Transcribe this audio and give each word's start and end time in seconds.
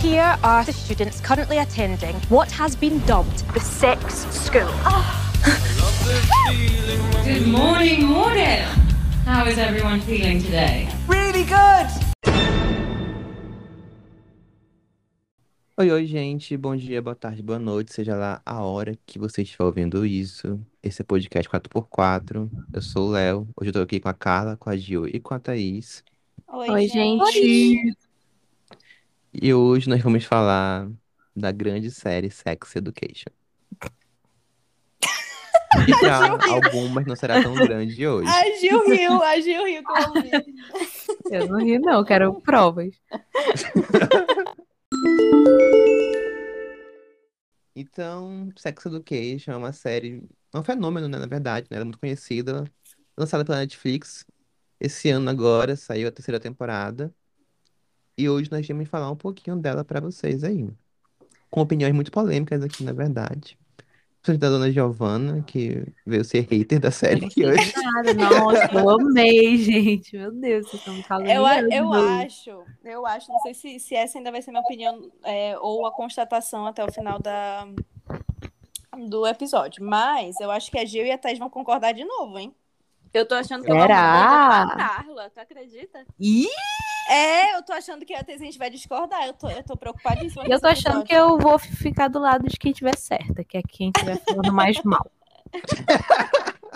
Here 0.00 0.38
are 0.42 0.64
the 0.64 0.72
students 0.72 1.20
currently 1.20 1.58
attending 1.58 2.14
what 2.30 2.50
has 2.52 2.74
been 2.74 3.00
dubbed 3.00 3.46
the 3.52 3.60
sex 3.60 4.24
school. 4.30 4.72
Good 7.22 7.46
morning, 7.46 8.06
morning. 8.06 8.64
How 9.26 9.44
is 9.44 9.58
everyone 9.58 10.00
feeling 10.00 10.40
today? 10.40 10.88
Really 11.06 11.44
good! 11.44 11.86
Oi, 15.78 15.90
oi, 15.90 16.06
gente. 16.06 16.56
Bom 16.56 16.74
dia, 16.74 17.02
boa 17.02 17.14
tarde, 17.14 17.42
boa 17.42 17.58
noite, 17.58 17.92
seja 17.92 18.16
lá 18.16 18.40
a 18.46 18.62
hora 18.62 18.98
que 19.04 19.18
você 19.18 19.42
estiver 19.42 19.66
ouvindo 19.66 20.06
isso. 20.06 20.58
Esse 20.82 21.02
é 21.02 21.04
o 21.04 21.06
podcast 21.06 21.46
4x4. 21.46 22.48
Eu 22.72 22.80
sou 22.80 23.08
o 23.08 23.10
Léo. 23.10 23.46
Hoje 23.54 23.68
eu 23.68 23.74
tô 23.74 23.80
aqui 23.80 24.00
com 24.00 24.08
a 24.08 24.14
Carla, 24.14 24.56
com 24.56 24.70
a 24.70 24.76
Gil 24.78 25.06
e 25.06 25.20
com 25.20 25.34
a 25.34 25.38
Thaís. 25.38 26.02
Oi, 26.48 26.88
gente. 26.88 27.94
E 29.32 29.54
hoje 29.54 29.88
nós 29.88 30.02
vamos 30.02 30.24
falar 30.24 30.90
da 31.36 31.52
grande 31.52 31.88
série 31.90 32.30
Sex 32.30 32.74
Education. 32.74 33.30
E 35.86 35.98
pra 36.00 36.30
algumas 36.50 37.06
não 37.06 37.14
será 37.14 37.40
tão 37.40 37.54
grande 37.54 38.04
hoje. 38.06 38.28
A 38.28 38.58
Gil 38.58 38.84
riu, 38.86 39.22
a 39.22 39.40
Gil 39.40 39.64
riu 39.64 39.82
com. 39.84 41.32
Eu 41.32 41.46
não 41.46 41.60
ri, 41.60 41.78
não, 41.78 42.04
quero 42.04 42.40
provas. 42.40 43.00
Então, 47.74 48.50
Sex 48.56 48.84
Education 48.84 49.52
é 49.52 49.56
uma 49.56 49.72
série, 49.72 50.28
é 50.52 50.58
um 50.58 50.64
fenômeno, 50.64 51.08
né, 51.08 51.18
na 51.18 51.26
verdade, 51.26 51.68
né? 51.70 51.76
Ela 51.76 51.82
é 51.82 51.84
muito 51.84 52.00
conhecida, 52.00 52.64
lançada 53.16 53.44
pela 53.44 53.58
Netflix. 53.58 54.26
Esse 54.80 55.08
ano 55.10 55.30
agora 55.30 55.76
saiu 55.76 56.08
a 56.08 56.12
terceira 56.12 56.40
temporada. 56.40 57.14
E 58.20 58.28
hoje 58.28 58.50
nós 58.50 58.68
vamos 58.68 58.86
falar 58.86 59.10
um 59.10 59.16
pouquinho 59.16 59.56
dela 59.56 59.82
pra 59.82 59.98
vocês 59.98 60.44
aí. 60.44 60.68
Com 61.50 61.62
opiniões 61.62 61.94
muito 61.94 62.12
polêmicas 62.12 62.62
aqui, 62.62 62.84
na 62.84 62.92
verdade. 62.92 63.58
Principalmente 64.20 64.40
da 64.40 64.50
dona 64.50 64.70
Giovanna, 64.70 65.42
que 65.42 65.82
veio 66.04 66.22
ser 66.22 66.40
hater 66.40 66.78
da 66.78 66.90
série 66.90 67.24
aqui 67.24 67.46
hoje. 67.46 67.72
Cara, 67.72 68.12
nossa, 68.12 68.74
eu 68.74 68.90
amei, 68.90 69.56
gente. 69.56 70.18
Meu 70.18 70.30
Deus, 70.32 70.68
vocês 70.68 70.82
estão 70.86 70.94
me 70.94 71.30
Eu, 71.32 71.46
eu 71.72 71.94
acho, 71.94 72.62
eu 72.84 73.06
acho, 73.06 73.32
não 73.32 73.38
sei 73.38 73.54
se, 73.54 73.80
se 73.80 73.94
essa 73.94 74.18
ainda 74.18 74.30
vai 74.30 74.42
ser 74.42 74.50
minha 74.50 74.62
opinião 74.62 75.10
é, 75.24 75.58
ou 75.58 75.86
a 75.86 75.90
constatação 75.90 76.66
até 76.66 76.84
o 76.84 76.92
final 76.92 77.18
da, 77.18 77.66
do 79.08 79.26
episódio, 79.26 79.82
mas 79.82 80.38
eu 80.40 80.50
acho 80.50 80.70
que 80.70 80.78
a 80.78 80.84
Gil 80.84 81.06
e 81.06 81.10
a 81.10 81.16
Thais 81.16 81.38
vão 81.38 81.48
concordar 81.48 81.92
de 81.92 82.04
novo, 82.04 82.38
hein? 82.38 82.54
Eu 83.14 83.26
tô 83.26 83.34
achando 83.34 83.64
que 83.64 83.72
eu 83.72 83.80
Será? 83.80 84.66
vou 84.66 84.66
com 84.66 84.72
a 84.74 84.76
Carla, 84.76 85.30
tu 85.30 85.40
acredita? 85.40 86.04
Ih, 86.20 86.46
É, 87.10 87.56
eu 87.56 87.62
tô 87.64 87.72
achando 87.72 88.06
que 88.06 88.14
a 88.14 88.22
Thais 88.22 88.40
a 88.40 88.44
gente 88.44 88.56
vai 88.56 88.70
discordar, 88.70 89.26
eu 89.26 89.32
tô, 89.32 89.50
eu 89.50 89.64
tô 89.64 89.76
preocupadíssima 89.76 90.46
eu 90.46 90.60
tô 90.60 90.68
achando 90.68 91.02
que 91.02 91.12
eu 91.12 91.36
vou 91.38 91.58
ficar 91.58 92.06
do 92.06 92.20
lado 92.20 92.48
de 92.48 92.56
quem 92.56 92.72
tiver 92.72 92.96
certa, 92.96 93.42
que 93.42 93.58
é 93.58 93.62
quem 93.62 93.90
tiver 93.90 94.16
falando 94.18 94.52
mais 94.52 94.80
mal. 94.84 95.10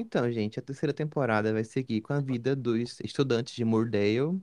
Então, 0.00 0.30
gente, 0.30 0.60
a 0.60 0.62
terceira 0.62 0.92
temporada 0.92 1.52
vai 1.52 1.64
seguir 1.64 2.00
com 2.00 2.12
a 2.12 2.20
vida 2.20 2.54
dos 2.54 3.00
estudantes 3.00 3.52
de 3.52 3.64
Moordale, 3.64 4.40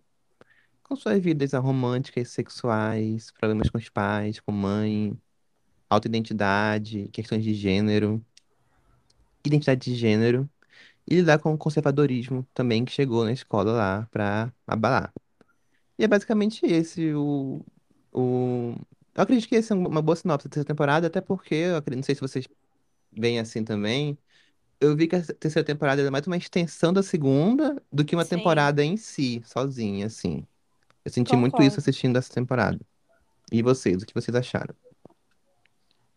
com 0.83 0.97
suas 0.97 1.17
vidas 1.23 1.53
românticas, 1.53 2.27
sexuais, 2.27 3.31
problemas 3.31 3.69
com 3.69 3.77
os 3.77 3.87
pais, 3.87 4.37
com 4.41 4.51
mãe, 4.51 5.17
autoidentidade, 5.89 7.07
questões 7.07 7.41
de 7.41 7.53
gênero, 7.53 8.21
identidade 9.45 9.89
de 9.89 9.95
gênero, 9.95 10.49
e 11.07 11.15
lidar 11.15 11.39
com 11.39 11.53
o 11.53 11.57
conservadorismo 11.57 12.45
também 12.53 12.83
que 12.83 12.91
chegou 12.91 13.23
na 13.23 13.31
escola 13.31 13.71
lá 13.71 14.07
pra 14.11 14.51
abalar. 14.65 15.13
E 15.97 16.03
é 16.03 16.07
basicamente 16.07 16.65
esse 16.65 17.13
o, 17.13 17.61
o... 18.11 18.75
Eu 19.13 19.23
acredito 19.23 19.47
que 19.47 19.55
essa 19.55 19.73
é 19.73 19.77
uma 19.77 20.01
boa 20.01 20.15
sinopse 20.15 20.47
da 20.47 20.51
terceira 20.51 20.67
temporada, 20.67 21.07
até 21.07 21.21
porque, 21.21 21.55
eu 21.55 21.77
acredito, 21.77 21.97
não 21.99 22.03
sei 22.03 22.15
se 22.15 22.21
vocês 22.21 22.47
veem 23.11 23.39
assim 23.39 23.63
também, 23.63 24.17
eu 24.79 24.95
vi 24.95 25.07
que 25.07 25.15
a 25.15 25.21
terceira 25.21 25.65
temporada 25.65 26.01
é 26.01 26.09
mais 26.09 26.27
uma 26.27 26.35
extensão 26.37 26.91
da 26.91 27.01
segunda 27.01 27.81
do 27.91 28.03
que 28.03 28.15
uma 28.15 28.25
Sim. 28.25 28.37
temporada 28.37 28.83
em 28.83 28.97
si, 28.97 29.41
sozinha, 29.45 30.07
assim. 30.07 30.45
Eu 31.03 31.11
senti 31.11 31.35
muito 31.35 31.61
isso 31.61 31.79
assistindo 31.79 32.17
essa 32.17 32.33
temporada. 32.33 32.79
E 33.51 33.61
vocês, 33.61 34.01
o 34.01 34.05
que 34.05 34.13
vocês 34.13 34.35
acharam? 34.35 34.75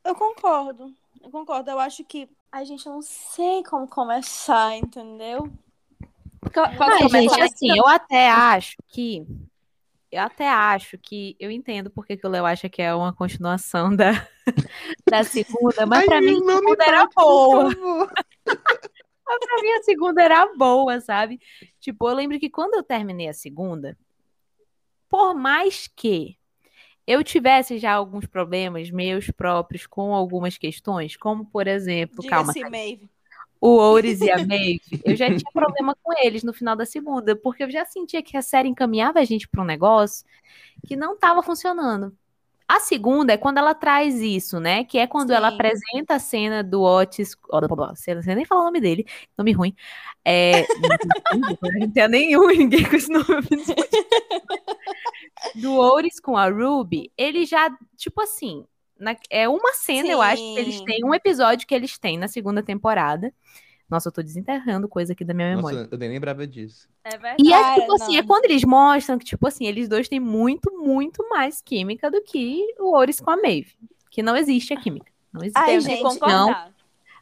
Eu 0.04 0.14
concordo, 0.14 0.94
eu 1.22 1.30
concordo, 1.30 1.70
eu 1.70 1.78
acho 1.78 2.04
que 2.04 2.28
a 2.50 2.64
gente 2.64 2.86
não 2.86 3.02
sei 3.02 3.62
como 3.62 3.86
começar, 3.88 4.76
entendeu? 4.76 5.50
Posso 6.52 6.68
Ah, 6.80 6.98
começar? 6.98 7.34
gente, 7.36 7.40
assim, 7.42 7.76
eu 7.76 7.86
até 7.86 8.30
acho 8.30 8.76
que. 8.88 9.26
Eu 10.10 10.22
até 10.22 10.48
acho 10.48 10.96
que. 10.98 11.36
Eu 11.38 11.50
entendo 11.50 11.90
porque 11.90 12.16
que 12.16 12.26
o 12.26 12.30
Léo 12.30 12.46
acha 12.46 12.68
que 12.68 12.80
é 12.80 12.94
uma 12.94 13.12
continuação 13.12 13.94
da, 13.94 14.12
da 15.10 15.22
segunda, 15.24 15.84
mas 15.84 16.06
pra 16.06 16.20
mim 16.20 16.36
a 16.36 16.54
segunda 16.56 16.84
era 16.84 17.08
boa. 17.14 17.68
Mas 19.30 19.40
pra 19.40 19.60
mim 19.60 19.68
a 19.72 19.82
segunda 19.82 20.22
era 20.22 20.54
boa, 20.56 21.02
sabe? 21.02 21.38
Tipo, 21.78 22.08
eu 22.08 22.14
lembro 22.14 22.40
que 22.40 22.48
quando 22.48 22.72
eu 22.76 22.82
terminei 22.82 23.28
a 23.28 23.34
segunda, 23.34 23.94
por 25.06 25.34
mais 25.34 25.86
que 25.86 26.37
eu 27.08 27.24
tivesse 27.24 27.78
já 27.78 27.94
alguns 27.94 28.26
problemas 28.26 28.90
meus 28.90 29.30
próprios 29.30 29.86
com 29.86 30.14
algumas 30.14 30.58
questões, 30.58 31.16
como 31.16 31.46
por 31.46 31.66
exemplo, 31.66 32.22
calma, 32.26 32.52
Diga-se, 32.52 32.70
Maeve. 32.70 33.10
o 33.58 33.76
Ouris 33.78 34.20
e 34.20 34.30
a 34.30 34.36
Maeve, 34.46 34.82
eu 35.02 35.16
já 35.16 35.26
tinha 35.26 35.50
problema 35.50 35.96
com 36.02 36.12
eles 36.22 36.42
no 36.42 36.52
final 36.52 36.76
da 36.76 36.84
segunda, 36.84 37.34
porque 37.34 37.64
eu 37.64 37.70
já 37.70 37.86
sentia 37.86 38.22
que 38.22 38.36
a 38.36 38.42
série 38.42 38.68
encaminhava 38.68 39.20
a 39.20 39.24
gente 39.24 39.48
para 39.48 39.62
um 39.62 39.64
negócio 39.64 40.26
que 40.86 40.96
não 40.96 41.14
estava 41.14 41.42
funcionando. 41.42 42.14
A 42.68 42.80
segunda 42.80 43.32
é 43.32 43.38
quando 43.38 43.56
ela 43.56 43.74
traz 43.74 44.20
isso, 44.20 44.60
né? 44.60 44.84
Que 44.84 44.98
é 44.98 45.06
quando 45.06 45.30
ela 45.30 45.48
Sim. 45.48 45.54
apresenta 45.54 46.14
a 46.16 46.18
cena 46.18 46.62
do 46.62 46.82
Otis. 46.82 47.34
ó, 47.50 47.60
blá, 47.60 47.68
blá, 47.68 47.76
blá, 47.76 47.96
Você 47.96 48.14
não 48.14 48.20
sei 48.20 48.34
nem 48.34 48.44
falar 48.44 48.60
o 48.60 48.64
nome 48.64 48.78
dele, 48.82 49.06
nome 49.38 49.52
ruim. 49.52 49.74
É, 50.22 50.66
não 51.80 51.90
tem 51.90 52.08
nenhum, 52.08 52.46
ninguém 52.48 52.84
com 52.84 52.96
esse 52.96 53.10
nome. 53.10 53.48
Do 55.54 55.74
Ouris 55.74 56.20
com 56.20 56.36
a 56.36 56.48
Ruby, 56.48 57.12
ele 57.16 57.44
já, 57.44 57.70
tipo 57.96 58.20
assim, 58.20 58.64
na- 58.98 59.16
é 59.30 59.48
uma 59.48 59.72
cena, 59.74 60.08
eu 60.08 60.20
acho, 60.20 60.42
que 60.42 60.58
eles 60.58 60.76
Sim. 60.76 60.84
têm, 60.84 61.04
um 61.04 61.14
episódio 61.14 61.66
que 61.66 61.74
eles 61.74 61.98
têm 61.98 62.18
na 62.18 62.28
segunda 62.28 62.62
temporada. 62.62 63.32
Nossa, 63.88 64.08
eu 64.08 64.12
tô 64.12 64.22
desenterrando 64.22 64.86
coisa 64.86 65.14
aqui 65.14 65.24
da 65.24 65.32
minha 65.32 65.56
memória. 65.56 65.78
Nossa, 65.80 65.94
eu 65.94 65.98
nem 65.98 66.10
lembrava 66.10 66.46
disso. 66.46 66.88
É 67.02 67.10
verdade. 67.10 67.42
E 67.42 67.52
é 67.52 67.74
tipo 67.74 67.94
assim, 67.94 68.16
é 68.16 68.20
não. 68.20 68.26
quando 68.26 68.44
eles 68.44 68.62
mostram 68.64 69.18
que, 69.18 69.24
tipo 69.24 69.46
assim, 69.46 69.66
eles 69.66 69.88
dois 69.88 70.08
têm 70.08 70.20
muito, 70.20 70.70
muito 70.78 71.26
mais 71.30 71.62
química 71.62 72.10
do 72.10 72.22
que 72.22 72.74
o 72.78 72.94
Oris 72.94 73.18
com 73.18 73.30
a 73.30 73.36
Maeve. 73.36 73.74
Que 74.10 74.22
não 74.22 74.36
existe 74.36 74.74
a 74.74 74.80
química. 74.80 75.10
Não 75.32 75.40
existe. 75.42 75.58
Ai, 75.58 75.80
gente, 75.80 76.02
concordar. 76.02 76.74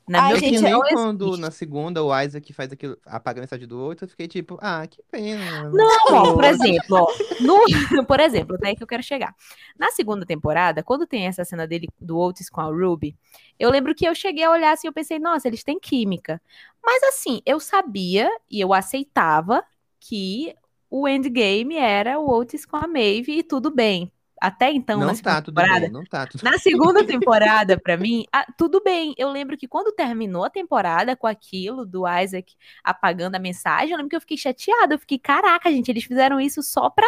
Na 0.09 0.23
Ai, 0.23 0.35
Eu 0.35 0.39
que 0.39 0.47
gente, 0.47 0.63
nem 0.63 0.75
opinião, 0.75 0.79
não 0.79 0.89
quando 0.89 1.37
na 1.37 1.51
segunda 1.51 2.03
o 2.03 2.21
Isaac 2.21 2.53
faz 2.53 2.73
aquilo, 2.73 2.97
apaga 3.05 3.41
a 3.41 3.43
mensagem 3.43 3.67
do 3.67 3.79
outro, 3.79 4.05
eu 4.05 4.09
fiquei 4.09 4.29
tipo, 4.29 4.57
ah, 4.61 4.87
que 4.87 5.03
pena. 5.11 5.69
Não, 5.71 6.07
ó, 6.09 6.35
por 6.35 6.45
exemplo, 6.45 6.97
ó, 6.97 7.07
no- 7.41 7.65
por 8.07 8.21
exemplo, 8.21 8.55
até 8.57 8.75
que 8.75 8.83
eu 8.83 8.87
quero 8.87 9.03
chegar. 9.03 9.35
Na 9.79 9.91
segunda 9.91 10.25
temporada, 10.25 10.83
quando 10.83 11.07
tem 11.07 11.27
essa 11.27 11.45
cena 11.45 11.67
dele 11.67 11.89
do 12.01 12.17
Otis 12.19 12.49
com 12.49 12.61
a 12.61 12.65
Ruby, 12.67 13.17
eu 13.59 13.69
lembro 13.71 13.95
que 13.95 14.07
eu 14.07 14.15
cheguei 14.15 14.45
a 14.45 14.51
olhar 14.51 14.73
assim, 14.73 14.87
eu 14.87 14.93
pensei, 14.93 15.19
nossa, 15.19 15.49
eles 15.49 15.65
têm 15.65 15.79
química. 15.81 16.41
Mas 16.85 17.03
assim, 17.05 17.43
eu 17.45 17.59
sabia 17.59 18.31
e 18.49 18.61
eu 18.61 18.73
aceitava 18.73 19.65
que 19.99 20.55
o 20.89 21.09
endgame 21.09 21.77
era 21.77 22.19
o 22.19 22.31
Otis 22.31 22.65
com 22.65 22.77
a 22.77 22.87
Maeve 22.87 23.39
e 23.39 23.43
tudo 23.43 23.71
bem. 23.75 24.13
Até 24.41 24.71
então, 24.71 25.01
Não 25.01 25.07
na 25.07 25.15
segunda 25.15 25.35
tá 25.35 25.43
tudo 25.43 25.55
temporada, 25.55 25.81
bem, 25.81 25.91
não 25.91 26.05
tá 26.05 26.27
tudo 26.27 26.43
na 26.45 26.59
segunda 26.59 27.05
temporada, 27.07 27.81
pra 27.81 27.97
mim, 27.97 28.27
ah, 28.33 28.47
tudo 28.57 28.83
bem. 28.83 29.15
Eu 29.17 29.31
lembro 29.31 29.57
que 29.57 29.67
quando 29.67 29.93
terminou 29.93 30.45
a 30.45 30.51
temporada 30.51 31.17
com 31.17 31.27
aquilo 31.27 31.87
do 31.87 32.05
Isaac 32.07 32.55
apagando 32.85 33.35
a 33.35 33.39
mensagem, 33.39 33.91
eu 33.93 33.97
lembro 33.97 34.11
que 34.11 34.17
eu 34.17 34.21
fiquei 34.21 34.37
chateada. 34.37 34.95
Eu 34.95 34.99
fiquei, 34.99 35.19
caraca, 35.19 35.71
gente, 35.71 35.89
eles 35.91 36.05
fizeram 36.05 36.39
isso 36.41 36.63
só 36.63 36.91
pra 36.91 37.07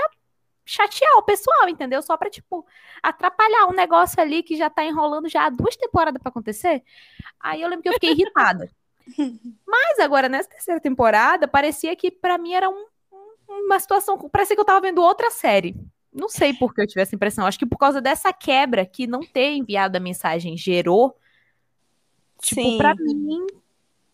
chatear 0.65 1.17
o 1.17 1.23
pessoal, 1.23 1.69
entendeu? 1.69 2.01
Só 2.03 2.17
pra, 2.17 2.31
tipo, 2.31 2.67
atrapalhar 3.03 3.67
um 3.67 3.73
negócio 3.73 4.21
ali 4.21 4.43
que 4.43 4.57
já 4.57 4.69
tá 4.71 4.85
enrolando 4.85 5.29
já 5.29 5.47
há 5.47 5.51
duas 5.51 5.77
temporadas 5.77 6.21
pra 6.23 6.31
acontecer. 6.31 6.83
Aí 7.41 7.61
eu 7.63 7.69
lembro 7.69 7.83
que 7.83 7.89
eu 7.89 7.95
fiquei 7.95 8.13
irritada. 8.13 8.71
Mas 9.67 9.99
agora, 9.99 10.29
nessa 10.29 10.49
terceira 10.49 10.81
temporada, 10.81 11.49
parecia 11.49 11.95
que 11.97 12.11
pra 12.11 12.37
mim 12.39 12.53
era 12.55 12.69
um- 12.69 12.87
uma 13.49 13.79
situação. 13.81 14.19
Parecia 14.31 14.55
que 14.57 14.61
eu 14.61 14.65
tava 14.67 14.81
vendo 14.81 15.03
outra 15.03 15.31
série. 15.31 15.75
Não 16.13 16.29
sei 16.29 16.53
por 16.55 16.75
que 16.75 16.81
eu 16.81 16.87
tive 16.87 17.01
essa 17.03 17.15
impressão. 17.15 17.47
Acho 17.47 17.59
que 17.59 17.67
por 17.67 17.79
causa 17.79 18.01
dessa 18.01 18.33
quebra 18.33 18.85
que 18.87 19.07
não 19.07 19.21
ter 19.21 19.53
enviado 19.53 19.97
a 19.97 20.01
mensagem 20.01 20.57
gerou, 20.57 21.17
tipo, 22.41 22.63
Sim. 22.63 22.79
pra 22.79 22.95
mim, 22.95 23.47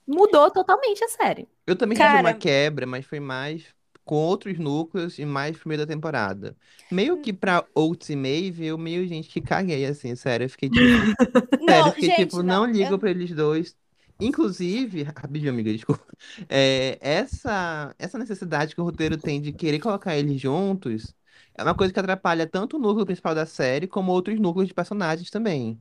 mudou 0.06 0.50
totalmente 0.50 1.02
a 1.04 1.08
série. 1.08 1.48
Eu 1.66 1.76
também 1.76 1.96
tive 1.96 2.08
Cara- 2.08 2.20
uma 2.20 2.34
quebra, 2.34 2.86
mas 2.86 3.06
foi 3.06 3.20
mais 3.20 3.64
com 4.04 4.16
outros 4.16 4.58
núcleos 4.58 5.18
e 5.18 5.24
mais 5.24 5.56
primeira 5.56 5.86
temporada. 5.86 6.54
Meio 6.90 7.16
que 7.22 7.32
pra 7.32 7.64
Oates 7.74 8.10
e 8.10 8.16
Maeve, 8.16 8.66
eu 8.66 8.76
meio, 8.76 9.06
gente, 9.08 9.28
que 9.30 9.40
caguei, 9.40 9.86
assim, 9.86 10.14
sério. 10.14 10.44
Eu 10.44 10.50
fiquei 10.50 10.68
tipo, 10.68 10.78
sério, 11.64 11.66
Não, 11.66 11.86
eu 11.86 11.92
fiquei 11.92 12.10
gente, 12.10 12.18
tipo, 12.26 12.42
não, 12.42 12.66
ligo 12.66 12.92
eu- 12.94 12.98
pra 12.98 13.10
eles 13.10 13.30
dois. 13.30 13.74
Inclusive, 14.20 15.02
rapidinho, 15.04 15.50
amiga, 15.50 15.72
desculpa. 15.72 16.04
É, 16.48 16.98
essa, 17.00 17.94
essa 17.98 18.16
necessidade 18.18 18.74
que 18.74 18.80
o 18.80 18.84
roteiro 18.84 19.16
tem 19.16 19.40
de 19.40 19.52
querer 19.52 19.78
colocar 19.80 20.16
eles 20.16 20.40
juntos 20.40 21.14
é 21.56 21.62
uma 21.62 21.74
coisa 21.74 21.92
que 21.92 21.98
atrapalha 22.00 22.46
tanto 22.46 22.76
o 22.76 22.80
núcleo 22.80 23.06
principal 23.06 23.34
da 23.34 23.46
série, 23.46 23.86
como 23.86 24.12
outros 24.12 24.38
núcleos 24.40 24.68
de 24.68 24.74
personagens 24.74 25.30
também. 25.30 25.80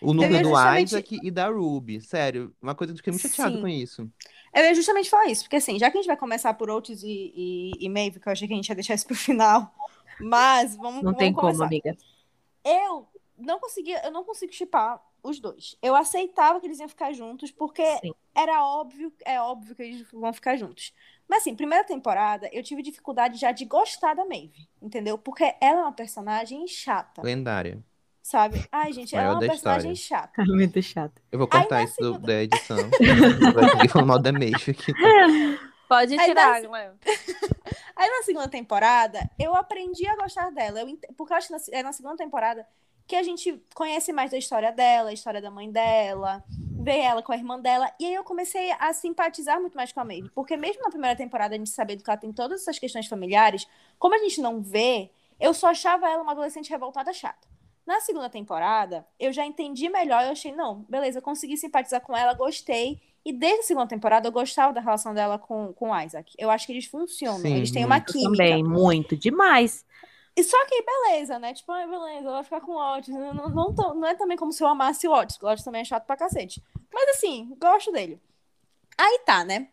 O 0.00 0.12
núcleo 0.12 0.42
do 0.42 0.48
justamente- 0.48 0.84
Isaac 0.88 1.20
e 1.22 1.30
da 1.30 1.48
Ruby. 1.48 2.00
Sério, 2.00 2.52
uma 2.60 2.74
coisa 2.74 2.92
que 2.92 2.96
eu 2.98 2.98
fiquei 2.98 3.12
muito 3.12 3.28
chateado 3.28 3.54
Sim. 3.56 3.60
com 3.60 3.68
isso. 3.68 4.10
Eu 4.52 4.64
ia 4.64 4.74
justamente 4.74 5.08
falar 5.08 5.26
isso, 5.28 5.44
porque 5.44 5.56
assim, 5.56 5.78
já 5.78 5.90
que 5.90 5.96
a 5.96 6.00
gente 6.00 6.08
vai 6.08 6.16
começar 6.16 6.52
por 6.54 6.68
Otis 6.70 7.02
e, 7.04 7.32
e, 7.36 7.72
e 7.78 7.88
Maeve, 7.88 8.18
que 8.18 8.28
eu 8.28 8.32
achei 8.32 8.48
que 8.48 8.52
a 8.52 8.56
gente 8.56 8.68
ia 8.68 8.74
deixar 8.74 8.94
isso 8.94 9.06
pro 9.06 9.14
final, 9.14 9.72
mas 10.20 10.74
vamos, 10.76 10.96
Não 10.96 11.02
vamos 11.12 11.18
tem 11.18 11.32
como, 11.32 11.46
começar. 11.46 11.66
amiga. 11.66 11.96
Eu 12.64 13.06
não 13.38 13.58
conseguia, 13.60 14.04
eu 14.04 14.10
não 14.10 14.24
consigo 14.24 14.52
chipar 14.52 15.00
os 15.22 15.38
dois. 15.38 15.76
Eu 15.80 15.94
aceitava 15.94 16.58
que 16.60 16.66
eles 16.66 16.80
iam 16.80 16.88
ficar 16.88 17.12
juntos, 17.12 17.50
porque 17.52 17.84
Sim. 17.98 18.12
era 18.34 18.64
óbvio, 18.64 19.12
é 19.24 19.40
óbvio 19.40 19.74
que 19.76 19.82
eles 19.82 20.06
vão 20.12 20.32
ficar 20.32 20.56
juntos. 20.56 20.92
Mas 21.32 21.38
assim, 21.40 21.56
primeira 21.56 21.82
temporada, 21.82 22.46
eu 22.52 22.62
tive 22.62 22.82
dificuldade 22.82 23.38
já 23.38 23.52
de 23.52 23.64
gostar 23.64 24.12
da 24.12 24.22
Maeve, 24.22 24.68
entendeu? 24.82 25.16
Porque 25.16 25.42
ela 25.62 25.78
é 25.80 25.82
uma 25.84 25.92
personagem 25.92 26.66
chata, 26.68 27.22
Lendária. 27.22 27.82
sabe? 28.22 28.62
Ai, 28.70 28.92
gente, 28.92 29.16
ela 29.16 29.28
é 29.28 29.30
uma 29.30 29.40
personagem 29.40 29.96
chata. 29.96 30.44
Muito 30.44 30.82
chato. 30.82 31.22
Eu 31.32 31.38
vou 31.38 31.48
Aí 31.50 31.60
cortar 31.60 31.76
na 31.76 31.84
isso 31.84 31.96
do- 31.98 32.12
segunda- 32.12 32.26
da 32.26 32.42
edição. 32.42 32.76
Vai 33.78 33.88
falando 33.88 34.08
mal 34.08 34.18
da 34.18 34.30
Maeve 34.30 34.72
aqui. 34.72 34.92
Pode 35.88 36.18
Aí 36.20 36.26
tirar, 36.28 36.60
dá- 36.60 36.68
Léo. 36.70 36.92
Aí 37.96 38.10
na 38.10 38.22
segunda 38.24 38.48
temporada, 38.48 39.30
eu 39.38 39.54
aprendi 39.54 40.06
a 40.06 40.16
gostar 40.16 40.50
dela. 40.50 40.80
Eu 40.80 40.88
ent- 40.90 41.06
Porque 41.16 41.32
eu 41.32 41.36
acho 41.38 41.46
que 41.48 41.54
na, 41.54 41.78
é 41.78 41.82
na 41.82 41.92
segunda 41.94 42.16
temporada 42.18 42.66
que 43.12 43.16
a 43.16 43.22
gente 43.22 43.62
conhece 43.74 44.10
mais 44.10 44.30
da 44.30 44.38
história 44.38 44.72
dela, 44.72 45.10
a 45.10 45.12
história 45.12 45.38
da 45.38 45.50
mãe 45.50 45.70
dela, 45.70 46.42
vê 46.80 46.96
ela 47.00 47.22
com 47.22 47.30
a 47.30 47.36
irmã 47.36 47.60
dela. 47.60 47.92
E 48.00 48.06
aí 48.06 48.14
eu 48.14 48.24
comecei 48.24 48.72
a 48.78 48.90
simpatizar 48.94 49.60
muito 49.60 49.74
mais 49.76 49.92
com 49.92 50.00
a 50.00 50.04
Maeve. 50.04 50.30
Porque 50.30 50.56
mesmo 50.56 50.82
na 50.82 50.88
primeira 50.88 51.14
temporada, 51.14 51.54
a 51.54 51.58
gente 51.58 51.68
sabendo 51.68 52.02
que 52.02 52.08
ela 52.08 52.16
tem 52.16 52.32
todas 52.32 52.62
essas 52.62 52.78
questões 52.78 53.06
familiares, 53.06 53.68
como 53.98 54.14
a 54.14 54.18
gente 54.18 54.40
não 54.40 54.62
vê, 54.62 55.10
eu 55.38 55.52
só 55.52 55.66
achava 55.66 56.08
ela 56.08 56.22
uma 56.22 56.32
adolescente 56.32 56.70
revoltada 56.70 57.12
chata. 57.12 57.46
Na 57.86 58.00
segunda 58.00 58.30
temporada, 58.30 59.06
eu 59.20 59.30
já 59.30 59.44
entendi 59.44 59.90
melhor. 59.90 60.24
Eu 60.24 60.30
achei, 60.30 60.52
não, 60.52 60.86
beleza, 60.88 61.18
eu 61.18 61.22
consegui 61.22 61.58
simpatizar 61.58 62.00
com 62.00 62.16
ela, 62.16 62.32
gostei. 62.32 62.98
E 63.26 63.30
desde 63.30 63.60
a 63.60 63.64
segunda 63.64 63.88
temporada, 63.88 64.26
eu 64.26 64.32
gostava 64.32 64.72
da 64.72 64.80
relação 64.80 65.12
dela 65.12 65.38
com, 65.38 65.74
com 65.74 65.90
o 65.90 66.00
Isaac. 66.00 66.32
Eu 66.38 66.48
acho 66.48 66.64
que 66.64 66.72
eles 66.72 66.86
funcionam, 66.86 67.40
Sim, 67.40 67.56
eles 67.56 67.70
têm 67.70 67.84
uma 67.84 68.00
química. 68.00 68.30
Também, 68.30 68.64
muito 68.64 69.14
demais. 69.18 69.84
E 70.36 70.42
só 70.42 70.56
que 70.66 70.82
beleza, 70.82 71.38
né? 71.38 71.52
Tipo, 71.52 71.72
ai, 71.72 71.86
beleza, 71.86 72.26
ela 72.26 72.32
vai 72.36 72.44
ficar 72.44 72.60
com 72.60 72.72
o 72.72 72.96
Otis. 72.96 73.14
Não, 73.14 73.34
não, 73.34 73.48
não, 73.50 73.74
tão- 73.74 73.94
não 73.94 74.08
é 74.08 74.14
também 74.14 74.36
como 74.36 74.52
se 74.52 74.62
eu 74.62 74.68
amasse 74.68 75.06
o 75.06 75.12
Otis, 75.12 75.36
porque 75.36 75.46
o 75.46 75.50
Otis 75.50 75.64
também 75.64 75.82
é 75.82 75.84
chato 75.84 76.06
pra 76.06 76.16
cacete. 76.16 76.62
Mas 76.92 77.08
assim, 77.16 77.54
gosto 77.60 77.92
dele. 77.92 78.20
Aí 78.98 79.20
tá, 79.26 79.44
né? 79.44 79.68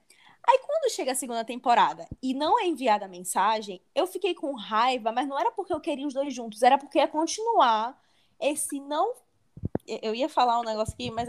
Aí 0.48 0.60
quando 0.66 0.92
chega 0.92 1.12
a 1.12 1.16
segunda 1.16 1.46
temporada 1.46 2.08
e 2.24 2.34
não 2.34 2.60
é 2.60 2.66
enviada 2.66 3.06
a 3.06 3.10
mensagem, 3.10 3.82
eu 3.94 4.08
fiquei 4.08 4.34
com 4.34 4.54
raiva, 4.56 5.12
mas 5.12 5.28
não 5.28 5.40
era 5.40 5.52
porque 5.52 5.74
eu 5.74 5.80
queria 5.82 6.08
os 6.08 6.14
dois 6.14 6.34
juntos, 6.34 6.64
era 6.64 6.78
porque 6.78 6.98
ia 7.00 7.08
continuar 7.08 8.02
esse 8.40 8.80
não. 8.80 9.14
Eu 9.88 10.16
ia 10.16 10.30
falar 10.30 10.60
um 10.60 10.64
negócio 10.64 10.94
aqui, 10.94 11.12
mas 11.12 11.28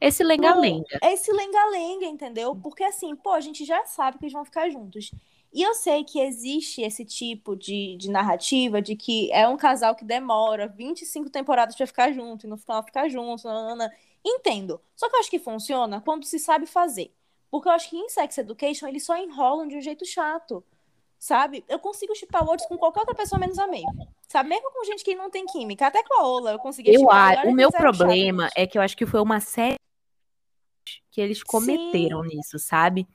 Esse 0.00 0.22
lenga-lenga. 0.24 0.98
esse 1.02 1.32
lenga-lenga, 1.32 2.06
entendeu? 2.06 2.54
Porque 2.56 2.84
assim, 2.84 3.14
pô, 3.16 3.30
a 3.32 3.40
gente 3.40 3.64
já 3.64 3.84
sabe 3.84 4.18
que 4.18 4.24
eles 4.24 4.32
vão 4.32 4.44
ficar 4.44 4.68
juntos. 4.70 5.10
E 5.52 5.62
eu 5.62 5.74
sei 5.74 6.04
que 6.04 6.20
existe 6.20 6.80
esse 6.80 7.04
tipo 7.04 7.56
de, 7.56 7.96
de 7.96 8.08
narrativa 8.08 8.80
de 8.80 8.94
que 8.94 9.32
é 9.32 9.48
um 9.48 9.56
casal 9.56 9.96
que 9.96 10.04
demora 10.04 10.68
25 10.68 11.28
temporadas 11.28 11.74
pra 11.74 11.86
ficar 11.86 12.12
junto 12.12 12.46
e 12.46 12.48
no 12.48 12.56
final 12.56 12.82
ficar 12.84 13.08
junto. 13.08 13.46
nanana. 13.48 13.92
Entendo. 14.24 14.80
Só 14.94 15.08
que 15.08 15.16
eu 15.16 15.20
acho 15.20 15.30
que 15.30 15.38
funciona 15.40 16.00
quando 16.00 16.24
se 16.24 16.38
sabe 16.38 16.66
fazer. 16.66 17.12
Porque 17.50 17.68
eu 17.68 17.72
acho 17.72 17.90
que 17.90 17.96
em 17.96 18.08
Sex 18.08 18.38
Education 18.38 18.86
eles 18.86 19.04
só 19.04 19.16
enrolam 19.16 19.66
de 19.66 19.76
um 19.76 19.80
jeito 19.80 20.06
chato. 20.06 20.64
Sabe? 21.18 21.64
Eu 21.68 21.78
consigo 21.80 22.14
chipar 22.14 22.44
o 22.44 22.52
Otis 22.52 22.66
com 22.66 22.78
qualquer 22.78 23.00
outra 23.00 23.14
pessoa 23.14 23.38
menos 23.38 23.58
a 23.58 23.66
Maeve. 23.66 23.84
Sabe? 24.28 24.48
Mesmo 24.48 24.70
com 24.70 24.84
gente 24.84 25.02
que 25.02 25.16
não 25.16 25.30
tem 25.30 25.44
química. 25.46 25.88
Até 25.88 26.02
com 26.04 26.14
a 26.14 26.26
Ola 26.26 26.52
eu 26.52 26.58
consegui 26.60 26.94
Eu, 26.94 27.00
chipar. 27.00 27.40
o 27.40 27.42
que 27.42 27.52
meu 27.52 27.72
problema 27.72 28.48
é 28.56 28.66
que 28.66 28.78
eu 28.78 28.82
acho 28.82 28.96
que 28.96 29.04
foi 29.04 29.20
uma 29.20 29.40
série 29.40 29.74
que 31.10 31.20
eles 31.20 31.42
cometeram 31.42 32.22
nisso, 32.22 32.58
sabe? 32.58 33.06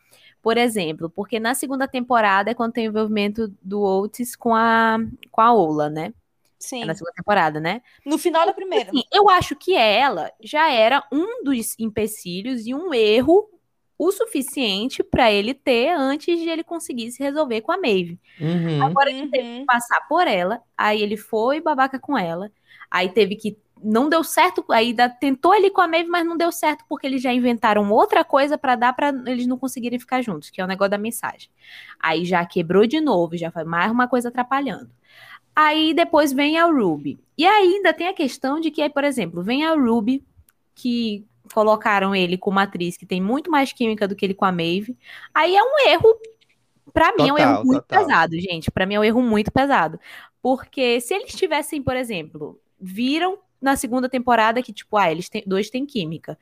Por 0.45 0.59
exemplo, 0.59 1.09
porque 1.09 1.39
na 1.39 1.55
segunda 1.55 1.87
temporada 1.87 2.51
é 2.51 2.53
quando 2.53 2.73
tem 2.73 2.87
o 2.87 2.91
envolvimento 2.91 3.47
do 3.63 3.81
Otis 3.81 4.35
com 4.35 4.53
a, 4.53 4.97
com 5.31 5.41
a 5.41 5.51
Ola, 5.51 5.89
né? 5.89 6.13
Sim. 6.59 6.83
É 6.83 6.85
na 6.85 6.93
segunda 6.93 7.13
temporada, 7.15 7.59
né? 7.59 7.81
No 8.05 8.19
final 8.19 8.45
da 8.45 8.53
primeira. 8.53 8.91
Assim, 8.91 9.01
eu 9.11 9.27
acho 9.27 9.55
que 9.55 9.75
ela 9.75 10.31
já 10.39 10.71
era 10.71 11.03
um 11.11 11.43
dos 11.43 11.73
empecilhos 11.79 12.67
e 12.67 12.75
um 12.75 12.93
erro 12.93 13.49
o 13.97 14.11
suficiente 14.11 15.01
pra 15.03 15.31
ele 15.31 15.55
ter 15.55 15.89
antes 15.97 16.37
de 16.39 16.47
ele 16.47 16.63
conseguir 16.63 17.11
se 17.11 17.23
resolver 17.23 17.61
com 17.61 17.71
a 17.71 17.77
Maeve. 17.79 18.19
Uhum. 18.39 18.83
Agora 18.83 19.09
ele 19.09 19.27
teve 19.31 19.47
Uhum. 19.47 19.59
que 19.61 19.65
passar 19.65 20.01
por 20.07 20.27
ela, 20.27 20.61
aí 20.77 21.01
ele 21.01 21.17
foi 21.17 21.59
babaca 21.59 21.97
com 21.99 22.15
ela, 22.15 22.51
aí 22.91 23.09
teve 23.09 23.35
que 23.35 23.57
não 23.83 24.09
deu 24.09 24.23
certo, 24.23 24.65
aí 24.69 24.95
tentou 25.19 25.53
ele 25.53 25.69
com 25.69 25.81
a 25.81 25.87
Maeve, 25.87 26.09
mas 26.09 26.25
não 26.25 26.37
deu 26.37 26.51
certo 26.51 26.83
porque 26.87 27.05
eles 27.05 27.21
já 27.21 27.31
inventaram 27.31 27.91
outra 27.91 28.23
coisa 28.23 28.57
pra 28.57 28.75
dar 28.75 28.93
pra 28.93 29.09
eles 29.27 29.47
não 29.47 29.57
conseguirem 29.57 29.99
ficar 29.99 30.21
juntos, 30.21 30.49
que 30.49 30.59
é 30.59 30.63
o 30.63 30.67
negócio 30.67 30.91
da 30.91 30.97
mensagem. 30.97 31.49
Aí 31.99 32.25
já 32.25 32.45
quebrou 32.45 32.87
de 32.87 32.99
novo, 33.01 33.37
já 33.37 33.51
foi 33.51 33.63
mais 33.63 33.91
uma 33.91 34.07
coisa 34.07 34.29
atrapalhando. 34.29 34.89
Aí 35.55 35.93
depois 35.93 36.33
vem 36.33 36.57
a 36.57 36.65
Ruby. 36.65 37.17
E 37.37 37.45
ainda 37.45 37.93
tem 37.93 38.07
a 38.07 38.13
questão 38.13 38.59
de 38.59 38.71
que, 38.71 38.81
aí, 38.81 38.89
por 38.89 39.03
exemplo, 39.03 39.41
vem 39.41 39.65
a 39.65 39.73
Ruby, 39.73 40.23
que 40.73 41.25
colocaram 41.53 42.15
ele 42.15 42.37
com 42.37 42.49
uma 42.49 42.63
atriz 42.63 42.97
que 42.97 43.05
tem 43.05 43.21
muito 43.21 43.51
mais 43.51 43.71
química 43.71 44.07
do 44.07 44.15
que 44.15 44.25
ele 44.25 44.33
com 44.33 44.45
a 44.45 44.51
Maeve. 44.51 44.97
Aí 45.33 45.55
é 45.55 45.63
um 45.63 45.89
erro, 45.89 46.19
pra 46.93 47.13
mim 47.15 47.29
é 47.29 47.33
um 47.33 47.37
erro 47.37 47.63
muito 47.63 47.83
total. 47.83 48.05
pesado, 48.05 48.39
gente. 48.39 48.71
Pra 48.71 48.85
mim 48.85 48.95
é 48.95 48.99
um 48.99 49.03
erro 49.03 49.21
muito 49.21 49.51
pesado. 49.51 49.99
Porque 50.41 50.99
se 50.99 51.13
eles 51.13 51.33
tivessem, 51.33 51.81
por 51.81 51.95
exemplo, 51.95 52.59
viram 52.79 53.37
na 53.65 53.75
segunda 53.75 54.07
temporada 54.07 54.61
que, 54.61 54.71
tipo, 54.71 54.95
ah, 54.95 55.11
eles 55.11 55.27
têm, 55.27 55.43
dois 55.45 55.69
têm 55.69 55.85
química. 55.85 56.37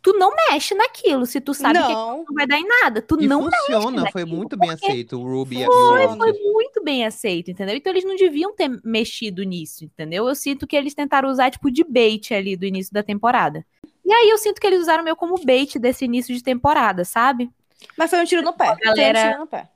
Tu 0.00 0.12
não 0.12 0.32
mexe 0.34 0.74
naquilo, 0.74 1.26
se 1.26 1.40
tu 1.40 1.52
sabe 1.52 1.74
que 1.82 1.92
não. 1.92 2.18
não 2.18 2.34
vai 2.34 2.46
dar 2.46 2.58
em 2.58 2.66
nada. 2.66 3.02
Tu 3.02 3.20
E 3.20 3.26
não 3.26 3.42
funciona, 3.42 4.02
mexe 4.02 4.12
foi 4.12 4.22
naquilo, 4.22 4.36
muito 4.36 4.56
bem 4.56 4.70
aceito 4.70 5.18
o 5.18 5.22
Ruby 5.24 5.62
e 5.62 5.64
Foi, 5.64 5.74
o 6.06 6.08
foi, 6.08 6.16
foi 6.16 6.32
muito 6.52 6.84
bem 6.84 7.04
aceito, 7.04 7.50
entendeu? 7.50 7.74
Então 7.76 7.92
eles 7.92 8.04
não 8.04 8.14
deviam 8.14 8.54
ter 8.54 8.68
mexido 8.84 9.42
nisso, 9.42 9.84
entendeu? 9.84 10.28
Eu 10.28 10.34
sinto 10.34 10.66
que 10.66 10.76
eles 10.76 10.94
tentaram 10.94 11.28
usar, 11.28 11.50
tipo, 11.50 11.70
de 11.70 11.82
bait 11.84 12.32
ali 12.32 12.56
do 12.56 12.64
início 12.64 12.92
da 12.92 13.02
temporada. 13.02 13.66
E 14.04 14.12
aí 14.12 14.30
eu 14.30 14.38
sinto 14.38 14.60
que 14.60 14.66
eles 14.66 14.80
usaram 14.80 15.02
meio 15.02 15.16
como 15.16 15.34
bait 15.44 15.78
desse 15.78 16.04
início 16.04 16.34
de 16.34 16.42
temporada, 16.42 17.04
sabe? 17.04 17.50
Mas 17.96 18.08
foi 18.08 18.20
um 18.20 18.24
tiro 18.24 18.42
no 18.42 18.52
pé. 18.52 18.66
Foi 18.66 18.76
galera- 18.84 19.18
um 19.18 19.28
tiro 19.30 19.40
no 19.40 19.46
pé. 19.46 19.68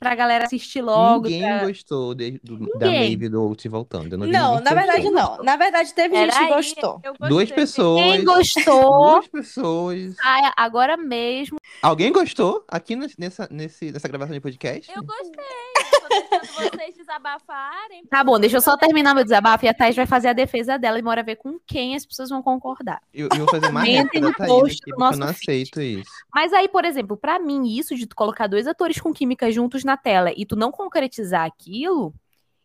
Pra 0.00 0.14
galera 0.14 0.46
assistir 0.46 0.80
logo. 0.80 1.24
Ninguém 1.28 1.42
pra- 1.42 1.66
gostou 1.66 2.14
de- 2.14 2.40
do- 2.42 2.56
da 2.78 2.86
Ninguém. 2.86 3.00
Maeve 3.10 3.26
e 3.26 3.28
do 3.28 3.50
Otis 3.50 3.70
voltando. 3.70 4.14
Eu 4.14 4.18
não, 4.18 4.26
Não, 4.26 4.60
na 4.60 4.72
verdade 4.72 5.02
gostou. 5.02 5.12
não. 5.36 5.44
Na 5.44 5.56
verdade 5.56 5.92
teve 5.92 6.16
gente 6.16 6.38
que 6.38 6.46
gostou. 6.46 7.02
Duas 7.28 7.52
pessoas. 7.52 8.02
Quem 8.02 8.24
gostou? 8.24 9.10
Duas 9.10 9.28
pessoas. 9.28 10.16
Ah, 10.24 10.54
agora 10.56 10.96
mesmo. 10.96 11.58
Alguém 11.82 12.10
gostou 12.12 12.64
aqui 12.66 12.96
nes- 12.96 13.14
nessa, 13.18 13.46
nesse, 13.50 13.92
nessa 13.92 14.08
gravação 14.08 14.32
de 14.34 14.40
podcast? 14.40 14.90
Eu 14.90 15.04
gostei. 15.04 15.99
Deixando 16.10 16.70
vocês 16.72 16.96
desabafarem. 16.96 18.04
Tá 18.06 18.24
bom, 18.24 18.38
deixa 18.38 18.56
eu 18.56 18.60
só 18.60 18.76
terminar 18.76 19.14
meu 19.14 19.24
desabafo 19.24 19.64
e 19.64 19.68
a 19.68 19.74
Thais 19.74 19.94
vai 19.94 20.06
fazer 20.06 20.28
a 20.28 20.32
defesa 20.32 20.76
dela 20.76 20.98
e 20.98 21.02
bora 21.02 21.22
ver 21.22 21.36
com 21.36 21.58
quem 21.66 21.94
as 21.94 22.04
pessoas 22.04 22.30
vão 22.30 22.42
concordar. 22.42 23.00
Eu, 23.14 23.28
eu 23.32 23.38
vou 23.38 23.48
fazer 23.48 23.70
réplica 23.70 24.20
da 24.20 24.26
no 24.28 24.34
Thaís 24.34 24.50
post 24.50 24.76
aqui, 24.82 24.90
porque 24.90 24.92
eu 24.92 24.98
não 24.98 25.18
nosso 25.18 25.34
feed. 25.34 25.62
aceito 25.62 25.80
isso. 25.80 26.10
Mas 26.34 26.52
aí, 26.52 26.68
por 26.68 26.84
exemplo, 26.84 27.16
pra 27.16 27.38
mim, 27.38 27.66
isso 27.66 27.94
de 27.94 28.06
tu 28.06 28.16
colocar 28.16 28.46
dois 28.46 28.66
atores 28.66 29.00
com 29.00 29.12
química 29.12 29.50
juntos 29.50 29.84
na 29.84 29.96
tela 29.96 30.32
e 30.36 30.44
tu 30.44 30.56
não 30.56 30.72
concretizar 30.72 31.46
aquilo, 31.46 32.12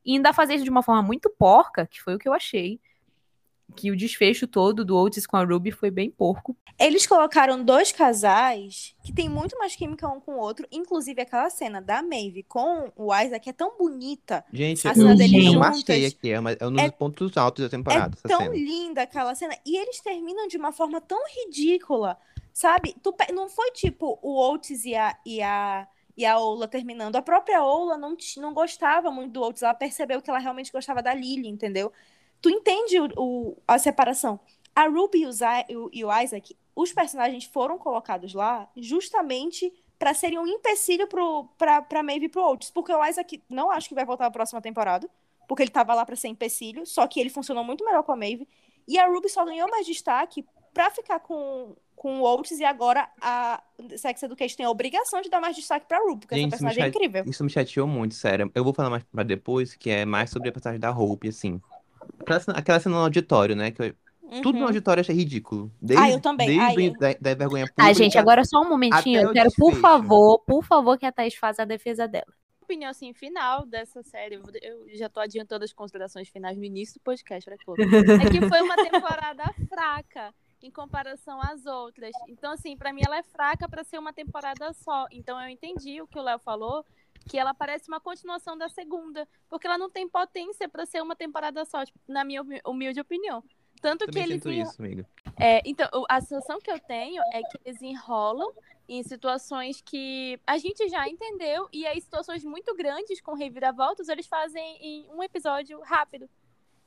e 0.03 0.13
ainda 0.13 0.33
fazer 0.33 0.55
isso 0.55 0.63
de 0.63 0.69
uma 0.69 0.83
forma 0.83 1.01
muito 1.01 1.29
porca, 1.29 1.87
que 1.87 2.01
foi 2.01 2.15
o 2.15 2.19
que 2.19 2.27
eu 2.27 2.33
achei. 2.33 2.79
Que 3.75 3.89
o 3.91 3.95
desfecho 3.97 4.47
todo 4.47 4.85
do 4.85 4.95
Otis 4.95 5.25
com 5.25 5.37
a 5.37 5.43
Ruby 5.43 5.71
foi 5.71 5.89
bem 5.89 6.09
porco. 6.09 6.55
Eles 6.77 7.07
colocaram 7.07 7.63
dois 7.63 7.91
casais 7.91 8.93
que 9.03 9.13
tem 9.13 9.27
muito 9.29 9.57
mais 9.57 9.75
química 9.75 10.07
um 10.07 10.19
com 10.19 10.33
o 10.35 10.39
outro. 10.39 10.67
Inclusive 10.71 11.21
aquela 11.21 11.49
cena 11.49 11.81
da 11.81 12.03
Maeve 12.03 12.43
com 12.43 12.91
o 12.95 13.13
Isaac 13.15 13.49
é 13.49 13.53
tão 13.53 13.77
bonita. 13.77 14.43
Gente, 14.53 14.87
A 14.87 14.91
eu, 14.91 14.95
cena 14.95 15.11
eu 15.11 15.15
deles 15.17 15.53
marquei 15.55 16.01
juntas 16.01 16.13
aqui, 16.17 16.31
é, 16.31 16.39
uma- 16.39 16.51
é 16.51 16.67
um 16.67 16.71
dos 16.71 16.81
é- 16.83 16.91
pontos 16.91 17.35
altos 17.37 17.63
da 17.63 17.69
temporada, 17.69 18.15
é 18.15 18.17
essa 18.17 18.27
tão 18.27 18.39
cena. 18.39 18.53
linda 18.55 19.01
aquela 19.01 19.33
cena. 19.35 19.55
E 19.65 19.77
eles 19.77 19.99
terminam 20.01 20.47
de 20.47 20.57
uma 20.57 20.71
forma 20.71 20.99
tão 21.01 21.19
ridícula, 21.27 22.17
sabe? 22.53 22.95
Tu 23.01 23.13
não 23.33 23.47
foi 23.49 23.71
tipo 23.71 24.19
o 24.21 24.37
Otis 24.39 24.85
e 24.85 24.95
a, 24.95 25.17
e 25.25 25.41
a, 25.41 25.87
e 26.15 26.25
a 26.25 26.37
Ola 26.37 26.67
terminando. 26.67 27.15
A 27.15 27.21
própria 27.21 27.63
Ola 27.63 27.97
não, 27.97 28.15
não 28.37 28.53
gostava 28.53 29.09
muito 29.11 29.31
do 29.33 29.41
Otis. 29.41 29.63
Ela 29.63 29.73
percebeu 29.73 30.21
que 30.21 30.29
ela 30.29 30.39
realmente 30.39 30.71
gostava 30.71 31.01
da 31.01 31.13
Lily, 31.13 31.47
entendeu? 31.47 31.91
Tu 32.45 32.49
entende 32.51 32.99
o, 32.99 33.09
o- 33.17 33.57
a 33.67 33.79
separação. 33.79 34.39
A 34.75 34.87
Ruby 34.87 35.23
e 35.23 35.25
o, 35.75 35.89
e 35.91 36.05
o- 36.05 36.21
Isaac, 36.21 36.55
os 36.75 36.93
personagens 36.93 37.43
foram 37.45 37.75
colocados 37.79 38.35
lá 38.35 38.69
justamente 38.77 39.73
pra 39.97 40.13
serem 40.13 40.37
um 40.37 40.45
empecilho 40.45 41.07
pro, 41.07 41.45
pra, 41.57 41.81
pra 41.81 42.03
Maeve 42.03 42.25
e 42.25 42.29
pro 42.29 42.43
Otis. 42.51 42.69
Porque 42.69 42.93
o 42.93 43.03
Isaac 43.03 43.41
não 43.49 43.71
acho 43.71 43.89
que 43.89 43.95
vai 43.95 44.05
voltar 44.05 44.25
na 44.25 44.31
próxima 44.31 44.61
temporada. 44.61 45.09
Porque 45.47 45.63
ele 45.63 45.71
tava 45.71 45.95
lá 45.95 46.05
pra 46.05 46.15
ser 46.15 46.27
empecilho. 46.27 46.85
Só 46.85 47.07
que 47.07 47.19
ele 47.19 47.31
funcionou 47.31 47.63
muito 47.63 47.83
melhor 47.83 48.03
com 48.03 48.11
a 48.11 48.15
Maeve. 48.15 48.47
E 48.87 48.99
a 48.99 49.07
Ruby 49.07 49.27
só 49.27 49.43
ganhou 49.43 49.67
mais 49.67 49.87
destaque 49.87 50.45
pra 50.71 50.91
ficar 50.91 51.21
com, 51.21 51.75
com 51.95 52.19
o 52.19 52.23
Oates 52.25 52.59
e 52.59 52.63
agora 52.63 53.09
a 53.19 53.63
Sex 53.97 54.21
Education 54.21 54.57
tem 54.57 54.65
a 54.67 54.69
obrigação 54.69 55.19
de 55.19 55.29
dar 55.31 55.41
mais 55.41 55.55
destaque 55.55 55.87
pra 55.87 55.97
Ru, 55.97 56.17
porque 56.19 56.35
Gente, 56.35 56.53
essa 56.53 56.63
personagem 56.63 56.83
é 56.83 56.87
incrível. 56.89 57.23
Isso 57.25 57.43
me 57.43 57.49
chateou 57.49 57.87
muito, 57.87 58.13
sério. 58.13 58.51
Eu 58.53 58.63
vou 58.63 58.71
falar 58.73 58.91
mais 58.91 59.03
pra 59.05 59.23
depois, 59.23 59.73
que 59.73 59.89
é 59.89 60.05
mais 60.05 60.29
sobre 60.29 60.49
a 60.49 60.51
passagem 60.51 60.79
da 60.79 60.91
Hope, 60.91 61.29
assim. 61.29 61.59
Aquela 62.19 62.39
cena, 62.39 62.57
aquela 62.57 62.79
cena 62.79 62.95
no 62.95 63.01
auditório, 63.01 63.55
né? 63.55 63.71
Que 63.71 63.81
eu- 63.83 63.95
Tudo 64.41 64.53
no 64.53 64.61
Uhum. 64.61 64.67
auditório 64.67 64.99
eu 64.99 65.01
achei 65.03 65.15
ridículo. 65.15 65.71
Desde, 65.79 66.03
Ah, 66.03 66.09
eu 66.09 66.19
também. 66.19 66.47
Desde 66.47 66.63
Ai, 66.63 66.87
eu- 66.89 66.93
da, 66.97 67.13
da 67.21 67.35
vergonha 67.35 67.65
Ah, 67.77 67.87
gente, 67.93 67.97
pública. 68.13 68.19
agora 68.19 68.43
só 68.43 68.59
um 68.61 68.67
momentinho. 68.67 69.21
Eu 69.21 69.31
quero, 69.31 69.51
por 69.55 69.73
favor, 69.75 70.39
por 70.39 70.63
favor, 70.65 70.97
que 70.97 71.05
a 71.05 71.11
Thaís 71.11 71.35
faça 71.35 71.61
a 71.61 71.65
defesa 71.65 72.07
dela. 72.07 72.25
opinião 72.61 72.89
assim, 72.89 73.13
final 73.13 73.63
dessa 73.67 74.01
série, 74.01 74.41
eu 74.63 74.87
já 74.97 75.07
tô 75.07 75.19
adiantando 75.19 75.63
as 75.63 75.71
considerações 75.71 76.27
finais 76.29 76.57
no 76.57 76.63
início 76.63 76.95
do 76.99 77.03
podcast, 77.03 77.47
que 77.47 77.57
louco. 77.67 77.79
É 78.27 78.31
que 78.31 78.41
foi 78.49 78.59
uma 78.63 78.75
temporada 78.75 79.43
fraca 79.69 80.33
em 80.63 80.71
comparação 80.71 81.39
às 81.43 81.63
outras. 81.67 82.09
Então, 82.27 82.51
assim, 82.53 82.75
pra 82.75 82.91
mim 82.91 83.01
ela 83.05 83.19
é 83.19 83.23
fraca 83.23 83.69
pra 83.69 83.83
ser 83.83 83.99
uma 83.99 84.11
temporada 84.11 84.73
só. 84.73 85.05
Então 85.11 85.39
eu 85.39 85.47
entendi 85.47 86.01
o 86.01 86.07
que 86.07 86.17
o 86.17 86.23
Léo 86.23 86.39
falou, 86.39 86.83
que 87.27 87.37
ela 87.37 87.53
parece 87.53 87.87
uma 87.87 87.99
continuação 87.99 88.57
da 88.57 88.69
segunda, 88.69 89.27
porque 89.49 89.67
ela 89.67 89.77
não 89.77 89.89
tem 89.89 90.07
potência 90.07 90.69
pra 90.69 90.85
ser 90.85 91.01
uma 91.01 91.15
temporada 91.15 91.65
só, 91.65 91.83
tipo, 91.83 91.99
na 92.07 92.23
minha 92.23 92.41
humi- 92.41 92.61
humilde 92.65 92.99
opinião. 92.99 93.43
Tanto 93.81 94.07
que 94.07 94.17
eles 94.19 94.35
sinto 94.41 94.49
enro- 94.49 94.69
isso, 94.69 94.81
amiga. 94.81 95.05
é, 95.39 95.61
então, 95.65 95.87
a 96.09 96.21
sensação 96.21 96.59
que 96.59 96.71
eu 96.71 96.79
tenho 96.79 97.21
é 97.33 97.41
que 97.41 97.59
eles 97.65 97.81
enrolam 97.81 98.51
em 98.87 99.03
situações 99.03 99.81
que 99.81 100.39
a 100.45 100.57
gente 100.57 100.87
já 100.87 101.07
entendeu, 101.09 101.67
e 101.73 101.85
aí 101.85 101.99
situações 101.99 102.45
muito 102.45 102.73
grandes 102.75 103.19
com 103.19 103.33
reviravoltas, 103.33 104.07
eles 104.07 104.27
fazem 104.27 104.77
em 104.79 105.09
um 105.11 105.21
episódio 105.21 105.79
rápido. 105.81 106.29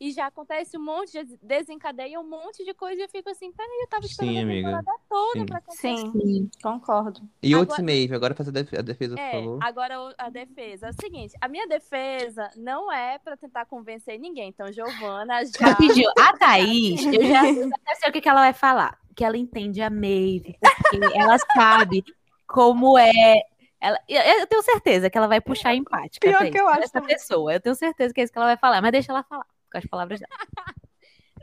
E 0.00 0.12
já 0.12 0.26
acontece 0.28 0.78
um 0.78 0.84
monte, 0.84 1.12
já 1.12 1.24
desencadeia 1.42 2.20
um 2.20 2.28
monte 2.28 2.64
de 2.64 2.72
coisa 2.72 3.00
e 3.00 3.04
eu 3.04 3.08
fico 3.08 3.28
assim, 3.30 3.50
peraí, 3.50 3.80
eu 3.82 3.88
tava 3.88 4.06
esperando 4.06 4.30
Sim, 4.32 4.38
a 4.38 4.42
amiga. 4.42 4.68
temporada 4.68 5.00
toda 5.08 5.40
Sim. 5.40 5.46
pra 5.46 5.58
acontecer. 5.58 5.96
Sim, 5.96 6.50
concordo. 6.62 7.20
E 7.42 7.52
Agora- 7.52 7.82
Maeve, 7.82 8.14
agora 8.14 8.34
faz 8.34 8.48
a 8.48 8.52
def- 8.52 8.74
a 8.74 8.80
defesa, 8.82 9.16
por 9.16 9.20
É, 9.20 9.32
favor. 9.32 9.58
agora 9.60 10.14
a 10.16 10.30
defesa. 10.30 10.86
É 10.86 10.90
o 10.90 10.92
seguinte, 11.00 11.34
a 11.40 11.48
minha 11.48 11.66
defesa 11.66 12.48
não 12.56 12.92
é 12.92 13.18
pra 13.18 13.36
tentar 13.36 13.64
convencer 13.66 14.20
ninguém. 14.20 14.50
Então, 14.50 14.72
Giovana 14.72 15.40
já. 15.50 15.66
Rapidinho, 15.70 16.10
a 16.16 16.36
Thaís, 16.36 17.04
eu 17.04 17.12
já, 17.26 17.50
eu 17.50 17.68
já 17.68 17.94
sei 17.96 18.08
o 18.10 18.12
que, 18.12 18.20
que 18.20 18.28
ela 18.28 18.40
vai 18.42 18.52
falar. 18.52 18.98
Que 19.16 19.24
ela 19.24 19.36
entende 19.36 19.82
a 19.82 19.90
Maeve, 19.90 20.56
porque 20.60 21.18
ela 21.18 21.36
sabe 21.56 22.04
como 22.46 22.96
é. 22.96 23.42
Ela, 23.80 23.98
eu, 24.08 24.46
tenho 24.46 24.62
certeza 24.62 25.10
que 25.10 25.18
ela 25.18 25.26
vai 25.26 25.40
puxar 25.40 25.74
empática. 25.74 26.28
Pior 26.28 26.50
que 26.50 26.58
eu 26.60 26.68
acho 26.68 26.82
Essa 26.84 26.92
também. 27.00 27.16
pessoa. 27.16 27.52
Eu 27.52 27.60
tenho 27.60 27.74
certeza 27.74 28.14
que 28.14 28.20
é 28.20 28.24
isso 28.24 28.32
que 28.32 28.38
ela 28.38 28.46
vai 28.46 28.56
falar, 28.56 28.80
mas 28.80 28.92
deixa 28.92 29.10
ela 29.10 29.24
falar 29.24 29.44
com 29.70 29.78
as 29.78 29.86
palavras 29.86 30.20
dela. 30.20 30.32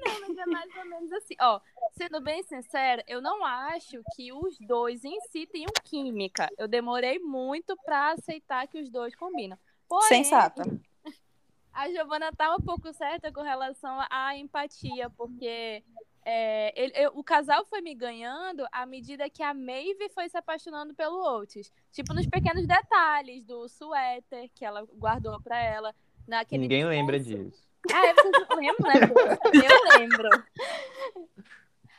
Não, 0.06 0.22
mas 0.28 0.38
é 0.38 0.46
mais 0.46 0.76
ou 0.76 0.86
menos 0.86 1.12
assim. 1.14 1.36
Ó, 1.40 1.60
sendo 1.94 2.20
bem 2.22 2.44
sincera, 2.44 3.02
eu 3.08 3.22
não 3.22 3.44
acho 3.46 4.04
que 4.16 4.32
os 4.34 4.58
dois 4.60 5.04
em 5.06 5.20
si 5.32 5.48
tenham 5.48 5.72
química. 5.86 6.50
Eu 6.58 6.68
demorei 6.68 7.18
muito 7.18 7.76
pra 7.78 8.12
aceitar 8.12 8.68
que 8.68 8.78
os 8.80 8.90
dois 8.90 9.16
combinam. 9.16 9.58
Porém, 9.88 10.08
Sensata. 10.24 10.64
a 11.74 11.90
Giovana 11.90 12.32
tá 12.34 12.54
um 12.56 12.60
pouco 12.60 12.92
certa 12.94 13.32
com 13.32 13.42
relação 13.42 13.98
à 14.10 14.36
empatia, 14.36 15.10
porque 15.12 15.82
é, 16.26 16.74
ele- 16.80 16.94
eu- 16.98 17.12
o 17.16 17.24
casal 17.24 17.66
foi 17.66 17.82
me 17.82 17.96
ganhando 17.96 18.68
à 18.74 18.86
medida 18.86 19.30
que 19.30 19.42
a 19.42 19.54
Maeve 19.54 20.10
foi 20.10 20.28
se 20.28 20.38
apaixonando 20.38 20.94
pelo 20.94 21.24
Otis. 21.40 21.72
Tipo, 21.94 22.14
nos 22.14 22.28
pequenos 22.28 22.68
detalhes 22.68 23.44
do 23.46 23.68
suéter 23.70 24.50
que 24.54 24.66
ela 24.66 24.84
guardou 24.94 25.40
pra 25.42 25.58
ela. 25.58 25.96
Naquele 26.28 26.64
Ninguém 26.64 26.86
lembra 26.86 27.18
discurso. 27.20 27.50
disso. 27.52 27.66
Ah, 27.94 28.08
é, 28.08 28.14
não 28.14 28.58
lembram, 28.58 28.94
né? 28.94 29.38
Eu 29.54 30.00
lembro. 30.00 30.30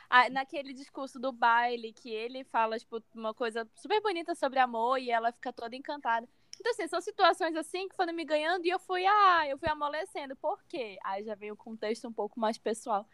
Ah, 0.09 0.29
naquele 0.29 0.73
discurso 0.73 1.19
do 1.19 1.31
baile, 1.31 1.91
que 1.91 2.09
ele 2.09 2.43
fala, 2.45 2.79
tipo, 2.79 3.03
uma 3.13 3.33
coisa 3.33 3.67
super 3.75 4.01
bonita 4.01 4.33
sobre 4.35 4.59
amor 4.59 4.97
e 4.99 5.11
ela 5.11 5.31
fica 5.31 5.51
toda 5.51 5.75
encantada. 5.75 6.27
Então, 6.59 6.71
assim, 6.71 6.87
são 6.87 7.01
situações 7.01 7.55
assim 7.55 7.87
que 7.87 7.95
foram 7.95 8.13
me 8.13 8.23
ganhando 8.23 8.65
e 8.65 8.69
eu 8.69 8.79
fui, 8.79 9.05
ah, 9.05 9.47
eu 9.47 9.57
fui 9.57 9.69
amolecendo. 9.69 10.35
Por 10.35 10.63
quê? 10.63 10.97
Aí 11.03 11.23
já 11.23 11.35
vem 11.35 11.51
o 11.51 11.57
contexto 11.57 12.07
um 12.07 12.13
pouco 12.13 12.39
mais 12.39 12.57
pessoal. 12.57 13.05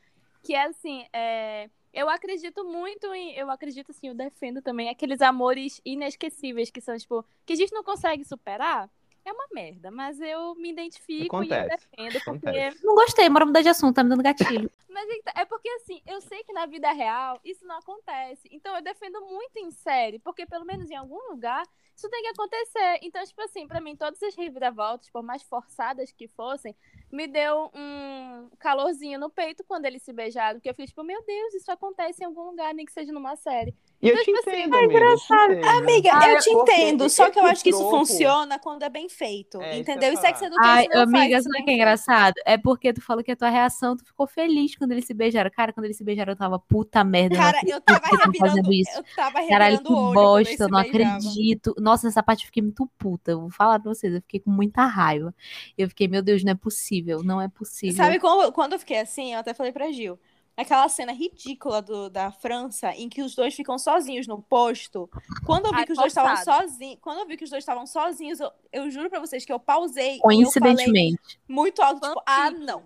Que 0.44 0.54
é 0.54 0.64
assim, 0.64 1.06
é, 1.12 1.70
eu 1.94 2.10
acredito 2.10 2.64
muito 2.64 3.14
em. 3.14 3.34
Eu 3.36 3.50
acredito, 3.52 3.92
assim, 3.92 4.08
eu 4.10 4.16
defendo 4.16 4.62
também 4.62 4.90
aqueles 4.90 5.22
amores 5.22 5.80
inesquecíveis 5.86 6.70
que 6.70 6.82
são, 6.82 6.98
tipo, 6.98 7.26
que 7.46 7.54
a 7.54 7.56
gente 7.56 7.74
não 7.74 7.84
consegue 7.84 8.24
superar. 8.26 8.90
É 9.26 9.32
uma 9.32 9.46
merda, 9.54 9.90
mas 9.90 10.20
eu 10.20 10.54
me 10.56 10.72
identifico 10.72 11.44
e 11.44 11.50
eu 11.50 11.56
Acontece. 11.56 11.88
defendo, 11.96 12.24
porque 12.24 12.48
Acontece. 12.48 12.86
Não 12.86 12.96
gostei, 12.96 13.30
bora 13.30 13.46
mudar 13.46 13.62
de 13.62 13.70
assunto, 13.70 13.96
tá 13.96 14.04
me 14.04 14.10
dando 14.10 14.24
gatilho. 14.24 14.70
Mas 14.94 15.10
então, 15.10 15.34
é 15.36 15.46
porque 15.46 15.68
assim, 15.70 16.02
eu 16.06 16.22
sei 16.22 16.44
que 16.44 16.54
na 16.54 16.66
vida 16.66 16.92
real 16.92 17.40
isso 17.44 17.66
não 17.66 17.78
acontece. 17.78 18.48
Então 18.52 18.76
eu 18.76 18.82
defendo 18.82 19.20
muito 19.22 19.58
em 19.58 19.72
série, 19.72 20.20
porque 20.20 20.46
pelo 20.46 20.66
menos 20.66 20.90
em 20.90 20.96
algum 20.96 21.20
lugar 21.32 21.64
isso 21.96 22.10
tem 22.10 22.24
que 22.24 22.30
acontecer. 22.30 23.00
Então, 23.04 23.24
tipo 23.24 23.40
assim, 23.44 23.68
pra 23.68 23.80
mim, 23.80 23.96
todas 23.96 24.22
as 24.24 24.36
reviravoltas, 24.36 25.12
por 25.12 25.22
mais 25.22 25.44
forçadas 25.44 26.12
que 26.12 26.28
fossem, 26.28 26.76
me 27.12 27.28
deu 27.28 27.70
um 27.76 28.50
calorzinho 28.58 29.20
no 29.20 29.30
peito 29.30 29.64
quando 29.64 29.86
eles 29.86 30.02
se 30.02 30.12
beijaram. 30.12 30.56
Porque 30.58 30.70
eu 30.70 30.74
fiquei 30.74 30.88
tipo, 30.88 31.04
meu 31.04 31.24
Deus, 31.24 31.54
isso 31.54 31.72
acontece 31.72 32.24
em 32.24 32.26
algum 32.26 32.42
lugar, 32.50 32.74
nem 32.74 32.84
que 32.84 32.92
seja 32.92 33.12
numa 33.14 33.36
série. 33.36 33.76
E 34.02 34.08
eu 34.10 34.14
Então, 34.14 34.24
te 34.24 34.34
tipo 34.34 34.40
assim, 34.50 34.60
entendo, 34.62 34.76
amiga. 34.76 35.00
eu 35.06 35.18
te 35.18 35.24
entendo. 35.34 35.68
Amiga, 35.70 36.12
Ah, 36.16 36.30
eu 36.32 36.40
te 36.40 36.52
porque 36.52 36.72
entendo, 36.74 37.10
só 37.12 37.30
que 37.30 37.40
eu 37.40 37.46
acho 37.46 37.64
que 37.64 37.70
isso 37.70 37.78
troco- 37.78 37.98
funciona 37.98 38.58
quando 38.58 38.82
é 38.84 38.90
bem 38.90 39.08
feito, 39.08 39.62
É, 39.62 39.76
isso 39.76 39.84
que 39.86 39.92
eu 39.92 39.96
entendeu? 39.96 40.10
ia 40.10 40.14
E 40.14 40.18
Sex 40.18 40.40
falar. 40.40 40.48
Education 40.48 40.68
Ai, 40.74 40.88
não 40.88 41.02
amiga, 41.04 41.20
faz 41.20 41.32
isso 41.32 41.44
sabe 41.44 41.62
o 41.62 41.66
que 41.66 41.70
é 41.72 41.74
engraçado? 41.76 42.34
É 42.44 42.58
porque 42.58 42.92
tu 42.92 43.02
falou 43.02 43.24
que 43.24 43.32
a 43.32 43.36
tua 43.36 43.50
reação, 43.50 43.96
tu 43.96 44.04
ficou 44.04 44.26
feliz 44.26 44.76
quando 44.84 44.92
eles 44.92 45.06
se 45.06 45.14
beijaram. 45.14 45.50
Cara, 45.50 45.72
quando 45.72 45.86
eles 45.86 45.98
se 45.98 46.04
beijaram, 46.04 46.34
eu 46.34 46.38
tava 46.38 46.60
puta 46.60 47.04
merda. 47.04 47.36
Cara, 47.36 47.60
eu 47.66 47.80
tava 47.82 48.06
revirando, 48.06 48.38
fazendo 48.38 48.74
isso. 48.74 48.92
eu 48.98 49.04
tava 49.16 49.48
Caralho, 49.48 49.78
que 49.80 49.84
bosta, 49.84 50.64
eu 50.64 50.70
não 50.70 50.80
acredito. 50.80 51.74
Nossa, 51.80 52.08
nessa 52.08 52.22
parte 52.22 52.42
eu 52.42 52.48
fiquei 52.48 52.62
muito 52.62 52.90
puta. 52.98 53.32
Eu 53.32 53.42
vou 53.42 53.50
falar 53.50 53.80
pra 53.80 53.94
vocês, 53.94 54.14
eu 54.14 54.22
fiquei 54.22 54.40
com 54.40 54.52
muita 54.52 54.86
raiva. 54.86 55.34
Eu 55.78 55.88
fiquei, 55.90 56.08
meu 56.08 56.22
Deus, 56.22 56.44
não 56.44 56.52
é 56.52 56.56
possível, 56.56 57.24
não 57.24 57.42
é 57.42 57.48
possível. 57.48 57.96
Sabe 57.96 58.20
quando, 58.20 58.52
quando 58.52 58.74
eu 58.74 58.80
fiquei 58.80 59.00
assim, 59.00 59.34
eu 59.34 59.40
até 59.40 59.54
falei 59.54 59.72
pra 59.72 59.92
Gil. 59.92 60.20
Aquela 60.56 60.88
cena 60.88 61.12
ridícula 61.12 61.82
do, 61.82 62.10
da 62.10 62.32
França 62.32 62.92
em 62.96 63.10
que 63.10 63.24
os 63.24 63.34
dois 63.34 63.56
ficam 63.56 63.80
sozinhos 63.80 64.28
no 64.28 64.40
posto. 64.40 65.10
Quando 65.44 65.66
eu 65.66 65.72
vi 65.72 65.80
Ai, 65.80 65.86
que 65.86 65.94
os 65.94 65.98
dois 65.98 66.12
estavam 66.12 66.38
sozinhos, 66.44 67.00
quando 67.02 67.20
eu 67.20 67.28
vi 67.28 67.38
que 67.38 67.44
os 67.44 67.50
dois 67.50 67.64
estavam 67.64 67.88
sozinhos, 67.88 68.40
eu, 68.40 68.52
eu 68.72 68.92
juro 68.92 69.10
pra 69.10 69.20
vocês 69.20 69.44
que 69.44 69.52
eu 69.52 69.60
pausei 69.60 70.18
e 70.18 70.20
Coincidentemente. 70.20 71.40
muito 71.48 71.82
alto, 71.82 72.08
tipo, 72.08 72.22
ah, 72.28 72.52
não. 72.52 72.84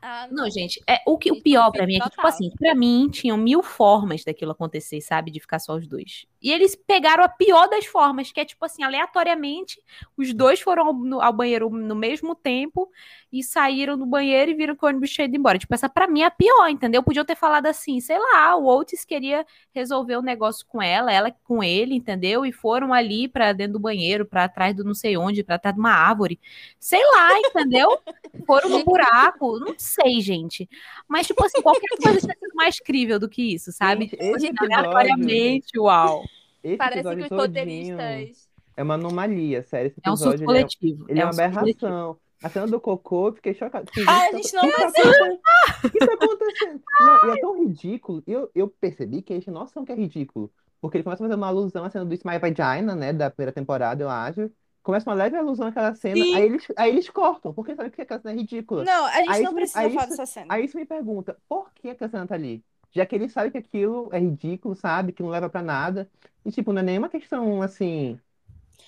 Ah, 0.00 0.28
Não, 0.30 0.48
gente, 0.48 0.80
é, 0.88 0.98
o, 1.06 1.18
que, 1.18 1.32
o 1.32 1.42
pior 1.42 1.72
pra 1.72 1.86
mim 1.86 1.96
é 1.96 2.00
que, 2.00 2.10
tipo 2.10 2.26
assim, 2.26 2.50
pra 2.56 2.74
mim 2.74 3.08
tinham 3.10 3.36
mil 3.36 3.62
formas 3.62 4.22
daquilo 4.24 4.52
acontecer, 4.52 5.00
sabe? 5.00 5.30
De 5.30 5.40
ficar 5.40 5.58
só 5.58 5.74
os 5.76 5.86
dois. 5.88 6.24
E 6.40 6.52
eles 6.52 6.74
pegaram 6.76 7.24
a 7.24 7.28
pior 7.28 7.68
das 7.68 7.84
formas, 7.86 8.30
que 8.30 8.40
é 8.40 8.44
tipo 8.44 8.64
assim, 8.64 8.82
aleatoriamente, 8.82 9.80
os 10.16 10.32
dois 10.32 10.60
foram 10.60 10.86
ao, 10.86 10.92
no- 10.94 11.20
ao 11.20 11.32
banheiro 11.32 11.68
no 11.70 11.94
mesmo 11.94 12.34
tempo 12.34 12.90
e 13.32 13.42
saíram 13.42 13.98
do 13.98 14.06
banheiro 14.06 14.50
e 14.50 14.54
viram 14.54 14.74
que 14.76 14.84
o 14.84 14.88
ônibus 14.88 15.10
tinha 15.10 15.24
ido 15.26 15.36
embora. 15.36 15.58
Tipo, 15.58 15.74
essa 15.74 15.88
pra 15.88 16.06
mim 16.06 16.22
é 16.22 16.26
a 16.26 16.30
pior, 16.30 16.68
entendeu? 16.68 17.02
Podiam 17.02 17.24
ter 17.24 17.36
falado 17.36 17.66
assim, 17.66 18.00
sei 18.00 18.18
lá, 18.18 18.56
o 18.56 18.66
Otis 18.66 19.04
queria 19.04 19.44
resolver 19.74 20.16
o 20.16 20.22
negócio 20.22 20.64
com 20.66 20.80
ela, 20.80 21.12
ela 21.12 21.30
com 21.44 21.62
ele, 21.62 21.94
entendeu? 21.94 22.46
E 22.46 22.52
foram 22.52 22.92
ali 22.94 23.28
pra 23.28 23.52
dentro 23.52 23.74
do 23.74 23.80
banheiro, 23.80 24.24
pra 24.24 24.48
trás 24.48 24.74
do 24.74 24.84
não 24.84 24.94
sei 24.94 25.16
onde, 25.16 25.42
pra 25.44 25.58
trás 25.58 25.74
de 25.74 25.80
uma 25.80 25.92
árvore. 25.92 26.38
Sei 26.78 27.00
lá, 27.12 27.38
entendeu? 27.40 27.98
Foram 28.46 28.68
no 28.70 28.84
buraco, 28.84 29.58
não 29.58 29.74
sei, 29.76 30.20
gente. 30.20 30.68
Mas, 31.06 31.26
tipo 31.26 31.44
assim, 31.44 31.60
qualquer 31.60 31.88
coisa 32.02 32.20
tinha 32.20 32.34
sido 32.34 32.54
mais 32.54 32.78
crível 32.80 33.18
do 33.18 33.28
que 33.28 33.54
isso, 33.54 33.72
sabe? 33.72 34.08
Tipo 34.08 34.36
assim, 34.36 34.46
aleatoriamente, 34.58 35.78
uau. 35.78 36.27
Esse 36.62 36.76
Parece 36.76 36.92
que 37.02 37.08
episódio 37.08 37.22
os 37.24 37.28
todinho 37.28 37.96
roteiristas. 37.96 38.48
é 38.76 38.82
uma 38.82 38.94
anomalia, 38.94 39.62
sério. 39.62 39.86
Esse 39.88 40.00
É 40.04 40.10
um 40.10 40.16
surto 40.16 40.34
episódio 40.36 40.44
ele 40.44 40.58
é, 40.58 40.62
coletivo. 40.62 41.04
ele 41.08 41.18
é 41.18 41.22
é 41.22 41.24
uma 41.24 41.30
um 41.30 41.34
surto 41.34 41.54
coletivo. 41.58 41.86
aberração. 41.86 42.16
A 42.40 42.48
cena 42.48 42.66
do 42.68 42.80
cocô, 42.80 43.28
eu 43.28 43.32
fiquei 43.34 43.52
chocada. 43.54 43.84
Que 43.90 44.00
Ah, 44.08 44.28
a 44.28 44.32
gente 44.36 44.52
tá- 44.52 44.62
não 44.62 44.70
que 44.70 44.76
tá 44.76 44.82
acontecendo? 44.86 45.38
O 45.84 45.90
que 45.90 45.98
tá 45.98 46.12
acontecendo? 46.14 46.82
Não, 47.00 47.26
e 47.26 47.36
é 47.36 47.40
tão 47.40 47.58
ridículo. 47.64 48.22
Eu, 48.26 48.50
eu 48.54 48.68
percebi 48.68 49.22
que 49.22 49.32
eles 49.32 49.42
tinham 49.44 49.58
noção 49.58 49.84
que 49.84 49.90
é 49.90 49.94
ridículo. 49.96 50.48
Porque 50.80 50.96
ele 50.98 51.02
começa 51.04 51.24
a 51.24 51.26
fazer 51.26 51.34
uma 51.34 51.48
alusão 51.48 51.84
à 51.84 51.90
cena 51.90 52.04
do 52.04 52.10
My 52.10 52.38
Vagina, 52.38 52.94
né? 52.94 53.12
Da 53.12 53.28
primeira 53.28 53.50
temporada, 53.52 54.04
eu 54.04 54.08
acho. 54.08 54.48
Começa 54.84 55.10
uma 55.10 55.16
leve 55.16 55.36
alusão 55.36 55.66
àquela 55.66 55.92
cena. 55.96 56.14
Sim. 56.14 56.34
Aí 56.36 56.42
eles, 56.44 56.66
aí 56.76 56.90
eles 56.92 57.10
cortam. 57.10 57.52
Porque 57.52 57.74
sabe 57.74 57.90
que 57.90 58.00
aquela 58.02 58.20
cena 58.20 58.34
é 58.34 58.36
ridícula. 58.36 58.84
Não, 58.84 59.04
a 59.06 59.10
gente 59.16 59.30
Aí 59.30 59.42
não 59.42 59.50
isso- 59.50 59.54
precisa 59.54 59.80
falar 59.80 59.88
isso- 60.02 60.08
dessa 60.10 60.26
cena. 60.26 60.46
Aí 60.48 60.64
isso 60.64 60.76
me 60.78 60.86
pergunta, 60.86 61.36
por 61.48 61.72
que 61.74 61.90
aquela 61.90 62.08
cena 62.08 62.24
tá 62.26 62.36
ali? 62.36 62.62
Já 62.92 63.04
que 63.04 63.16
ele 63.16 63.28
sabe 63.28 63.50
que 63.50 63.58
aquilo 63.58 64.08
é 64.12 64.20
ridículo, 64.20 64.76
sabe? 64.76 65.12
Que 65.12 65.22
não 65.24 65.30
leva 65.30 65.48
pra 65.50 65.60
nada. 65.60 66.08
E, 66.48 66.52
tipo, 66.52 66.72
não 66.72 66.80
é 66.82 66.84
nenhuma 66.84 67.10
questão, 67.10 67.62
assim, 67.62 68.20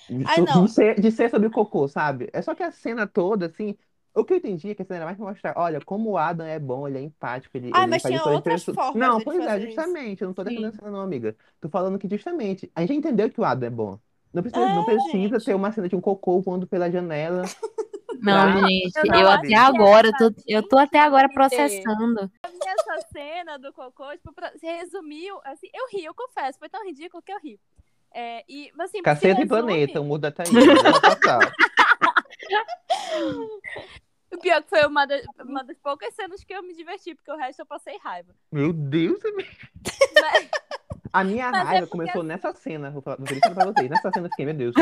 de, 0.09 0.25
Ai, 0.25 0.41
so- 0.41 0.47
não. 0.47 0.61
de 0.61 0.67
ser, 0.69 0.99
de 1.01 1.11
ser 1.11 1.29
sobre 1.29 1.47
o 1.47 1.51
cocô, 1.51 1.87
sabe? 1.87 2.29
É 2.33 2.41
só 2.41 2.55
que 2.55 2.63
a 2.63 2.71
cena 2.71 3.07
toda, 3.07 3.47
assim, 3.47 3.77
o 4.15 4.25
que 4.25 4.33
eu 4.33 4.37
entendi 4.37 4.69
é 4.71 4.75
que 4.75 4.81
a 4.83 4.85
cena 4.85 4.97
era 4.97 5.05
mais 5.05 5.17
pra 5.17 5.27
mostrar, 5.27 5.53
olha, 5.57 5.81
como 5.81 6.11
o 6.11 6.17
Adam 6.17 6.45
é 6.47 6.59
bom, 6.59 6.87
ele 6.87 6.97
é 6.99 7.01
empático, 7.01 7.57
ele, 7.57 7.69
Ah, 7.69 7.87
ele 7.87 7.95
mas 7.95 8.03
faz 8.03 8.05
tinha 8.05 8.25
outras 8.25 8.63
formas 8.65 9.13
Não, 9.13 9.13
dele 9.15 9.31
pois 9.31 9.45
é, 9.45 9.59
fazer 9.59 9.69
isso. 9.77 9.99
justamente, 9.99 10.21
eu 10.21 10.27
não 10.27 10.33
tô 10.33 10.43
defendendo 10.43 10.71
a 10.71 10.73
cena 10.73 10.91
não, 10.91 11.01
amiga. 11.01 11.35
Tô 11.59 11.69
falando 11.69 11.97
que 11.99 12.07
justamente, 12.09 12.71
a 12.75 12.81
gente 12.81 12.93
entendeu 12.95 13.29
que 13.31 13.39
o 13.39 13.43
Adam 13.45 13.67
é 13.67 13.69
bom. 13.71 13.99
Não 14.33 14.41
precisa, 14.43 14.67
não 14.69 14.83
É, 14.83 14.83
precisa 14.83 15.39
gente. 15.39 15.41
ter 15.41 15.53
uma 15.55 15.71
cena 15.71 15.87
de 15.89 15.95
um 15.95 16.01
cocô 16.01 16.41
voando 16.41 16.67
pela 16.67 16.89
janela. 16.91 17.43
Não, 18.19 18.61
Tá? 18.61 18.67
gente, 18.67 18.95
Eu 18.95 19.03
eu, 19.05 19.11
não 19.11 19.19
até 19.31 19.31
acho 19.33 19.47
que 19.47 19.53
agora, 19.55 20.07
eu 20.07 20.13
tô, 20.17 20.41
eu 20.47 20.67
tô 20.69 20.77
até 20.77 20.99
agora 20.99 21.29
processando. 21.29 22.31
E 22.45 22.67
essa 22.69 23.07
cena 23.11 23.57
do 23.57 23.71
cocô, 23.73 24.11
tipo, 24.11 24.33
pra- 24.33 24.51
se 24.57 24.65
resumiu, 24.65 25.39
assim, 25.43 25.69
eu 25.73 25.87
ri, 25.89 26.03
eu 26.05 26.13
confesso, 26.13 26.59
foi 26.59 26.69
tão 26.69 26.85
ridículo 26.85 27.21
que 27.23 27.31
eu 27.31 27.39
ri. 27.39 27.59
É, 28.13 28.43
e, 28.49 28.71
mas, 28.75 28.89
assim, 28.89 29.01
Caceta 29.01 29.27
e 29.27 29.43
resume- 29.43 29.47
Planeta, 29.47 30.01
o 30.01 30.03
mundo 30.03 30.21
da 30.21 30.31
Thaís. 30.31 30.49
Vamos 30.83 30.99
passar. 30.99 31.53
O 34.33 34.37
pior 34.37 34.61
que 34.63 34.69
foi 34.69 34.85
uma, 34.85 35.05
da- 35.05 35.21
uma 35.45 35.63
das 35.63 35.77
poucas 35.79 36.13
cenas 36.13 36.43
que 36.43 36.53
eu 36.53 36.63
me 36.63 36.73
diverti, 36.73 37.13
porque 37.15 37.31
o 37.31 37.35
resto 37.37 37.59
eu 37.61 37.65
passei 37.65 37.97
raiva. 37.97 38.33
Meu 38.51 38.71
Deus, 38.71 39.23
amiga. 39.25 39.49
Mas- 40.21 40.49
A 41.13 41.23
minha 41.23 41.51
Mas 41.51 41.61
é 41.61 41.63
raiva 41.63 41.87
porque 41.87 41.97
começou 41.97 42.23
nessa 42.23 42.53
cena. 42.53 42.89
Vou 42.91 43.01
falar, 43.01 43.17
vou 43.17 43.27
falar 43.27 43.53
pra 43.55 43.65
vocês. 43.65 43.89
Nessa 43.89 44.11
cena 44.11 44.27
eu 44.27 44.29
fiquei, 44.31 44.45
meu 44.45 44.53
Deus, 44.53 44.75
que 44.75 44.81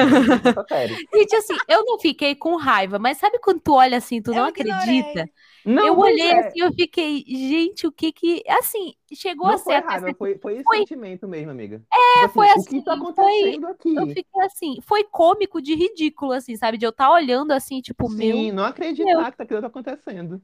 essa 0.50 0.66
série. 0.68 0.96
Gente, 1.14 1.36
assim, 1.36 1.58
eu 1.68 1.84
não 1.86 2.00
fiquei 2.00 2.36
com 2.36 2.56
raiva, 2.56 3.00
mas 3.00 3.18
sabe 3.18 3.40
quando 3.40 3.60
tu 3.62 3.74
olha 3.74 3.98
assim, 3.98 4.22
tu 4.22 4.32
Eu 4.32 4.36
não 4.36 4.50
ignorei. 4.50 4.74
acredita? 5.00 5.30
Não, 5.66 5.86
eu 5.88 5.98
olhei 6.00 6.32
é. 6.32 6.40
assim, 6.48 6.60
eu 6.62 6.72
fiquei, 6.74 7.24
gente, 7.28 7.86
o 7.86 7.92
que 7.92 8.12
que. 8.12 8.44
Assim, 8.48 8.94
chegou 9.14 9.48
Não 9.48 9.56
a 9.56 9.58
ser 9.58 9.64
foi 9.64 9.76
até 9.76 9.88
raiva, 9.88 10.14
foi, 10.18 10.38
foi 10.38 10.54
esse 10.54 10.64
Foi- 10.64 10.78
sentimento 10.78 11.28
mesmo, 11.28 11.52
amiga. 11.52 11.82
É, 12.24 12.28
foi 12.30 12.48
O 12.48 12.52
assim, 12.52 12.80
que 12.80 12.86
tá 12.86 12.96
foi- 12.96 13.02
acontecendo 13.10 13.68
aqui? 13.68 13.96
Eu 13.96 14.08
fiquei 14.08 14.42
assim, 14.46 14.78
foi 14.88 15.04
cômico 15.04 15.62
de 15.62 15.76
ridículo, 15.76 16.32
assim, 16.32 16.56
sabe? 16.56 16.78
De 16.78 16.86
eu 16.86 16.92
estar 16.92 17.12
olhando 17.12 17.52
assim, 17.52 17.82
tipo, 17.82 18.10
meu. 18.10 18.36
Sim, 18.38 18.52
não 18.52 18.64
acreditar 18.64 19.32
que 19.34 19.42
aquilo 19.42 19.62
tá 19.62 19.68
acontecendo. 19.68 20.42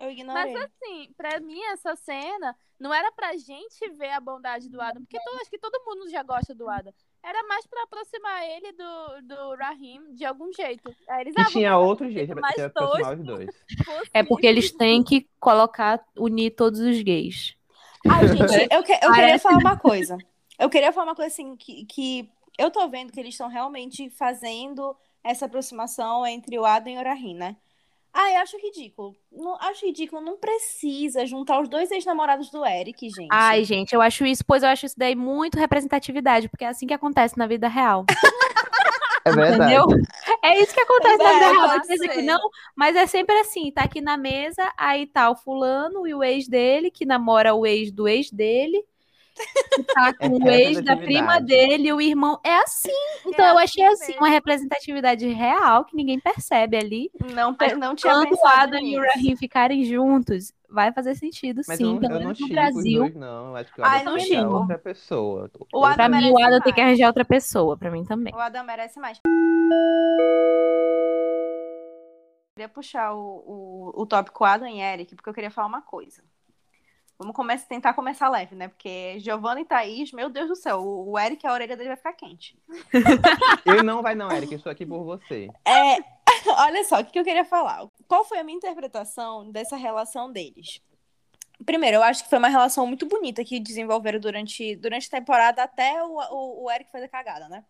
Eu 0.00 0.10
ignorei. 0.10 0.54
Mas 0.54 0.64
assim, 0.64 1.12
pra 1.14 1.38
mim, 1.40 1.62
essa 1.64 1.94
cena 1.94 2.56
não 2.78 2.92
era 2.92 3.12
pra 3.12 3.36
gente 3.36 3.90
ver 3.90 4.10
a 4.10 4.18
bondade 4.20 4.70
do 4.70 4.80
Adam, 4.80 5.02
porque 5.02 5.18
eu 5.18 5.38
acho 5.40 5.50
que 5.50 5.58
todo 5.58 5.84
mundo 5.84 6.08
já 6.08 6.22
gosta 6.22 6.54
do 6.54 6.68
Adam. 6.70 6.92
Era 7.22 7.46
mais 7.46 7.66
pra 7.66 7.82
aproximar 7.82 8.42
ele 8.48 8.72
do, 8.72 9.22
do 9.22 9.54
Rahim 9.56 10.14
de 10.14 10.24
algum 10.24 10.50
jeito. 10.54 10.90
Aí 11.06 11.20
eles, 11.20 11.34
E 11.36 11.40
ah, 11.40 11.44
tinha 11.44 11.76
outro 11.76 12.06
um 12.06 12.10
jeito 12.10 12.32
pra 12.34 12.50
pra 12.50 12.66
aproximar 12.66 13.18
os 13.18 13.24
dois. 13.26 13.50
É 14.14 14.22
porque 14.22 14.46
eles 14.46 14.72
têm 14.72 15.04
que 15.04 15.28
colocar, 15.38 16.02
unir 16.16 16.52
todos 16.52 16.80
os 16.80 17.02
gays. 17.02 17.54
Ai, 18.08 18.26
gente, 18.28 18.74
eu, 18.74 18.82
que- 18.82 18.98
eu 19.02 19.12
queria 19.12 19.38
falar 19.38 19.58
uma 19.58 19.76
coisa. 19.76 20.16
Eu 20.58 20.70
queria 20.70 20.92
falar 20.92 21.08
uma 21.08 21.14
coisa 21.14 21.28
assim, 21.30 21.54
que, 21.56 21.84
que 21.84 22.30
eu 22.58 22.70
tô 22.70 22.88
vendo 22.88 23.12
que 23.12 23.20
eles 23.20 23.34
estão 23.34 23.48
realmente 23.48 24.08
fazendo 24.08 24.96
essa 25.22 25.44
aproximação 25.44 26.26
entre 26.26 26.58
o 26.58 26.64
Adam 26.64 26.94
e 26.94 26.98
o 26.98 27.04
Rahim, 27.04 27.34
né? 27.34 27.56
Ah, 28.12 28.32
eu 28.32 28.40
acho 28.40 28.56
ridículo. 28.58 29.16
Não, 29.30 29.56
acho 29.60 29.86
ridículo, 29.86 30.20
não 30.20 30.36
precisa 30.36 31.24
juntar 31.26 31.60
os 31.60 31.68
dois 31.68 31.90
ex-namorados 31.90 32.50
do 32.50 32.64
Eric, 32.66 33.08
gente. 33.08 33.28
Ai, 33.30 33.64
gente, 33.64 33.94
eu 33.94 34.02
acho 34.02 34.26
isso, 34.26 34.44
pois 34.44 34.62
eu 34.62 34.68
acho 34.68 34.86
isso 34.86 34.98
daí 34.98 35.14
muito 35.14 35.58
representatividade, 35.58 36.48
porque 36.48 36.64
é 36.64 36.68
assim 36.68 36.86
que 36.86 36.94
acontece 36.94 37.38
na 37.38 37.46
vida 37.46 37.68
real. 37.68 38.04
É 39.22 39.32
verdade. 39.32 39.74
Entendeu? 39.74 39.86
É 40.42 40.58
isso 40.62 40.72
que 40.72 40.80
acontece 40.80 41.18
na 41.18 41.30
É, 41.30 41.34
vida 41.34 41.52
real. 41.52 41.80
pode 41.80 42.08
que 42.08 42.22
não, 42.22 42.40
mas 42.74 42.96
é 42.96 43.06
sempre 43.06 43.38
assim, 43.38 43.70
tá 43.70 43.82
aqui 43.82 44.00
na 44.00 44.16
mesa, 44.16 44.72
aí 44.78 45.06
tá 45.06 45.30
o 45.30 45.36
fulano 45.36 46.06
e 46.06 46.14
o 46.14 46.24
ex 46.24 46.48
dele, 46.48 46.90
que 46.90 47.04
namora 47.04 47.54
o 47.54 47.66
ex 47.66 47.92
do 47.92 48.08
ex 48.08 48.30
dele, 48.30 48.82
que 49.74 49.82
tá 49.84 50.08
É 50.20 50.28
com 50.28 50.36
o 50.42 50.50
ex 50.50 50.82
da 50.82 50.96
prima 50.96 51.40
dele, 51.40 51.92
o 51.92 52.00
irmão. 52.00 52.38
É 52.44 52.56
assim. 52.58 52.90
Então 53.26 53.44
eu 53.46 53.58
achei 53.58 53.84
assim 53.84 53.94
assim, 54.02 54.12
mesmo. 54.12 54.22
uma 54.26 54.28
representatividade 54.30 55.26
real 55.28 55.84
que 55.84 55.96
ninguém 55.96 56.18
percebe 56.18 56.76
ali. 56.76 57.10
Não, 57.34 57.54
pe- 57.54 57.74
não 57.74 57.94
tinha 57.94 58.12
Quando 58.14 58.32
o 58.34 58.46
Adam 58.46 58.80
e 58.80 58.98
o 58.98 59.02
nisso. 59.02 59.12
Rahim 59.14 59.36
ficarem 59.36 59.84
juntos, 59.84 60.52
vai 60.68 60.92
fazer 60.92 61.14
sentido, 61.14 61.62
Mas 61.66 61.78
sim. 61.78 61.94
eu, 61.94 62.00
Pelo 62.00 62.12
eu 62.14 62.18
não 62.18 62.24
menos 62.26 62.40
no 62.40 62.48
Brasil. 62.48 63.00
dois, 63.00 63.14
não. 63.14 63.48
Eu 63.48 63.56
acho 63.56 63.74
que 63.74 63.80
o 63.80 63.84
Ai, 63.84 64.00
Adam 64.00 64.12
não 64.12 64.18
tem 64.18 64.26
chipo. 64.26 64.50
outra 64.50 64.78
pessoa. 64.78 65.50
O 65.72 65.84
Adam 65.84 65.96
Pra 65.96 66.08
mim, 66.08 66.30
o 66.30 66.38
Adam 66.38 66.60
tem 66.60 66.72
que 66.72 66.80
arranjar 66.80 67.06
outra 67.08 67.24
pessoa, 67.24 67.76
pra 67.76 67.90
mim 67.90 68.04
também. 68.04 68.34
O 68.34 68.38
Adam 68.38 68.64
merece 68.64 68.98
mais. 69.00 69.18
queria 72.54 72.68
puxar 72.68 73.14
o, 73.14 73.18
o, 73.46 74.02
o 74.02 74.06
tópico 74.06 74.44
Adam 74.44 74.68
e 74.68 74.80
Eric, 74.80 75.14
porque 75.14 75.30
eu 75.30 75.34
queria 75.34 75.50
falar 75.50 75.68
uma 75.68 75.82
coisa. 75.82 76.22
Vamos 77.20 77.36
começar, 77.36 77.66
tentar 77.66 77.92
começar 77.92 78.30
leve, 78.30 78.56
né? 78.56 78.68
Porque 78.68 79.18
Giovanna 79.18 79.60
e 79.60 79.64
Thaís, 79.66 80.10
meu 80.10 80.30
Deus 80.30 80.48
do 80.48 80.56
céu, 80.56 80.78
o, 80.80 81.10
o 81.10 81.18
Eric, 81.18 81.46
a 81.46 81.52
orelha 81.52 81.76
dele 81.76 81.90
vai 81.90 81.96
ficar 81.98 82.14
quente. 82.14 82.56
Eu 83.66 83.84
não 83.84 84.00
vai 84.00 84.14
não, 84.14 84.32
Eric. 84.32 84.50
Eu 84.50 84.56
estou 84.56 84.72
aqui 84.72 84.86
por 84.86 85.04
você. 85.04 85.50
É, 85.62 85.98
olha 86.64 86.82
só, 86.82 86.98
o 86.98 87.04
que 87.04 87.12
que 87.12 87.18
eu 87.18 87.24
queria 87.24 87.44
falar? 87.44 87.86
Qual 88.08 88.24
foi 88.24 88.38
a 88.38 88.42
minha 88.42 88.56
interpretação 88.56 89.50
dessa 89.50 89.76
relação 89.76 90.32
deles? 90.32 90.80
Primeiro, 91.66 91.98
eu 91.98 92.02
acho 92.02 92.24
que 92.24 92.30
foi 92.30 92.38
uma 92.38 92.48
relação 92.48 92.86
muito 92.86 93.04
bonita 93.04 93.44
que 93.44 93.60
desenvolveram 93.60 94.18
durante, 94.18 94.74
durante 94.76 95.06
a 95.08 95.18
temporada 95.18 95.62
até 95.62 96.02
o, 96.02 96.16
o, 96.16 96.64
o 96.64 96.70
Eric 96.70 96.90
fazer 96.90 97.08
cagada, 97.08 97.50
né? 97.50 97.62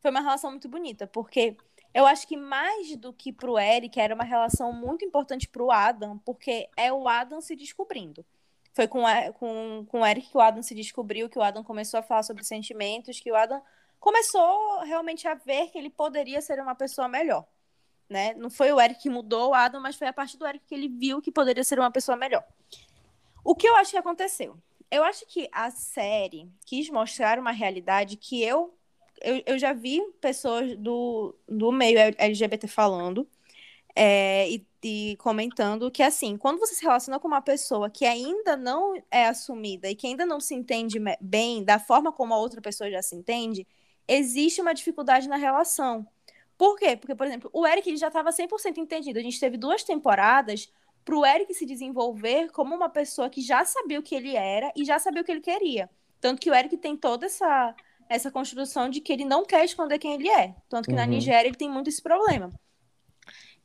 Foi 0.00 0.10
uma 0.10 0.20
relação 0.20 0.50
muito 0.50 0.68
bonita, 0.68 1.06
porque 1.06 1.56
eu 1.94 2.04
acho 2.04 2.26
que 2.26 2.36
mais 2.36 2.96
do 2.96 3.12
que 3.12 3.32
pro 3.32 3.60
Eric, 3.60 4.00
era 4.00 4.12
uma 4.12 4.24
relação 4.24 4.72
muito 4.72 5.04
importante 5.04 5.46
pro 5.46 5.70
Adam, 5.70 6.18
porque 6.18 6.68
é 6.76 6.92
o 6.92 7.06
Adam 7.06 7.40
se 7.40 7.54
descobrindo. 7.54 8.26
Foi 8.78 8.86
com, 8.86 9.02
com, 9.40 9.86
com 9.88 10.00
o 10.02 10.06
Eric 10.06 10.30
que 10.30 10.36
o 10.36 10.40
Adam 10.40 10.62
se 10.62 10.72
descobriu, 10.72 11.28
que 11.28 11.36
o 11.36 11.42
Adam 11.42 11.64
começou 11.64 11.98
a 11.98 12.02
falar 12.02 12.22
sobre 12.22 12.44
sentimentos, 12.44 13.18
que 13.18 13.32
o 13.32 13.34
Adam 13.34 13.60
começou 13.98 14.78
realmente 14.82 15.26
a 15.26 15.34
ver 15.34 15.66
que 15.72 15.76
ele 15.76 15.90
poderia 15.90 16.40
ser 16.40 16.60
uma 16.60 16.76
pessoa 16.76 17.08
melhor. 17.08 17.44
Né? 18.08 18.34
Não 18.34 18.48
foi 18.48 18.70
o 18.70 18.80
Eric 18.80 19.02
que 19.02 19.10
mudou 19.10 19.50
o 19.50 19.54
Adam, 19.54 19.80
mas 19.80 19.96
foi 19.96 20.06
a 20.06 20.12
partir 20.12 20.36
do 20.36 20.46
Eric 20.46 20.64
que 20.64 20.76
ele 20.76 20.86
viu 20.86 21.20
que 21.20 21.32
poderia 21.32 21.64
ser 21.64 21.76
uma 21.80 21.90
pessoa 21.90 22.16
melhor. 22.16 22.44
O 23.42 23.52
que 23.52 23.68
eu 23.68 23.74
acho 23.74 23.90
que 23.90 23.96
aconteceu? 23.96 24.56
Eu 24.88 25.02
acho 25.02 25.26
que 25.26 25.48
a 25.50 25.72
série 25.72 26.48
quis 26.64 26.88
mostrar 26.88 27.36
uma 27.40 27.50
realidade 27.50 28.16
que 28.16 28.44
eu 28.44 28.72
eu, 29.20 29.42
eu 29.44 29.58
já 29.58 29.72
vi 29.72 30.00
pessoas 30.20 30.76
do, 30.76 31.34
do 31.48 31.72
meio 31.72 31.98
LGBT 32.16 32.68
falando 32.68 33.28
é, 33.96 34.48
e, 34.48 34.64
e 34.82 35.16
comentando 35.18 35.90
que, 35.90 36.02
assim, 36.02 36.36
quando 36.36 36.58
você 36.58 36.74
se 36.74 36.82
relaciona 36.82 37.18
com 37.18 37.26
uma 37.28 37.42
pessoa 37.42 37.90
que 37.90 38.04
ainda 38.06 38.56
não 38.56 38.94
é 39.10 39.26
assumida 39.26 39.88
e 39.90 39.94
que 39.94 40.06
ainda 40.06 40.24
não 40.24 40.40
se 40.40 40.54
entende 40.54 40.98
bem 41.20 41.64
da 41.64 41.78
forma 41.78 42.12
como 42.12 42.32
a 42.34 42.38
outra 42.38 42.60
pessoa 42.60 42.90
já 42.90 43.02
se 43.02 43.16
entende, 43.16 43.66
existe 44.06 44.60
uma 44.60 44.72
dificuldade 44.74 45.28
na 45.28 45.36
relação. 45.36 46.06
Por 46.56 46.76
quê? 46.76 46.96
Porque, 46.96 47.14
por 47.14 47.26
exemplo, 47.26 47.50
o 47.52 47.66
Eric 47.66 47.88
ele 47.88 47.96
já 47.96 48.08
estava 48.08 48.30
100% 48.30 48.78
entendido. 48.78 49.18
A 49.18 49.22
gente 49.22 49.38
teve 49.38 49.56
duas 49.56 49.84
temporadas 49.84 50.70
para 51.04 51.16
o 51.16 51.24
Eric 51.24 51.54
se 51.54 51.64
desenvolver 51.66 52.50
como 52.50 52.74
uma 52.74 52.88
pessoa 52.88 53.30
que 53.30 53.40
já 53.40 53.64
sabia 53.64 53.98
o 53.98 54.02
que 54.02 54.14
ele 54.14 54.36
era 54.36 54.72
e 54.76 54.84
já 54.84 54.98
sabia 54.98 55.22
o 55.22 55.24
que 55.24 55.32
ele 55.32 55.40
queria. 55.40 55.88
Tanto 56.20 56.40
que 56.40 56.50
o 56.50 56.54
Eric 56.54 56.76
tem 56.78 56.96
toda 56.96 57.26
essa, 57.26 57.74
essa 58.08 58.30
construção 58.30 58.88
de 58.88 59.00
que 59.00 59.12
ele 59.12 59.24
não 59.24 59.44
quer 59.44 59.64
esconder 59.64 59.98
quem 59.98 60.14
ele 60.14 60.28
é. 60.28 60.54
Tanto 60.68 60.88
que 60.88 60.94
na 60.94 61.02
Uhum. 61.02 61.08
Nigéria 61.10 61.48
ele 61.48 61.56
tem 61.56 61.70
muito 61.70 61.88
esse 61.88 62.02
problema. 62.02 62.50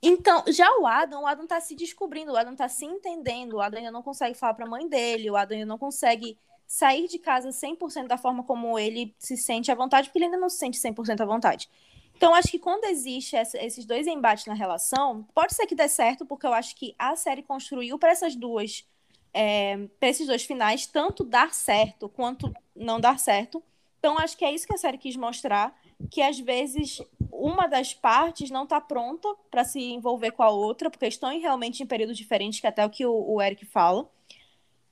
Então, 0.06 0.44
já 0.50 0.70
o 0.80 0.86
Adam, 0.86 1.24
o 1.24 1.26
Adam 1.26 1.48
tá 1.48 1.62
se 1.62 1.74
descobrindo, 1.76 2.34
o 2.34 2.36
Adam 2.38 2.54
tá 2.58 2.68
se 2.68 2.84
entendendo, 2.84 3.54
o 3.54 3.62
Adam 3.62 3.80
ainda 3.80 3.92
não 3.92 4.04
consegue 4.04 4.38
falar 4.38 4.54
pra 4.54 4.66
mãe 4.66 4.86
dele, 4.86 5.32
o 5.32 5.38
Adam 5.38 5.56
ainda 5.58 5.66
não 5.66 5.78
consegue 5.78 6.38
sair 6.68 7.08
de 7.08 7.18
casa 7.18 7.54
100% 7.54 8.10
da 8.10 8.18
forma 8.18 8.44
como 8.44 8.78
ele 8.78 9.16
se 9.18 9.38
sente 9.38 9.72
à 9.72 9.76
vontade, 9.76 10.10
porque 10.10 10.18
ele 10.18 10.26
ainda 10.26 10.38
não 10.38 10.50
se 10.50 10.58
sente 10.58 10.78
100% 10.78 11.22
à 11.22 11.26
vontade. 11.26 11.70
Então, 12.18 12.34
acho 12.34 12.50
que 12.50 12.60
quando 12.60 12.84
existe 12.84 13.38
essa- 13.38 13.58
esses 13.64 13.86
dois 13.86 14.06
embates 14.06 14.46
na 14.46 14.54
relação, 14.54 15.24
pode 15.34 15.54
ser 15.54 15.66
que 15.66 15.76
dê 15.76 15.88
certo, 15.88 16.26
porque 16.26 16.46
eu 16.46 16.54
acho 16.54 16.76
que 16.76 16.94
a 17.00 17.16
série 17.16 17.42
construiu 17.42 17.98
para 17.98 18.12
essas 18.12 18.36
duas, 18.36 18.86
é, 19.34 19.88
para 20.00 20.10
esses 20.10 20.28
dois 20.28 20.44
finais, 20.44 20.86
tanto 20.86 21.24
dar 21.24 21.54
certo 21.54 22.10
quanto 22.10 22.54
não 22.76 23.00
dar 23.00 23.18
certo. 23.20 23.64
Então, 24.00 24.18
acho 24.20 24.38
que 24.38 24.44
é 24.44 24.52
isso 24.52 24.68
que 24.68 24.74
a 24.74 24.78
série 24.78 24.98
quis 24.98 25.16
mostrar, 25.16 25.74
que 26.10 26.22
às 26.22 26.40
vezes 26.40 27.02
uma 27.32 27.68
das 27.68 27.94
partes 27.94 28.50
não 28.50 28.64
está 28.64 28.80
pronta 28.80 29.28
para 29.50 29.64
se 29.64 29.80
envolver 29.80 30.32
com 30.32 30.44
a 30.44 30.50
outra, 30.50 30.90
porque 30.90 31.08
estão 31.08 31.30
realmente 31.40 31.82
em 31.82 31.86
períodos 31.86 32.18
diferentes, 32.18 32.60
que 32.60 32.68
é 32.68 32.70
até 32.70 32.86
o 32.86 32.90
que 32.90 33.06
o, 33.06 33.14
o 33.14 33.42
Eric 33.42 33.66
fala. 33.66 34.10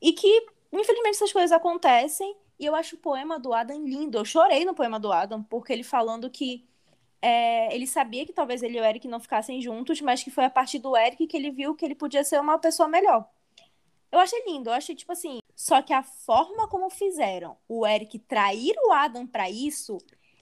E 0.01 0.13
que, 0.13 0.47
infelizmente, 0.71 1.15
essas 1.15 1.31
coisas 1.31 1.51
acontecem. 1.51 2.35
E 2.59 2.65
eu 2.65 2.75
acho 2.75 2.95
o 2.95 2.99
poema 2.99 3.39
do 3.39 3.53
Adam 3.53 3.83
lindo. 3.85 4.17
Eu 4.17 4.25
chorei 4.25 4.65
no 4.65 4.73
poema 4.73 4.99
do 4.99 5.11
Adam, 5.11 5.43
porque 5.43 5.73
ele 5.73 5.83
falando 5.83 6.29
que 6.29 6.65
é, 7.21 7.73
ele 7.73 7.85
sabia 7.85 8.25
que 8.25 8.33
talvez 8.33 8.63
ele 8.63 8.77
e 8.77 8.81
o 8.81 8.83
Eric 8.83 9.07
não 9.07 9.19
ficassem 9.19 9.61
juntos, 9.61 10.01
mas 10.01 10.23
que 10.23 10.31
foi 10.31 10.45
a 10.45 10.49
partir 10.49 10.79
do 10.79 10.97
Eric 10.97 11.27
que 11.27 11.37
ele 11.37 11.51
viu 11.51 11.75
que 11.75 11.85
ele 11.85 11.93
podia 11.93 12.23
ser 12.23 12.39
uma 12.39 12.57
pessoa 12.57 12.89
melhor. 12.89 13.27
Eu 14.11 14.19
achei 14.19 14.43
lindo, 14.45 14.69
eu 14.69 14.73
achei 14.73 14.95
tipo 14.95 15.11
assim. 15.11 15.39
Só 15.55 15.81
que 15.81 15.93
a 15.93 16.01
forma 16.01 16.67
como 16.67 16.89
fizeram 16.89 17.55
o 17.67 17.85
Eric 17.85 18.17
trair 18.19 18.73
o 18.85 18.91
Adam 18.91 19.27
pra 19.27 19.49
isso, 19.49 19.99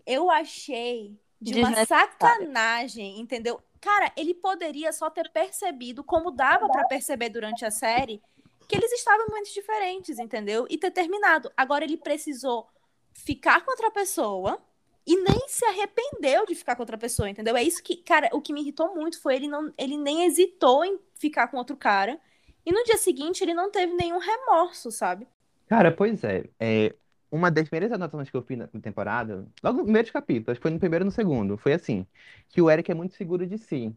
eu 0.09 0.31
achei 0.31 1.15
de 1.39 1.59
uma 1.59 1.85
sacanagem, 1.85 3.19
entendeu? 3.19 3.61
Cara, 3.79 4.11
ele 4.17 4.33
poderia 4.33 4.91
só 4.91 5.07
ter 5.07 5.29
percebido, 5.29 6.03
como 6.03 6.31
dava 6.31 6.67
pra 6.67 6.87
perceber 6.87 7.29
durante 7.29 7.63
a 7.63 7.69
série, 7.69 8.19
que 8.67 8.75
eles 8.75 8.91
estavam 8.91 9.27
muito 9.29 9.53
diferentes, 9.53 10.17
entendeu? 10.17 10.65
E 10.67 10.77
ter 10.77 10.91
terminado. 10.91 11.51
Agora 11.55 11.83
ele 11.83 11.95
precisou 11.95 12.67
ficar 13.13 13.63
com 13.63 13.71
outra 13.71 13.91
pessoa 13.91 14.59
e 15.05 15.15
nem 15.15 15.47
se 15.47 15.63
arrependeu 15.65 16.45
de 16.45 16.55
ficar 16.55 16.75
com 16.75 16.81
outra 16.81 16.97
pessoa, 16.97 17.29
entendeu? 17.29 17.55
É 17.55 17.63
isso 17.63 17.81
que, 17.83 17.97
cara, 17.97 18.29
o 18.33 18.41
que 18.41 18.51
me 18.51 18.61
irritou 18.61 18.93
muito 18.95 19.21
foi 19.21 19.35
ele 19.35 19.47
não, 19.47 19.71
ele 19.77 19.97
nem 19.97 20.25
hesitou 20.25 20.83
em 20.83 20.99
ficar 21.15 21.47
com 21.47 21.57
outro 21.57 21.77
cara. 21.77 22.19
E 22.65 22.71
no 22.71 22.83
dia 22.83 22.97
seguinte 22.97 23.43
ele 23.43 23.53
não 23.53 23.71
teve 23.71 23.93
nenhum 23.93 24.19
remorso, 24.19 24.91
sabe? 24.91 25.27
Cara, 25.67 25.91
pois 25.91 26.23
é. 26.23 26.45
é, 26.59 26.95
uma 27.31 27.51
das 27.51 27.69
primeiras 27.69 27.91
anotações 27.91 28.29
que 28.29 28.35
eu 28.37 28.41
fiz 28.41 28.57
na 28.57 28.67
temporada, 28.67 29.45
logo 29.63 29.77
no 29.79 29.83
primeiro 29.83 30.11
capítulo, 30.11 30.51
acho 30.51 30.59
que 30.59 30.63
foi 30.63 30.71
no 30.71 30.79
primeiro 30.79 31.03
e 31.03 31.07
no 31.07 31.11
segundo, 31.11 31.57
foi 31.57 31.73
assim, 31.73 32.05
que 32.49 32.61
o 32.61 32.69
Eric 32.69 32.91
é 32.91 32.95
muito 32.95 33.15
seguro 33.15 33.45
de 33.45 33.57
si. 33.57 33.93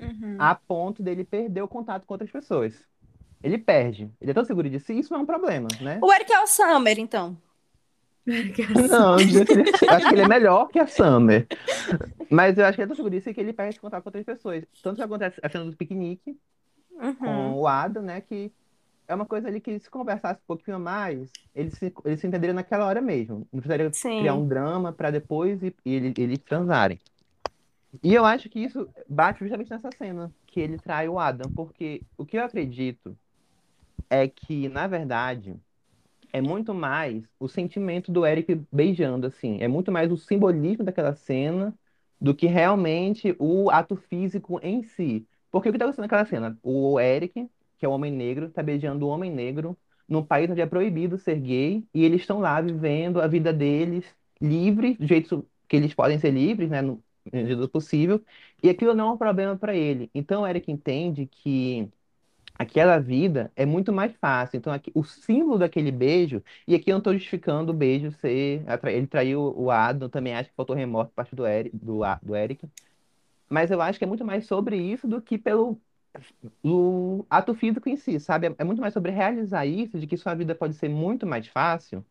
Uhum. 0.00 0.36
a 0.36 0.52
ponto 0.54 1.00
dele 1.00 1.22
perder 1.22 1.62
o 1.62 1.68
contato 1.68 2.04
com 2.06 2.14
outras 2.14 2.30
pessoas. 2.30 2.74
Ele 3.40 3.56
perde. 3.56 4.10
Ele 4.20 4.32
é 4.32 4.34
tão 4.34 4.44
seguro 4.44 4.68
de 4.68 4.80
si, 4.80 4.98
isso 4.98 5.12
não 5.12 5.20
é 5.20 5.22
um 5.22 5.26
problema, 5.26 5.68
né? 5.80 6.00
O 6.02 6.12
Eric 6.12 6.32
é 6.32 6.40
o 6.40 6.46
Summer, 6.46 6.98
então. 6.98 7.36
Não, 8.26 9.18
eu 9.20 9.44
eu 9.44 9.90
acho 9.90 10.08
que 10.08 10.14
ele 10.14 10.22
é 10.22 10.28
melhor 10.28 10.68
que 10.68 10.78
a 10.78 10.86
Summer. 10.86 11.46
Mas 12.30 12.56
eu 12.58 12.64
acho 12.64 12.74
que 12.76 12.80
ele 12.82 12.86
é 12.86 12.88
tão 12.88 12.96
seguro 12.96 13.14
de 13.14 13.20
si 13.20 13.32
que 13.34 13.40
ele 13.40 13.52
perde 13.52 13.78
contato 13.78 14.02
com 14.02 14.08
outras 14.08 14.24
pessoas. 14.24 14.64
Tanto 14.82 14.96
que 14.96 15.02
acontece 15.02 15.38
a 15.42 15.48
cena 15.48 15.64
do 15.64 15.76
piquenique 15.76 16.36
Uhum. 17.00 17.14
com 17.14 17.52
o 17.54 17.66
Adam, 17.66 18.02
né? 18.02 18.20
Que 18.20 18.52
é 19.08 19.14
uma 19.14 19.26
coisa 19.26 19.48
ali 19.48 19.60
que 19.60 19.78
se 19.80 19.90
conversasse 19.90 20.40
um 20.42 20.46
pouquinho 20.46 20.80
mais, 20.80 21.30
eles 21.54 21.74
se, 21.74 21.92
eles 22.04 22.20
se 22.20 22.26
entenderiam 22.26 22.54
naquela 22.54 22.86
hora 22.86 23.00
mesmo. 23.02 23.40
Não 23.52 23.60
precisaria 23.60 23.94
Sim. 23.94 24.12
criar 24.16 24.34
um 24.34 24.46
drama 24.48 24.92
para 24.92 25.10
depois 25.10 25.62
e, 25.62 25.74
e 25.84 25.94
ele- 25.94 26.14
eles 26.18 26.38
transarem. 26.40 27.00
E 28.02 28.14
eu 28.14 28.24
acho 28.24 28.48
que 28.48 28.58
isso 28.60 28.90
bate 29.08 29.40
justamente 29.40 29.70
nessa 29.70 29.92
cena, 29.92 30.32
que 30.46 30.60
ele 30.60 30.78
trai 30.78 31.08
o 31.08 31.18
Adam, 31.18 31.50
porque 31.50 32.04
o 32.16 32.24
que 32.24 32.36
eu 32.38 32.44
acredito 32.44 33.16
é 34.10 34.28
que, 34.28 34.68
na 34.68 34.86
verdade, 34.86 35.56
é 36.32 36.40
muito 36.40 36.74
mais 36.74 37.24
o 37.40 37.48
sentimento 37.48 38.12
do 38.12 38.26
Eric 38.26 38.54
beijando, 38.72 39.26
assim. 39.28 39.58
É 39.60 39.68
muito 39.68 39.92
mais 39.92 40.12
o 40.12 40.16
simbolismo 40.18 40.84
daquela 40.84 41.14
cena 41.14 41.74
do 42.20 42.34
que 42.34 42.46
realmente 42.46 43.36
o 43.38 43.70
ato 43.70 43.96
físico 43.96 44.60
em 44.62 44.82
si. 44.84 45.26
Porque 45.50 45.68
o 45.68 45.72
que 45.72 45.78
tá 45.78 45.86
acontecendo 45.86 46.04
naquela 46.04 46.26
cena? 46.26 46.58
O 46.62 47.00
Eric, 47.00 47.48
que 47.82 47.86
é 47.86 47.88
o 47.88 47.92
homem 47.92 48.12
negro, 48.12 48.48
tá 48.48 48.62
beijando 48.62 49.04
o 49.04 49.08
homem 49.08 49.28
negro 49.28 49.76
num 50.08 50.22
país 50.22 50.48
onde 50.48 50.60
é 50.60 50.66
proibido 50.66 51.18
ser 51.18 51.34
gay, 51.40 51.84
e 51.92 52.04
eles 52.04 52.20
estão 52.20 52.38
lá 52.38 52.60
vivendo 52.60 53.20
a 53.20 53.26
vida 53.26 53.52
deles 53.52 54.04
livre, 54.40 54.94
do 54.94 55.04
jeito 55.04 55.44
que 55.66 55.74
eles 55.74 55.92
podem 55.92 56.16
ser 56.16 56.30
livres, 56.30 56.70
né, 56.70 56.80
no 56.80 57.02
medida 57.32 57.66
possível, 57.66 58.22
e 58.62 58.68
aquilo 58.70 58.94
não 58.94 59.08
é 59.08 59.12
um 59.14 59.16
problema 59.16 59.56
para 59.56 59.74
ele. 59.74 60.08
Então 60.14 60.46
Eric 60.46 60.70
entende 60.70 61.26
que 61.26 61.88
aquela 62.54 63.00
vida 63.00 63.50
é 63.56 63.66
muito 63.66 63.92
mais 63.92 64.14
fácil. 64.16 64.58
Então, 64.58 64.72
aqui, 64.72 64.92
o 64.94 65.02
símbolo 65.02 65.58
daquele 65.58 65.90
beijo, 65.90 66.40
e 66.68 66.76
aqui 66.76 66.90
eu 66.90 66.94
não 66.94 66.98
estou 66.98 67.14
justificando 67.14 67.72
o 67.72 67.74
beijo 67.74 68.12
ser. 68.12 68.64
Ele 68.84 69.06
traiu 69.08 69.52
o 69.56 69.70
Adam, 69.72 70.08
também 70.08 70.34
acho 70.34 70.50
que 70.50 70.56
faltou 70.56 70.76
remorso 70.76 71.10
por 71.10 71.16
parte 71.16 71.34
do 71.34 71.46
Eric, 71.46 71.76
do, 71.76 72.02
do 72.22 72.36
Eric. 72.36 72.64
Mas 73.48 73.70
eu 73.70 73.80
acho 73.82 73.98
que 73.98 74.04
é 74.04 74.08
muito 74.08 74.24
mais 74.24 74.46
sobre 74.46 74.76
isso 74.76 75.08
do 75.08 75.20
que 75.20 75.36
pelo 75.38 75.80
o 76.64 77.24
ato 77.30 77.54
físico 77.54 77.88
em 77.88 77.96
si, 77.96 78.18
sabe? 78.20 78.54
É- 78.58 78.64
muito 78.64 78.80
mais 78.80 78.94
sobre 78.94 79.10
realizar 79.12 79.66
isso, 79.66 79.98
de 79.98 80.06
que 80.06 80.16
sua 80.16 80.34
vida 80.34 80.54
pode 80.54 80.74
ser 80.74 80.88
muito 80.88 81.26
mais 81.26 81.46
fácil 81.48 82.04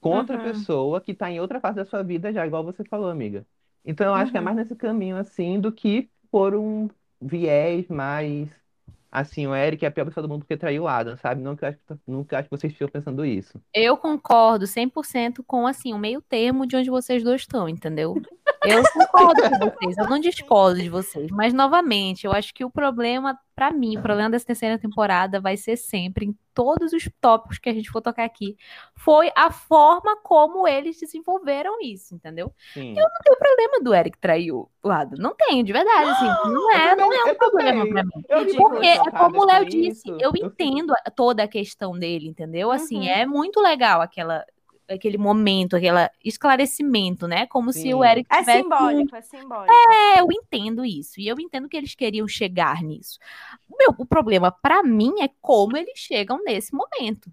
com 0.00 0.10
outra 0.10 0.38
Uhum. 0.38 0.42
pessoa 0.42 1.00
que 1.00 1.12
está 1.12 1.30
em 1.30 1.40
outra 1.40 1.60
fase 1.60 1.76
da 1.76 1.84
sua 1.84 2.02
vida 2.02 2.32
já, 2.32 2.46
igual 2.46 2.64
você 2.64 2.84
falou, 2.84 3.10
amiga. 3.10 3.46
Então, 3.84 4.06
eu 4.06 4.14
acho 4.14 4.32
que 4.32 4.38
é 4.38 4.40
Uhum. 4.40 4.44
mais 4.44 4.56
nesse 4.56 4.76
caminho, 4.76 5.16
assim, 5.16 5.60
do 5.60 5.72
que 5.72 6.10
por 6.30 6.54
um 6.54 6.88
viés 7.20 7.88
mais. 7.88 8.48
Assim, 9.10 9.46
o 9.46 9.54
Eric 9.56 9.84
é 9.84 9.88
a 9.88 9.90
pior 9.90 10.06
pessoa 10.06 10.22
do 10.22 10.28
mundo 10.30 10.40
porque 10.42 10.56
traiu 10.56 10.84
o 10.84 10.88
Adam, 10.88 11.16
sabe? 11.16 11.42
Não 11.42 11.56
que 11.56 11.64
eu 11.64 11.68
acho, 11.70 11.78
que- 11.78 11.94
não 12.06 12.24
que 12.24 12.34
acho 12.36 12.48
que 12.48 12.56
vocês 12.56 12.72
estejam 12.72 12.90
pensando 12.92 13.24
isso. 13.24 13.60
Eu 13.72 13.96
concordo 13.96 14.66
100% 14.66 15.44
com, 15.44 15.66
assim, 15.66 15.92
o 15.92 15.98
meio 15.98 16.20
termo 16.22 16.66
de 16.66 16.76
onde 16.76 16.90
vocês 16.90 17.22
dois 17.22 17.42
estão, 17.42 17.68
entendeu? 17.68 18.20
Eu 18.64 18.82
concordo 18.92 19.42
com 19.42 19.58
vocês, 19.70 19.96
eu 19.96 20.06
não 20.08 20.18
discordo 20.18 20.80
de 20.82 20.88
vocês. 20.90 21.30
Mas, 21.30 21.54
novamente, 21.54 22.26
eu 22.26 22.32
acho 22.32 22.52
que 22.52 22.64
o 22.64 22.70
problema, 22.70 23.38
pra 23.54 23.70
mim, 23.70 23.96
o 23.96 24.02
problema 24.02 24.28
dessa 24.28 24.44
terceira 24.46 24.78
temporada 24.78 25.40
vai 25.40 25.56
ser 25.56 25.76
sempre, 25.76 26.26
em 26.26 26.36
todos 26.52 26.92
os 26.92 27.08
tópicos 27.20 27.58
que 27.58 27.70
a 27.70 27.72
gente 27.72 27.90
for 27.90 28.02
tocar 28.02 28.24
aqui, 28.24 28.56
foi 28.94 29.30
a 29.34 29.50
forma 29.50 30.14
como 30.22 30.68
eles 30.68 30.98
desenvolveram 31.00 31.80
isso, 31.80 32.14
entendeu? 32.14 32.52
Sim. 32.74 32.92
Não 32.92 33.08
tem 33.22 33.32
o 33.32 33.38
problema 33.38 33.80
do 33.82 33.94
Eric 33.94 34.18
trair 34.18 34.52
o 34.52 34.68
Adam. 34.84 35.18
Não 35.18 35.34
tenho, 35.34 35.64
de 35.64 35.72
verdade, 35.72 36.10
assim. 36.10 36.50
Não 36.52 36.72
é, 36.72 36.96
não 36.96 37.12
é 37.12 37.24
um 37.24 37.28
eu 37.28 37.34
problema 37.36 37.86
pra 37.86 38.04
mim. 38.04 38.10
Eu 38.28 38.56
Porque 38.56 38.86
é 38.86 39.10
como 39.10 39.40
o 39.40 39.46
Léo 39.46 39.64
disse, 39.64 40.08
eu 40.20 40.32
entendo 40.36 40.92
toda 41.16 41.44
a 41.44 41.48
questão 41.48 41.98
dele, 41.98 42.28
entendeu? 42.28 42.70
Assim, 42.70 42.98
Uhum. 42.98 43.08
é 43.08 43.24
muito 43.24 43.58
legal 43.60 44.02
aquela, 44.02 44.44
aquele 44.94 45.18
momento, 45.18 45.76
aquele 45.76 46.08
esclarecimento, 46.24 47.26
né? 47.26 47.46
Como 47.46 47.72
se 47.72 47.94
o 47.94 48.02
Sim. 48.02 48.08
Eric 48.08 48.28
É 48.30 48.38
tivesse... 48.38 48.62
simbólico, 48.62 49.16
é 49.16 49.20
simbólico. 49.22 49.72
É, 49.72 50.20
eu 50.20 50.26
entendo 50.30 50.84
isso. 50.84 51.20
E 51.20 51.28
eu 51.28 51.36
entendo 51.38 51.68
que 51.68 51.76
eles 51.76 51.94
queriam 51.94 52.26
chegar 52.26 52.82
nisso. 52.82 53.18
Meu, 53.68 53.94
o 53.98 54.06
problema 54.06 54.50
pra 54.50 54.82
mim 54.82 55.20
é 55.20 55.30
como 55.40 55.76
eles 55.76 55.98
chegam 55.98 56.42
nesse 56.44 56.74
momento. 56.74 57.30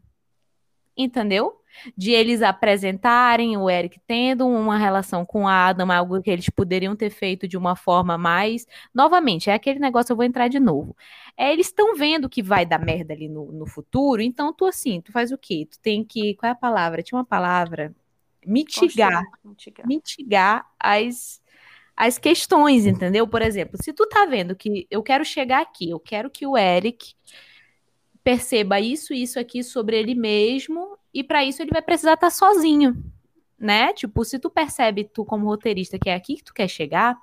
Entendeu? 0.97 1.61
De 1.95 2.11
eles 2.11 2.41
apresentarem 2.41 3.55
o 3.55 3.69
Eric 3.69 3.99
tendo 4.07 4.47
uma 4.47 4.77
relação 4.77 5.25
com 5.25 5.43
o 5.43 5.47
Adam, 5.47 5.91
algo 5.91 6.21
que 6.21 6.31
eles 6.31 6.49
poderiam 6.49 6.95
ter 6.95 7.11
feito 7.11 7.47
de 7.47 7.55
uma 7.55 7.75
forma 7.75 8.17
mais. 8.17 8.65
Novamente, 8.93 9.49
é 9.49 9.53
aquele 9.53 9.79
negócio, 9.79 10.11
eu 10.11 10.15
vou 10.15 10.25
entrar 10.25 10.47
de 10.47 10.59
novo. 10.59 10.95
É, 11.37 11.53
eles 11.53 11.67
estão 11.67 11.95
vendo 11.95 12.27
que 12.27 12.41
vai 12.41 12.65
dar 12.65 12.79
merda 12.79 13.13
ali 13.13 13.29
no, 13.29 13.51
no 13.51 13.67
futuro, 13.67 14.21
então 14.21 14.51
tu 14.51 14.65
assim, 14.65 15.01
tu 15.01 15.11
faz 15.11 15.31
o 15.31 15.37
quê? 15.37 15.67
Tu 15.69 15.79
tem 15.79 16.03
que. 16.03 16.33
Qual 16.35 16.49
é 16.49 16.53
a 16.53 16.55
palavra? 16.55 17.03
Tinha 17.03 17.17
uma 17.17 17.25
palavra. 17.25 17.93
Mitigar 18.45 19.23
mitigar. 19.43 19.85
mitigar 19.85 20.65
as, 20.79 21.41
as 21.95 22.17
questões, 22.17 22.85
entendeu? 22.85 23.27
Por 23.27 23.41
exemplo, 23.41 23.77
se 23.81 23.91
tu 23.91 24.07
tá 24.07 24.25
vendo 24.25 24.55
que 24.55 24.87
eu 24.89 25.03
quero 25.03 25.25
chegar 25.25 25.61
aqui, 25.61 25.89
eu 25.89 25.99
quero 25.99 26.29
que 26.29 26.47
o 26.47 26.57
Eric 26.57 27.13
perceba 28.27 28.77
isso 28.77 29.13
e 29.13 29.23
isso 29.23 29.39
aqui 29.39 29.63
sobre 29.63 29.97
ele 29.97 30.13
mesmo, 30.13 30.97
e 31.13 31.23
para 31.23 31.45
isso 31.45 31.61
ele 31.61 31.71
vai 31.71 31.81
precisar 31.81 32.15
estar 32.15 32.29
sozinho, 32.29 33.01
né? 33.57 33.93
Tipo, 33.93 34.25
se 34.25 34.37
tu 34.37 34.49
percebe, 34.49 35.05
tu 35.05 35.23
como 35.23 35.45
roteirista, 35.45 35.97
que 35.97 36.09
é 36.09 36.13
aqui 36.13 36.35
que 36.35 36.43
tu 36.43 36.53
quer 36.53 36.67
chegar, 36.67 37.17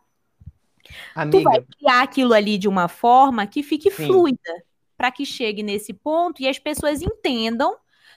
tu 1.30 1.42
vai 1.42 1.58
Amiga, 1.58 1.66
criar 1.76 2.02
aquilo 2.02 2.32
ali 2.32 2.56
de 2.56 2.66
uma 2.66 2.88
forma 2.88 3.46
que 3.46 3.62
fique 3.62 3.90
Sim. 3.90 4.06
fluida, 4.06 4.64
para 4.96 5.12
que 5.12 5.26
chegue 5.26 5.62
nesse 5.62 5.92
ponto 5.92 6.40
e 6.40 6.48
as 6.48 6.58
pessoas 6.58 7.02
entendam 7.02 7.76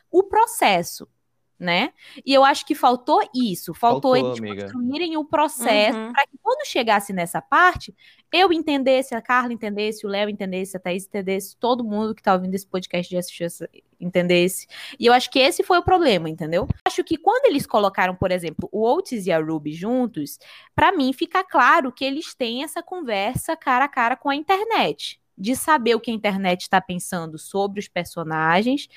o 0.10 0.24
processo, 0.24 1.10
né? 1.60 1.92
E 2.26 2.34
eu 2.34 2.44
acho 2.44 2.66
que 2.66 2.76
faltou 2.76 3.20
isso, 3.34 3.74
faltou, 3.74 4.14
Faltou, 4.14 4.16
eles 4.16 4.40
amiga. 4.40 4.64
construírem 4.64 5.18
o 5.18 5.26
processo 5.26 5.98
Uhum. 5.98 6.14
para 6.14 6.28
que 6.28 6.38
quando 6.42 6.66
chegasse 6.68 7.12
nessa 7.12 7.42
parte, 7.42 7.96
eu 8.32 8.52
entendesse, 8.54 9.16
a 9.16 9.22
Carla 9.22 9.54
entendesse, 9.54 10.06
o 10.06 10.10
Léo 10.10 10.30
entendesse, 10.30 10.78
a 10.78 10.80
Thaís 10.80 11.06
entendesse, 11.08 11.56
todo 11.58 11.84
mundo 11.84 12.14
que 12.14 12.22
tá 12.22 12.34
ouvindo 12.34 12.54
esse 12.54 12.68
podcast 12.68 13.10
de 13.10 13.18
assistir 13.18 13.46
essa- 13.46 13.70
entendesse. 14.00 14.68
E 15.00 15.06
eu 15.08 15.14
acho 15.14 15.32
que 15.32 15.40
esse 15.40 15.64
foi 15.64 15.80
o 15.80 15.84
problema, 15.84 16.30
entendeu? 16.30 16.68
Acho 16.86 17.04
que 17.04 17.18
quando 17.18 17.46
eles 17.48 17.66
colocaram, 17.66 18.14
por 18.16 18.32
exemplo, 18.32 18.70
o 18.72 18.86
Otis 18.88 19.26
e 19.26 19.32
a 19.32 19.40
Ruby 19.40 19.72
juntos, 19.74 20.38
para 20.76 20.92
mim 20.92 21.12
fica 21.14 21.44
claro 21.44 21.92
que 21.92 22.06
eles 22.06 22.36
têm 22.36 22.64
essa 22.64 22.84
conversa 22.84 23.56
cara 23.58 23.86
a 23.86 23.90
cara 23.90 24.16
com 24.16 24.30
a 24.30 24.36
internet, 24.36 25.20
de 25.36 25.56
saber 25.56 25.96
o 25.96 26.00
que 26.00 26.12
a 26.12 26.14
internet 26.14 26.62
está 26.62 26.80
pensando 26.82 27.38
sobre 27.40 27.80
os 27.80 27.88
personagens, 27.88 28.88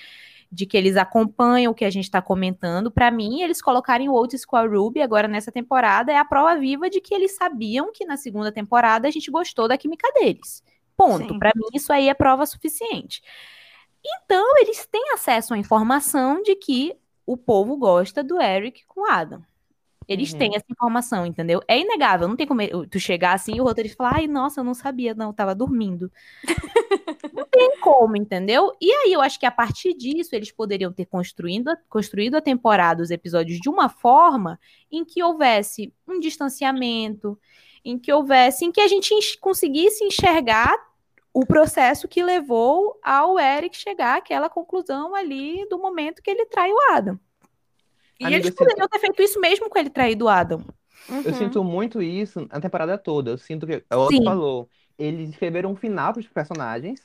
de 0.52 0.66
que 0.66 0.76
eles 0.76 0.96
acompanham 0.96 1.70
o 1.70 1.74
que 1.74 1.84
a 1.84 1.90
gente 1.90 2.04
está 2.04 2.20
comentando. 2.20 2.90
Para 2.90 3.10
mim, 3.10 3.40
eles 3.42 3.62
colocarem 3.62 4.08
o 4.08 4.14
Otis 4.14 4.44
com 4.44 4.56
a 4.56 4.66
Ruby 4.66 5.00
agora 5.00 5.28
nessa 5.28 5.52
temporada 5.52 6.10
é 6.12 6.16
a 6.16 6.24
prova 6.24 6.56
viva 6.58 6.90
de 6.90 7.00
que 7.00 7.14
eles 7.14 7.36
sabiam 7.36 7.92
que 7.92 8.04
na 8.04 8.16
segunda 8.16 8.50
temporada 8.50 9.06
a 9.06 9.10
gente 9.10 9.30
gostou 9.30 9.68
da 9.68 9.78
química 9.78 10.10
deles. 10.12 10.62
Ponto. 10.96 11.38
Para 11.38 11.52
mim, 11.54 11.66
isso 11.72 11.92
aí 11.92 12.08
é 12.08 12.14
prova 12.14 12.44
suficiente. 12.46 13.22
Então, 14.04 14.44
eles 14.58 14.86
têm 14.86 15.12
acesso 15.12 15.54
à 15.54 15.58
informação 15.58 16.42
de 16.42 16.54
que 16.56 16.94
o 17.24 17.36
povo 17.36 17.76
gosta 17.76 18.22
do 18.24 18.40
Eric 18.40 18.84
com 18.86 19.02
o 19.02 19.06
Adam. 19.10 19.42
Eles 20.08 20.32
Uhum. 20.32 20.38
têm 20.38 20.56
essa 20.56 20.66
informação, 20.68 21.24
entendeu? 21.24 21.62
É 21.68 21.78
inegável, 21.78 22.26
não 22.26 22.34
tem 22.34 22.46
como 22.46 22.60
tu 22.88 22.98
chegar 22.98 23.34
assim 23.34 23.54
e 23.54 23.60
o 23.60 23.64
roteirista 23.64 23.96
falar, 23.96 24.16
ai, 24.16 24.26
nossa, 24.26 24.60
eu 24.60 24.64
não 24.64 24.74
sabia, 24.74 25.14
não, 25.14 25.28
eu 25.28 25.32
tava 25.32 25.54
dormindo. 25.54 26.10
não 27.54 27.68
tem 27.70 27.80
como, 27.80 28.16
entendeu? 28.16 28.72
E 28.80 28.92
aí 28.92 29.12
eu 29.12 29.20
acho 29.20 29.38
que 29.38 29.46
a 29.46 29.50
partir 29.50 29.94
disso 29.94 30.34
eles 30.34 30.52
poderiam 30.52 30.92
ter 30.92 31.06
construído, 31.06 31.76
construído 31.88 32.36
a 32.36 32.40
temporada, 32.40 33.02
os 33.02 33.10
episódios 33.10 33.58
de 33.58 33.68
uma 33.68 33.88
forma 33.88 34.58
em 34.90 35.04
que 35.04 35.22
houvesse 35.22 35.92
um 36.06 36.18
distanciamento, 36.20 37.38
em 37.84 37.98
que 37.98 38.12
houvesse, 38.12 38.64
em 38.64 38.72
que 38.72 38.80
a 38.80 38.88
gente 38.88 39.12
enx- 39.14 39.36
conseguisse 39.36 40.04
enxergar 40.04 40.74
o 41.32 41.46
processo 41.46 42.08
que 42.08 42.22
levou 42.22 42.98
ao 43.02 43.38
Eric 43.38 43.76
chegar 43.76 44.18
àquela 44.18 44.48
conclusão 44.48 45.14
ali 45.14 45.66
do 45.68 45.78
momento 45.78 46.22
que 46.22 46.30
ele 46.30 46.46
trai 46.46 46.70
o 46.70 46.92
Adam. 46.92 47.18
E 48.18 48.24
Amiga, 48.24 48.42
eles 48.42 48.54
poderiam 48.54 48.88
ter 48.88 48.98
feito 48.98 49.22
isso 49.22 49.40
mesmo 49.40 49.70
com 49.70 49.78
ele 49.78 49.90
traído 49.90 50.26
o 50.26 50.28
Adam. 50.28 50.62
Uhum. 51.08 51.22
Eu 51.22 51.34
sinto 51.34 51.64
muito 51.64 52.02
isso 52.02 52.46
a 52.50 52.60
temporada 52.60 52.98
toda. 52.98 53.30
Eu 53.30 53.38
sinto 53.38 53.66
que, 53.66 53.82
é 53.88 53.96
o 53.96 54.08
que 54.08 54.18
Sim. 54.18 54.24
falou, 54.24 54.68
eles 54.98 55.30
escreveram 55.30 55.70
um 55.70 55.76
final 55.76 56.12
para 56.12 56.20
os 56.20 56.28
personagens 56.28 57.00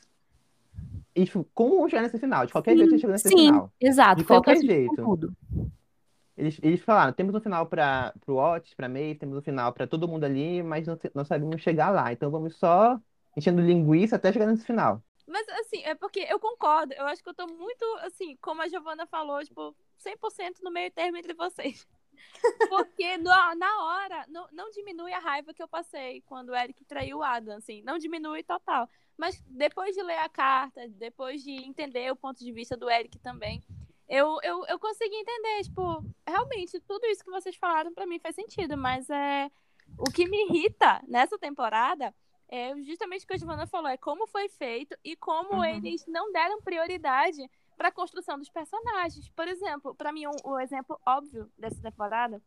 e 1.16 1.26
tipo, 1.26 1.48
como 1.54 1.88
chegar 1.90 2.02
nesse 2.04 2.20
final? 2.20 2.46
De 2.46 2.52
qualquer 2.52 2.76
jeito, 2.76 2.92
eles 2.92 3.02
chegam 3.02 3.14
nesse 3.14 3.30
Sim, 3.30 3.38
final. 3.38 3.72
exato. 3.80 4.18
De 4.22 4.28
qualquer 4.28 4.58
jeito. 4.58 4.96
tudo. 4.96 5.34
Eles, 6.38 6.60
eles 6.62 6.82
falaram, 6.82 7.14
temos 7.14 7.34
um 7.34 7.40
final 7.40 7.66
para 7.66 8.14
o 8.28 8.34
Otis, 8.34 8.74
para 8.74 8.90
Maeve, 8.90 9.16
temos 9.16 9.38
um 9.38 9.42
final 9.42 9.72
para 9.72 9.88
todo 9.88 10.08
mundo 10.08 10.26
ali, 10.26 10.62
mas 10.62 10.86
não, 10.86 10.98
não 11.14 11.24
sabemos 11.24 11.62
chegar 11.62 11.90
lá. 11.92 12.12
Então 12.12 12.30
vamos 12.30 12.58
só 12.58 13.00
enchendo 13.38 13.62
linguiça 13.62 14.18
até 14.18 14.34
chegar 14.34 14.46
nesse 14.46 14.66
final. 14.66 15.02
Mas 15.26 15.48
assim, 15.50 15.82
é 15.84 15.96
porque 15.96 16.20
eu 16.30 16.40
concordo. 16.40 16.94
Eu 16.94 17.06
acho 17.08 17.24
que 17.24 17.30
eu 17.30 17.34
tô 17.34 17.48
muito, 17.48 17.84
assim, 18.02 18.38
como 18.42 18.62
a 18.62 18.68
Giovana 18.68 19.08
falou, 19.08 19.42
tipo, 19.44 19.74
100% 19.98 20.62
no 20.62 20.72
meio 20.72 20.92
termo 20.92 21.18
entre 21.18 21.34
vocês. 21.34 21.88
Porque 22.70 23.18
no- 23.18 23.56
na 23.56 23.84
hora, 23.84 24.26
não, 24.30 24.48
não 24.54 24.70
diminui 24.70 25.12
a 25.12 25.20
raiva 25.20 25.54
que 25.54 25.62
eu 25.62 25.68
passei 25.68 26.22
quando 26.22 26.50
o 26.50 26.56
Eric 26.56 26.86
traiu 26.86 27.18
o 27.18 27.24
Adam, 27.24 27.58
assim. 27.58 27.82
Não 27.84 27.98
diminui 27.98 28.42
total. 28.44 28.90
Mas 29.18 29.42
depois 29.48 29.96
de 29.96 30.04
ler 30.04 30.20
a 30.20 30.30
carta, 30.30 30.88
depois 30.90 31.42
de 31.44 31.52
entender 31.52 32.12
o 32.12 32.16
ponto 32.16 32.44
de 32.44 32.52
vista 32.52 32.76
do 32.76 32.90
Eric 32.90 33.18
também, 33.20 33.64
eu, 34.08 34.38
eu, 34.44 34.66
eu 34.68 34.78
consegui 34.80 35.16
entender, 35.16 35.64
tipo, 35.64 36.04
realmente, 36.28 36.80
tudo 36.82 37.06
isso 37.08 37.24
que 37.24 37.32
vocês 37.32 37.56
falaram 37.56 37.94
pra 37.94 38.06
mim 38.06 38.20
faz 38.20 38.36
sentido, 38.36 38.78
mas 38.78 39.10
é 39.10 39.50
o 39.98 40.12
que 40.12 40.28
me 40.28 40.46
irrita 40.46 41.02
nessa 41.08 41.38
temporada 41.38 42.14
é 42.48 42.76
justamente 42.84 43.24
o 43.24 43.28
que 43.28 43.34
a 43.34 43.38
Giovanna 43.38 43.66
falou, 43.66 43.90
é 43.90 43.98
como 43.98 44.28
foi 44.28 44.48
feito 44.50 44.96
e 45.04 45.16
como 45.16 45.56
Uhum. 45.56 45.64
eles 45.64 46.06
não 46.08 46.32
deram 46.32 46.62
prioridade 46.62 47.40
pra 47.76 47.92
construção 47.92 48.38
dos 48.38 48.50
personagens. 48.50 49.28
Por 49.30 49.48
exemplo, 49.48 49.96
pra 49.96 50.12
mim, 50.12 50.28
um, 50.28 50.36
um 50.46 50.60
exemplo 50.60 51.00
óbvio 51.06 51.52
dessa 51.58 51.82
temporada, 51.82 52.42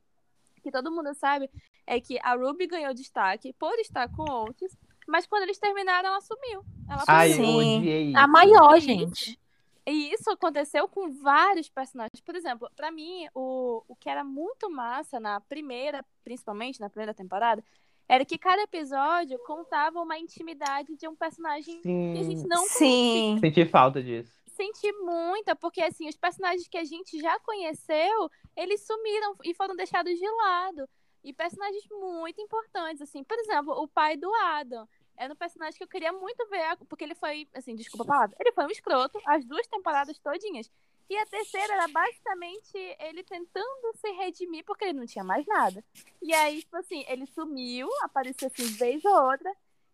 que 0.62 0.70
todo 0.70 0.90
mundo 0.92 1.12
sabe, 1.14 1.50
é 1.86 2.00
que 2.00 2.18
a 2.22 2.34
Ruby 2.34 2.66
ganhou 2.66 2.94
destaque 2.94 3.52
por 3.54 3.74
estar 3.80 4.08
com 4.14 4.22
o 4.22 4.44
Otis, 4.44 4.76
mas 5.08 5.26
quando 5.26 5.44
eles 5.44 5.58
terminaram, 5.58 6.10
ela 6.10 6.20
sumiu. 6.20 6.62
Ela 6.88 7.02
Ai, 7.06 7.32
eu 7.32 7.36
Sim. 7.36 7.78
odiei 7.78 8.14
A 8.14 8.26
maior, 8.26 8.78
gente. 8.78 9.38
E 9.86 10.12
isso 10.12 10.30
aconteceu 10.30 10.86
com 10.86 11.10
vários 11.10 11.68
personagens. 11.70 12.20
Por 12.20 12.36
exemplo, 12.36 12.70
pra 12.76 12.90
mim, 12.90 13.26
o, 13.34 13.82
o 13.88 13.96
que 13.96 14.10
era 14.10 14.22
muito 14.22 14.70
massa 14.70 15.18
na 15.18 15.40
primeira, 15.40 16.04
principalmente 16.22 16.78
na 16.78 16.90
primeira 16.90 17.14
temporada, 17.14 17.64
era 18.06 18.24
que 18.24 18.36
cada 18.38 18.62
episódio 18.62 19.38
contava 19.46 20.00
uma 20.00 20.18
intimidade 20.18 20.94
de 20.96 21.08
um 21.08 21.16
personagem 21.16 21.80
que 21.80 22.18
a 22.18 22.22
gente 22.22 22.40
Sim. 22.40 22.48
não 22.48 22.66
Sim. 22.66 23.38
Senti 23.40 23.64
falta 23.66 24.02
disso. 24.02 24.32
senti 24.46 24.92
muita, 24.92 25.54
porque 25.54 25.80
assim, 25.80 26.08
os 26.08 26.16
personagens 26.16 26.66
que 26.68 26.76
a 26.76 26.84
gente 26.84 27.18
já 27.18 27.38
conheceu, 27.40 28.30
eles 28.56 28.84
sumiram 28.86 29.36
e 29.44 29.54
foram 29.54 29.74
deixados 29.76 30.12
de 30.18 30.28
lado. 30.28 30.88
E 31.24 31.32
personagens 31.32 31.84
muito 31.90 32.40
importantes, 32.40 33.02
assim, 33.02 33.22
por 33.24 33.38
exemplo, 33.38 33.72
o 33.72 33.88
pai 33.88 34.16
do 34.16 34.32
Adam. 34.34 34.88
Era 35.18 35.32
um 35.32 35.36
personagem 35.36 35.76
que 35.76 35.84
eu 35.84 35.88
queria 35.88 36.12
muito 36.12 36.46
ver, 36.48 36.76
porque 36.88 37.04
ele 37.04 37.14
foi, 37.14 37.48
assim, 37.54 37.74
desculpa 37.74 38.04
a 38.04 38.06
palavra, 38.06 38.36
ele 38.38 38.52
foi 38.52 38.64
um 38.64 38.70
escroto 38.70 39.20
as 39.26 39.44
duas 39.44 39.66
temporadas 39.66 40.18
todinhas. 40.18 40.70
E 41.10 41.16
a 41.16 41.26
terceira 41.26 41.72
era 41.72 41.88
basicamente 41.88 42.76
ele 43.00 43.24
tentando 43.24 43.96
se 43.96 44.10
redimir 44.12 44.64
porque 44.64 44.84
ele 44.84 44.98
não 44.98 45.06
tinha 45.06 45.24
mais 45.24 45.46
nada. 45.46 45.82
E 46.20 46.34
aí, 46.34 46.60
tipo 46.60 46.76
assim, 46.76 47.04
ele 47.08 47.26
sumiu, 47.26 47.88
apareceu 48.02 48.48
assim, 48.48 48.66
vez 48.76 49.02
ou 49.04 49.30
outra. 49.30 49.50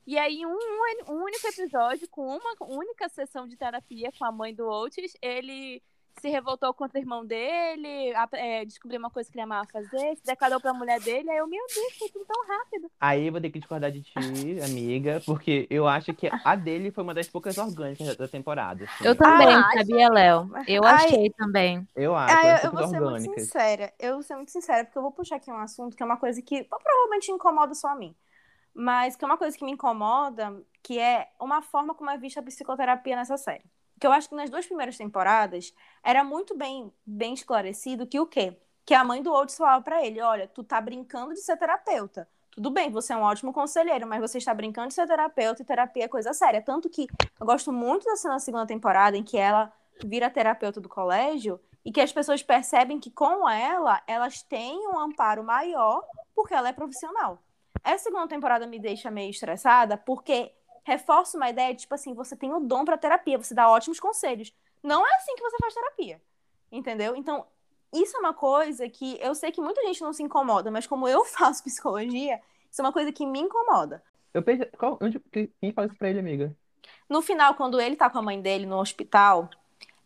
E 0.07 0.19
aí, 0.19 0.45
um, 0.45 0.51
um, 0.51 1.13
um 1.13 1.23
único 1.23 1.47
episódio, 1.47 2.09
com 2.09 2.27
uma 2.37 2.55
única 2.61 3.09
sessão 3.09 3.47
de 3.47 3.57
terapia 3.57 4.11
com 4.19 4.25
a 4.25 4.33
mãe 4.33 4.53
do 4.53 4.69
Otis, 4.69 5.17
ele 5.23 5.81
se 6.20 6.29
revoltou 6.29 6.72
contra 6.74 6.98
o 6.98 7.03
irmão 7.03 7.24
dele, 7.24 8.12
é, 8.33 8.64
descobriu 8.64 8.98
uma 8.98 9.11
coisa 9.11 9.31
que 9.31 9.37
ele 9.37 9.42
amava 9.42 9.66
fazer, 9.70 10.16
se 10.16 10.24
declarou 10.24 10.61
pra 10.61 10.72
mulher 10.72 11.00
dele, 11.00 11.31
aí 11.31 11.38
eu, 11.38 11.46
meu 11.46 11.64
Deus, 11.74 11.92
foi 11.98 12.09
tudo 12.09 12.24
tão 12.24 12.46
rápido. 12.46 12.90
Aí 13.00 13.27
eu 13.27 13.33
vou 13.33 13.40
ter 13.40 13.50
que 13.50 13.59
discordar 13.59 13.90
de 13.90 14.03
ti, 14.03 14.61
amiga, 14.62 15.22
porque 15.27 15.66
eu 15.70 15.87
acho 15.87 16.14
que 16.14 16.31
a 16.44 16.57
dele 16.57 16.90
foi 16.90 17.05
uma 17.05 17.14
das 17.14 17.29
poucas 17.29 17.59
orgânicas 17.59 18.07
da- 18.07 18.14
da 18.14 18.29
temporada. 18.29 18.85
assim. 18.85 19.05
Eu 19.05 19.16
também, 19.16 19.55
Ah, 19.57 19.70
sabia, 19.74 20.09
Léo? 20.09 20.50
Eu 20.66 20.85
Ai. 20.87 20.94
achei 20.94 21.31
também. 21.31 21.87
Eu 21.96 22.14
acho, 22.16 22.37
Ah, 22.37 22.46
eu, 22.62 22.70
eu 22.70 22.72
vou 22.72 22.88
ser 22.88 23.00
muito 23.00 23.05
orgânicas. 23.07 23.44
sincera. 23.44 23.92
Eu 23.98 24.14
vou 24.14 24.22
ser 24.22 24.35
muito 24.37 24.50
sincera, 24.50 24.85
porque 24.85 24.98
eu 24.98 25.03
vou 25.03 25.12
puxar 25.12 25.37
aqui 25.37 25.50
um 25.50 25.59
assunto 25.59 25.96
que 25.96 26.03
é 26.03 26.07
uma 26.07 26.16
coisa 26.16 26.40
que 26.42 26.64
provavelmente 26.64 27.31
incomoda 27.31 27.74
só 27.74 27.88
a 27.88 27.94
mim. 27.94 28.14
Mas 28.72 29.14
que 29.14 29.24
é 29.24 29.27
uma 29.29 29.38
coisa 29.38 29.57
que 29.57 29.64
me 29.64 29.70
incomoda, 29.72 30.61
que 30.83 30.98
é 30.98 31.29
uma 31.40 31.62
forma 31.62 31.94
como 31.94 32.11
é 32.11 32.18
vista 32.18 32.40
a 32.40 32.42
psicoterapia 32.42 33.14
nessa 33.14 33.37
série. 33.37 33.64
Que 33.99 34.07
eu 34.07 34.13
acho 34.13 34.29
que 34.29 34.35
nas 34.35 34.51
duas 34.51 34.67
primeiras 34.67 34.97
temporadas 34.97 35.75
era 36.03 36.25
muito 36.25 36.57
bem, 36.57 36.93
bem 37.07 37.35
esclarecido 37.35 38.07
que 38.07 38.19
o 38.21 38.27
quê? 38.27 38.57
Que 38.85 38.95
a 38.95 39.05
mãe 39.05 39.23
do 39.23 39.33
Otis 39.33 39.57
falava 39.57 39.83
pra 39.83 40.05
ele: 40.05 40.21
olha, 40.21 40.49
tu 40.49 40.63
tá 40.63 40.81
brincando 40.81 41.35
de 41.35 41.41
ser 41.41 41.57
terapeuta. 41.57 42.29
Tudo 42.51 42.71
bem, 42.71 42.89
você 42.89 43.13
é 43.13 43.17
um 43.17 43.23
ótimo 43.23 43.53
conselheiro, 43.53 44.07
mas 44.07 44.21
você 44.21 44.39
está 44.39 44.55
brincando 44.55 44.89
de 44.89 44.95
ser 44.95 45.09
terapeuta 45.09 45.63
e 45.63 45.65
terapia 45.65 46.05
é 46.05 46.09
coisa 46.09 46.33
séria. 46.33 46.63
Tanto 46.63 46.89
que 46.89 47.09
eu 47.41 47.47
gosto 47.47 47.73
muito 47.73 48.05
da 48.05 48.15
cena 48.17 48.35
da 48.35 48.41
segunda 48.41 48.67
temporada 48.67 49.17
em 49.17 49.25
que 49.25 49.37
ela 49.37 49.73
vira 50.05 50.31
terapeuta 50.31 50.81
do 50.81 50.89
colégio 50.89 51.61
e 51.85 51.91
que 51.91 52.01
as 52.01 52.13
pessoas 52.13 52.43
percebem 52.43 53.01
que 53.01 53.11
com 53.11 53.49
ela 53.49 54.01
elas 54.07 54.43
têm 54.43 54.87
um 54.89 54.99
amparo 54.99 55.43
maior 55.43 56.03
porque 56.35 56.55
ela 56.55 56.69
é 56.69 56.73
profissional. 56.73 57.43
Essa 57.83 58.05
segunda 58.05 58.29
temporada 58.29 58.67
me 58.67 58.79
deixa 58.79 59.11
meio 59.11 59.31
estressada 59.31 59.97
porque 59.97 60.53
reforça 60.85 61.37
uma 61.37 61.49
ideia 61.51 61.75
de 61.75 61.81
tipo 61.81 61.94
assim, 61.94 62.14
você 62.14 62.37
tem 62.37 62.53
o 62.53 62.61
dom 62.61 62.85
para 62.85 62.97
terapia, 62.99 63.38
você 63.38 63.55
dá 63.55 63.68
ótimos 63.68 63.99
conselhos. 63.99 64.53
Não 64.83 65.07
é 65.07 65.14
assim 65.16 65.35
que 65.35 65.42
você 65.42 65.57
faz 65.59 65.75
terapia. 65.75 66.20
Entendeu? 66.70 67.16
Então, 67.16 67.47
isso 67.92 68.16
é 68.16 68.20
uma 68.20 68.35
coisa 68.35 68.88
que 68.88 69.18
eu 69.20 69.35
sei 69.35 69.51
que 69.53 69.61
muita 69.61 69.83
gente 69.83 70.03
não 70.03 70.12
se 70.12 70.23
incomoda, 70.23 70.70
mas 70.70 70.87
como 70.87 71.09
eu 71.09 71.25
faço 71.27 71.62
psicologia, 71.62 72.40
isso 72.70 72.81
é 72.81 72.85
uma 72.85 72.92
coisa 72.92 73.12
que 73.12 73.25
me 73.27 73.40
incomoda. 73.40 74.03
Eu 74.33 74.42
pensei, 74.42 74.66
qual, 74.79 74.99
onde, 75.01 75.20
que- 75.20 75.51
quem 75.61 75.73
fala 75.73 75.87
isso 75.87 75.97
pra 75.97 76.11
ele, 76.11 76.18
amiga? 76.18 76.55
No 77.09 77.23
final, 77.23 77.55
quando 77.55 77.81
ele 77.81 77.97
tá 77.97 78.11
com 78.11 78.18
a 78.18 78.23
mãe 78.23 78.40
dele 78.40 78.66
no 78.66 78.79
hospital, 78.79 79.49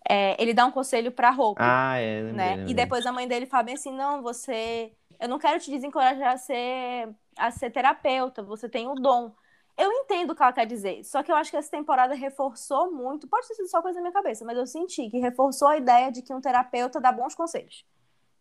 é, 0.08 0.40
ele 0.42 0.52
dá 0.54 0.66
um 0.66 0.70
conselho 0.70 1.10
pra 1.10 1.30
Hope. 1.30 1.60
Ah, 1.62 1.96
é, 1.96 2.20
lembrei, 2.20 2.32
né? 2.36 2.50
lembrei. 2.56 2.72
E 2.72 2.74
depois 2.74 3.06
a 3.06 3.12
mãe 3.12 3.26
dele 3.26 3.46
fala 3.46 3.62
bem 3.64 3.74
assim: 3.74 3.92
não, 3.92 4.22
você. 4.22 4.92
Eu 5.18 5.28
não 5.28 5.38
quero 5.38 5.58
te 5.58 5.70
desencorajar 5.70 6.34
a 6.34 6.36
ser, 6.36 7.08
a 7.36 7.50
ser 7.50 7.70
terapeuta, 7.70 8.42
você 8.42 8.68
tem 8.68 8.86
o 8.86 8.94
dom. 8.94 9.32
Eu 9.78 9.92
entendo 9.92 10.32
o 10.32 10.36
que 10.36 10.42
ela 10.42 10.52
quer 10.52 10.66
dizer, 10.66 11.04
só 11.04 11.22
que 11.22 11.30
eu 11.32 11.36
acho 11.36 11.50
que 11.52 11.56
essa 11.56 11.70
temporada 11.70 12.14
reforçou 12.14 12.92
muito. 12.92 13.28
Pode 13.28 13.48
ter 13.48 13.54
sido 13.54 13.68
só 13.68 13.80
coisa 13.82 13.96
na 13.98 14.02
minha 14.02 14.12
cabeça, 14.12 14.44
mas 14.44 14.58
eu 14.58 14.66
senti 14.66 15.08
que 15.10 15.18
reforçou 15.18 15.68
a 15.68 15.78
ideia 15.78 16.10
de 16.12 16.22
que 16.22 16.34
um 16.34 16.40
terapeuta 16.40 17.00
dá 17.00 17.12
bons 17.12 17.34
conselhos. 17.34 17.84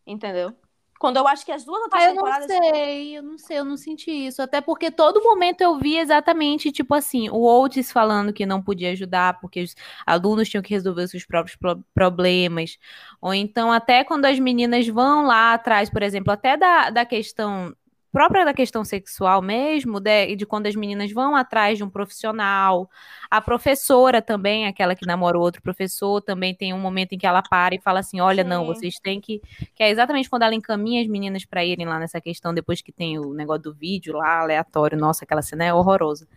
Entendeu? 0.05 0.55
Quando 0.99 1.17
eu 1.17 1.27
acho 1.27 1.45
que 1.45 1.51
as 1.51 1.63
duas 1.63 1.81
outras 1.83 2.01
Ah, 2.01 2.05
eu 2.09 2.15
não 2.15 2.23
temporadas. 2.23 2.47
sei, 2.47 3.17
eu 3.17 3.23
não 3.23 3.37
sei, 3.37 3.59
eu 3.59 3.65
não 3.65 3.77
senti 3.77 4.11
isso. 4.11 4.41
Até 4.41 4.61
porque 4.61 4.89
todo 4.91 5.21
momento 5.23 5.61
eu 5.61 5.77
vi 5.77 5.97
exatamente, 5.97 6.71
tipo 6.71 6.93
assim, 6.95 7.29
o 7.29 7.43
Otis 7.45 7.91
falando 7.91 8.33
que 8.33 8.45
não 8.45 8.61
podia 8.63 8.91
ajudar 8.91 9.39
porque 9.39 9.61
os 9.63 9.75
alunos 10.05 10.49
tinham 10.49 10.61
que 10.63 10.71
resolver 10.73 11.03
os 11.03 11.11
seus 11.11 11.25
próprios 11.25 11.55
pro- 11.55 11.83
problemas. 11.93 12.77
Ou 13.21 13.33
então, 13.33 13.71
até 13.71 14.03
quando 14.03 14.25
as 14.25 14.39
meninas 14.39 14.87
vão 14.87 15.25
lá 15.25 15.53
atrás, 15.53 15.89
por 15.89 16.01
exemplo, 16.01 16.31
até 16.33 16.57
da, 16.57 16.89
da 16.89 17.05
questão 17.05 17.75
própria 18.17 18.43
da 18.43 18.51
questão 18.51 18.83
sexual 18.83 19.43
mesmo, 19.43 19.99
de, 19.99 20.35
de 20.35 20.43
quando 20.43 20.65
as 20.65 20.75
meninas 20.75 21.11
vão 21.11 21.35
atrás 21.35 21.77
de 21.77 21.83
um 21.83 21.89
profissional. 21.89 22.89
A 23.29 23.39
professora 23.39 24.23
também, 24.23 24.65
aquela 24.65 24.95
que 24.95 25.05
namora 25.05 25.37
o 25.37 25.41
outro 25.41 25.61
professor, 25.61 26.19
também 26.19 26.55
tem 26.55 26.73
um 26.73 26.79
momento 26.79 27.13
em 27.13 27.17
que 27.19 27.27
ela 27.27 27.43
para 27.43 27.75
e 27.75 27.79
fala 27.79 27.99
assim: 27.99 28.19
olha, 28.19 28.43
não, 28.43 28.61
Sim. 28.61 28.73
vocês 28.73 28.95
têm 28.95 29.21
que. 29.21 29.39
Que 29.75 29.83
é 29.83 29.91
exatamente 29.91 30.31
quando 30.31 30.41
ela 30.41 30.55
encaminha 30.55 30.99
as 30.99 31.07
meninas 31.07 31.45
para 31.45 31.63
irem 31.63 31.85
lá 31.85 31.99
nessa 31.99 32.19
questão, 32.19 32.55
depois 32.55 32.81
que 32.81 32.91
tem 32.91 33.19
o 33.19 33.35
negócio 33.35 33.61
do 33.61 33.73
vídeo 33.75 34.17
lá, 34.17 34.39
aleatório. 34.39 34.97
Nossa, 34.97 35.23
aquela 35.23 35.43
cena 35.43 35.65
é 35.65 35.71
horrorosa. 35.71 36.27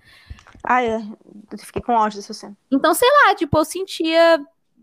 Ai, 0.63 0.95
eu 0.95 1.59
fiquei 1.59 1.81
com 1.81 1.95
ódio 1.95 2.19
dessa 2.19 2.35
cena. 2.35 2.55
Então, 2.71 2.93
sei 2.93 3.09
lá, 3.09 3.35
tipo, 3.35 3.57
eu 3.57 3.65
sentia. 3.65 4.39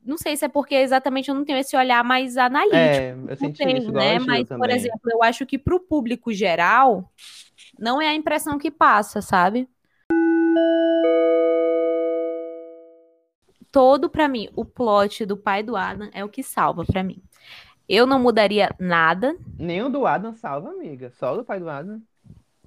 Não 0.07 0.17
sei 0.17 0.37
se 0.37 0.45
é 0.45 0.47
porque 0.47 0.73
exatamente 0.73 1.27
eu 1.27 1.35
não 1.35 1.43
tenho 1.43 1.59
esse 1.59 1.75
olhar 1.75 2.01
mais 2.01 2.37
analítico. 2.37 2.77
É, 2.77 3.11
eu 3.11 3.17
Não 3.17 3.35
senti 3.35 3.57
tenho, 3.57 3.77
isso 3.77 3.91
né? 3.91 4.17
Mas, 4.19 4.47
por 4.47 4.69
exemplo, 4.69 5.01
eu 5.11 5.21
acho 5.21 5.45
que 5.45 5.57
pro 5.57 5.81
público 5.81 6.31
geral, 6.31 7.11
não 7.77 8.01
é 8.01 8.07
a 8.07 8.15
impressão 8.15 8.57
que 8.57 8.71
passa, 8.71 9.21
sabe? 9.21 9.67
Todo, 13.69 14.09
pra 14.09 14.29
mim, 14.29 14.47
o 14.55 14.63
plot 14.63 15.25
do 15.25 15.35
pai 15.35 15.61
do 15.61 15.75
Adam 15.75 16.09
é 16.13 16.23
o 16.23 16.29
que 16.29 16.41
salva 16.41 16.85
pra 16.85 17.03
mim. 17.03 17.21
Eu 17.87 18.05
não 18.05 18.17
mudaria 18.17 18.73
nada. 18.79 19.35
Nenhum 19.59 19.91
do 19.91 20.07
Adam 20.07 20.33
salva, 20.33 20.69
amiga. 20.69 21.11
Só 21.11 21.33
o 21.33 21.37
do 21.37 21.43
pai 21.43 21.59
do 21.59 21.69
Adam. 21.69 22.01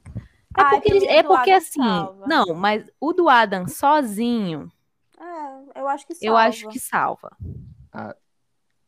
É 0.06 0.62
Ai, 0.62 0.80
porque, 0.80 0.92
mim, 0.92 1.06
é 1.06 1.20
o 1.20 1.24
porque 1.24 1.50
assim, 1.52 1.82
salva. 1.82 2.26
não, 2.26 2.54
mas 2.54 2.84
o 3.00 3.14
do 3.14 3.30
Adam 3.30 3.66
sozinho, 3.66 4.70
eu 5.74 5.88
acho 5.88 6.06
que 6.06 6.14
salva. 6.14 6.26
eu 6.26 6.36
acho 6.36 6.68
que 6.68 6.78
salva. 6.78 7.36
Ah. 7.92 8.14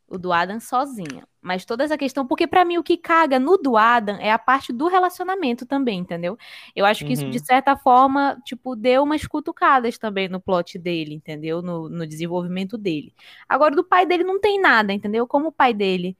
O 0.09 0.19
do 0.19 0.31
Adam 0.31 0.61
sozinho. 0.61 1.27
Mas 1.41 1.65
toda 1.65 1.83
essa 1.85 1.97
questão, 1.97 2.27
porque 2.27 2.47
pra 2.47 2.67
mim 2.67 2.77
o 2.77 2.83
que 2.83 2.99
caga 2.99 3.39
no 3.39 3.57
do 3.57 3.79
Adam 3.79 4.17
é 4.21 4.31
a 4.31 4.39
parte 4.39 4.71
do 4.71 4.87
relacionamento 4.87 5.65
também, 5.65 6.01
entendeu? 6.01 6.37
Eu 6.77 6.85
acho 6.85 7.05
que 7.07 7.15
isso, 7.15 7.25
Uhum. 7.25 7.31
de 7.31 7.39
certa 7.45 7.77
forma, 7.77 8.39
tipo, 8.45 8.77
deu 8.77 9.03
umas 9.05 9.27
cutucadas 9.27 9.97
também 9.97 10.29
no 10.29 10.39
plot 10.39 10.79
dele, 10.79 11.15
entendeu? 11.15 11.63
No, 11.63 11.89
no 11.89 12.07
desenvolvimento 12.07 12.77
dele. 12.77 13.15
Agora, 13.49 13.75
do 13.75 13.83
pai 13.83 14.05
dele 14.05 14.23
não 14.23 14.39
tem 14.39 14.61
nada, 14.61 14.93
entendeu? 14.93 15.27
Como 15.27 15.49
o 15.49 15.53
pai 15.53 15.73
dele. 15.73 16.15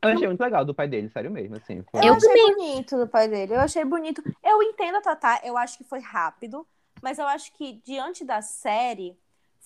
Eu 0.00 0.10
achei 0.10 0.26
muito 0.28 0.40
legal 0.40 0.64
do 0.64 0.72
pai 0.74 0.86
dele, 0.86 1.08
sério 1.10 1.30
mesmo, 1.30 1.56
assim. 1.56 1.82
Foi... 1.90 2.00
Eu, 2.00 2.06
Eu 2.06 2.14
achei 2.14 2.28
também. 2.28 2.54
bonito 2.54 2.96
do 2.96 3.08
pai 3.08 3.28
dele. 3.28 3.52
Eu 3.54 3.60
achei 3.60 3.84
bonito. 3.84 4.22
Eu 4.44 4.62
entendo 4.62 4.96
a 4.96 5.00
Tatá, 5.02 5.40
eu 5.44 5.58
acho 5.58 5.76
que 5.76 5.84
foi 5.84 5.98
rápido, 6.00 6.64
mas 7.02 7.18
eu 7.18 7.26
acho 7.26 7.52
que 7.52 7.82
diante 7.84 8.24
da 8.24 8.40
série 8.40 9.18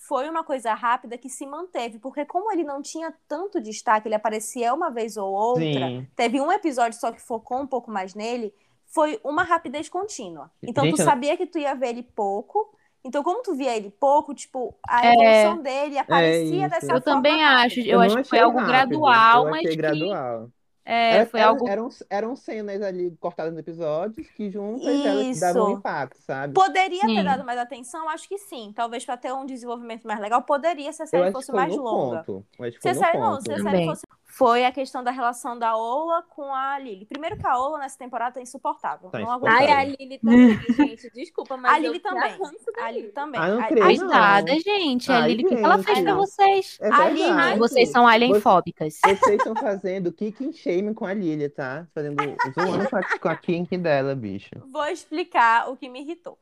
foi 0.07 0.29
uma 0.29 0.43
coisa 0.43 0.73
rápida 0.73 1.17
que 1.17 1.29
se 1.29 1.45
manteve, 1.45 1.99
porque 1.99 2.25
como 2.25 2.51
ele 2.51 2.63
não 2.63 2.81
tinha 2.81 3.13
tanto 3.27 3.61
destaque, 3.61 4.07
ele 4.07 4.15
aparecia 4.15 4.73
uma 4.73 4.89
vez 4.89 5.15
ou 5.17 5.31
outra, 5.31 5.63
Sim. 5.63 6.07
teve 6.15 6.41
um 6.41 6.51
episódio 6.51 6.99
só 6.99 7.11
que 7.11 7.21
focou 7.21 7.59
um 7.59 7.67
pouco 7.67 7.91
mais 7.91 8.13
nele, 8.15 8.53
foi 8.87 9.19
uma 9.23 9.43
rapidez 9.43 9.87
contínua. 9.89 10.51
Então 10.61 10.83
Gente, 10.85 10.95
tu 10.97 11.01
eu- 11.01 11.05
sabia 11.05 11.37
que 11.37 11.45
tu 11.45 11.57
ia 11.59 11.73
ver 11.75 11.89
ele 11.89 12.03
pouco. 12.03 12.75
Então, 13.03 13.23
como 13.23 13.41
tu 13.41 13.55
via 13.55 13.75
ele 13.75 13.89
pouco, 13.89 14.33
tipo, 14.35 14.75
a 14.87 15.03
É. 15.05 15.13
evolução 15.13 15.63
dele 15.63 15.97
aparecia 15.97 16.67
isso. 16.67 16.69
dessa 16.69 16.93
Eu 16.93 17.01
forma 17.01 17.01
também 17.01 17.41
rápida. 17.41 17.65
acho. 17.65 17.79
Eu, 17.81 17.99
acho 18.01 18.15
não 18.15 18.23
que 18.23 18.29
foi 18.29 18.39
algo 18.39 18.59
rápido, 18.59 18.99
gradual, 18.99 19.45
eu 19.45 19.51
mas 19.51 19.61
que. 19.61 19.75
gradual. 19.75 20.49
É, 20.83 21.15
Era- 21.17 21.25
foi 21.27 21.39
eram, 21.39 21.49
algo. 21.51 21.67
eram, 21.67 21.89
eram 22.09 22.35
cenas 22.35 22.81
ali 22.81 23.15
cortadas 23.19 23.51
nos 23.53 23.59
episódios 23.59 24.27
que 24.31 24.49
juntas 24.49 24.87
elas 25.05 25.39
davam 25.39 25.67
um 25.67 25.77
impacto, 25.77 26.17
sabe? 26.21 26.53
Poderia 26.53 27.01
ter 27.01 27.07
Sim. 27.07 27.23
dado 27.23 27.43
mais 27.45 27.59
atenção? 27.59 28.09
Acho 28.09 28.27
que 28.27 28.37
sim. 28.39 28.73
Talvez 28.75 29.05
pra 29.05 29.15
ter 29.15 29.31
um 29.31 29.45
desenvolvimento 29.45 30.07
mais 30.07 30.19
legal, 30.19 30.41
poderia 30.41 30.91
se 30.91 31.03
a 31.03 31.05
série 31.05 31.31
fosse 31.31 31.51
mais 31.51 31.75
longa. 31.75 32.23
ponto. 32.23 32.45
Se 32.79 32.89
a 32.89 32.95
série, 32.95 33.17
não, 33.19 33.31
ponto. 33.33 33.43
se 33.43 33.51
a 33.51 33.55
série 33.57 33.63
Também. 33.69 33.85
fosse. 33.87 34.01
Foi 34.43 34.65
a 34.65 34.71
questão 34.71 35.03
da 35.03 35.11
relação 35.11 35.57
da 35.59 35.77
Ola 35.77 36.23
com 36.23 36.51
a 36.53 36.79
Lily. 36.79 37.05
Primeiro 37.05 37.37
que 37.37 37.45
a 37.45 37.59
Ola 37.59 37.77
nessa 37.77 37.95
temporada 37.97 38.33
tá 38.35 38.41
insuportável. 38.41 39.09
Tá 39.11 39.19
não 39.19 39.27
insuportável. 39.29 39.67
Ai, 39.67 39.71
a 39.71 39.83
Lily 39.83 40.17
também, 40.17 40.59
gente. 40.59 41.09
Desculpa, 41.11 41.57
mas 41.57 41.73
A 41.73 41.77
eu 41.79 41.91
Lily 41.91 41.99
também. 41.99 42.23
A 42.79 42.89
Lily 42.91 43.01
Lily. 43.01 43.11
também. 43.13 43.39
Ah, 43.39 43.47
não 43.49 43.67
creio, 43.67 43.83
a- 43.83 43.87
não. 43.87 43.97
Coitada, 44.07 44.59
gente. 44.59 45.11
A 45.11 45.19
Ai, 45.19 45.27
Lily, 45.27 45.45
o 45.45 45.47
que 45.49 45.53
ela 45.63 45.83
fez 45.83 45.99
pra 46.01 46.15
vocês? 46.15 46.77
É 46.81 46.89
A 46.91 47.09
Lily-. 47.09 47.59
Vocês 47.59 47.89
são 47.91 48.07
alienfóbicas. 48.07 48.99
Vocês 48.99 49.21
estão 49.37 49.55
fazendo 49.55 50.11
kicking 50.11 50.51
shaming 50.51 50.95
com 50.95 51.05
a 51.05 51.13
Lilia, 51.13 51.49
tá? 51.49 51.85
Fazendo 51.93 52.15
zoando 52.53 52.89
com 52.89 52.95
a, 52.95 53.19
com 53.19 53.29
a 53.29 53.35
kink 53.35 53.77
dela, 53.77 54.15
bicho. 54.15 54.49
Vou 54.71 54.85
explicar 54.85 55.69
o 55.69 55.77
que 55.77 55.87
me 55.87 56.01
irritou. 56.01 56.39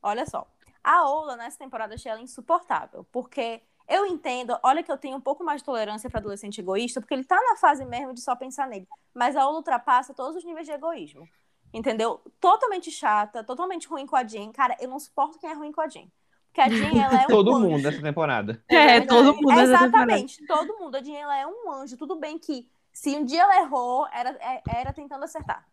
Olha 0.00 0.24
só. 0.24 0.46
A 0.84 1.04
Ola, 1.10 1.36
nessa 1.36 1.58
temporada, 1.58 1.92
eu 1.92 1.96
achei 1.96 2.10
ela 2.12 2.20
insuportável. 2.22 3.04
Porque 3.10 3.60
eu 3.90 4.06
entendo, 4.06 4.58
olha 4.62 4.82
que 4.82 4.90
eu 4.90 4.96
tenho 4.96 5.16
um 5.16 5.20
pouco 5.20 5.44
mais 5.44 5.60
de 5.60 5.64
tolerância 5.66 6.08
para 6.08 6.20
adolescente 6.20 6.60
egoísta, 6.60 7.00
porque 7.00 7.12
ele 7.12 7.24
tá 7.24 7.36
na 7.50 7.56
fase 7.56 7.84
mesmo 7.84 8.14
de 8.14 8.20
só 8.22 8.34
pensar 8.36 8.66
nele. 8.68 8.86
Mas 9.12 9.36
a 9.36 9.46
Ola 9.46 9.56
ultrapassa 9.58 10.14
todos 10.14 10.36
os 10.36 10.44
níveis 10.44 10.66
de 10.66 10.72
egoísmo. 10.72 11.28
Entendeu? 11.72 12.20
Totalmente 12.40 12.90
chata, 12.90 13.44
totalmente 13.44 13.86
ruim 13.86 14.06
com 14.06 14.16
a 14.16 14.24
Jen. 14.24 14.50
Cara, 14.52 14.76
eu 14.80 14.88
não 14.88 14.98
suporto 14.98 15.38
quem 15.38 15.50
é 15.50 15.54
ruim 15.54 15.70
com 15.70 15.80
a 15.80 15.88
Jen. 15.88 16.10
Porque 16.46 16.60
a 16.60 16.68
Jen, 16.68 17.00
ela 17.00 17.22
é 17.22 17.24
um 17.26 17.28
Todo 17.28 17.50
anjo. 17.54 17.60
mundo 17.68 17.82
nessa 17.82 18.02
temporada. 18.02 18.62
É, 18.68 18.74
verdade. 19.00 19.06
todo 19.06 19.34
mundo 19.36 19.60
Exatamente, 19.60 20.46
todo 20.46 20.78
mundo. 20.78 20.96
A 20.96 21.02
Jean, 21.02 21.18
ela 21.18 21.38
é 21.38 21.46
um 21.46 21.70
anjo. 21.72 21.96
Tudo 21.96 22.16
bem 22.16 22.38
que 22.38 22.68
se 22.92 23.16
um 23.16 23.24
dia 23.24 23.42
ela 23.42 23.60
errou, 23.60 24.06
era, 24.12 24.30
é- 24.40 24.62
era 24.80 24.92
tentando 24.92 25.22
acertar. 25.24 25.64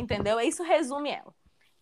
Entendeu? 0.00 0.40
Isso 0.40 0.62
resume 0.62 1.10
ela. 1.10 1.34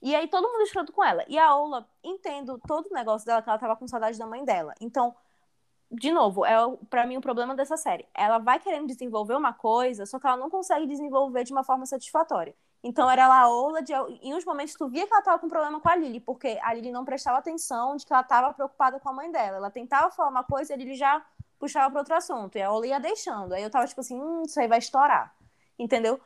E 0.02 0.16
aí 0.16 0.26
todo 0.26 0.48
mundo 0.48 0.62
escroto 0.62 0.92
com 0.92 1.04
ela. 1.04 1.24
E 1.28 1.38
a 1.38 1.54
Ola, 1.54 1.88
entendo 2.02 2.60
todo 2.66 2.86
o 2.90 2.94
negócio 2.94 3.24
dela, 3.24 3.40
que 3.40 3.48
ela 3.48 3.58
tava 3.58 3.76
com 3.76 3.86
saudade 3.86 4.18
da 4.18 4.26
mãe 4.26 4.44
dela. 4.44 4.74
Então, 4.80 5.14
de 5.92 6.10
novo, 6.10 6.44
é 6.44 6.56
pra 6.88 7.06
mim 7.06 7.18
o 7.18 7.20
problema 7.20 7.54
dessa 7.54 7.76
série. 7.76 8.06
Ela 8.14 8.38
vai 8.38 8.58
querendo 8.58 8.86
desenvolver 8.86 9.34
uma 9.34 9.52
coisa, 9.52 10.06
só 10.06 10.18
que 10.18 10.26
ela 10.26 10.38
não 10.38 10.48
consegue 10.48 10.86
desenvolver 10.86 11.44
de 11.44 11.52
uma 11.52 11.62
forma 11.62 11.84
satisfatória. 11.84 12.54
Então 12.82 13.10
era 13.10 13.28
lá 13.28 13.40
a 13.42 13.48
Ola, 13.50 13.82
de, 13.82 13.92
em 14.22 14.34
uns 14.34 14.44
momentos 14.44 14.74
tu 14.74 14.88
via 14.88 15.06
que 15.06 15.12
ela 15.12 15.22
tava 15.22 15.38
com 15.38 15.48
problema 15.48 15.80
com 15.80 15.88
a 15.88 15.94
Lily, 15.94 16.20
porque 16.20 16.58
a 16.62 16.72
Lily 16.74 16.90
não 16.90 17.04
prestava 17.04 17.38
atenção 17.38 17.96
de 17.96 18.06
que 18.06 18.12
ela 18.12 18.24
tava 18.24 18.52
preocupada 18.54 18.98
com 18.98 19.08
a 19.10 19.12
mãe 19.12 19.30
dela. 19.30 19.58
Ela 19.58 19.70
tentava 19.70 20.10
falar 20.10 20.30
uma 20.30 20.42
coisa 20.44 20.72
e 20.72 20.74
a 20.74 20.78
Lily 20.78 20.96
já 20.96 21.24
puxava 21.58 21.90
para 21.90 22.00
outro 22.00 22.14
assunto. 22.14 22.56
E 22.56 22.62
a 22.62 22.72
Ola 22.72 22.86
ia 22.86 22.98
deixando. 22.98 23.52
Aí 23.52 23.62
eu 23.62 23.70
tava 23.70 23.86
tipo 23.86 24.00
assim, 24.00 24.18
hum, 24.20 24.42
isso 24.46 24.58
aí 24.58 24.66
vai 24.66 24.78
estourar. 24.78 25.34
Entendeu? 25.78 26.18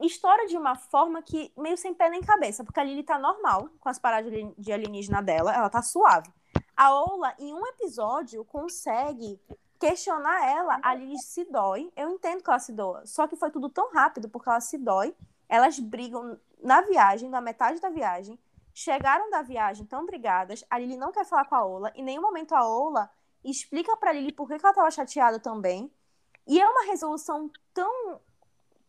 Estoura 0.00 0.46
de 0.46 0.56
uma 0.56 0.74
forma 0.74 1.22
que 1.22 1.52
meio 1.56 1.76
sem 1.76 1.94
pé 1.94 2.08
nem 2.10 2.20
cabeça, 2.22 2.64
porque 2.64 2.80
a 2.80 2.84
Lily 2.84 3.02
tá 3.04 3.18
normal 3.18 3.68
com 3.80 3.88
as 3.88 3.98
paradas 3.98 4.32
de 4.58 4.72
alienígena 4.72 5.22
dela, 5.22 5.54
ela 5.54 5.70
tá 5.70 5.80
suave. 5.82 6.32
A 6.76 6.94
Ola, 6.94 7.34
em 7.38 7.54
um 7.54 7.66
episódio, 7.66 8.44
consegue 8.44 9.40
questionar 9.78 10.48
ela, 10.48 10.78
a 10.82 10.94
Lily 10.94 11.18
se 11.18 11.44
dói. 11.44 11.92
Eu 11.96 12.10
entendo 12.10 12.42
que 12.42 12.48
ela 12.48 12.58
se 12.58 12.72
doa, 12.72 13.04
só 13.06 13.26
que 13.26 13.36
foi 13.36 13.50
tudo 13.50 13.68
tão 13.68 13.90
rápido 13.90 14.28
porque 14.28 14.48
ela 14.48 14.60
se 14.60 14.78
dói. 14.78 15.14
Elas 15.48 15.78
brigam 15.78 16.38
na 16.62 16.80
viagem, 16.82 17.28
na 17.28 17.40
metade 17.40 17.80
da 17.80 17.90
viagem. 17.90 18.38
Chegaram 18.72 19.28
da 19.30 19.42
viagem 19.42 19.84
tão 19.84 20.06
brigadas. 20.06 20.64
A 20.70 20.78
Lily 20.78 20.96
não 20.96 21.12
quer 21.12 21.26
falar 21.26 21.44
com 21.44 21.54
a 21.54 21.64
Ola. 21.64 21.92
Em 21.94 22.02
nenhum 22.02 22.22
momento 22.22 22.54
a 22.54 22.66
Ola 22.66 23.10
explica 23.44 23.96
pra 23.96 24.12
Lily 24.12 24.32
por 24.32 24.48
que, 24.48 24.58
que 24.58 24.64
ela 24.64 24.74
tava 24.74 24.90
chateada 24.90 25.38
também. 25.38 25.92
E 26.46 26.60
é 26.60 26.68
uma 26.68 26.84
resolução 26.84 27.50
tão, 27.74 28.20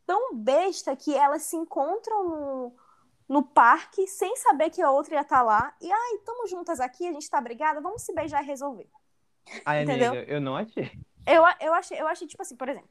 tão 0.05 0.35
besta 0.35 0.95
que 0.95 1.13
elas 1.13 1.43
se 1.43 1.55
encontram 1.55 2.29
no, 2.29 2.75
no 3.33 3.41
parque 3.41 4.05
sem 4.05 4.35
saber 4.35 4.69
que 4.69 4.79
a 4.79 4.91
outra 4.91 5.15
ia 5.15 5.21
estar 5.21 5.41
lá. 5.41 5.73
E, 5.81 5.91
ai, 5.91 6.13
estamos 6.17 6.51
juntas 6.51 6.79
aqui, 6.79 7.07
a 7.07 7.11
gente 7.11 7.27
tá 7.27 7.41
brigada, 7.41 7.81
vamos 7.81 8.03
se 8.03 8.13
beijar 8.13 8.43
e 8.43 8.45
resolver. 8.45 8.87
Ai, 9.65 9.81
Entendeu? 9.81 10.11
amiga, 10.11 10.31
eu 10.31 10.39
não 10.39 10.55
achei. 10.55 10.91
Eu, 11.25 11.43
eu, 11.59 11.73
achei, 11.73 11.99
eu 11.99 12.07
achei, 12.07 12.27
tipo 12.27 12.43
assim, 12.43 12.55
por 12.55 12.69
exemplo, 12.69 12.89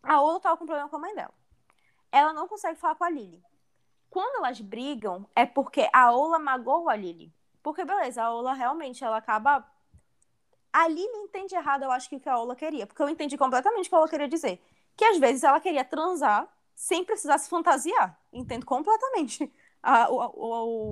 a 0.00 0.22
Ola 0.22 0.38
tava 0.38 0.56
com 0.56 0.66
problema 0.66 0.88
com 0.88 0.94
a 0.94 1.00
mãe 1.00 1.12
dela. 1.16 1.34
Ela 2.12 2.32
não 2.32 2.46
consegue 2.46 2.78
falar 2.78 2.94
com 2.94 3.02
a 3.02 3.10
Lily. 3.10 3.42
Quando 4.08 4.36
elas 4.36 4.60
brigam, 4.60 5.28
é 5.34 5.44
porque 5.44 5.88
a 5.92 6.12
Ola 6.12 6.38
magoou 6.38 6.88
a 6.88 6.94
Lily. 6.94 7.34
Porque, 7.60 7.84
beleza, 7.84 8.22
a 8.22 8.32
Ola 8.32 8.54
realmente, 8.54 9.02
ela 9.02 9.16
acaba... 9.16 9.66
A 10.72 10.86
Lily 10.86 11.16
entende 11.24 11.56
errado, 11.56 11.82
eu 11.82 11.90
acho, 11.90 12.08
que 12.08 12.16
o 12.16 12.20
que 12.20 12.28
a 12.28 12.38
Ola 12.38 12.54
queria. 12.54 12.86
Porque 12.86 13.02
eu 13.02 13.08
entendi 13.08 13.36
completamente 13.36 13.86
o 13.86 13.88
que 13.88 13.94
a 13.96 13.98
Ola 13.98 14.08
queria 14.08 14.28
dizer. 14.28 14.62
Que, 14.96 15.04
às 15.04 15.18
vezes, 15.18 15.42
ela 15.42 15.58
queria 15.58 15.84
transar 15.84 16.48
sem 16.72 17.04
precisar 17.04 17.38
se 17.38 17.50
fantasiar. 17.50 18.16
Entendo 18.32 18.64
completamente 18.64 19.52
a- 19.82 20.08
o, 20.10 20.16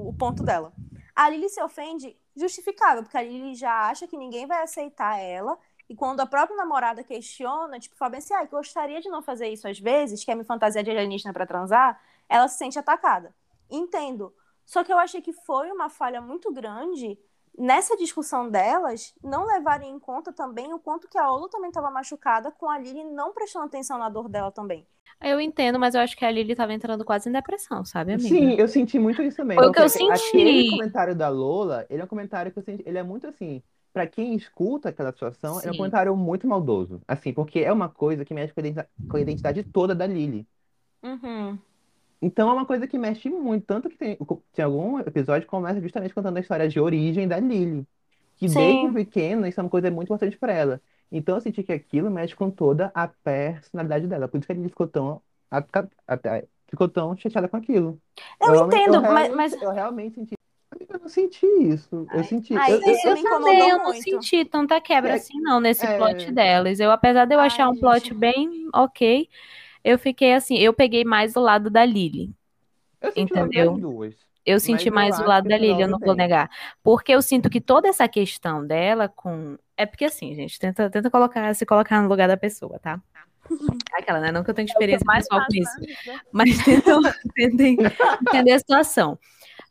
o, 0.07 0.09
o 0.11 0.15
ponto 0.15 0.43
dela. 0.43 0.73
A 1.15 1.29
Lily 1.29 1.49
se 1.49 1.63
ofende 1.63 2.17
justificável, 2.37 3.03
porque 3.03 3.17
a 3.17 3.23
Lily 3.23 3.55
já 3.55 3.89
acha 3.89 4.07
que 4.07 4.17
ninguém 4.17 4.47
vai 4.47 4.63
aceitar 4.63 5.19
ela 5.19 5.59
e 5.89 5.95
quando 5.95 6.21
a 6.21 6.27
própria 6.27 6.57
namorada 6.57 7.03
questiona, 7.03 7.79
tipo, 7.81 7.97
fala 7.97 8.13
bem 8.13 8.19
assim, 8.19 8.33
ah, 8.35 8.45
gostaria 8.45 9.01
de 9.01 9.09
não 9.09 9.21
fazer 9.23 9.49
isso 9.49 9.67
às 9.69 9.79
vezes, 9.79 10.25
quer 10.25 10.37
me 10.37 10.45
fantasiar 10.45 10.85
de 10.85 10.91
alienígena 10.91 11.33
pra 11.33 11.47
transar, 11.47 12.01
ela 12.29 12.47
se 12.49 12.59
sente 12.59 12.79
atacada. 12.79 13.35
Entendo. 13.69 14.33
Só 14.65 14.85
que 14.85 14.93
eu 14.93 14.99
achei 14.99 15.21
que 15.21 15.33
foi 15.33 15.71
uma 15.73 15.89
falha 15.91 16.21
muito 16.21 16.53
grande 16.53 17.19
nessa 17.59 17.97
discussão 17.97 18.49
delas 18.49 19.15
não 19.23 19.47
levarem 19.47 19.91
em 19.91 19.99
conta 19.99 20.33
também 20.33 20.73
o 20.73 20.79
quanto 20.79 21.09
que 21.09 21.19
a 21.19 21.31
Olo 21.31 21.49
também 21.49 21.69
estava 21.69 21.91
machucada 21.91 22.51
com 22.51 22.69
a 22.69 22.79
Lily 22.79 23.05
não 23.05 23.33
prestando 23.33 23.67
atenção 23.67 23.99
na 23.99 24.09
dor 24.09 24.29
dela 24.29 24.51
também. 24.51 24.87
Eu 25.23 25.41
entendo, 25.41 25.79
mas 25.79 25.95
eu 25.95 26.01
acho 26.01 26.17
que 26.17 26.25
a 26.25 26.31
Lily 26.31 26.55
tava 26.55 26.73
entrando 26.73 27.05
quase 27.05 27.29
em 27.29 27.33
depressão, 27.33 27.85
sabe, 27.85 28.15
amiga? 28.15 28.29
Sim, 28.29 28.55
eu 28.55 28.67
senti 28.67 28.99
muito 28.99 29.23
isso 29.23 29.37
também. 29.37 29.59
Foi 29.59 29.69
o 29.69 29.73
que 29.73 29.81
eu 29.81 29.89
senti. 29.89 30.11
Aquele 30.11 30.71
comentário 30.71 31.15
da 31.15 31.29
Lola, 31.29 31.85
ele 31.91 32.01
é 32.01 32.05
um 32.05 32.09
comentário 32.09 32.51
que 32.51 32.59
eu 32.59 32.63
senti, 32.63 32.83
ele 32.87 32.97
é 32.97 33.03
muito 33.03 33.27
assim, 33.27 33.63
pra 33.93 34.07
quem 34.07 34.35
escuta 34.35 34.89
aquela 34.89 35.13
situação, 35.13 35.61
é 35.61 35.69
um 35.69 35.73
Sim. 35.73 35.77
comentário 35.77 36.17
muito 36.17 36.47
maldoso. 36.47 37.03
Assim, 37.07 37.33
porque 37.35 37.61
é 37.61 37.73
uma 37.73 37.89
coisa 37.89 38.25
que 38.25 38.33
mexe 38.33 38.55
com 38.55 38.61
a 38.61 38.63
identidade, 38.63 38.89
com 39.09 39.17
a 39.17 39.21
identidade 39.21 39.63
toda 39.65 39.95
da 39.95 40.07
Lily. 40.07 40.47
Uhum. 41.03 41.59
Então 42.23 42.51
é 42.51 42.53
uma 42.53 42.67
coisa 42.67 42.87
que 42.87 42.99
mexe 42.99 43.31
muito, 43.31 43.65
tanto 43.67 43.89
que 43.89 43.97
tem, 43.97 44.19
tem 44.53 44.65
algum 44.65 44.99
episódio 44.99 45.43
que 45.43 45.51
começa 45.51 45.81
justamente 45.81 46.13
contando 46.15 46.37
a 46.37 46.41
história 46.41 46.69
de 46.69 46.79
origem 46.79 47.27
da 47.27 47.39
Lily. 47.39 47.87
Que 48.37 48.49
Sim. 48.49 48.55
desde 48.89 48.93
pequena 48.93 49.49
isso 49.49 49.59
é 49.61 49.63
uma 49.63 49.71
coisa 49.71 49.91
muito 49.91 50.07
importante 50.09 50.37
pra 50.37 50.53
ela. 50.53 50.81
Então 51.11 51.35
eu 51.37 51.41
senti 51.41 51.63
que 51.63 51.73
aquilo 51.73 52.11
mexe 52.11 52.35
com 52.37 52.51
toda 52.51 52.91
a 52.95 53.09
personalidade 53.09 54.07
dela. 54.07 54.29
Por 54.29 54.39
isso 54.39 54.47
que 54.47 54.53
a 54.53 54.55
Lily 54.55 54.69
ficou 54.69 54.87
tão, 54.87 55.21
aca- 55.51 55.89
até- 56.07 56.45
ficou 56.69 56.89
tão 56.89 57.17
chateada 57.17 57.49
com 57.49 57.57
aquilo. 57.57 57.99
Eu 58.41 58.53
realmente- 58.53 58.81
entendo, 58.83 59.03
mas- 59.03 59.11
realmente- 59.13 59.37
mas- 59.37 59.63
Eu 59.63 59.71
realmente 59.73 60.15
senti. 60.15 60.35
Eu 60.89 60.99
não 61.01 61.09
senti 61.09 61.47
isso. 61.47 62.07
Eu 62.13 62.25
senti. 62.25 62.55
ai, 62.57 62.73
eu, 62.73 62.81
eu- 62.83 62.93
isso 62.93 63.09
eu- 63.09 63.15
me 63.15 63.21
incomodou 63.21 63.53
eu 63.69 63.79
não 63.79 63.85
muito. 63.87 64.03
senti 64.03 64.45
tanta 64.45 64.81
quebra 64.81 65.13
É, 65.13 65.15
assim, 65.15 65.41
não, 65.41 65.61
nesse 65.61 65.85
é. 65.85 65.97
plot 65.97 66.31
delas. 66.33 66.81
Eu, 66.81 66.91
apesar 66.91 67.25
de 67.27 67.35
eu 67.35 67.41
Ai, 67.41 67.47
achar 67.47 67.69
um 67.69 67.73
gente. 67.73 67.81
plot 67.81 68.15
bem 68.15 68.69
ok, 68.75 69.29
eu 69.85 69.99
fiquei 69.99 70.35
assim, 70.35 70.59
eu 70.59 70.73
peguei 70.73 71.05
mais 71.05 71.37
o 71.37 71.41
lado 71.41 71.71
da 71.71 71.85
Lily. 71.85 72.35
eu 73.01 73.13
Entendeu? 73.17 73.77
duas. 73.77 74.15
Eu 74.45 74.59
senti 74.59 74.91
mais 74.91 75.19
o 75.19 75.25
lado 75.25 75.49
da 75.49 75.57
Lily, 75.57 75.83
eu 75.83 75.89
não 75.89 75.99
vou 75.99 76.15
negar. 76.15 76.51
Porque 76.83 77.13
eu 77.13 77.21
sinto 77.21 77.51
que 77.51 77.61
toda 77.61 77.89
essa 77.89 78.09
questão 78.09 78.67
dela 78.67 79.09
com. 79.09 79.59
É 79.77 79.85
porque 79.85 80.05
assim, 80.05 80.35
gente, 80.35 80.59
tenta, 80.59 80.89
tenta 80.91 81.11
colocar, 81.11 81.55
se 81.55 81.67
colocar 81.67 82.03
no 82.03 82.09
lugar 82.09 82.27
da 82.27 82.37
pessoa, 82.37 82.79
tá? 82.79 83.01
Aquela, 83.93 84.21
né? 84.21 84.33
Não 84.33 84.43
que 84.43 84.51
eu 84.51 84.55
tenho 84.55 84.67
experiência 84.67 85.05
mais 85.05 85.25
pessoal 85.25 85.47
com 85.47 85.57
isso. 85.57 85.81
vida. 85.81 86.21
Mas 86.33 86.65
tentam, 86.65 87.01
tentem 87.35 87.77
entender 88.29 88.53
a 88.53 88.59
situação. 88.59 89.19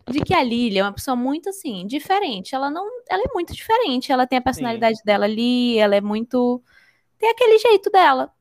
De 0.08 0.22
que 0.22 0.34
a 0.34 0.41
Lily 0.41 0.80
é 0.80 0.84
uma 0.84 0.93
pessoa 0.93 1.15
muito 1.15 1.50
assim, 1.50 1.86
diferente. 1.86 2.56
Ela 2.56 2.69
não. 2.69 2.88
Ela 3.10 3.24
é 3.24 3.34
muito 3.34 3.54
diferente. 3.54 4.12
Ela 4.12 4.26
tem 4.26 4.39
a 4.39 4.41
personalidade 4.41 5.00
dela 5.04 5.26
ali, 5.26 5.78
ela 5.78 5.95
é 5.95 6.02
muito. 6.02 6.62
Tem 7.17 7.30
aquele 7.30 7.58
jeito 7.60 7.89
dela. 7.89 8.32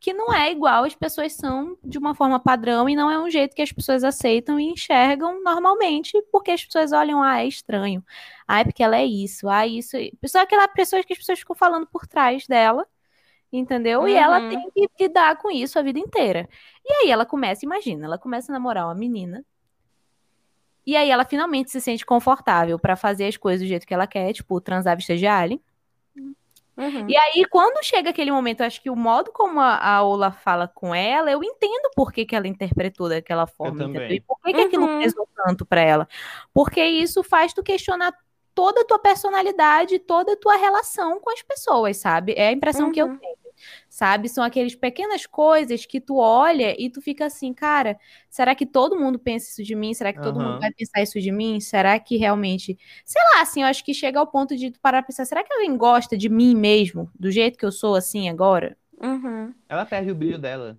Que 0.00 0.14
não 0.14 0.32
é 0.32 0.50
igual 0.50 0.84
as 0.84 0.94
pessoas 0.94 1.34
são 1.34 1.76
de 1.84 1.98
uma 1.98 2.14
forma 2.14 2.40
padrão 2.40 2.88
e 2.88 2.96
não 2.96 3.10
é 3.10 3.18
um 3.20 3.28
jeito 3.28 3.54
que 3.54 3.60
as 3.60 3.70
pessoas 3.70 4.02
aceitam 4.02 4.58
e 4.58 4.64
enxergam 4.70 5.42
normalmente, 5.44 6.20
porque 6.32 6.50
as 6.52 6.64
pessoas 6.64 6.90
olham, 6.92 7.22
ah, 7.22 7.40
é 7.42 7.46
estranho. 7.46 8.02
Ah, 8.48 8.60
é 8.60 8.64
porque 8.64 8.82
ela 8.82 8.96
é 8.96 9.04
isso, 9.04 9.46
ah, 9.48 9.66
isso. 9.66 9.96
Só 10.26 10.40
aquela 10.40 10.66
pessoa 10.68 11.02
que 11.04 11.12
as 11.12 11.18
pessoas 11.18 11.38
ficam 11.40 11.54
falando 11.54 11.86
por 11.86 12.06
trás 12.06 12.46
dela, 12.46 12.86
entendeu? 13.52 14.08
E 14.08 14.14
ela 14.14 14.40
Uhum. 14.40 14.48
tem 14.48 14.70
que 14.88 15.04
lidar 15.04 15.36
com 15.36 15.50
isso 15.50 15.78
a 15.78 15.82
vida 15.82 15.98
inteira. 15.98 16.48
E 16.82 16.92
aí 17.04 17.10
ela 17.10 17.26
começa, 17.26 17.64
imagina, 17.66 18.06
ela 18.06 18.16
começa 18.18 18.50
a 18.50 18.54
namorar 18.54 18.86
uma 18.86 18.94
menina. 18.94 19.44
E 20.86 20.96
aí 20.96 21.10
ela 21.10 21.26
finalmente 21.26 21.70
se 21.70 21.78
sente 21.80 22.06
confortável 22.06 22.78
pra 22.78 22.96
fazer 22.96 23.26
as 23.26 23.36
coisas 23.36 23.60
do 23.60 23.68
jeito 23.68 23.86
que 23.86 23.92
ela 23.92 24.06
quer, 24.06 24.32
tipo, 24.32 24.58
transar 24.62 24.96
vista 24.96 25.14
de 25.14 25.26
alien. 25.26 25.60
Uhum. 26.80 27.06
E 27.08 27.16
aí, 27.16 27.44
quando 27.50 27.84
chega 27.84 28.10
aquele 28.10 28.32
momento, 28.32 28.60
eu 28.60 28.66
acho 28.66 28.80
que 28.80 28.88
o 28.88 28.96
modo 28.96 29.30
como 29.32 29.60
a, 29.60 29.76
a 29.76 30.02
Ola 30.02 30.32
fala 30.32 30.66
com 30.66 30.94
ela, 30.94 31.30
eu 31.30 31.44
entendo 31.44 31.90
por 31.94 32.10
que, 32.12 32.24
que 32.24 32.34
ela 32.34 32.48
interpretou 32.48 33.08
daquela 33.08 33.46
forma? 33.46 33.84
E 34.08 34.20
por 34.20 34.38
que, 34.40 34.54
que 34.54 34.60
aquilo 34.62 34.86
Uhum. 34.86 35.00
pesou 35.00 35.28
tanto 35.36 35.66
pra 35.66 35.80
ela. 35.82 36.08
Porque 36.54 36.82
isso 36.82 37.22
faz 37.22 37.52
tu 37.52 37.62
questionar 37.62 38.14
toda 38.54 38.80
a 38.80 38.84
tua 38.84 38.98
personalidade, 38.98 39.98
toda 39.98 40.32
a 40.32 40.36
tua 40.36 40.56
relação 40.56 41.20
com 41.20 41.30
as 41.30 41.42
pessoas, 41.42 41.96
sabe? 41.98 42.34
É 42.36 42.48
a 42.48 42.52
impressão 42.52 42.90
que 42.90 43.00
eu 43.00 43.06
Uhum. 43.06 43.18
tenho. 43.18 43.39
Sabe? 43.88 44.28
São 44.28 44.42
aquelas 44.44 44.74
pequenas 44.74 45.26
coisas 45.26 45.86
que 45.86 46.00
tu 46.00 46.16
olha 46.16 46.74
e 46.80 46.90
tu 46.90 47.00
fica 47.00 47.26
assim, 47.26 47.52
cara, 47.52 47.98
será 48.28 48.54
que 48.54 48.66
todo 48.66 48.98
mundo 48.98 49.18
pensa 49.18 49.50
isso 49.50 49.62
de 49.62 49.74
mim? 49.74 49.94
Será 49.94 50.12
que 50.12 50.20
todo 50.20 50.38
Aham. 50.38 50.52
mundo 50.52 50.60
vai 50.60 50.72
pensar 50.72 51.02
isso 51.02 51.20
de 51.20 51.32
mim? 51.32 51.60
Será 51.60 51.98
que 51.98 52.16
realmente, 52.16 52.78
sei 53.04 53.22
lá, 53.34 53.42
assim, 53.42 53.62
eu 53.62 53.66
acho 53.66 53.84
que 53.84 53.94
chega 53.94 54.18
ao 54.18 54.26
ponto 54.26 54.56
de 54.56 54.70
tu 54.70 54.80
parar 54.80 55.02
pra 55.02 55.08
pensar, 55.08 55.24
será 55.24 55.42
que 55.44 55.52
alguém 55.52 55.76
gosta 55.76 56.16
de 56.16 56.28
mim 56.28 56.54
mesmo, 56.54 57.10
do 57.18 57.30
jeito 57.30 57.58
que 57.58 57.64
eu 57.64 57.72
sou 57.72 57.94
assim 57.94 58.28
agora? 58.28 58.76
Uhum. 59.02 59.54
Ela 59.68 59.86
perde 59.86 60.10
o 60.10 60.14
brilho 60.14 60.38
dela. 60.38 60.76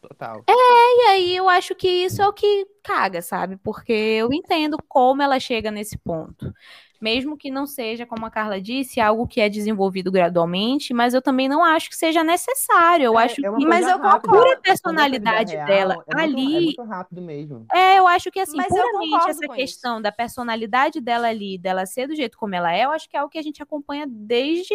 Total. 0.00 0.44
E 0.48 1.08
aí 1.10 1.36
eu 1.36 1.48
acho 1.48 1.74
que 1.74 1.88
isso 1.88 2.22
é 2.22 2.28
o 2.28 2.32
que 2.32 2.66
caga, 2.82 3.20
sabe? 3.20 3.56
Porque 3.58 3.92
eu 3.92 4.32
entendo 4.32 4.78
como 4.88 5.22
ela 5.22 5.38
chega 5.38 5.70
nesse 5.70 5.98
ponto. 5.98 6.52
Mesmo 7.00 7.36
que 7.36 7.48
não 7.50 7.64
seja, 7.64 8.04
como 8.04 8.26
a 8.26 8.30
Carla 8.30 8.60
disse, 8.60 9.00
algo 9.00 9.26
que 9.26 9.40
é 9.40 9.48
desenvolvido 9.48 10.10
gradualmente, 10.10 10.92
mas 10.92 11.14
eu 11.14 11.22
também 11.22 11.48
não 11.48 11.62
acho 11.62 11.88
que 11.88 11.96
seja 11.96 12.24
necessário. 12.24 13.04
Eu 13.04 13.16
acho 13.16 13.34
é 13.40 13.48
que 13.50 13.64
Mas 13.66 13.86
eu 13.86 13.98
rápida. 13.98 14.32
Pura 14.32 14.46
é 14.46 14.48
vida 14.50 14.62
personalidade 14.62 15.52
real, 15.52 15.66
dela 15.66 15.92
é 15.92 15.96
muito- 15.96 16.18
É 16.18 16.22
ali- 16.22 16.64
muito 16.64 16.82
rápido 16.82 17.22
mesmo. 17.22 17.66
É, 17.72 17.98
eu 17.98 18.06
acho 18.08 18.30
que 18.32 18.40
assim, 18.40 18.56
Mas 18.56 18.66
puramente 18.66 19.30
essa 19.30 19.48
questão 19.54 20.02
da 20.02 20.10
personalidade 20.10 21.00
dela 21.00 21.28
ali, 21.28 21.56
dela 21.56 21.86
ser 21.86 22.08
do 22.08 22.16
jeito 22.16 22.36
como 22.36 22.54
ela 22.56 22.74
é, 22.74 22.84
eu 22.84 22.90
acho 22.90 23.08
que 23.08 23.16
é 23.16 23.20
algo 23.20 23.30
que 23.30 23.38
a 23.38 23.42
gente 23.42 23.62
acompanha 23.62 24.04
desde 24.08 24.74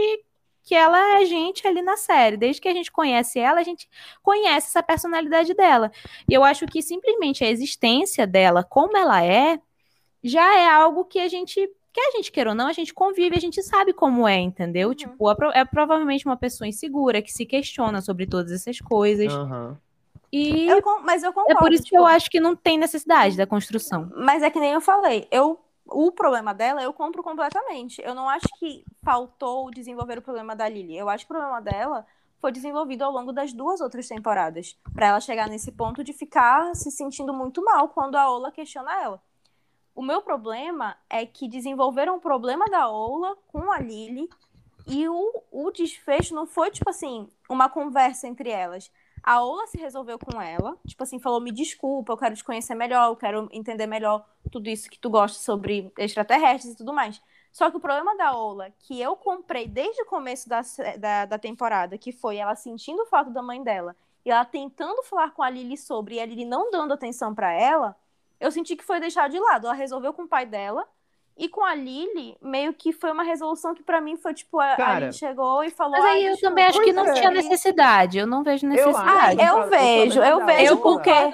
que 0.66 0.74
ela 0.76 1.20
é 1.20 1.26
gente 1.26 1.68
ali 1.68 1.82
na 1.82 1.98
série. 1.98 2.38
Desde 2.38 2.62
que 2.62 2.70
a 2.70 2.74
gente 2.74 2.90
conhece 2.90 3.38
ela, 3.38 3.60
a 3.60 3.64
gente 3.64 3.90
conhece 4.22 4.68
essa 4.70 4.82
personalidade 4.82 5.54
dela. 5.54 5.92
E 6.26 6.34
eu 6.34 6.42
acho 6.42 6.66
que 6.68 6.82
simplesmente 6.82 7.44
a 7.44 7.50
existência 7.50 8.26
dela, 8.26 8.64
como 8.64 8.96
ela 8.96 9.22
é, 9.26 9.60
já 10.24 10.58
é 10.58 10.70
algo 10.70 11.04
que 11.04 11.20
a 11.20 11.28
gente. 11.28 11.70
Que 11.94 12.02
a 12.02 12.12
gente 12.12 12.32
queira 12.32 12.50
ou 12.50 12.56
não, 12.56 12.68
a 12.68 12.74
gente 12.74 12.94
convive, 12.94 13.36
a 13.38 13.40
gente 13.40 13.62
sabe 13.62 13.94
como 13.94 14.28
é, 14.28 14.38
entendeu? 14.40 14.90
Uhum. 14.90 14.96
Tipo, 14.96 15.30
é, 15.32 15.36
pro- 15.36 15.52
é 15.52 15.64
provavelmente 15.64 16.26
uma 16.26 16.36
pessoa 16.36 16.68
insegura, 16.68 17.22
que 17.22 17.32
se 17.32 17.46
questiona 17.46 18.02
sobre 18.02 18.26
todas 18.26 18.52
essas 18.52 18.80
coisas. 18.80 19.32
Aham. 19.32 19.78
E 20.32 20.68
Eu 20.68 20.82
mas 21.04 21.22
eu 21.22 21.30
é 21.30 21.34
concordo. 21.34 21.60
por 21.60 21.72
isso 21.72 21.84
que 21.84 21.90
tipo, 21.90 22.02
eu 22.02 22.08
acho 22.08 22.30
que 22.32 22.40
não 22.40 22.56
tem 22.56 22.78
necessidade 22.78 23.38
da 23.38 23.46
construção. 23.46 24.12
Mas 24.18 24.42
é 24.42 24.50
que 24.50 24.60
nem 24.60 24.72
eu 24.72 24.82
falei, 24.82 25.28
eu 25.32 25.60
o 25.86 26.12
problema 26.12 26.54
dela 26.54 26.82
eu 26.82 26.92
compro 26.94 27.22
completamente. 27.22 28.02
Eu 28.04 28.16
não 28.16 28.28
acho 28.28 28.48
que 28.58 28.84
faltou 29.04 29.70
desenvolver 29.70 30.18
o 30.18 30.22
problema 30.22 30.56
da 30.56 30.68
Lily. 30.68 30.98
Eu 30.98 31.10
acho 31.10 31.28
que 31.28 31.32
o 31.32 31.36
problema 31.36 31.62
dela 31.62 32.06
foi 32.40 32.52
desenvolvido 32.52 33.04
ao 33.04 33.12
longo 33.12 33.32
das 33.32 33.54
duas 33.54 33.80
outras 33.82 34.08
temporadas, 34.08 34.76
Pra 34.94 35.08
ela 35.08 35.20
chegar 35.20 35.48
nesse 35.48 35.72
ponto 35.72 36.04
de 36.04 36.12
ficar 36.14 36.76
se 36.76 36.90
sentindo 36.90 37.34
muito 37.34 37.64
mal 37.64 37.90
quando 37.90 38.16
a 38.16 38.30
Ola 38.30 38.52
questiona 38.52 38.92
ela. 39.02 39.22
O 39.96 40.02
meu 40.02 40.22
problema 40.22 40.98
é 41.10 41.26
que 41.26 41.48
desenvolveram 41.48 42.18
o 42.18 42.22
problema 42.22 42.66
da 42.66 42.90
Ola 42.90 43.38
com 43.48 43.72
a 43.72 43.80
Lily 43.80 44.28
e 44.88 45.08
o, 45.08 45.44
o 45.52 45.72
desfecho 45.72 46.34
não 46.34 46.46
foi, 46.46 46.72
tipo 46.72 46.90
assim, 46.90 47.28
uma 47.48 47.70
conversa 47.70 48.28
entre 48.28 48.50
elas. 48.50 48.92
A 49.22 49.42
Ola 49.44 49.68
se 49.68 49.78
resolveu 49.78 50.20
com 50.20 50.42
ela, 50.42 50.76
tipo 50.86 51.04
assim, 51.04 51.20
falou: 51.20 51.40
me 51.40 51.52
desculpa, 51.52 52.12
eu 52.12 52.18
quero 52.18 52.36
te 52.36 52.44
conhecer 52.44 52.76
melhor, 52.76 53.10
eu 53.10 53.16
quero 53.16 53.48
entender 53.52 53.88
melhor 53.88 54.26
tudo 54.52 54.68
isso 54.68 54.90
que 54.90 55.00
tu 55.00 55.10
gosta 55.10 55.40
sobre 55.40 55.92
extraterrestres 55.98 56.74
e 56.74 56.78
tudo 56.78 56.92
mais. 56.92 57.22
Só 57.52 57.70
que 57.70 57.78
o 57.78 57.80
problema 57.80 58.18
da 58.18 58.36
Ola, 58.36 58.72
que 58.80 59.00
eu 59.00 59.16
comprei 59.16 59.68
desde 59.68 60.02
o 60.02 60.06
começo 60.08 60.50
da, 60.50 60.62
da, 61.00 61.26
da 61.26 61.38
temporada, 61.38 61.98
que 61.98 62.12
foi 62.12 62.38
ela 62.38 62.56
sentindo 62.56 63.06
falta 63.06 63.30
da 63.30 63.44
mãe 63.44 63.64
dela 63.64 63.96
e 64.26 64.32
ela 64.32 64.44
tentando 64.44 65.04
falar 65.04 65.32
com 65.32 65.44
a 65.44 65.50
Lily 65.50 65.78
sobre 65.78 66.16
e 66.16 66.20
a 66.20 66.26
Lily 66.26 66.46
não 66.46 66.72
dando 66.72 66.94
atenção 66.94 67.36
pra 67.36 67.54
ela, 67.54 67.96
eu 68.44 68.52
senti 68.52 68.76
que 68.76 68.84
foi 68.84 69.00
deixado 69.00 69.32
de 69.32 69.40
lado. 69.40 69.66
Ela 69.68 69.76
resolveu 69.76 70.14
com 70.14 70.24
o 70.24 70.28
pai 70.28 70.46
dela 70.46 70.86
e 71.36 71.50
com 71.50 71.64
a 71.66 71.74
Lily, 71.74 72.38
meio 72.40 72.74
que 72.76 72.92
foi 72.94 73.12
uma 73.12 73.24
resolução 73.24 73.74
que 73.74 73.82
pra 73.82 74.00
mim 74.00 74.16
foi 74.18 74.34
tipo: 74.36 74.60
a, 74.60 74.74
a 74.74 74.78
Cara, 74.78 75.00
Lily 75.00 75.14
chegou 75.14 75.64
e 75.64 75.72
falou. 75.72 75.94
Mas 75.94 76.06
aí 76.06 76.12
"Ai, 76.12 76.18
eu 76.28 76.32
desculpa." 76.34 76.50
também 76.50 76.66
acho 76.66 76.82
que 76.82 76.94
não 76.94 77.06
Pois 77.06 77.18
é. 77.18 77.20
tinha 77.22 77.32
necessidade. 77.32 78.18
Eu 78.20 78.28
não 78.28 78.44
vejo 78.44 78.68
necessidade. 78.68 79.42
Ah, 79.42 79.46
eu 79.48 79.70
vejo, 79.70 80.22
eu 80.22 80.40
da 80.40 80.46
vejo 80.46 80.74
Eu 80.74 80.78
porque- 80.78 81.10
a 81.10 81.32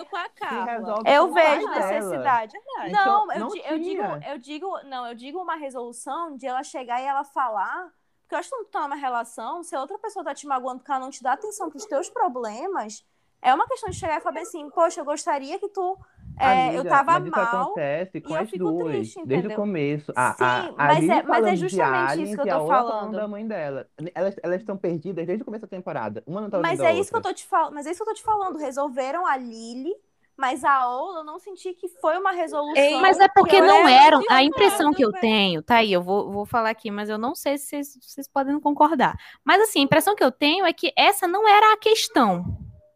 Eu 1.06 1.34
vejo 1.34 1.68
necessidade. 1.70 2.54
Verdade. 2.54 2.58
Não, 2.66 2.88
Então, 2.88 3.32
eu, 3.34 3.40
não 3.40 3.56
eu 3.56 3.80
digo, 3.80 4.02
tinha. 4.04 4.32
eu 4.32 4.38
digo, 4.38 4.80
não, 4.86 5.08
eu 5.08 5.16
digo 5.16 5.40
uma 5.42 5.56
resolução 5.56 6.36
de 6.38 6.46
ela 6.48 6.64
chegar 6.64 7.02
e 7.02 7.06
ela 7.06 7.24
falar, 7.24 7.90
porque 8.22 8.36
eu 8.36 8.40
acho 8.40 8.50
que 8.50 8.56
quando 8.56 8.66
tu 8.68 8.72
tá 8.72 8.82
numa 8.82 8.96
relação, 8.96 9.64
se 9.64 9.76
a 9.76 9.82
outra 9.82 9.98
pessoa 9.98 10.24
tá 10.24 10.34
te 10.34 10.48
magoando 10.48 10.80
porque 10.80 10.92
ela 10.92 11.00
não 11.02 11.10
te 11.10 11.22
dá 11.24 11.34
atenção 11.34 11.70
pros 11.70 11.86
teus 11.86 12.10
problemas, 12.10 13.04
é 13.42 13.54
uma 13.54 13.68
questão 13.68 13.90
de 13.90 13.96
chegar 13.98 14.18
e 14.18 14.22
falar 14.22 14.40
assim, 14.42 14.70
poxa, 14.70 15.02
eu 15.02 15.06
gostaria 15.06 15.58
que 15.60 15.68
tu, 15.70 15.98
é, 16.40 16.70
eu 16.78 16.86
Amiga, 16.86 16.90
tava 16.90 17.12
mas 17.14 17.26
isso 17.26 17.32
mal. 17.32 17.44
acontece 17.44 18.22
com 18.22 18.34
e 18.34 18.36
eu 18.36 18.42
as 18.42 18.50
fico 18.50 18.58
duas, 18.58 18.92
triste, 18.94 19.16
desde 19.26 19.48
o 19.48 19.52
entendeu? 19.52 19.58
começo. 19.58 20.12
A, 20.16 20.34
Sim, 20.34 20.44
a, 20.44 20.60
a 20.86 20.88
mas 20.88 21.00
Lily 21.02 21.12
é- 21.12 21.24
mas 21.24 21.24
é 21.24 21.42
falando 21.42 21.56
de 21.56 21.58
justamente 21.58 22.12
aliens 22.12 22.30
isso 22.30 22.36
que 22.36 22.42
eu 22.42 22.46
e 22.46 22.50
a 22.50 22.60
tô 22.60 22.68
falando. 22.68 23.12
da 23.12 23.28
mãe 23.28 23.48
dela. 23.48 23.88
Elas 24.16 24.36
elas 24.42 24.62
estão 24.62 24.78
perdidas 24.78 25.26
desde 25.28 25.42
o 25.42 25.46
começo 25.46 25.62
da 25.64 25.68
temporada. 25.68 26.24
Uma 26.26 26.42
não 26.42 26.50
tá 26.50 26.60
Mas 26.60 26.80
a 26.80 26.86
é 26.86 26.94
isso 26.94 27.10
que 27.10 27.16
eu 27.16 27.20
outra. 27.20 27.32
tô 27.32 27.36
te 27.36 27.46
falando, 27.46 27.74
mas 27.74 27.86
é 27.86 27.92
isso 27.92 28.04
que 28.04 28.10
eu 28.10 28.14
tô 28.14 28.20
te 28.20 28.24
falando, 28.24 28.58
resolveram 28.58 29.26
a 29.26 29.38
Lily, 29.38 29.94
mas 30.38 30.64
a 30.64 30.88
Ola 30.88 31.20
eu 31.20 31.24
não 31.26 31.38
senti 31.38 31.74
que 31.74 31.90
foi 31.90 32.18
uma 32.18 32.32
resolução. 32.32 32.76
Ei, 32.82 32.94
Mas 33.02 33.20
é 33.20 33.28
porque 33.28 33.58
eu 33.58 33.66
não 33.66 33.88
eram. 33.88 34.22
A 34.30 34.42
impressão 34.44 34.94
que 34.94 35.04
eu 35.04 35.12
tenho, 35.12 35.62
tá 35.62 35.78
aí, 35.78 35.92
eu 35.92 36.02
vou, 36.02 36.32
vou 36.32 36.46
falar 36.46 36.70
aqui, 36.70 36.90
mas 36.90 37.10
eu 37.10 37.18
não 37.18 37.36
sei 37.36 37.58
se 37.58 37.66
vocês, 37.68 37.98
vocês 38.02 38.28
podem 38.28 38.58
concordar. 38.60 39.18
Mas 39.44 39.62
assim, 39.62 39.80
a 39.80 39.84
impressão 39.84 40.16
que 40.16 40.24
eu 40.24 40.32
tenho 40.32 40.66
é 40.66 40.72
que 40.72 40.94
essa 40.96 41.28
não 41.28 41.48
era 41.48 41.74
a 41.74 41.78
questão. 41.78 42.46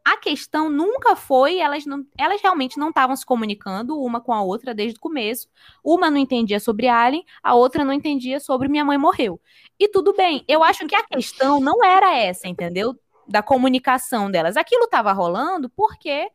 A 0.06 0.18
questão 0.18 0.70
nunca 0.70 1.16
foi, 1.16 1.60
elas, 1.60 1.86
não, 1.86 2.06
elas 2.18 2.42
realmente 2.42 2.78
não 2.78 2.90
estavam 2.90 3.16
se 3.16 3.26
comunicando 3.26 3.98
uma 4.02 4.20
com 4.20 4.34
a 4.34 4.42
outra 4.42 4.74
desde 4.74 4.98
o 4.98 5.02
começo. 5.02 5.48
Uma 5.84 6.12
não 6.12 6.18
entendia 6.18 6.60
sobre 6.60 6.90
Alien, 6.90 7.24
a 7.42 7.56
outra 7.56 7.86
não 7.86 7.94
entendia 7.94 8.40
sobre 8.40 8.68
minha 8.68 8.84
mãe 8.84 8.98
morreu. 8.98 9.40
E 9.80 9.88
tudo 9.88 10.14
bem, 10.14 10.44
eu 10.48 10.62
acho 10.62 10.86
que 10.88 10.96
a 10.96 11.04
questão 11.08 11.62
não 11.62 11.84
era 11.84 12.16
essa, 12.18 12.48
entendeu? 12.50 13.00
Da 13.28 13.42
comunicação 13.42 14.30
delas. 14.30 14.58
Aquilo 14.58 14.84
estava 14.84 15.14
rolando 15.14 15.70
porque 15.70 16.30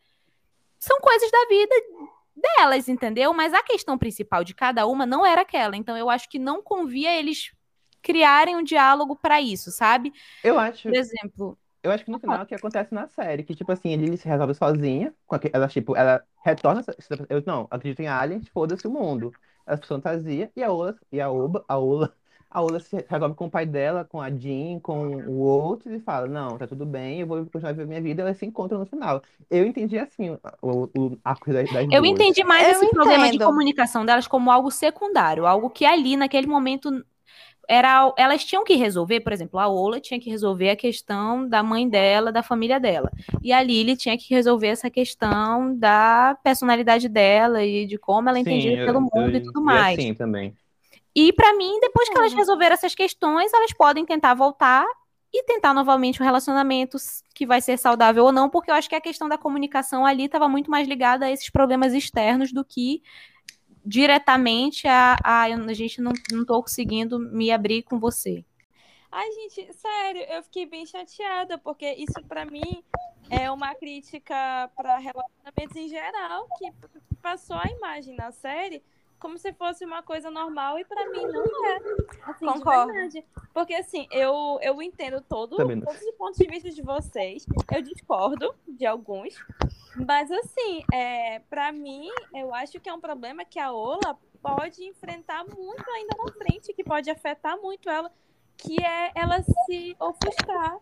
são 0.79 0.99
coisas 1.01 1.31
da 1.31 1.47
vida 1.49 1.75
delas, 2.35 2.89
entendeu? 2.89 3.35
Mas 3.35 3.53
a 3.53 3.63
questão 3.63 3.99
principal 3.99 4.45
de 4.45 4.55
cada 4.55 4.87
uma 4.87 5.05
não 5.05 5.27
era 5.27 5.43
aquela. 5.43 5.77
Então 5.77 5.97
eu 5.97 6.09
acho 6.09 6.29
que 6.29 6.39
não 6.39 6.63
convia 6.63 7.15
eles 7.19 7.53
criarem 8.01 8.57
um 8.57 8.63
diálogo 8.63 9.17
para 9.17 9.41
isso, 9.41 9.71
sabe? 9.71 10.13
Eu 10.43 10.59
acho, 10.59 10.85
Por 10.85 10.97
exemplo, 10.97 11.59
eu 11.83 11.91
acho 11.91 12.05
que 12.05 12.11
no 12.11 12.19
final 12.21 12.41
é 12.41 12.43
o 12.45 12.47
que 12.47 12.55
acontece 12.55 12.93
na 12.95 13.07
série, 13.09 13.43
que 13.45 13.55
tipo 13.55 13.71
assim, 13.73 13.95
Lily 13.97 14.17
se 14.17 14.29
resolve 14.29 14.55
sozinha, 14.55 15.15
com 15.27 15.35
aque- 15.37 15.51
ela 15.53 15.69
tipo, 15.69 15.97
ela 15.97 16.25
retorna, 16.45 16.83
eu 17.29 17.43
não, 17.47 17.67
acredito 17.71 18.01
em 18.01 18.09
aliens, 18.09 18.49
foda-se 18.49 18.87
o 18.87 18.91
mundo. 18.91 19.37
Ela 19.67 19.77
se 19.77 19.87
fantasia 19.87 20.51
e 20.57 20.63
a 20.63 20.73
Ola, 20.73 20.99
e 21.13 21.21
a 21.21 21.31
Oba, 21.31 21.65
a 21.69 21.79
Ola, 21.79 22.15
a 22.51 22.63
Ola 22.63 22.81
se 22.81 22.97
resolve 23.09 23.35
com 23.37 23.47
o 23.47 23.51
pai 23.51 23.67
dela, 23.67 24.05
com 24.05 24.21
a 24.21 24.31
Jean, 24.31 24.81
com 24.81 25.19
o 25.21 25.39
outro 25.39 25.93
e 25.95 26.01
fala, 26.01 26.27
não, 26.27 26.57
tá 26.59 26.67
tudo 26.67 26.87
bem, 26.87 27.21
eu 27.21 27.27
vou 27.27 27.45
continuar 27.47 27.71
a 27.71 27.73
viver 27.73 27.87
minha 27.87 28.01
vida, 28.03 28.23
e 28.23 28.25
elas 28.25 28.37
se 28.39 28.47
encontram 28.47 28.79
no 28.79 28.87
final. 28.87 29.23
Eu 29.51 29.65
entendi 29.67 29.99
assim 29.99 30.31
o, 30.63 30.85
o 31.13 31.19
arco 31.25 31.53
das, 31.53 31.69
das 31.71 31.91
eu 31.91 32.05
duas. 32.05 32.27
entendi 32.27 32.45
mais 32.45 32.69
Eu 32.69 32.69
esse 32.69 32.87
problema 32.89 33.29
de 33.29 33.39
entendo. 33.39 33.39
comunicação 33.39 34.05
delas 34.05 34.27
como 34.27 34.51
algo 34.51 34.71
secundário, 34.71 35.47
algo 35.47 35.71
que 35.71 35.85
ali 35.85 36.17
naquele 36.17 36.47
momento 36.47 36.91
era, 37.69 38.13
elas 38.17 38.45
tinham 38.45 38.65
que 38.65 38.75
resolver, 38.75 39.21
por 39.21 39.33
exemplo, 39.33 39.61
a 39.61 39.69
Ola 39.69 40.01
tinha 40.01 40.19
que 40.19 40.31
resolver 40.31 40.71
a 40.71 40.77
questão 40.77 41.47
da 41.47 41.63
mãe 41.63 41.87
dela, 41.89 42.33
da 42.33 42.43
família 42.43 42.81
dela. 42.81 43.13
E 43.43 43.53
a 43.53 43.63
Lily 43.63 43.95
tinha 43.97 44.17
que 44.17 44.33
resolver 44.35 44.69
essa 44.69 44.89
questão 44.89 45.77
da 45.77 46.37
personalidade 46.43 47.09
dela 47.09 47.63
e 47.63 47.85
de 47.87 47.99
como 47.99 48.29
ela 48.31 48.39
é 48.39 48.43
Sim, 48.43 48.51
entendida 48.51 48.81
eu- 48.81 48.87
pelo 48.87 49.01
mundo 49.03 49.31
eu 49.31 49.37
e 49.37 49.41
tudo 49.41 49.61
vi 49.61 49.67
mais. 49.67 49.99
assim 49.99 50.15
também. 50.15 50.57
E 51.15 51.33
pra 51.33 51.53
mim, 51.55 51.79
depois 51.81 52.09
que 52.09 52.17
elas 52.17 52.33
resolveram 52.33 52.73
essas 52.75 52.95
questões, 52.95 53.53
elas 53.53 53.73
podem 53.75 54.07
tentar 54.07 54.33
voltar 54.35 54.87
e 55.33 55.43
tentar 55.43 55.75
novamente 55.75 56.23
um 56.23 56.25
relacionamento 56.25 56.97
que 57.35 57.45
vai 57.45 57.61
ser 57.61 57.77
saudável 57.77 58.25
ou 58.25 58.33
não, 58.33 58.49
porque 58.49 58.71
eu 58.71 58.75
acho 58.75 58.89
que 58.89 58.95
a 58.95 59.01
questão 59.01 59.29
da 59.29 59.37
comunicação 59.37 60.07
ali 60.07 60.25
estava 60.25 60.49
muito 60.49 60.71
mais 60.71 60.89
ligada 60.89 61.27
a 61.27 61.31
esses 61.31 61.51
problemas 61.51 61.93
externos 61.93 62.51
do 62.51 62.65
que 62.65 63.03
diretamente 63.85 64.87
a, 64.87 65.17
a, 65.23 65.43
a 65.45 65.75
gente 65.75 66.01
não, 66.01 66.13
não 66.31 66.45
tô 66.45 66.63
conseguindo 66.63 67.19
me 67.19 67.51
abrir 67.51 67.83
com 67.83 67.99
você. 67.99 68.45
Ai, 69.11 69.31
gente, 69.33 69.73
sério, 69.73 70.21
eu 70.23 70.43
fiquei 70.43 70.67
bem 70.67 70.85
chateada, 70.85 71.57
porque 71.57 71.91
isso 71.95 72.23
pra 72.29 72.45
mim 72.45 72.85
é 73.31 73.51
uma 73.51 73.75
crítica 73.75 74.71
pra 74.77 74.99
relacionamentos 74.99 75.77
em 75.77 75.89
geral, 75.89 76.47
que 76.59 76.71
passou 77.23 77.57
a 77.57 77.67
imagem 77.67 78.15
na 78.15 78.31
série 78.31 78.83
como 79.19 79.37
se 79.37 79.53
fosse 79.53 79.85
uma 79.85 80.03
coisa 80.03 80.31
normal 80.31 80.79
e 80.79 80.85
pra 80.85 81.09
mim 81.11 81.23
não 81.27 81.67
é. 81.67 81.77
Assim, 82.23 82.47
de 82.47 82.53
Concordo. 82.53 82.93
verdade. 82.93 83.25
Porque 83.53 83.75
assim, 83.75 84.07
eu, 84.13 84.59
eu 84.63 84.81
entendo 84.81 85.21
todo, 85.21 85.57
todos 85.57 86.03
os 86.03 86.15
pontos 86.17 86.39
de 86.39 86.47
vista 86.47 86.71
de 86.71 86.83
vocês, 86.83 87.45
eu 87.75 87.83
discordo 87.83 88.55
de 88.67 88.87
alguns, 88.87 89.35
mas 90.07 90.31
assim, 90.31 90.83
é, 90.93 91.41
para 91.51 91.73
mim, 91.73 92.09
eu 92.35 92.55
acho 92.55 92.81
que 92.81 92.89
é 92.89 92.95
um 92.95 93.01
problema 93.01 93.45
que 93.45 93.59
a 93.59 93.73
Ola 93.73 94.19
pode 94.43 94.85
enfrentar 94.85 95.45
muito 95.45 95.91
ainda 95.91 96.17
na 96.17 96.33
frente, 96.33 96.73
que 96.73 96.85
pode 96.85 97.11
afetar 97.11 97.61
muito 97.61 97.89
ela, 97.91 98.11
que 98.57 98.77
é 98.83 99.13
ela 99.15 99.43
se 99.43 99.97
ofuscar 99.99 100.79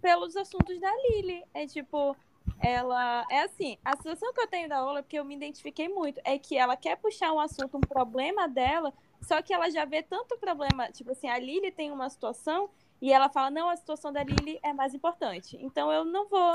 pelos 0.00 0.36
assuntos 0.36 0.80
da 0.80 0.90
Lily. 1.10 1.44
É 1.54 1.66
tipo, 1.66 2.16
ela. 2.60 3.26
É 3.30 3.42
assim, 3.42 3.78
a 3.84 3.96
situação 3.96 4.32
que 4.32 4.40
eu 4.40 4.48
tenho 4.48 4.68
da 4.68 4.84
Ola, 4.84 5.02
porque 5.02 5.18
eu 5.18 5.24
me 5.24 5.36
identifiquei 5.36 5.88
muito, 5.88 6.20
é 6.24 6.38
que 6.38 6.56
ela 6.56 6.76
quer 6.76 6.96
puxar 6.96 7.32
um 7.32 7.40
assunto, 7.40 7.76
um 7.76 7.80
problema 7.80 8.48
dela, 8.48 8.92
só 9.22 9.40
que 9.42 9.52
ela 9.52 9.70
já 9.70 9.84
vê 9.84 10.02
tanto 10.02 10.38
problema. 10.38 10.90
Tipo 10.90 11.12
assim, 11.12 11.28
a 11.28 11.38
Lily 11.38 11.70
tem 11.70 11.90
uma 11.90 12.08
situação 12.10 12.70
E 13.00 13.12
ela 13.12 13.28
fala: 13.28 13.50
não, 13.50 13.68
a 13.68 13.76
situação 13.76 14.12
da 14.12 14.22
Lily 14.22 14.58
é 14.62 14.72
mais 14.72 14.94
importante. 14.94 15.56
Então 15.60 15.92
eu 15.92 16.04
não 16.04 16.28
vou 16.28 16.52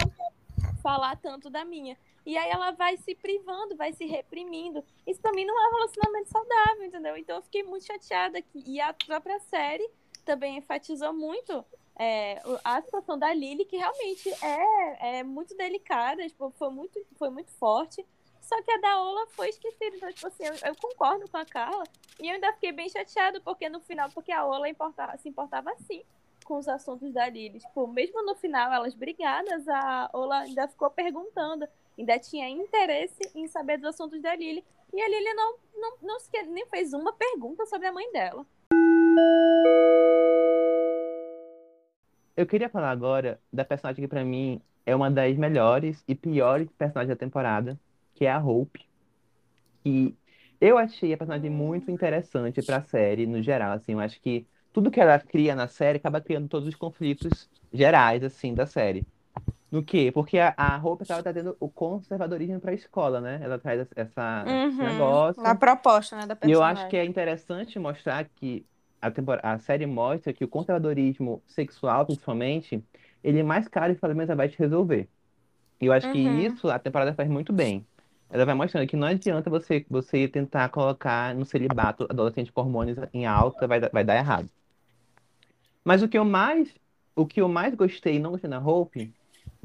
falar 0.83 1.15
tanto 1.15 1.49
da 1.49 1.63
minha. 1.63 1.97
E 2.25 2.37
aí 2.37 2.49
ela 2.49 2.71
vai 2.71 2.97
se 2.97 3.15
privando, 3.15 3.75
vai 3.75 3.93
se 3.93 4.05
reprimindo. 4.05 4.83
Isso 5.07 5.21
também 5.21 5.45
não 5.45 5.59
é 5.59 5.69
um 5.69 5.73
relacionamento 5.73 6.29
saudável, 6.29 6.83
entendeu? 6.83 7.17
Então 7.17 7.37
eu 7.37 7.41
fiquei 7.41 7.63
muito 7.63 7.85
chateada 7.85 8.37
aqui. 8.37 8.63
E 8.67 8.79
a 8.79 8.93
própria 8.93 9.39
série 9.39 9.89
também 10.23 10.57
enfatizou 10.57 11.13
muito 11.13 11.65
é, 11.95 12.41
a 12.63 12.81
situação 12.81 13.17
da 13.17 13.33
Lily, 13.33 13.65
que 13.65 13.77
realmente 13.77 14.29
é, 14.41 15.19
é 15.19 15.23
muito 15.23 15.55
delicada, 15.55 16.27
tipo, 16.27 16.51
foi, 16.51 16.69
muito, 16.69 17.05
foi 17.17 17.29
muito 17.29 17.51
forte. 17.51 18.05
Só 18.41 18.61
que 18.61 18.71
a 18.71 18.77
da 18.77 19.01
Ola 19.01 19.25
foi 19.31 19.49
esquecida. 19.49 19.95
Então, 19.95 20.11
tipo 20.11 20.27
assim, 20.27 20.43
eu, 20.43 20.53
eu, 20.65 20.75
concordo 20.75 21.29
com 21.29 21.37
a 21.37 21.45
Carla. 21.45 21.83
E 22.19 22.27
eu 22.27 22.35
ainda 22.35 22.53
fiquei 22.53 22.71
bem 22.71 22.89
chateada, 22.89 23.39
porque 23.41 23.69
no 23.69 23.79
final, 23.79 24.09
porque 24.11 24.31
a 24.31 24.45
Ola 24.45 24.69
importava, 24.69 25.17
se 25.17 25.29
importava 25.29 25.71
assim 25.71 26.03
com 26.43 26.57
os 26.57 26.67
assuntos 26.67 27.11
da 27.11 27.29
Lily. 27.29 27.59
Tipo, 27.59 27.87
mesmo 27.87 28.23
no 28.25 28.35
final, 28.35 28.71
elas 28.71 28.93
brigadas, 28.93 29.67
a 29.67 30.09
Ola 30.13 30.39
ainda 30.39 30.67
ficou 30.67 30.89
perguntando, 30.89 31.67
ainda 31.97 32.19
tinha 32.19 32.49
interesse 32.49 33.19
em 33.35 33.47
saber 33.47 33.77
dos 33.77 33.89
assuntos 33.89 34.21
da 34.21 34.35
Lily. 34.35 34.63
E 34.93 35.01
a 35.01 35.07
Lily 35.07 35.33
não, 35.33 35.55
não, 35.75 35.97
não 36.01 36.19
sequer, 36.19 36.45
nem 36.45 36.65
fez 36.67 36.93
uma 36.93 37.13
pergunta 37.13 37.65
sobre 37.65 37.87
a 37.87 37.91
mãe 37.91 38.11
dela. 38.11 38.45
Eu 42.35 42.47
queria 42.47 42.69
falar 42.69 42.89
agora 42.89 43.39
da 43.51 43.63
personagem 43.63 44.03
que 44.03 44.07
pra 44.07 44.23
mim 44.23 44.61
é 44.85 44.95
uma 44.95 45.09
das 45.09 45.37
melhores 45.37 46.03
e 46.07 46.15
piores 46.15 46.69
personagens 46.77 47.09
da 47.09 47.15
temporada, 47.15 47.79
que 48.15 48.25
é 48.25 48.31
a 48.31 48.43
Hope. 48.43 48.85
E 49.85 50.15
eu 50.59 50.77
achei 50.77 51.13
a 51.13 51.17
personagem 51.17 51.49
muito 51.49 51.91
interessante 51.91 52.61
pra 52.61 52.81
série, 52.83 53.27
no 53.27 53.41
geral, 53.41 53.73
assim, 53.73 53.93
eu 53.93 53.99
acho 53.99 54.19
que 54.21 54.47
tudo 54.73 54.91
que 54.91 55.01
ela 55.01 55.19
cria 55.19 55.55
na 55.55 55.67
série 55.69 55.99
acaba 55.99 56.21
criando 56.21 56.49
todos 56.49 56.67
os 56.69 56.75
conflitos 56.75 57.49
gerais, 57.73 58.23
assim, 58.23 58.55
da 58.55 58.67
série. 58.67 59.07
No 59.71 59.83
quê? 59.85 60.11
Porque 60.13 60.39
a, 60.39 60.53
a 60.57 60.77
Hope 60.83 61.03
estava 61.03 61.23
trazendo 61.23 61.57
o 61.59 61.69
conservadorismo 61.71 62.59
para 62.61 62.71
a 62.71 62.73
escola, 62.75 63.21
né? 63.21 63.39
Ela 63.43 63.59
traz 63.59 63.87
essa, 63.95 64.45
Uhum. 64.45 64.71
esse 64.71 64.83
negócio. 64.83 65.41
A 65.49 65.55
proposta, 65.55 66.15
né, 66.15 66.25
da 66.27 66.35
E 66.41 66.51
eu 66.51 66.61
acho 66.63 66.87
que 66.87 66.97
é 66.97 67.05
interessante 67.05 67.79
mostrar 67.79 68.25
que 68.35 68.67
a, 69.01 69.09
a 69.53 69.59
série 69.59 69.85
mostra 69.85 70.33
que 70.33 70.43
o 70.43 70.47
conservadorismo 70.47 71.43
sexual, 71.47 72.05
principalmente, 72.05 72.83
ele 73.23 73.39
é 73.39 73.43
mais 73.43 73.67
caro 73.67 73.93
e 73.93 73.95
fundamental 73.95 74.35
vai 74.35 74.49
te 74.49 74.57
resolver. 74.59 75.09
E 75.81 75.85
eu 75.87 75.93
acho 75.93 76.09
que 76.09 76.17
Uhum. 76.17 76.45
isso 76.45 76.69
a 76.69 76.79
temporada 76.79 77.13
faz 77.15 77.29
muito 77.29 77.53
bem. 77.53 77.87
Ela 78.29 78.45
vai 78.45 78.55
mostrando 78.55 78.87
que 78.87 78.97
não 78.97 79.07
adianta 79.07 79.49
você, 79.49 79.85
você 79.89 80.27
tentar 80.27 80.69
colocar 80.69 81.35
no 81.35 81.45
celibato 81.45 82.05
adolescente 82.09 82.51
com 82.51 82.61
hormônios 82.61 82.97
em 83.13 83.25
alta, 83.27 83.67
vai, 83.67 83.79
vai 83.81 84.03
dar 84.05 84.17
errado. 84.17 84.49
Mas 85.83 86.01
o 86.03 86.07
que 86.09 86.17
eu 86.17 86.25
mais, 86.25 86.73
o 87.15 87.25
que 87.25 87.41
eu 87.41 87.47
mais 87.49 87.75
gostei 87.75 88.15
e 88.15 88.19
não 88.19 88.31
gostei 88.31 88.49
na 88.49 88.59
Hope 88.59 89.13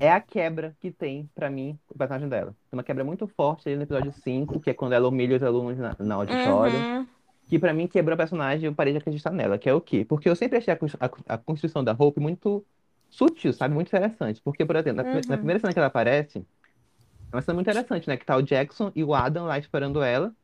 é 0.00 0.10
a 0.12 0.20
quebra 0.20 0.76
que 0.80 0.92
tem, 0.92 1.28
pra 1.34 1.50
mim, 1.50 1.78
o 1.88 1.96
personagem 1.98 2.28
dela. 2.28 2.52
Tem 2.70 2.78
uma 2.78 2.84
quebra 2.84 3.04
muito 3.04 3.26
forte 3.28 3.68
ali 3.68 3.76
no 3.76 3.82
episódio 3.84 4.12
5, 4.12 4.60
que 4.60 4.70
é 4.70 4.74
quando 4.74 4.92
ela 4.94 5.08
humilha 5.08 5.36
os 5.36 5.42
alunos 5.42 5.78
na, 5.78 5.96
na 5.98 6.14
auditório 6.16 6.88
Uhum. 6.90 7.08
que 7.48 7.58
pra 7.58 7.72
mim 7.74 7.88
quebrou 7.88 8.14
a 8.14 8.16
personagem 8.16 8.66
eu 8.66 8.74
parei 8.74 8.92
de 8.92 8.98
acreditar 8.98 9.30
nela, 9.32 9.58
que 9.58 9.68
é 9.68 9.74
o 9.74 9.80
quê? 9.80 10.04
Porque 10.04 10.28
eu 10.28 10.36
sempre 10.36 10.58
achei 10.58 10.72
a, 10.74 10.78
a, 11.28 11.34
a 11.34 11.38
construção 11.38 11.84
da 11.84 11.92
Hope 11.92 12.20
muito 12.20 12.66
sutil, 13.10 13.52
sabe? 13.52 13.74
Muito 13.74 13.88
interessante. 13.88 14.40
Porque, 14.42 14.64
por 14.66 14.76
exemplo, 14.76 14.96
na, 14.98 15.04
prime- 15.04 15.24
na 15.28 15.36
Uhum. 15.36 15.38
primeira 15.38 15.60
cena 15.60 15.72
que 15.72 15.78
ela 15.78 15.88
aparece, 15.88 16.46
é 17.32 17.36
uma 17.36 17.42
cena 17.42 17.54
muito 17.54 17.66
interessante, 17.70 18.08
né? 18.08 18.16
Que 18.16 18.24
tá 18.26 18.36
o 18.36 18.42
Jackson 18.42 18.92
e 18.94 19.04
o 19.04 19.14
Adam 19.14 19.46
lá 19.46 19.58
esperando 19.58 20.02
ela. 20.02 20.34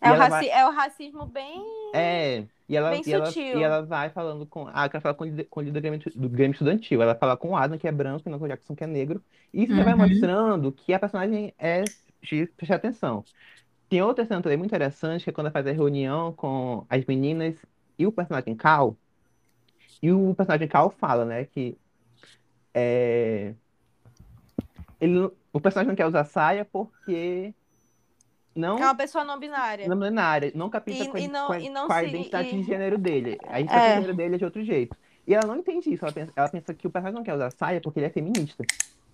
É, 0.00 0.10
o 0.12 0.14
raci- 0.16 0.48
é 0.50 0.66
o 0.66 0.70
racismo 0.70 1.26
bem. 1.26 1.64
É, 1.94 2.44
e 2.68 2.76
ela, 2.76 2.90
Bem 2.90 3.02
e 3.06 3.12
ela, 3.12 3.26
sutil. 3.26 3.58
e 3.58 3.62
ela 3.62 3.82
vai 3.82 4.10
falando 4.10 4.44
com. 4.46 4.66
Ah, 4.68 4.88
ela 4.92 5.00
fala 5.00 5.14
com 5.14 5.24
o 5.24 5.26
líder, 5.26 5.44
com 5.44 5.60
o 5.60 5.62
líder 5.62 5.72
do 5.74 5.80
Grêmio, 5.80 6.12
do 6.16 6.28
Grêmio 6.28 6.52
Estudantil. 6.52 7.00
Ela 7.02 7.14
fala 7.14 7.36
com 7.36 7.50
o 7.50 7.56
Adam, 7.56 7.78
que 7.78 7.88
é 7.88 7.92
branco, 7.92 8.28
e 8.28 8.30
não 8.30 8.38
com 8.38 8.44
o 8.44 8.48
Jackson, 8.48 8.74
que 8.74 8.84
é 8.84 8.86
negro. 8.86 9.22
E 9.52 9.64
isso 9.64 9.74
já 9.74 9.84
vai 9.84 9.94
Uhum. 9.94 10.00
mostrando 10.00 10.72
que 10.72 10.92
a 10.92 10.98
personagem 10.98 11.54
é 11.58 11.84
de 12.22 12.46
prestar 12.48 12.76
atenção. 12.76 13.24
Tem 13.88 14.02
outra 14.02 14.26
cena 14.26 14.42
também 14.42 14.58
muito 14.58 14.70
interessante, 14.70 15.24
que 15.24 15.30
é 15.30 15.32
quando 15.32 15.46
ela 15.46 15.52
faz 15.52 15.66
a 15.66 15.72
reunião 15.72 16.32
com 16.32 16.84
as 16.90 17.04
meninas 17.04 17.54
e 17.98 18.06
o 18.06 18.12
personagem 18.12 18.54
Cal. 18.56 18.96
E 20.02 20.12
o 20.12 20.34
personagem 20.34 20.68
Cal 20.68 20.90
fala, 20.90 21.24
né, 21.24 21.44
que 21.44 21.76
é, 22.74 23.54
ele, 25.00 25.30
o 25.52 25.60
personagem 25.60 25.88
não 25.88 25.96
quer 25.96 26.06
usar 26.06 26.24
saia 26.24 26.64
porque 26.64 27.54
não 28.56 28.78
É 28.78 28.84
uma 28.84 28.94
pessoa 28.94 29.24
não 29.24 29.38
binária. 29.38 29.86
não 29.86 30.04
é 30.04 30.20
área, 30.20 30.52
não 30.54 30.70
capita 30.70 31.04
E- 31.04 31.10
a, 31.10 31.20
e 31.20 31.28
não- 31.28 31.54
e 31.60 31.68
não 31.70 31.90
a 31.90 32.02
identidade 32.02 32.48
e- 32.48 32.52
de 32.52 32.62
gênero 32.62 32.98
dele. 32.98 33.38
A 33.46 33.60
identidade 33.60 33.84
É. 33.86 33.88
de 33.88 33.94
gênero 34.00 34.16
dele 34.16 34.34
é 34.34 34.38
de 34.38 34.44
outro 34.44 34.64
jeito. 34.64 34.96
E 35.26 35.34
ela 35.34 35.46
não 35.46 35.56
entende 35.56 35.92
isso. 35.92 36.04
Ela 36.04 36.12
pensa, 36.12 36.32
ela 36.34 36.48
pensa 36.48 36.72
que 36.74 36.86
o 36.86 36.90
personagem 36.90 37.16
não 37.16 37.24
quer 37.24 37.34
usar 37.34 37.50
saia 37.50 37.80
porque 37.80 37.98
ele 37.98 38.06
é 38.06 38.10
feminista. 38.10 38.64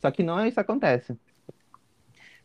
Só 0.00 0.10
que 0.10 0.22
não 0.22 0.38
é 0.38 0.46
isso 0.48 0.54
que 0.54 0.60
acontece. 0.60 1.16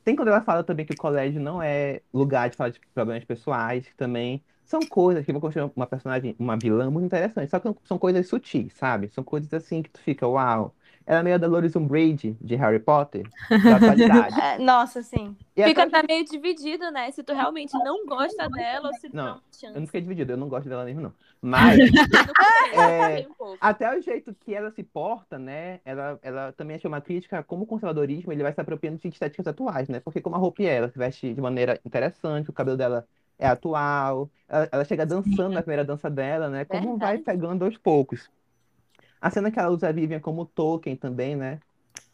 Tem 0.03 0.15
quando 0.15 0.29
ela 0.29 0.41
fala 0.41 0.63
também 0.63 0.85
que 0.85 0.93
o 0.93 0.97
colégio 0.97 1.41
não 1.41 1.61
é 1.61 2.01
lugar 2.13 2.49
de 2.49 2.55
falar 2.55 2.69
de 2.69 2.79
problemas 2.93 3.25
pessoais, 3.25 3.85
que 3.85 3.95
também 3.95 4.41
são 4.63 4.79
coisas 4.81 5.25
que 5.25 5.31
vão 5.31 5.41
construir 5.41 5.69
uma 5.75 5.85
personagem, 5.87 6.35
uma 6.39 6.57
vilã 6.57 6.89
muito 6.89 7.05
interessante. 7.05 7.49
Só 7.49 7.59
que 7.59 7.73
são 7.83 7.97
coisas 7.97 8.27
sutis, 8.27 8.73
sabe? 8.73 9.09
São 9.09 9.23
coisas 9.23 9.53
assim 9.53 9.81
que 9.83 9.89
tu 9.89 9.99
fica, 10.01 10.25
uau. 10.27 10.73
Ela 11.07 11.21
é 11.21 11.23
meio 11.23 11.35
a 11.35 11.39
Dolores 11.39 11.73
Umbridge 11.73 12.35
de 12.41 12.55
Harry 12.57 12.79
Potter, 12.79 13.25
da 13.49 13.77
atualidade. 13.77 14.35
É, 14.43 14.59
nossa, 14.59 15.01
sim. 15.01 15.35
E 15.55 15.63
Fica 15.63 15.83
até- 15.83 16.03
meio 16.05 16.25
dividido, 16.25 16.91
né? 16.91 17.09
Se 17.11 17.23
tu 17.23 17.33
realmente 17.33 17.71
não 17.79 18.05
gosta 18.05 18.49
dela 18.49 18.89
ou 18.89 18.93
se 18.95 19.09
tu 19.09 19.15
Não, 19.15 19.35
chance. 19.51 19.65
eu 19.73 19.79
não 19.79 19.85
fiquei 19.85 20.01
dividido, 20.01 20.33
eu 20.33 20.37
não 20.37 20.49
gosto 20.49 20.67
dela 20.67 20.83
mesmo, 20.83 20.99
não. 21.01 21.13
Mas. 21.41 21.79
É. 22.73 23.25
Até 23.61 23.97
o 23.97 24.01
jeito 24.01 24.35
que 24.43 24.53
ela 24.53 24.69
se 24.71 24.83
porta, 24.83 25.39
né? 25.39 25.79
Ela, 25.85 26.19
ela 26.21 26.51
também 26.51 26.75
achou 26.75 26.89
uma 26.89 26.99
crítica 26.99 27.41
como 27.41 27.63
o 27.63 27.67
conservadorismo 27.67 28.33
ele 28.33 28.43
vai 28.43 28.51
se 28.53 28.59
apropriando 28.59 28.99
de 28.99 29.07
estéticas 29.07 29.47
atuais, 29.47 29.87
né? 29.87 30.01
Porque 30.01 30.19
como 30.19 30.35
a 30.35 30.39
roupa 30.39 30.61
é, 30.63 30.75
ela 30.75 30.89
se 30.89 30.97
veste 30.97 31.33
de 31.33 31.39
maneira 31.41 31.79
interessante, 31.85 32.49
o 32.49 32.53
cabelo 32.53 32.75
dela 32.75 33.05
é 33.39 33.47
atual, 33.47 34.29
ela, 34.49 34.67
ela 34.71 34.83
chega 34.85 35.05
dançando 35.05 35.53
na 35.53 35.61
primeira 35.61 35.85
dança 35.85 36.09
dela, 36.09 36.49
né? 36.49 36.65
Como 36.65 36.97
vai 36.97 37.17
Verdade. 37.17 37.23
pegando 37.23 37.63
aos 37.63 37.77
poucos. 37.77 38.29
A 39.21 39.29
cena 39.31 39.51
que 39.51 39.59
ela 39.59 39.69
usa 39.71 39.89
a 39.89 39.91
Vivian 39.91 40.19
como 40.19 40.45
token 40.45 40.95
também, 40.95 41.35
né? 41.35 41.59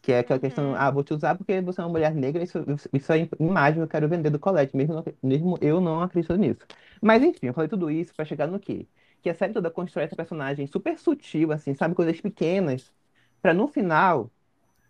Que 0.02 0.14
é 0.14 0.20
aquela 0.20 0.40
questão, 0.40 0.76
ah, 0.76 0.92
vou 0.92 1.04
te 1.04 1.14
usar 1.14 1.36
porque 1.38 1.62
você 1.62 1.82
é 1.82 1.84
uma 1.86 1.90
mulher 1.92 2.14
negra, 2.16 2.44
isso, 2.44 2.60
isso 2.94 3.14
é 3.14 3.30
imagem 3.40 3.76
que 3.76 3.82
eu 3.84 3.88
quero 3.88 4.10
vender 4.10 4.30
do 4.30 4.40
colégio, 4.40 4.76
mesmo, 4.78 4.96
não- 4.96 5.06
mesmo 5.24 5.58
eu 5.62 5.82
não 5.82 6.02
acredito 6.02 6.36
nisso. 6.38 6.60
Mas 7.02 7.24
enfim, 7.24 7.48
eu 7.48 7.54
falei 7.54 7.70
tudo 7.70 7.90
isso 7.92 8.14
pra 8.16 8.26
chegar 8.26 8.48
no 8.48 8.60
quê? 8.60 8.88
Que 9.22 9.30
a 9.30 9.36
série 9.36 9.54
toda 9.54 9.72
constrói 9.72 10.06
essa 10.06 10.16
personagem 10.16 10.68
super 10.68 10.98
sutil, 11.00 11.52
assim, 11.54 11.74
sabe? 11.74 11.96
Coisas 11.96 12.20
pequenas, 12.22 12.94
pra 13.42 13.54
no 13.54 13.68
final 13.68 14.32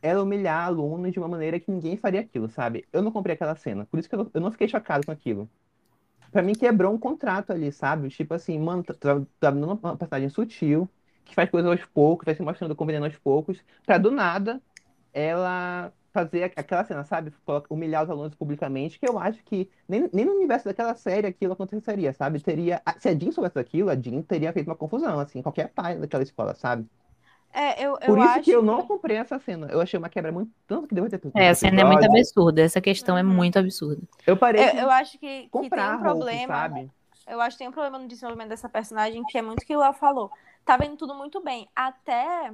ela 0.01 0.24
humilhar 0.24 0.66
alunos 0.68 1.11
de 1.14 1.20
uma 1.20 1.28
maneira 1.30 1.59
que 1.59 1.72
ninguém 1.72 1.97
faria 1.97 2.22
aquilo, 2.22 2.49
sabe? 2.49 2.88
Eu 2.93 3.01
não 3.01 3.11
comprei 3.11 3.36
aquela 3.36 3.55
cena, 3.55 3.86
por 3.88 3.99
isso 3.99 4.09
que 4.09 4.16
eu, 4.16 4.30
eu 4.34 4.41
não 4.41 4.51
fiquei 4.51 4.68
chocado 4.68 5.05
com 5.05 5.11
aquilo. 5.11 5.49
Pra 6.32 6.41
mim 6.41 6.55
quebrou 6.55 6.93
um 6.93 6.97
contrato 6.99 7.51
ali, 7.51 7.72
sabe? 7.72 8.09
Tipo 8.09 8.34
assim, 8.34 8.57
mano, 8.59 8.84
tá, 8.84 8.93
tá, 8.93 9.20
tá 9.39 9.51
dando 9.51 9.68
uma 9.74 9.97
personagem 9.97 10.30
sutil, 10.30 10.89
que 11.26 11.36
faz 11.36 11.49
coisas 11.49 11.69
aos 11.71 11.86
poucos, 11.86 12.26
vai 12.26 12.36
se 12.36 12.41
mostrando 12.43 12.76
conveniente 12.76 13.07
aos 13.07 13.17
poucos, 13.19 13.63
pra 13.86 13.97
do 13.97 14.11
nada 14.11 14.61
ela 15.13 15.93
fazer 16.13 16.43
aquela 16.57 16.84
cena, 16.86 17.03
sabe? 17.05 17.34
Humilhar 17.69 18.03
os 18.03 18.09
alunos 18.09 18.36
publicamente, 18.36 18.99
que 18.99 19.07
eu 19.07 19.17
acho 19.19 19.43
que 19.43 19.69
nem, 19.88 20.09
nem 20.13 20.26
no 20.26 20.34
universo 20.34 20.65
daquela 20.65 20.95
série 20.95 21.28
aquilo 21.28 21.53
aconteceria, 21.53 22.13
sabe? 22.13 22.39
Teria, 22.39 22.82
se 22.99 23.09
a 23.09 23.15
Jean 23.17 23.32
soubesse 23.32 23.55
daquilo, 23.55 23.89
a 23.89 23.95
Jean 23.95 24.21
teria 24.21 24.53
feito 24.53 24.67
uma 24.67 24.76
confusão, 24.76 25.19
assim, 25.19 25.41
qualquer 25.41 25.69
pai 25.74 25.97
daquela 25.97 26.24
escola, 26.24 26.53
sabe? 26.55 26.88
É, 27.53 27.84
eu, 27.86 27.91
eu 27.91 27.99
Por 28.07 28.17
isso 28.19 28.34
acho 28.34 28.45
que 28.45 28.51
eu 28.51 28.63
não 28.63 28.82
comprei 28.88 29.17
essa 29.17 29.39
cena. 29.39 29.67
Eu 29.71 29.80
achei 29.80 29.97
uma 29.97 30.09
quebra 30.09 30.32
muito. 30.32 30.51
Tanto 30.67 30.88
que 30.88 30.95
depois 30.95 31.11
de 31.11 31.19
ter 31.19 31.32
É, 31.39 31.49
a 31.49 31.55
cena 31.55 31.82
é 31.82 31.84
muito 31.84 32.03
absurda. 32.05 32.61
Essa 32.61 32.82
questão 32.82 33.17
é 33.17 33.24
Uhum. 33.24 33.36
muito 33.36 33.57
absurda. 33.59 34.01
Eu 34.26 34.38
parei 34.38 34.63
Eu, 34.63 34.84
eu 34.84 34.91
acho 34.91 35.17
que, 35.19 35.49
que 35.49 35.69
tem 35.69 35.80
um 35.80 35.80
a 35.80 35.95
roupa, 35.95 36.26
problema. 36.26 36.53
sabe? 36.55 36.89
Eu 37.28 37.39
acho 37.41 37.55
que 37.55 37.59
tem 37.59 37.67
um 37.69 37.71
problema 37.71 37.99
no 37.99 38.07
desenvolvimento 38.07 38.49
dessa 38.49 38.67
personagem, 38.69 39.24
que 39.24 39.38
é 39.38 39.41
muito 39.41 39.61
o 39.61 39.65
que 39.65 39.76
o 39.76 39.80
Léo 39.80 39.93
falou. 39.93 40.32
Tá 40.66 40.78
vendo 40.78 40.97
tudo 40.97 41.14
muito 41.16 41.41
bem. 41.41 41.70
Até 41.76 42.53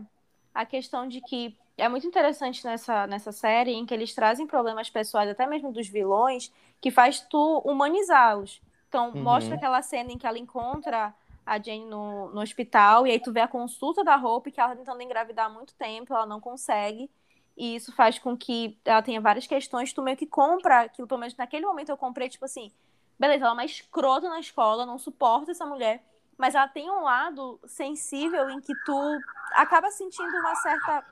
a 0.54 0.66
questão 0.66 1.08
de 1.08 1.22
que 1.22 1.58
é 1.78 1.88
muito 1.88 2.08
interessante 2.08 2.66
nessa, 2.66 3.08
nessa 3.08 3.32
série 3.32 3.72
em 3.74 3.86
que 3.86 3.94
eles 3.94 4.14
trazem 4.14 4.48
problemas 4.48 4.90
pessoais, 4.90 5.30
até 5.30 5.46
mesmo 5.48 5.72
dos 5.72 5.88
vilões, 5.88 6.52
que 6.82 6.92
faz 6.92 7.22
tu 7.22 7.60
humanizá-los. 7.66 8.62
Então, 8.88 9.12
Uhum. 9.12 9.24
mostra 9.24 9.56
aquela 9.56 9.82
cena 9.82 10.12
em 10.12 10.18
que 10.18 10.26
ela 10.28 10.38
encontra 10.40 11.14
a 11.46 11.58
Jane 11.62 11.86
no, 11.86 12.30
no 12.32 12.42
hospital, 12.42 13.08
e 13.08 13.12
aí 13.12 13.20
tu 13.20 13.32
vê 13.32 13.40
a 13.42 13.48
consulta 13.48 14.04
da 14.04 14.16
roupa, 14.16 14.52
que 14.52 14.60
ela 14.60 14.70
tá 14.72 14.76
tentando 14.76 15.02
engravidar 15.02 15.48
há 15.48 15.50
muito 15.50 15.74
tempo, 15.76 16.14
ela 16.14 16.26
não 16.26 16.40
consegue. 16.40 17.10
E 17.58 17.76
isso 17.76 17.92
faz 17.94 18.20
com 18.20 18.38
que 18.38 18.80
ela 18.86 19.02
tenha 19.02 19.20
várias 19.22 19.48
questões, 19.48 19.92
tu 19.94 20.02
meio 20.02 20.18
que 20.18 20.26
compra 20.28 20.82
aquilo, 20.82 21.08
pelo 21.08 21.20
menos 21.20 21.36
naquele 21.36 21.66
momento 21.66 21.90
eu 21.90 21.98
comprei, 21.98 22.30
tipo 22.30 22.46
assim, 22.46 22.72
beleza, 23.20 23.44
ela 23.46 23.52
é 23.52 23.54
uma 23.54 23.66
escrota 23.66 24.30
na 24.30 24.40
escola, 24.40 24.86
não 24.86 24.98
suporta 24.98 25.52
essa 25.52 25.66
mulher, 25.66 26.04
mas 26.40 26.56
ela 26.56 26.68
tem 26.70 26.90
um 26.90 27.04
lado 27.04 27.60
sensível 27.66 28.50
em 28.50 28.62
que 28.62 28.74
tu 28.86 29.22
acaba 29.52 29.92
sentindo 29.92 30.38
uma 30.38 30.56
certa. 30.56 31.04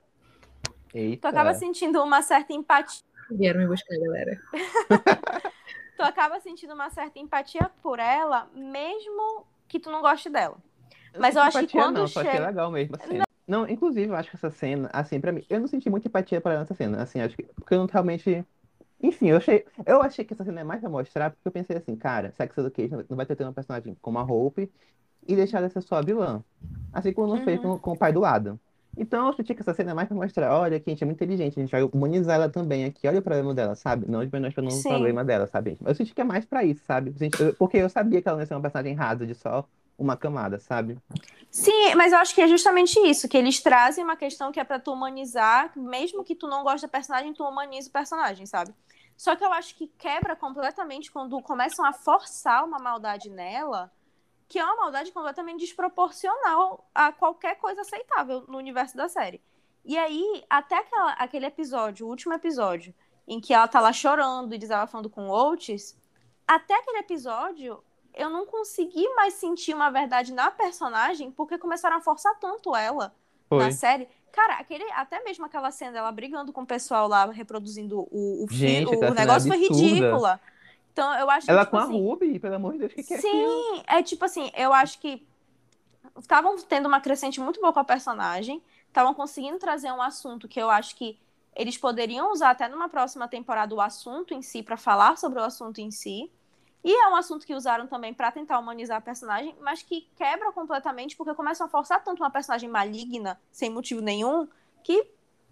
Tu 0.64 0.98
Eita. 0.98 1.28
acaba 1.30 1.54
sentindo 1.54 2.02
uma 2.02 2.22
certa 2.22 2.54
empatia. 2.54 3.04
Vieram 3.30 3.60
me 3.60 3.68
buscar, 3.68 3.96
galera. 4.00 4.42
Tu 5.98 6.04
acaba 6.04 6.40
sentindo 6.40 6.76
uma 6.76 6.92
certa 6.92 7.18
empatia 7.18 7.72
por 7.82 7.98
ela, 7.98 8.48
mesmo 8.54 9.46
que 9.68 9.80
tu 9.80 9.90
não 9.90 10.00
goste 10.00 10.30
dela. 10.30 10.56
Mas 11.18 11.36
eu 11.36 11.42
acho 11.42 11.58
que 11.66 11.72
quando 11.72 11.98
não, 11.98 12.08
só 12.08 12.20
achei 12.20 12.34
chega- 12.34 12.46
legal 12.48 12.70
mesmo 12.72 12.96
a 12.96 13.00
cena. 13.00 13.24
Não, 13.48 13.68
inclusive, 13.68 14.08
eu 14.12 14.16
acho 14.16 14.30
que 14.30 14.36
essa 14.36 14.52
cena, 14.52 14.90
assim, 14.94 15.20
pra 15.20 15.32
mim, 15.32 15.44
eu 15.50 15.60
não 15.60 15.68
senti 15.68 15.90
muita 15.90 16.08
empatia 16.08 16.40
por 16.40 16.52
ela 16.52 16.60
nessa 16.62 16.76
cena, 16.76 17.02
assim, 17.02 17.20
acho 17.20 17.36
que, 17.36 17.44
porque 17.44 17.74
eu 17.74 17.80
não 17.80 17.88
realmente, 17.88 18.46
enfim, 19.02 19.30
eu 19.30 19.38
achei, 19.38 19.66
eu 19.88 20.02
achei 20.02 20.24
que 20.24 20.34
essa 20.34 20.44
cena 20.46 20.62
é 20.62 20.64
mais 20.64 20.82
pra 20.82 20.90
mostrar, 20.90 21.32
porque 21.32 21.48
eu 21.48 21.52
pensei 21.52 21.76
assim, 21.78 21.96
cara, 21.96 22.32
Sex 22.38 22.56
Education 22.58 23.04
não 23.10 23.18
vai 23.18 23.26
ter 23.26 23.42
uma 23.42 23.54
personagem 23.54 23.98
como 24.00 24.20
a 24.20 24.24
Hope 24.24 24.72
e 25.28 25.36
deixar 25.36 25.60
ela 25.60 25.70
ser 25.70 25.82
só 25.82 25.96
a 25.96 26.02
vilã, 26.02 26.44
assim 26.94 27.14
como 27.14 27.36
não 27.36 27.44
fez 27.44 27.60
com, 27.60 27.78
com 27.78 27.92
o 27.92 27.98
pai 27.98 28.14
do 28.14 28.24
Adam. 28.26 28.60
Então 28.98 29.28
eu 29.28 29.34
senti 29.34 29.54
que 29.54 29.62
essa 29.62 29.76
cena 29.76 29.92
é 29.92 29.94
mais 29.94 30.08
pra 30.08 30.18
mostrar, 30.18 30.60
olha, 30.60 30.80
que 30.80 30.90
a 30.90 30.94
gente 30.94 31.04
é 31.04 31.06
muito 31.06 31.18
inteligente, 31.18 31.60
a 31.60 31.62
gente 31.62 31.72
vai 31.72 31.84
humanizar 31.84 32.36
ela 32.36 32.50
também 32.50 32.86
aqui, 32.86 33.08
olha 33.08 33.20
o 33.20 33.22
problema 33.22 33.54
dela, 33.54 33.76
sabe? 33.76 34.10
Não 34.10 34.22
desmenosprando 34.22 34.74
o 34.74 34.84
problema 34.84 35.24
dela, 35.24 35.46
sabe? 35.46 35.78
Eu 35.86 35.94
senti 35.94 36.16
que 36.16 36.22
é 36.22 36.24
mais 36.24 36.46
pra 36.46 36.64
isso, 36.64 36.84
sabe? 36.84 37.14
Porque 37.60 37.78
eu 37.78 37.90
sabia 37.90 38.22
que 38.22 38.28
ela 38.28 38.38
não 38.38 38.42
ia 38.42 38.48
ser 38.48 38.56
uma 38.56 38.62
personagem 38.62 38.96
rasa 38.96 39.28
de 39.28 39.36
só 39.36 39.68
uma 40.00 40.18
camada, 40.18 40.60
sabe? 40.60 40.98
Sim, 41.52 41.96
mas 41.96 42.12
eu 42.12 42.20
acho 42.20 42.34
que 42.34 42.42
é 42.42 42.48
justamente 42.48 43.00
isso, 43.00 43.28
que 43.28 43.38
eles 43.38 43.62
trazem 43.62 44.04
uma 44.04 44.16
questão 44.16 44.52
que 44.52 44.60
é 44.60 44.64
pra 44.64 44.80
tu 44.80 44.92
humanizar, 44.92 45.72
mesmo 45.76 46.24
que 46.24 46.36
tu 46.36 46.48
não 46.48 46.64
goste 46.64 46.82
da 46.82 46.88
personagem, 46.88 47.34
tu 47.34 47.44
humaniza 47.44 47.90
o 47.90 47.92
personagem, 47.92 48.46
sabe? 48.48 48.74
Só 49.16 49.36
que 49.36 49.44
eu 49.44 49.52
acho 49.52 49.76
que 49.76 49.88
quebra 49.98 50.36
completamente 50.36 51.12
quando 51.12 51.42
começam 51.42 51.84
a 51.86 51.94
forçar 51.94 52.64
uma 52.64 52.78
maldade 52.78 53.30
nela, 53.30 53.92
que 54.48 54.58
é 54.60 54.64
uma 54.64 54.76
maldade 54.78 55.12
completamente 55.12 55.60
desproporcional 55.62 56.90
a 56.94 57.12
qualquer 57.12 57.56
coisa 57.56 57.82
aceitável 57.82 58.46
no 58.48 58.58
universo 58.58 58.96
da 58.96 59.10
série. 59.10 59.42
E 59.84 59.98
aí, 59.98 60.44
até 60.50 60.78
aquela- 60.78 61.14
aquele 61.14 61.46
episódio, 61.46 62.06
o 62.06 62.10
último 62.10 62.34
episódio, 62.34 62.94
em 63.28 63.40
que 63.40 63.54
ela 63.54 63.68
tá 63.68 63.80
lá 63.80 63.92
chorando 63.92 64.54
e 64.54 64.58
desabafando 64.58 65.10
com 65.10 65.28
o 65.28 65.32
Oates, 65.32 65.98
até 66.48 66.74
aquele 66.76 67.00
episódio, 67.00 67.84
eu 68.14 68.30
não 68.30 68.46
consegui 68.46 69.08
mais 69.16 69.34
sentir 69.34 69.74
uma 69.74 69.90
verdade 69.90 70.34
na 70.34 70.50
personagem, 70.50 71.32
porque 71.32 71.58
começaram 71.58 71.98
a 71.98 72.02
forçar 72.02 72.38
tanto 72.40 72.76
ela 72.76 73.14
Foi. 73.50 73.60
na 73.60 73.72
série. 73.72 74.08
Cara, 74.32 74.56
aquele, 74.56 74.84
até 74.92 75.24
mesmo 75.24 75.46
aquela 75.46 75.72
cena 75.72 75.92
dela 75.94 76.12
brigando 76.12 76.54
com 76.54 76.62
o 76.62 76.66
pessoal 76.66 77.08
lá, 77.08 77.26
reproduzindo 77.26 78.00
o, 78.12 78.44
o, 78.44 78.48
Gente, 78.50 78.96
o 78.96 79.04
é 79.04 79.12
negócio 79.12 79.48
foi 79.48 79.58
ridícula. 79.58 80.40
Então, 80.98 81.14
eu 81.14 81.30
acho 81.30 81.46
que, 81.46 81.52
Ela 81.52 81.64
tipo 81.64 81.72
com 81.72 81.78
a 81.78 81.84
assim, 81.84 82.02
Ruby, 82.02 82.40
pelo 82.40 82.56
amor 82.56 82.74
de 82.74 82.80
Deus, 82.80 82.94
que, 82.94 83.04
que 83.04 83.14
é? 83.14 83.22
Sim, 83.22 83.84
é 83.86 84.02
tipo 84.02 84.26
assim, 84.26 84.50
eu 84.56 84.74
acho 84.74 84.98
que 85.00 85.24
estavam 86.18 86.58
tendo 86.58 86.88
uma 86.88 87.00
crescente 87.00 87.40
muito 87.40 87.62
boa 87.62 87.72
com 87.72 87.80
a 87.80 87.84
personagem, 87.84 88.64
estavam 88.88 89.14
conseguindo 89.14 89.60
trazer 89.60 89.92
um 89.92 90.02
assunto 90.02 90.48
que 90.48 90.60
eu 90.60 90.72
acho 90.72 90.96
que 90.96 91.20
eles 91.56 91.78
poderiam 91.78 92.32
usar 92.32 92.50
até 92.50 92.68
numa 92.68 92.90
próxima 92.90 93.28
temporada 93.28 93.76
o 93.76 93.80
assunto 93.80 94.34
em 94.34 94.42
si, 94.42 94.64
pra 94.64 94.76
falar 94.76 95.20
sobre 95.20 95.40
o 95.40 95.44
assunto 95.44 95.80
em 95.80 95.92
si. 95.92 96.32
E 96.84 96.92
é 96.92 97.10
um 97.10 97.16
assunto 97.16 97.46
que 97.46 97.54
usaram 97.54 97.86
também 97.86 98.12
pra 98.12 98.32
tentar 98.32 98.58
humanizar 98.58 98.98
a 98.98 99.02
personagem, 99.02 99.56
mas 99.62 99.84
que 99.84 100.10
quebra 100.16 100.52
completamente 100.52 101.16
porque 101.16 101.36
começam 101.36 101.68
a 101.68 101.70
forçar 101.70 102.04
tanto 102.04 102.24
uma 102.24 102.32
personagem 102.32 102.70
maligna, 102.70 103.40
sem 103.52 103.70
motivo 103.70 104.02
nenhum, 104.02 104.48
que 104.84 105.08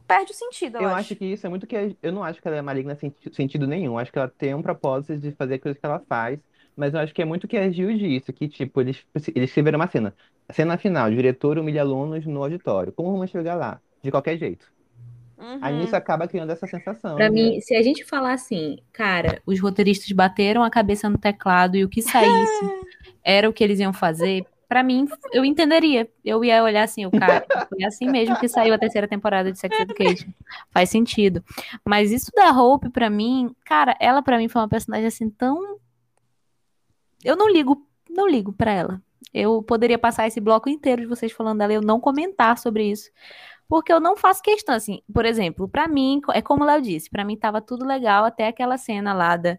perde 0.07 0.31
o 0.31 0.35
sentido, 0.35 0.77
eu, 0.77 0.83
Eu 0.83 0.93
acho. 0.93 0.93
acho 0.93 1.15
que 1.15 1.25
isso 1.25 1.45
é 1.45 1.49
muito 1.49 1.65
que. 1.67 1.97
Eu 2.01 2.11
não 2.11 2.23
acho 2.23 2.41
que 2.41 2.47
ela 2.47 2.57
é 2.57 2.61
maligna 2.61 2.93
em 2.93 2.95
senti- 2.97 3.33
sentido 3.33 3.65
nenhum. 3.67 3.93
Eu 3.93 3.97
acho 3.99 4.11
que 4.11 4.19
ela 4.19 4.29
tem 4.29 4.53
um 4.53 4.61
propósito 4.61 5.17
de 5.17 5.31
fazer 5.33 5.59
coisas 5.59 5.79
que 5.79 5.85
ela 5.85 5.99
faz. 6.07 6.39
Mas 6.75 6.93
eu 6.93 6.99
acho 6.99 7.13
que 7.13 7.21
é 7.21 7.25
muito 7.25 7.47
que 7.47 7.55
a 7.57 7.71
Gil 7.71 7.97
disse, 7.97 8.33
que, 8.33 8.49
tipo, 8.49 8.81
eles, 8.81 9.05
eles 9.33 9.49
escreveram 9.49 9.79
uma 9.79 9.87
cena. 9.87 10.13
Cena 10.51 10.77
final, 10.77 11.09
diretor 11.09 11.57
humilha 11.57 11.81
alunos 11.81 12.25
no 12.25 12.43
auditório. 12.43 12.91
Como 12.93 13.11
vamos 13.13 13.31
chegar 13.31 13.55
lá? 13.55 13.81
De 14.03 14.11
qualquer 14.11 14.37
jeito. 14.37 14.69
Aí 15.61 15.73
Uhum. 15.73 15.79
nisso 15.79 15.95
acaba 15.95 16.27
criando 16.27 16.51
essa 16.51 16.67
sensação. 16.67 17.15
Pra 17.15 17.29
né? 17.29 17.31
mim, 17.31 17.61
se 17.61 17.75
a 17.75 17.81
gente 17.81 18.03
falar 18.03 18.33
assim, 18.33 18.77
cara, 18.91 19.41
os 19.45 19.59
roteiristas 19.59 20.11
bateram 20.11 20.63
a 20.63 20.69
cabeça 20.69 21.09
no 21.09 21.17
teclado 21.17 21.77
e 21.77 21.83
o 21.83 21.89
que 21.89 22.01
saísse 22.01 22.73
era 23.23 23.49
o 23.49 23.53
que 23.53 23.63
eles 23.63 23.79
iam 23.79 23.93
fazer, 23.93 24.45
pra 24.75 24.83
mim, 24.83 25.07
eu 25.31 25.45
entenderia. 25.45 26.05
Eu 26.23 26.43
ia 26.43 26.61
olhar 26.61 26.83
assim, 26.83 27.05
o 27.05 27.11
cara, 27.11 27.45
foi 27.69 27.85
assim 27.85 28.09
mesmo 28.09 28.37
que 28.37 28.49
saiu 28.49 28.73
a 28.73 28.77
terceira 28.77 29.07
temporada 29.07 29.49
de 29.49 29.57
Sex 29.57 29.79
Education. 29.79 30.27
Faz 30.69 30.89
sentido. 30.89 31.41
Mas 31.85 32.11
isso 32.11 32.29
da 32.35 32.51
Hope, 32.51 32.89
pra 32.89 33.09
mim, 33.09 33.55
cara, 33.63 33.95
ela 34.01 34.21
pra 34.21 34.37
mim 34.37 34.49
foi 34.49 34.61
uma 34.61 34.67
personagem 34.67 35.07
assim 35.07 35.29
tão. 35.29 35.79
Eu 37.23 37.37
não 37.37 37.49
ligo, 37.49 37.87
não 38.09 38.27
ligo 38.27 38.51
pra 38.51 38.69
ela. 38.69 39.01
Eu 39.33 39.63
poderia 39.63 39.97
passar 39.97 40.27
esse 40.27 40.41
bloco 40.41 40.67
inteiro 40.67 41.03
de 41.03 41.07
vocês 41.07 41.31
falando 41.31 41.59
dela 41.59 41.71
e 41.71 41.77
eu 41.77 41.81
não 41.81 41.97
comentar 41.97 42.57
sobre 42.57 42.83
isso. 42.83 43.09
Porque 43.67 43.91
eu 43.91 43.99
não 43.99 44.15
faço 44.15 44.41
questão, 44.41 44.75
assim, 44.75 45.01
por 45.11 45.25
exemplo, 45.25 45.67
pra 45.67 45.87
mim, 45.87 46.21
é 46.33 46.41
como 46.41 46.63
o 46.63 46.67
Léo 46.67 46.81
disse, 46.81 47.09
pra 47.09 47.25
mim 47.25 47.35
tava 47.35 47.61
tudo 47.61 47.85
legal 47.85 48.23
até 48.23 48.47
aquela 48.47 48.77
cena 48.77 49.13
lá 49.13 49.35
da. 49.35 49.57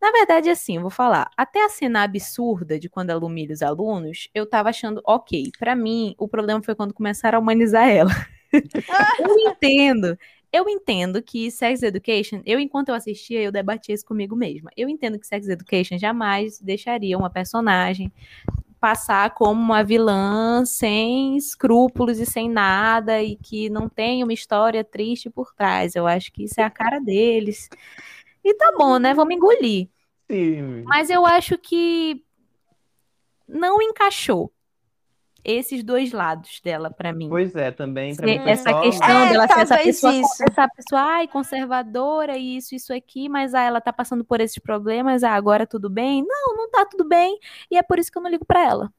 Na 0.00 0.10
verdade, 0.12 0.48
assim, 0.48 0.78
vou 0.78 0.90
falar, 0.90 1.30
até 1.36 1.64
a 1.64 1.68
cena 1.68 2.02
absurda 2.02 2.78
de 2.78 2.88
quando 2.88 3.10
ela 3.10 3.24
humilha 3.24 3.52
os 3.52 3.62
alunos, 3.62 4.28
eu 4.34 4.46
tava 4.46 4.68
achando 4.68 5.02
ok. 5.04 5.50
Pra 5.58 5.74
mim, 5.74 6.14
o 6.18 6.28
problema 6.28 6.62
foi 6.62 6.74
quando 6.74 6.94
começaram 6.94 7.38
a 7.38 7.40
humanizar 7.40 7.88
ela. 7.88 8.10
eu 9.18 9.38
entendo. 9.38 10.16
Eu 10.50 10.66
entendo 10.68 11.22
que 11.22 11.50
Sex 11.50 11.82
Education, 11.82 12.40
eu 12.46 12.58
enquanto 12.58 12.88
eu 12.88 12.94
assistia, 12.94 13.42
eu 13.42 13.52
debatia 13.52 13.94
isso 13.94 14.06
comigo 14.06 14.34
mesma. 14.34 14.70
Eu 14.76 14.88
entendo 14.88 15.18
que 15.18 15.26
Sex 15.26 15.46
Education 15.46 15.98
jamais 15.98 16.58
deixaria 16.58 17.18
uma 17.18 17.28
personagem 17.28 18.10
passar 18.78 19.34
como 19.34 19.60
uma 19.60 19.82
vilã 19.82 20.64
sem 20.64 21.36
escrúpulos 21.36 22.18
e 22.18 22.26
sem 22.26 22.48
nada 22.48 23.22
e 23.22 23.36
que 23.36 23.68
não 23.68 23.88
tem 23.88 24.22
uma 24.22 24.32
história 24.32 24.84
triste 24.84 25.28
por 25.28 25.52
trás. 25.54 25.94
Eu 25.94 26.06
acho 26.06 26.32
que 26.32 26.44
isso 26.44 26.60
é 26.60 26.64
a 26.64 26.70
cara 26.70 26.98
deles. 27.00 27.68
E 28.44 28.54
tá 28.54 28.72
bom, 28.76 28.98
né? 28.98 29.14
Vamos 29.14 29.34
engolir. 29.34 29.88
Sim. 30.30 30.82
Mas 30.84 31.10
eu 31.10 31.26
acho 31.26 31.58
que 31.58 32.22
não 33.46 33.80
encaixou 33.82 34.52
esses 35.50 35.82
dois 35.82 36.12
lados 36.12 36.60
dela 36.62 36.90
pra 36.90 37.12
mim. 37.12 37.28
Pois 37.28 37.54
é, 37.56 37.70
também. 37.70 38.14
Mim 38.20 38.38
essa 38.48 38.70
só- 38.70 38.80
questão 38.82 39.08
É, 39.08 39.32
dela 39.32 39.46
ser 39.48 39.60
essa 39.60 39.78
pessoa, 39.78 40.12
isso. 40.14 40.44
essa 40.48 40.68
pessoa, 40.68 41.00
ai, 41.02 41.28
conservadora, 41.28 42.36
isso, 42.36 42.74
isso 42.74 42.92
aqui, 42.92 43.28
mas 43.28 43.54
ah, 43.54 43.62
ela 43.62 43.80
tá 43.80 43.92
passando 43.92 44.24
por 44.24 44.40
esses 44.40 44.58
problemas, 44.58 45.24
ah, 45.24 45.32
agora 45.34 45.66
tudo 45.66 45.88
bem? 45.88 46.24
Não, 46.26 46.56
não 46.56 46.70
tá 46.70 46.84
tudo 46.86 47.04
bem, 47.08 47.38
e 47.70 47.76
é 47.78 47.82
por 47.82 47.98
isso 47.98 48.10
que 48.12 48.18
eu 48.18 48.22
não 48.22 48.30
ligo 48.30 48.44
pra 48.44 48.62
ela. 48.64 48.92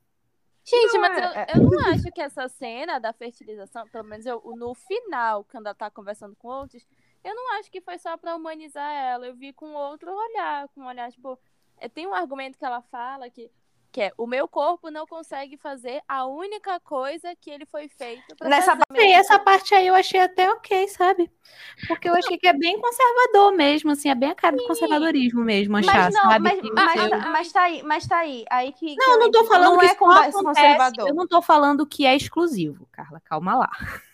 Gente, 0.66 0.94
Não, 0.94 1.02
mas 1.02 1.18
é- 1.18 1.26
eu, 1.26 1.30
é- 1.30 1.48
eu 1.56 1.64
não 1.70 1.80
acho 1.92 2.12
que 2.12 2.22
essa 2.22 2.48
cena 2.48 3.00
da 3.00 3.12
fertilização, 3.14 3.88
pelo 3.88 4.04
menos 4.08 4.26
eu, 4.26 4.42
no 4.56 4.74
final, 4.76 5.44
quando 5.52 5.66
ela 5.68 5.74
tá 5.76 5.90
conversando 5.90 6.36
com 6.36 6.48
outros, 6.48 6.86
eu 7.24 7.34
não 7.36 7.54
acho 7.60 7.72
que 7.72 7.82
foi 7.82 7.98
só 7.98 8.16
pra 8.18 8.36
humanizar 8.36 8.92
ela. 8.92 9.26
Eu 9.28 9.36
vi 9.36 9.52
com 9.52 9.74
outro 9.74 10.12
olhar, 10.12 10.68
com 10.70 10.82
um 10.82 10.86
olhar, 10.88 11.12
tipo, 11.12 11.40
é, 11.80 11.90
tem 11.90 12.06
um 12.06 12.14
argumento 12.14 12.58
que 12.58 12.64
ela 12.66 12.82
fala 12.84 13.30
que, 13.30 13.50
que 13.92 14.02
é 14.02 14.12
o 14.18 14.28
meu 14.28 14.48
corpo 14.48 14.90
não 14.92 15.06
consegue 15.08 15.58
fazer 15.58 16.02
a 16.08 16.26
única 16.26 16.80
coisa 16.80 17.36
que 17.36 17.50
ele 17.50 17.66
foi 17.66 17.88
feito 17.88 18.36
pra 18.36 18.50
Nessa 18.50 18.72
fazer. 18.72 18.84
Sei, 18.96 19.12
essa 19.14 19.40
parte 19.40 19.74
aí 19.76 19.88
eu 19.88 19.96
achei 19.96 20.20
até 20.20 20.50
ok, 20.52 20.88
sabe? 20.90 21.32
Porque 21.88 22.08
eu 22.08 22.14
achei 22.14 22.38
que 22.38 22.48
é 22.48 22.54
bem 22.54 22.80
conservador 22.80 23.54
mesmo, 23.56 23.92
assim, 23.92 24.10
é 24.10 24.16
bem 24.16 24.30
a 24.30 24.36
cara 24.36 24.56
do 24.56 24.64
conservadorismo 24.64 25.44
mesmo, 25.44 25.76
achar, 25.78 26.12
Mas 26.12 26.14
não, 26.14 26.30
sabe? 26.30 26.44
mas, 26.44 26.60
Que 26.60 26.70
mas, 26.76 27.02
eu- 27.02 27.10
tá- 27.10 27.30
mas 27.32 27.52
tá 27.52 27.62
aí, 27.64 27.84
mas 27.84 28.08
tá 28.08 28.18
aí. 28.20 28.46
Aí 28.50 28.72
que, 28.74 28.96
que 28.96 28.98
Não, 28.98 29.12
eu 29.14 29.20
não 29.20 29.32
tô 29.32 29.46
falando 29.46 29.72
não 29.74 29.80
que 29.80 29.86
é 29.86 29.96
conversa 29.96 30.32
acontece, 30.32 30.44
conservador. 30.44 31.10
Eu 31.10 31.16
não 31.16 31.28
tô 31.28 31.42
falando 31.42 31.86
que 31.88 32.06
é 32.06 32.16
exclusivo, 32.16 32.88
Carla, 32.92 33.20
calma 33.22 33.56
lá. 33.58 33.70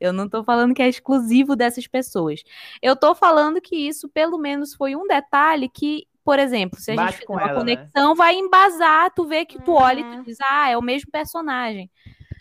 Eu 0.00 0.12
não 0.12 0.28
tô 0.28 0.44
falando 0.44 0.74
que 0.74 0.82
é 0.82 0.88
exclusivo 0.88 1.56
dessas 1.56 1.86
pessoas. 1.86 2.42
Eu 2.82 2.94
tô 2.96 3.14
falando 3.14 3.60
que 3.60 3.74
isso, 3.76 4.08
pelo 4.08 4.38
menos, 4.38 4.74
foi 4.74 4.94
um 4.94 5.06
detalhe 5.06 5.68
que, 5.68 6.06
por 6.28 6.38
exemplo, 6.38 6.78
se 6.78 6.90
a 6.90 6.94
Bate 6.94 7.12
gente 7.12 7.20
fizer 7.22 7.32
uma 7.32 7.40
ela, 7.40 7.48
né? 7.48 7.54
conexão, 7.54 8.14
vai 8.14 8.34
embasar, 8.34 9.10
tu 9.14 9.24
vê 9.24 9.46
que 9.46 9.58
tu 9.62 9.72
olha 9.72 10.00
e 10.00 10.04
Uhum. 10.04 10.18
tu 10.18 10.24
diz, 10.26 10.36
ah, 10.42 10.68
é 10.68 10.76
o 10.76 10.82
mesmo 10.82 11.10
personagem. 11.10 11.90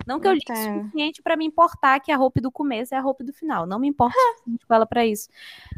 Não 0.06 0.20
que 0.20 0.28
eu 0.28 0.34
li 0.34 0.42
o 0.50 0.56
suficiente 0.58 1.22
pra 1.24 1.38
me 1.38 1.46
importar 1.46 1.98
que 2.02 2.12
a 2.12 2.18
roupa 2.18 2.42
do 2.42 2.52
começo 2.52 2.94
é 2.94 2.98
a 2.98 3.02
roupa 3.02 3.24
do 3.24 3.32
final. 3.32 3.66
Não 3.66 3.80
me 3.80 3.88
importa 3.88 4.14
o 4.18 4.38
suficiente 4.40 4.66
com 4.68 4.74
ela 4.74 4.86
pra 4.86 5.06
isso. 5.06 5.30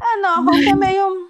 É, 0.02 0.16
não, 0.16 0.28
a 0.28 0.36
roupa 0.42 0.70
é 0.70 0.74
meio. 0.74 1.28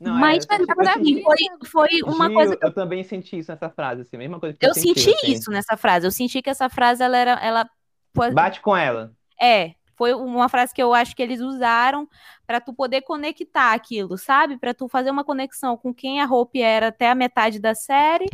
Não, 0.00 0.14
Mas 0.18 0.44
é, 0.50 0.60
eu, 0.60 0.66
pra 0.66 0.94
eu 0.96 1.00
mim 1.00 1.22
foi, 1.22 1.36
foi 1.64 2.02
uma 2.02 2.26
Gil, 2.26 2.34
coisa 2.34 2.56
que 2.56 2.66
eu 2.66 2.74
também 2.74 3.04
senti 3.04 3.38
isso 3.38 3.52
nessa 3.52 3.70
frase, 3.70 4.02
assim, 4.02 4.16
a 4.16 4.18
mesma 4.18 4.40
coisa 4.40 4.56
que 4.56 4.66
eu 4.66 4.70
eu 4.70 4.74
senti, 4.74 4.98
senti 5.00 5.16
assim. 5.16 5.32
isso 5.32 5.50
nessa 5.52 5.76
frase. 5.76 6.08
Eu 6.08 6.10
senti 6.10 6.42
que 6.42 6.50
essa 6.50 6.68
frase 6.68 7.04
ela 7.04 7.16
era, 7.16 7.32
ela 7.34 7.70
Bate 8.32 8.60
com 8.60 8.76
ela. 8.76 9.12
É, 9.40 9.76
foi 9.98 10.14
uma 10.14 10.48
frase 10.48 10.72
que 10.72 10.82
eu 10.82 10.94
acho 10.94 11.14
que 11.14 11.22
eles 11.22 11.40
usaram 11.40 12.08
pra 12.46 12.60
tu 12.60 12.72
poder 12.72 13.02
conectar 13.02 13.72
aquilo, 13.74 14.16
sabe? 14.16 14.56
Pra 14.56 14.72
tu 14.72 14.88
fazer 14.88 15.10
uma 15.10 15.24
conexão 15.24 15.76
com 15.76 15.92
quem 15.92 16.20
a 16.20 16.24
Hope 16.26 16.62
era 16.62 16.86
até 16.88 17.10
a 17.10 17.14
metade 17.16 17.58
da 17.58 17.74
série 17.74 18.30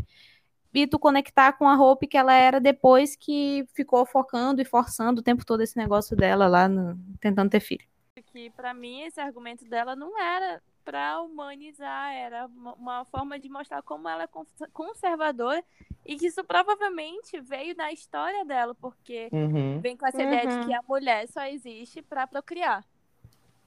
e 0.75 0.87
tu 0.87 0.99
conectar 0.99 1.53
com 1.55 1.67
a 1.67 1.75
Hope 1.81 2.07
que 2.07 2.19
ela 2.19 2.35
era 2.35 2.61
depois 2.61 3.17
que 3.17 3.67
ficou 3.73 4.05
focando 4.05 4.61
e 4.61 4.65
forçando 4.65 5.21
o 5.21 5.25
tempo 5.25 5.45
todo 5.47 5.62
esse 5.62 5.77
negócio 5.77 6.15
dela 6.15 6.47
lá 6.47 6.69
no- 6.69 6.99
tentando 7.19 7.49
ter 7.51 7.61
filho. 7.61 7.87
que 8.27 8.51
pra 8.51 8.75
mim 8.75 9.03
esse 9.03 9.21
argumento 9.21 9.65
dela 9.65 9.97
não 9.97 10.21
era 10.21 10.61
pra 10.85 11.20
humanizar, 11.22 12.12
era 12.12 12.47
uma, 12.47 13.05
forma 13.07 13.39
de 13.39 13.49
mostrar 13.49 13.82
como 13.82 14.09
ela 14.09 14.24
é 14.24 14.26
cons- 14.26 14.53
conservadora 14.72 15.64
e 16.05 16.16
que 16.16 16.26
isso 16.26 16.45
provavelmente 16.45 17.41
veio 17.41 17.74
da 17.74 17.91
história 17.91 18.45
dela, 18.45 18.74
porque 18.74 19.28
Uhum. 19.32 19.80
vem 19.80 19.97
com 19.97 20.07
essa 20.07 20.22
ideia 20.22 20.47
de 20.47 20.55
Uhum. 20.57 20.66
que 20.66 20.74
a 20.74 20.82
mulher 20.82 21.26
só 21.28 21.45
existe 21.47 22.03
pra 22.03 22.26
procriar. 22.26 22.85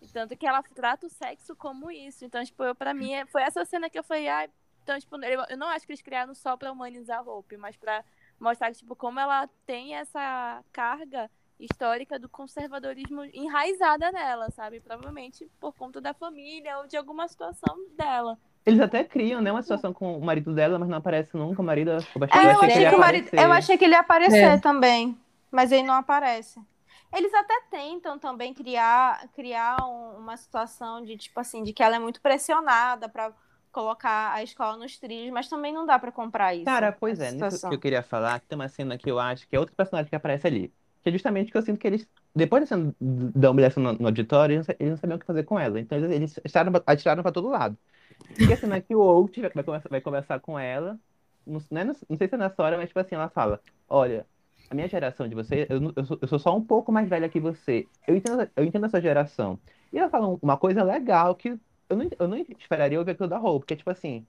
E 0.01 0.07
tanto 0.07 0.37
que 0.37 0.45
ela 0.45 0.61
trata 0.61 1.07
o 1.07 1.09
sexo 1.09 1.55
como 1.55 1.89
isso. 1.89 2.23
Então, 2.23 2.43
tipo, 2.45 2.63
eu, 2.63 2.75
pra 2.75 2.93
mim, 2.93 3.13
foi 3.27 3.41
essa 3.41 3.65
cena 3.65 3.89
que 3.89 3.97
eu 3.97 4.03
falei, 4.03 4.29
ah, 4.29 4.47
então, 4.83 4.99
tipo, 4.99 5.15
eu, 5.25 5.43
eu 5.49 5.57
não 5.57 5.67
acho 5.67 5.85
que 5.85 5.91
eles 5.91 6.01
criaram 6.03 6.35
só 6.35 6.55
pra 6.55 6.71
humanizar 6.71 7.19
a 7.19 7.21
Hope, 7.23 7.57
mas 7.57 7.75
pra 7.75 8.05
mostrar 8.39 8.71
tipo 8.73 8.95
como 8.95 9.19
ela 9.19 9.49
tem 9.65 9.95
essa 9.95 10.63
carga 10.71 11.29
histórica 11.59 12.19
do 12.19 12.29
conservadorismo 12.29 13.23
enraizada 13.33 14.11
nela, 14.11 14.49
sabe? 14.51 14.79
Provavelmente 14.79 15.49
por 15.59 15.73
conta 15.73 15.99
da 15.99 16.13
família 16.13 16.77
ou 16.79 16.87
de 16.87 16.95
alguma 16.97 17.27
situação 17.27 17.75
dela. 17.97 18.37
Eles 18.65 18.81
até 18.81 19.03
criam, 19.03 19.39
né, 19.41 19.51
uma 19.51 19.61
situação 19.61 19.93
com 19.93 20.17
o 20.17 20.23
marido 20.25 20.53
dela, 20.53 20.77
mas 20.77 20.89
não 20.89 20.97
aparece 20.97 21.35
nunca 21.37 21.61
o 21.61 21.65
marido. 21.65 21.91
Eu 21.91 21.97
achei, 21.97 22.41
É, 22.41 22.53
eu 22.53 22.61
achei 22.61 22.67
que 22.67 22.73
que 22.73 22.79
ia 22.81 22.95
o 22.95 22.99
marido, 22.99 23.27
aparecer. 23.27 23.45
eu 23.47 23.51
achei 23.53 23.77
que 23.77 23.85
ele 23.85 23.93
ia 23.93 23.99
aparecer 24.01 24.43
É. 24.43 24.57
também, 24.57 25.17
mas 25.49 25.71
ele 25.71 25.83
não 25.83 25.93
aparece. 25.95 26.59
Eles 27.15 27.33
até 27.33 27.61
tentam 27.71 28.19
também 28.19 28.53
criar, 28.53 29.29
criar 29.29 29.77
um- 29.87 30.17
uma 30.17 30.35
situação 30.35 31.01
de 31.03 31.15
tipo 31.17 31.39
assim, 31.39 31.63
de 31.63 31.71
que 31.71 31.81
ela 31.81 31.95
é 31.95 31.99
muito 31.99 32.21
pressionada 32.21 33.07
pra 33.07 33.31
colocar 33.71 34.33
a 34.33 34.43
escola 34.43 34.75
nos 34.75 34.97
trilhos, 34.99 35.31
mas 35.31 35.47
também 35.47 35.71
não 35.73 35.85
dá 35.85 35.97
pra 35.97 36.11
comprar 36.11 36.53
isso. 36.53 36.65
Cara, 36.65 36.91
pois 36.91 37.19
é, 37.19 37.31
nisso 37.31 37.35
situação. 37.35 37.69
que 37.69 37.75
eu 37.75 37.79
queria 37.79 38.03
falar, 38.03 38.39
que 38.41 38.47
tem 38.47 38.57
uma 38.57 38.67
cena 38.67 38.97
que 38.97 39.09
eu 39.09 39.17
acho 39.19 39.47
que 39.47 39.55
é 39.55 39.59
outro 39.59 39.75
personagem 39.75 40.09
que 40.09 40.15
aparece 40.15 40.45
ali. 40.47 40.73
É 41.07 41.11
justamente 41.11 41.51
que 41.51 41.57
eu 41.57 41.61
sinto 41.61 41.79
que 41.79 41.87
eles, 41.87 42.07
depois 42.35 42.63
da 42.63 42.67
cena 42.67 42.95
da 42.99 43.53
no, 43.53 43.93
no 43.93 44.07
auditório, 44.07 44.55
eles 44.55 44.67
não, 44.67 44.75
eles 44.79 44.91
não 44.91 44.97
sabiam 44.97 45.15
o 45.15 45.19
que 45.19 45.25
fazer 45.25 45.43
com 45.43 45.57
ela. 45.57 45.79
Então 45.79 45.97
eles, 45.97 46.37
atiraram, 46.39 46.73
atiraram 46.85 47.23
pra 47.23 47.31
todo 47.31 47.49
lado. 47.49 47.77
E 48.37 48.51
a 48.51 48.57
cena 48.57 48.81
que 48.81 48.93
o 48.93 48.99
Oak 48.99 49.41
vai, 49.53 49.63
conversar, 49.63 49.89
vai 49.89 50.01
conversar 50.01 50.39
com 50.39 50.59
ela, 50.59 50.99
não, 51.45 51.61
não, 51.71 51.81
é 51.81 51.85
não 51.85 51.93
sei 52.17 52.27
se 52.27 52.35
é 52.35 52.37
nessa 52.37 52.61
hora, 52.61 52.77
mas 52.77 52.89
tipo 52.89 52.99
assim, 52.99 53.15
ela 53.15 53.29
fala: 53.29 53.61
Olha, 53.87 54.25
a 54.69 54.75
minha 54.75 54.87
geração 54.87 55.27
de 55.27 55.35
você, 55.35 55.65
eu, 55.69 55.93
eu, 55.95 56.05
sou, 56.05 56.17
eu 56.21 56.27
sou 56.27 56.39
só 56.39 56.55
um 56.55 56.63
pouco 56.63 56.91
mais 56.91 57.09
velha 57.09 57.29
que 57.29 57.39
você. 57.39 57.87
Eu 58.05 58.15
entendo, 58.15 58.49
eu 58.55 58.63
entendo 58.65 58.85
a 58.85 58.89
sua 58.89 59.01
geração. 59.01 59.59
E 59.93 59.97
ela 59.97 60.09
fala 60.09 60.37
uma 60.41 60.57
coisa 60.57 60.83
legal 60.83 61.35
que 61.35 61.57
eu 61.89 61.95
não, 61.97 62.09
eu 62.19 62.27
não 62.27 62.37
esperaria 62.37 62.99
ouvir 62.99 63.11
aquilo 63.11 63.29
da 63.29 63.39
Hope, 63.39 63.65
que 63.65 63.73
é 63.73 63.77
tipo 63.77 63.89
assim. 63.89 64.27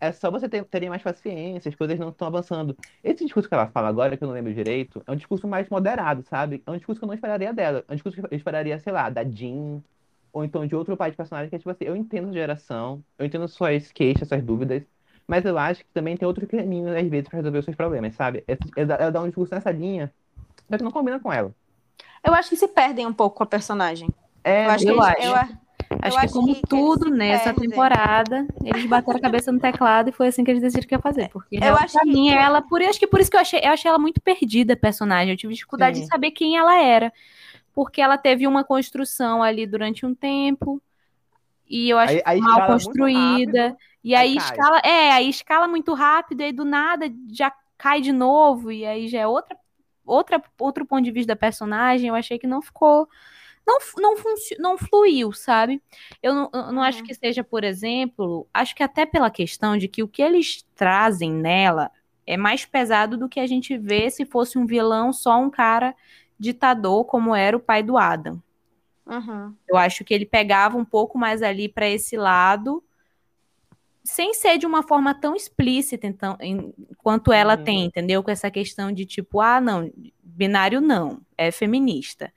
É 0.00 0.12
só 0.12 0.30
você 0.30 0.48
ter, 0.48 0.64
terem 0.66 0.88
mais 0.88 1.02
paciência, 1.02 1.68
as 1.68 1.74
coisas 1.74 1.98
não 1.98 2.10
estão 2.10 2.28
avançando. 2.28 2.76
Esse 3.02 3.24
discurso 3.24 3.48
que 3.48 3.54
ela 3.54 3.66
fala 3.68 3.88
agora, 3.88 4.16
que 4.16 4.22
eu 4.22 4.28
não 4.28 4.34
lembro 4.34 4.54
direito, 4.54 5.02
é 5.06 5.10
um 5.12 5.16
discurso 5.16 5.48
mais 5.48 5.68
moderado, 5.68 6.22
sabe? 6.22 6.62
É 6.66 6.70
um 6.70 6.76
discurso 6.76 7.00
que 7.00 7.04
eu 7.04 7.08
não 7.08 7.14
esperaria 7.14 7.52
dela. 7.52 7.84
É 7.88 7.92
um 7.92 7.94
discurso 7.96 8.20
que 8.20 8.24
eu 8.24 8.36
esperaria, 8.36 8.78
sei 8.78 8.92
lá, 8.92 9.10
da 9.10 9.24
Jean, 9.24 9.82
ou 10.32 10.44
então 10.44 10.66
de 10.66 10.76
outro 10.76 10.96
pai 10.96 11.10
de 11.10 11.16
personagem, 11.16 11.48
que 11.50 11.56
é 11.56 11.58
tipo 11.58 11.70
assim, 11.70 11.84
eu 11.84 11.96
entendo 11.96 12.28
a 12.28 12.32
geração, 12.32 13.02
eu 13.18 13.26
entendo 13.26 13.48
suas 13.48 13.90
queixas, 13.90 14.28
suas 14.28 14.42
dúvidas, 14.42 14.84
mas 15.26 15.44
eu 15.44 15.58
acho 15.58 15.84
que 15.84 15.90
também 15.92 16.16
tem 16.16 16.26
outro 16.28 16.46
caminho, 16.46 16.96
às 16.96 17.08
vezes, 17.08 17.28
pra 17.28 17.38
resolver 17.38 17.58
os 17.58 17.64
seus 17.64 17.76
problemas, 17.76 18.14
sabe? 18.14 18.44
É 18.76 19.10
dar 19.10 19.20
um 19.22 19.26
discurso 19.26 19.52
nessa 19.54 19.70
linha, 19.72 20.12
só 20.70 20.76
que 20.78 20.84
não 20.84 20.92
combina 20.92 21.18
com 21.18 21.32
ela. 21.32 21.52
Eu 22.24 22.34
acho 22.34 22.50
que 22.50 22.56
se 22.56 22.68
perdem 22.68 23.06
um 23.06 23.12
pouco 23.12 23.36
com 23.38 23.42
a 23.42 23.46
personagem. 23.46 24.08
É, 24.44 24.66
Eu 24.66 24.70
acho 24.70 24.84
que 24.84 24.90
eu 24.90 24.94
eles- 24.94 25.06
acho. 25.08 25.28
eu 25.28 25.34
Acho 26.02 26.16
Eu 26.16 26.20
que 26.20 26.26
acho 26.26 26.34
como 26.34 26.54
que- 26.54 26.62
tudo 26.68 27.10
nessa 27.10 27.44
perdem. 27.52 27.68
temporada, 27.70 28.46
eles 28.64 28.84
bateram 28.86 29.18
a 29.18 29.20
cabeça 29.22 29.50
no 29.50 29.58
teclado 29.58 30.10
e 30.10 30.12
foi 30.12 30.28
assim 30.28 30.44
que 30.44 30.50
eles 30.50 30.62
decidiram 30.62 30.88
que 30.88 30.94
ia 30.94 30.98
fazer. 31.00 31.28
Porque 31.30 31.56
Eu 31.56 31.62
ela, 31.62 31.80
acho 31.80 31.94
pra 31.94 32.02
que- 32.02 32.08
mim, 32.12 32.28
ela, 32.30 32.60
por 32.62 32.82
acho 32.82 32.98
que 32.98 33.06
por 33.06 33.20
isso 33.20 33.30
que 33.30 33.36
eu 33.36 33.40
achei, 33.40 33.60
eu 33.62 33.70
achei 33.70 33.88
ela 33.88 33.98
muito 33.98 34.20
perdida, 34.20 34.74
a 34.74 34.76
personagem. 34.76 35.30
Eu 35.32 35.36
tive 35.36 35.54
dificuldade 35.54 35.96
Sim. 35.98 36.02
de 36.04 36.08
saber 36.08 36.30
quem 36.32 36.56
ela 36.56 36.78
era. 36.80 37.12
Porque 37.74 38.00
ela 38.00 38.18
teve 38.18 38.46
uma 38.46 38.64
construção 38.64 39.42
ali 39.42 39.66
durante 39.66 40.04
um 40.04 40.14
tempo. 40.14 40.80
E 41.68 41.88
eu 41.90 41.98
acho 41.98 42.20
Aí- 42.24 42.40
mal 42.40 42.66
construída. 42.66 43.62
rápido, 43.68 43.76
e 44.02 44.14
aí 44.14 44.28
aí 44.30 44.36
escala, 44.36 44.78
é, 44.84 45.12
aí 45.12 45.28
escala 45.28 45.68
muito 45.68 45.92
rápido, 45.94 46.40
e 46.40 46.44
aí 46.44 46.52
do 46.52 46.64
nada 46.64 47.12
já 47.30 47.52
cai 47.76 48.00
de 48.00 48.10
novo, 48.12 48.72
e 48.72 48.84
aí 48.86 49.06
já 49.06 49.20
é 49.20 49.26
outra, 49.26 49.56
outra, 50.04 50.42
outro 50.58 50.86
ponto 50.86 51.02
de 51.04 51.10
vista 51.10 51.28
da 51.34 51.36
personagem. 51.36 52.08
Eu 52.08 52.14
achei 52.14 52.38
que 52.38 52.46
não 52.46 52.60
ficou. 52.62 53.06
Não, 53.68 53.78
não, 53.98 54.14
não 54.58 54.78
fluiu, 54.78 55.30
sabe? 55.30 55.82
Eu 56.22 56.34
não, 56.34 56.50
eu 56.54 56.72
não 56.72 56.82
acho 56.82 57.00
Uhum. 57.00 57.04
que 57.04 57.14
seja, 57.14 57.44
por 57.44 57.62
exemplo, 57.64 58.46
acho 58.54 58.74
que 58.74 58.82
até 58.82 59.04
pela 59.04 59.30
questão 59.30 59.76
de 59.76 59.86
que 59.88 60.02
o 60.02 60.08
que 60.08 60.22
eles 60.22 60.64
trazem 60.74 61.30
nela 61.30 61.90
é 62.26 62.34
mais 62.36 62.64
pesado 62.64 63.18
do 63.18 63.28
que 63.28 63.38
a 63.38 63.46
gente 63.46 63.76
vê 63.76 64.08
se 64.10 64.24
fosse 64.24 64.56
um 64.58 64.64
vilão 64.64 65.12
só 65.12 65.38
um 65.38 65.50
cara 65.50 65.94
ditador, 66.38 67.04
como 67.04 67.34
era 67.34 67.54
o 67.56 67.60
pai 67.60 67.82
do 67.82 67.98
Adam. 67.98 68.42
Uhum. 69.06 69.54
Eu 69.68 69.76
acho 69.76 70.04
que 70.04 70.14
ele 70.14 70.24
pegava 70.26 70.76
um 70.78 70.84
pouco 70.84 71.18
mais 71.18 71.42
ali 71.42 71.68
para 71.68 71.88
esse 71.88 72.16
lado, 72.16 72.82
sem 74.04 74.32
ser 74.32 74.56
de 74.58 74.66
uma 74.66 74.82
forma 74.82 75.14
tão 75.14 75.34
explícita, 75.36 76.06
então, 76.06 76.36
em- 76.40 76.72
quanto 76.98 77.32
ela 77.32 77.56
Uhum. 77.56 77.64
tem, 77.64 77.84
entendeu? 77.84 78.22
Com 78.22 78.30
essa 78.30 78.50
questão 78.50 78.90
de 78.92 79.04
tipo, 79.04 79.40
ah, 79.40 79.60
não, 79.60 79.90
binário 80.22 80.80
não, 80.80 81.20
é 81.36 81.50
feminista. 81.50 82.32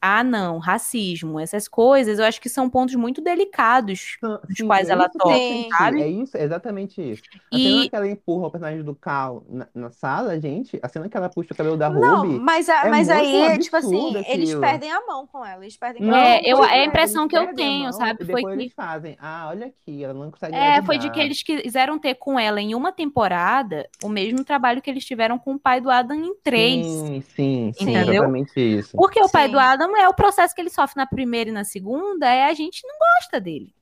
Ah, 0.00 0.22
não, 0.22 0.58
racismo, 0.58 1.40
essas 1.40 1.66
coisas, 1.66 2.18
eu 2.18 2.24
acho 2.24 2.40
que 2.40 2.48
são 2.48 2.68
pontos 2.68 2.94
muito 2.94 3.20
delicados 3.20 4.16
Não, 4.22 4.38
dos 4.46 4.56
sim, 4.58 4.66
quais 4.66 4.88
é 4.88 4.92
ela 4.92 5.08
toca, 5.08 5.36
Sim. 5.36 5.68
sabe? 5.76 6.02
É 6.02 6.08
isso, 6.08 6.36
é 6.36 6.42
exatamente 6.44 7.00
isso. 7.00 7.22
A 7.50 7.56
E- 7.56 7.62
cena 7.62 7.88
que 7.88 7.96
ela 7.96 8.08
empurra 8.08 8.46
o 8.46 8.50
personagem 8.50 8.82
do 8.84 8.94
Cal 8.94 9.44
na, 9.48 9.66
na 9.74 9.90
sala, 9.90 10.38
gente, 10.40 10.78
a 10.82 10.88
cena 10.88 11.08
que 11.08 11.16
ela 11.16 11.28
puxa 11.28 11.54
o 11.54 11.56
cabelo 11.56 11.76
da 11.76 11.88
Não, 11.88 12.22
Ruby. 12.22 12.38
mas, 12.40 12.68
a- 12.68 12.86
é 12.86 12.90
mas 12.90 13.08
aí, 13.08 13.58
tipo 13.58 13.76
assim, 13.76 13.96
absurdo 13.96 14.18
eles 14.18 14.48
aquilo. 14.50 14.60
perdem 14.60 14.92
a 14.92 15.06
mão 15.06 15.26
com 15.26 15.44
ela. 15.44 15.64
Eles 15.64 15.76
perdem 15.76 16.02
Não, 16.02 16.14
a 16.14 16.18
mão 16.18 16.26
É, 16.26 16.40
eu- 16.44 16.64
é 16.64 16.80
a 16.80 16.84
impressão 16.84 17.22
eles 17.22 17.30
que 17.30 17.38
eu 17.38 17.54
tenho, 17.54 17.84
mão 17.84 17.92
sabe? 17.92 18.24
Foi 18.24 18.42
que- 18.42 18.48
eles 18.50 18.72
fazem, 18.74 19.16
ah, 19.18 19.46
olha 19.48 19.66
aqui, 19.66 20.04
ela 20.04 20.14
não 20.14 20.30
consegue 20.30 20.54
É, 20.54 20.82
foi 20.82 20.98
de 20.98 21.10
que 21.10 21.20
eles 21.20 21.42
quiseram 21.42 21.98
ter 21.98 22.14
com 22.16 22.38
ela 22.38 22.60
em 22.60 22.74
uma 22.74 22.92
temporada 22.92 23.88
o 24.04 24.08
mesmo 24.08 24.44
trabalho 24.44 24.82
que 24.82 24.90
eles 24.90 25.04
tiveram 25.04 25.38
com 25.38 25.54
o 25.54 25.58
pai 25.58 25.80
do 25.80 25.90
Adam 25.90 26.16
em 26.16 26.34
três. 26.42 26.86
Sim, 26.86 27.22
sim, 27.22 27.72
sim, 27.74 27.82
Entendeu? 27.90 28.14
exatamente 28.14 28.60
isso. 28.60 28.96
Porque 28.96 29.20
o 29.22 29.28
pai 29.28 29.46
Sim. 29.46 29.52
do 29.52 29.58
Adam 29.58 29.95
é 29.98 30.08
o 30.08 30.14
processo 30.14 30.54
que 30.54 30.60
ele 30.60 30.70
sofre 30.70 30.96
na 30.96 31.06
primeira 31.06 31.50
e 31.50 31.52
na 31.52 31.64
segunda, 31.64 32.26
é 32.26 32.44
a 32.44 32.54
gente 32.54 32.86
não 32.86 32.94
gosta 32.98 33.40
dele. 33.40 33.74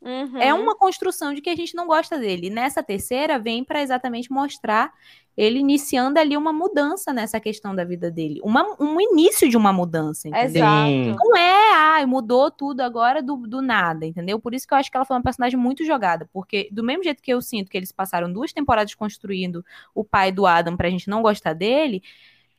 Uhum. 0.00 0.40
É 0.40 0.54
uma 0.54 0.76
construção 0.76 1.34
de 1.34 1.40
que 1.40 1.50
a 1.50 1.56
gente 1.56 1.74
não 1.74 1.86
gosta 1.86 2.18
dele. 2.18 2.46
E 2.46 2.50
nessa 2.50 2.82
terceira 2.82 3.38
vem 3.38 3.64
para 3.64 3.82
exatamente 3.82 4.30
mostrar 4.30 4.92
ele 5.36 5.60
iniciando 5.60 6.18
ali 6.18 6.36
uma 6.36 6.52
mudança 6.52 7.12
nessa 7.12 7.38
questão 7.38 7.74
da 7.74 7.84
vida 7.84 8.10
dele. 8.10 8.40
Uma, 8.42 8.76
um 8.80 9.00
início 9.00 9.48
de 9.48 9.56
uma 9.56 9.72
mudança, 9.72 10.28
entendeu? 10.28 10.64
Exato. 10.64 11.16
Não 11.16 11.36
é, 11.36 11.74
ai, 11.74 12.06
mudou 12.06 12.50
tudo 12.50 12.80
agora 12.80 13.22
do, 13.22 13.36
do 13.36 13.62
nada, 13.62 14.04
entendeu? 14.04 14.40
Por 14.40 14.52
isso 14.52 14.66
que 14.66 14.74
eu 14.74 14.78
acho 14.78 14.90
que 14.90 14.96
ela 14.96 15.06
foi 15.06 15.16
uma 15.16 15.22
personagem 15.22 15.58
muito 15.58 15.84
jogada. 15.84 16.28
Porque, 16.32 16.68
do 16.72 16.82
mesmo 16.82 17.04
jeito 17.04 17.22
que 17.22 17.32
eu 17.32 17.40
sinto 17.40 17.70
que 17.70 17.76
eles 17.76 17.92
passaram 17.92 18.32
duas 18.32 18.52
temporadas 18.52 18.96
construindo 18.96 19.64
o 19.94 20.02
pai 20.02 20.32
do 20.32 20.44
Adam 20.44 20.76
pra 20.76 20.90
gente 20.90 21.08
não 21.08 21.22
gostar 21.22 21.52
dele, 21.52 22.02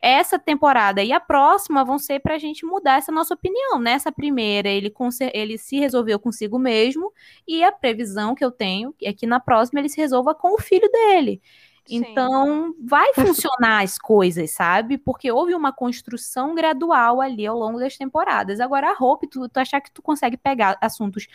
essa 0.01 0.39
temporada 0.39 1.03
e 1.03 1.11
a 1.11 1.19
próxima 1.19 1.83
vão 1.83 1.99
ser 1.99 2.19
pra 2.19 2.37
gente 2.37 2.65
mudar 2.65 2.97
essa 2.97 3.11
nossa 3.11 3.33
opinião. 3.33 3.79
Nessa 3.79 4.11
primeira, 4.11 4.69
ele, 4.69 4.93
ele 5.33 5.57
se 5.57 5.77
resolveu 5.77 6.19
consigo 6.19 6.57
mesmo, 6.57 7.11
e 7.47 7.63
a 7.63 7.71
previsão 7.71 8.33
que 8.33 8.43
eu 8.43 8.51
tenho 8.51 8.93
é 9.01 9.11
que 9.11 9.27
na 9.27 9.39
próxima 9.39 9.79
ele 9.79 9.89
se 9.89 9.99
resolva 9.99 10.33
com 10.33 10.55
o 10.55 10.61
filho 10.61 10.89
dele. 10.89 11.41
Sim. 11.85 11.97
Então, 11.97 12.73
vai 12.79 13.13
funcionar 13.13 13.83
as 13.83 13.97
coisas, 13.97 14.51
sabe? 14.51 14.97
Porque 14.97 15.31
houve 15.31 15.55
uma 15.55 15.73
construção 15.73 16.53
gradual 16.53 17.19
ali 17.19 17.47
ao 17.47 17.57
longo 17.57 17.79
das 17.79 17.97
temporadas. 17.97 18.59
Agora, 18.59 18.91
a 18.91 19.03
Hope, 19.03 19.27
tu, 19.27 19.49
tu 19.49 19.57
achar 19.57 19.81
que 19.81 19.91
tu 19.91 20.01
consegue 20.01 20.37
pegar 20.37 20.77
assuntos 20.79 21.27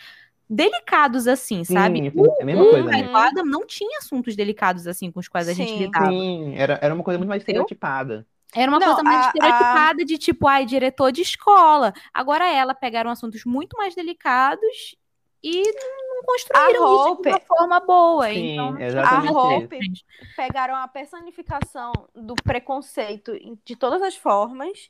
delicados 0.49 1.27
assim, 1.27 1.63
sabe? 1.63 1.99
Sim, 1.99 2.05
é 2.05 2.41
a 2.41 2.45
mesma 2.45 2.63
o 2.63 2.69
coisa, 2.69 2.89
né? 2.89 3.03
do 3.03 3.17
Adam 3.17 3.45
não 3.45 3.65
tinha 3.65 3.97
assuntos 3.97 4.35
delicados 4.35 4.87
assim 4.87 5.11
com 5.11 5.19
os 5.19 5.27
quais 5.27 5.49
a 5.49 5.53
gente 5.53 5.71
Sim. 5.71 5.79
lidava. 5.79 6.09
Sim, 6.09 6.55
era, 6.55 6.79
era 6.81 6.93
uma 6.93 7.03
coisa 7.03 7.17
muito 7.17 7.29
mais 7.29 7.41
estereotipada. 7.41 8.25
Era 8.55 8.71
uma 8.71 8.79
Não, 8.79 8.87
coisa 8.87 9.03
mais 9.03 9.25
a- 9.25 9.27
estereotipada 9.27 10.05
de 10.05 10.17
tipo, 10.17 10.47
ai, 10.47 10.65
diretor 10.65 11.11
de 11.11 11.21
escola. 11.21 11.93
Agora 12.13 12.49
ela 12.49 12.73
pegaram 12.73 13.11
assuntos 13.11 13.43
muito 13.43 13.75
mais 13.77 13.93
delicados 13.93 14.95
e 15.43 15.61
não 15.73 16.23
construíram 16.23 16.87
A 16.87 16.95
isso 16.95 17.21
de 17.21 17.29
uma 17.29 17.39
forma 17.41 17.79
boa. 17.81 18.29
Sim, 18.29 18.53
então, 18.53 18.79
exatamente 18.79 19.29
A 19.29 19.31
Hope-. 19.31 19.79
Pegaram 20.35 20.75
a 20.75 20.87
personificação 20.87 21.91
do 22.15 22.33
preconceito 22.35 23.33
de 23.63 23.75
todas 23.75 24.01
as 24.01 24.15
formas, 24.15 24.89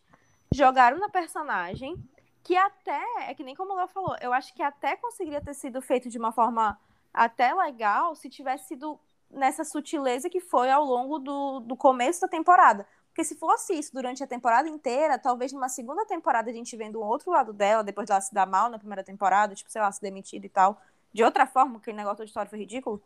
jogaram 0.53 0.97
na 0.99 1.09
personagem, 1.09 1.95
que 2.43 2.55
até, 2.55 3.01
é 3.27 3.33
que 3.33 3.43
nem 3.43 3.55
como 3.55 3.73
ela 3.73 3.87
falou, 3.87 4.15
eu 4.21 4.31
acho 4.31 4.53
que 4.53 4.61
até 4.61 4.95
conseguiria 4.95 5.41
ter 5.41 5.55
sido 5.55 5.81
feito 5.81 6.09
de 6.09 6.17
uma 6.17 6.31
forma 6.31 6.79
até 7.13 7.53
legal 7.53 8.15
se 8.15 8.29
tivesse 8.29 8.67
sido 8.67 8.99
nessa 9.29 9.63
sutileza 9.63 10.29
que 10.29 10.39
foi 10.39 10.69
ao 10.69 10.83
longo 10.85 11.17
do, 11.19 11.59
do 11.61 11.75
começo 11.75 12.21
da 12.21 12.27
temporada. 12.27 12.87
Porque 13.15 13.23
se 13.23 13.35
fosse 13.35 13.73
isso 13.73 13.93
durante 13.93 14.21
a 14.21 14.27
temporada 14.27 14.67
inteira, 14.67 15.17
talvez 15.17 15.53
numa 15.53 15.69
segunda 15.69 16.05
temporada 16.05 16.49
a 16.51 16.53
gente 16.53 16.75
vendo 16.75 17.01
um 17.01 17.05
outro 17.05 17.31
lado 17.31 17.53
dela, 17.53 17.81
depois 17.81 18.09
dela 18.09 18.19
se 18.19 18.33
dar 18.33 18.45
mal 18.45 18.69
na 18.69 18.77
primeira 18.77 19.05
temporada, 19.05 19.55
tipo, 19.55 19.71
sei 19.71 19.81
lá, 19.81 19.89
se 19.89 20.01
demitida 20.01 20.45
e 20.45 20.49
tal, 20.49 20.81
de 21.13 21.23
outra 21.23 21.47
forma, 21.47 21.77
aquele 21.77 21.95
negócio 21.95 22.17
da 22.17 22.25
história 22.25 22.49
foi 22.49 22.59
ridículo, 22.59 23.01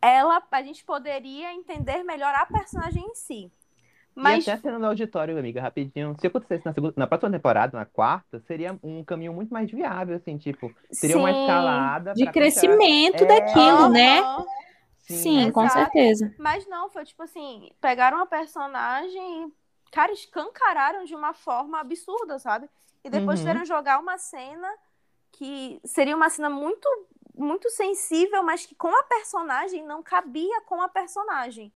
ela, 0.00 0.40
a 0.48 0.62
gente 0.62 0.84
poderia 0.84 1.52
entender 1.52 2.04
melhor 2.04 2.32
a 2.32 2.46
personagem 2.46 3.02
em 3.02 3.14
si. 3.16 3.50
Mas 4.14 4.46
E 4.46 4.50
até 4.50 4.56
a 4.56 4.62
cena 4.62 4.78
do 4.78 4.86
auditório, 4.86 5.36
amiga, 5.36 5.60
rapidinho. 5.60 6.14
Se 6.20 6.28
acontecesse 6.28 6.64
na, 6.64 6.72
segunda, 6.72 6.94
na 6.96 7.08
próxima 7.08 7.32
temporada, 7.32 7.76
na 7.76 7.84
quarta, 7.84 8.40
seria 8.46 8.78
um 8.84 9.02
caminho 9.02 9.32
muito 9.32 9.52
mais 9.52 9.68
viável, 9.68 10.14
assim, 10.14 10.38
tipo, 10.38 10.72
seria 10.92 11.18
uma 11.18 11.34
Sim. 11.34 11.40
escalada 11.40 12.14
De 12.14 12.30
crescimento 12.30 13.24
É, 13.24 13.26
daquilo, 13.26 13.88
né? 13.88 14.20
Aham. 14.20 14.46
Sim, 15.06 15.50
com 15.52 15.62
Exato. 15.62 15.92
certeza. 15.92 16.34
Mas 16.38 16.66
não, 16.66 16.88
foi 16.88 17.04
tipo 17.04 17.22
assim, 17.22 17.70
pegaram 17.80 18.18
uma 18.18 18.26
personagem 18.26 19.44
e, 19.46 19.52
cara, 19.92 20.12
escancararam 20.12 21.04
de 21.04 21.14
uma 21.14 21.34
forma 21.34 21.78
absurda, 21.80 22.38
sabe? 22.38 22.68
E 23.04 23.10
depois 23.10 23.38
Uhum. 23.38 23.46
tiveram 23.46 23.64
jogar 23.66 23.98
uma 24.00 24.16
cena 24.18 24.68
que 25.32 25.80
seria 25.84 26.16
uma 26.16 26.30
cena 26.30 26.48
muito, 26.48 26.88
muito 27.36 27.68
sensível, 27.70 28.42
mas 28.42 28.64
que 28.64 28.74
com 28.74 28.88
a 28.88 29.02
personagem 29.04 29.84
não 29.84 30.02
cabia 30.02 30.60
com 30.62 30.80
a 30.80 30.88
personagem. 30.88 31.72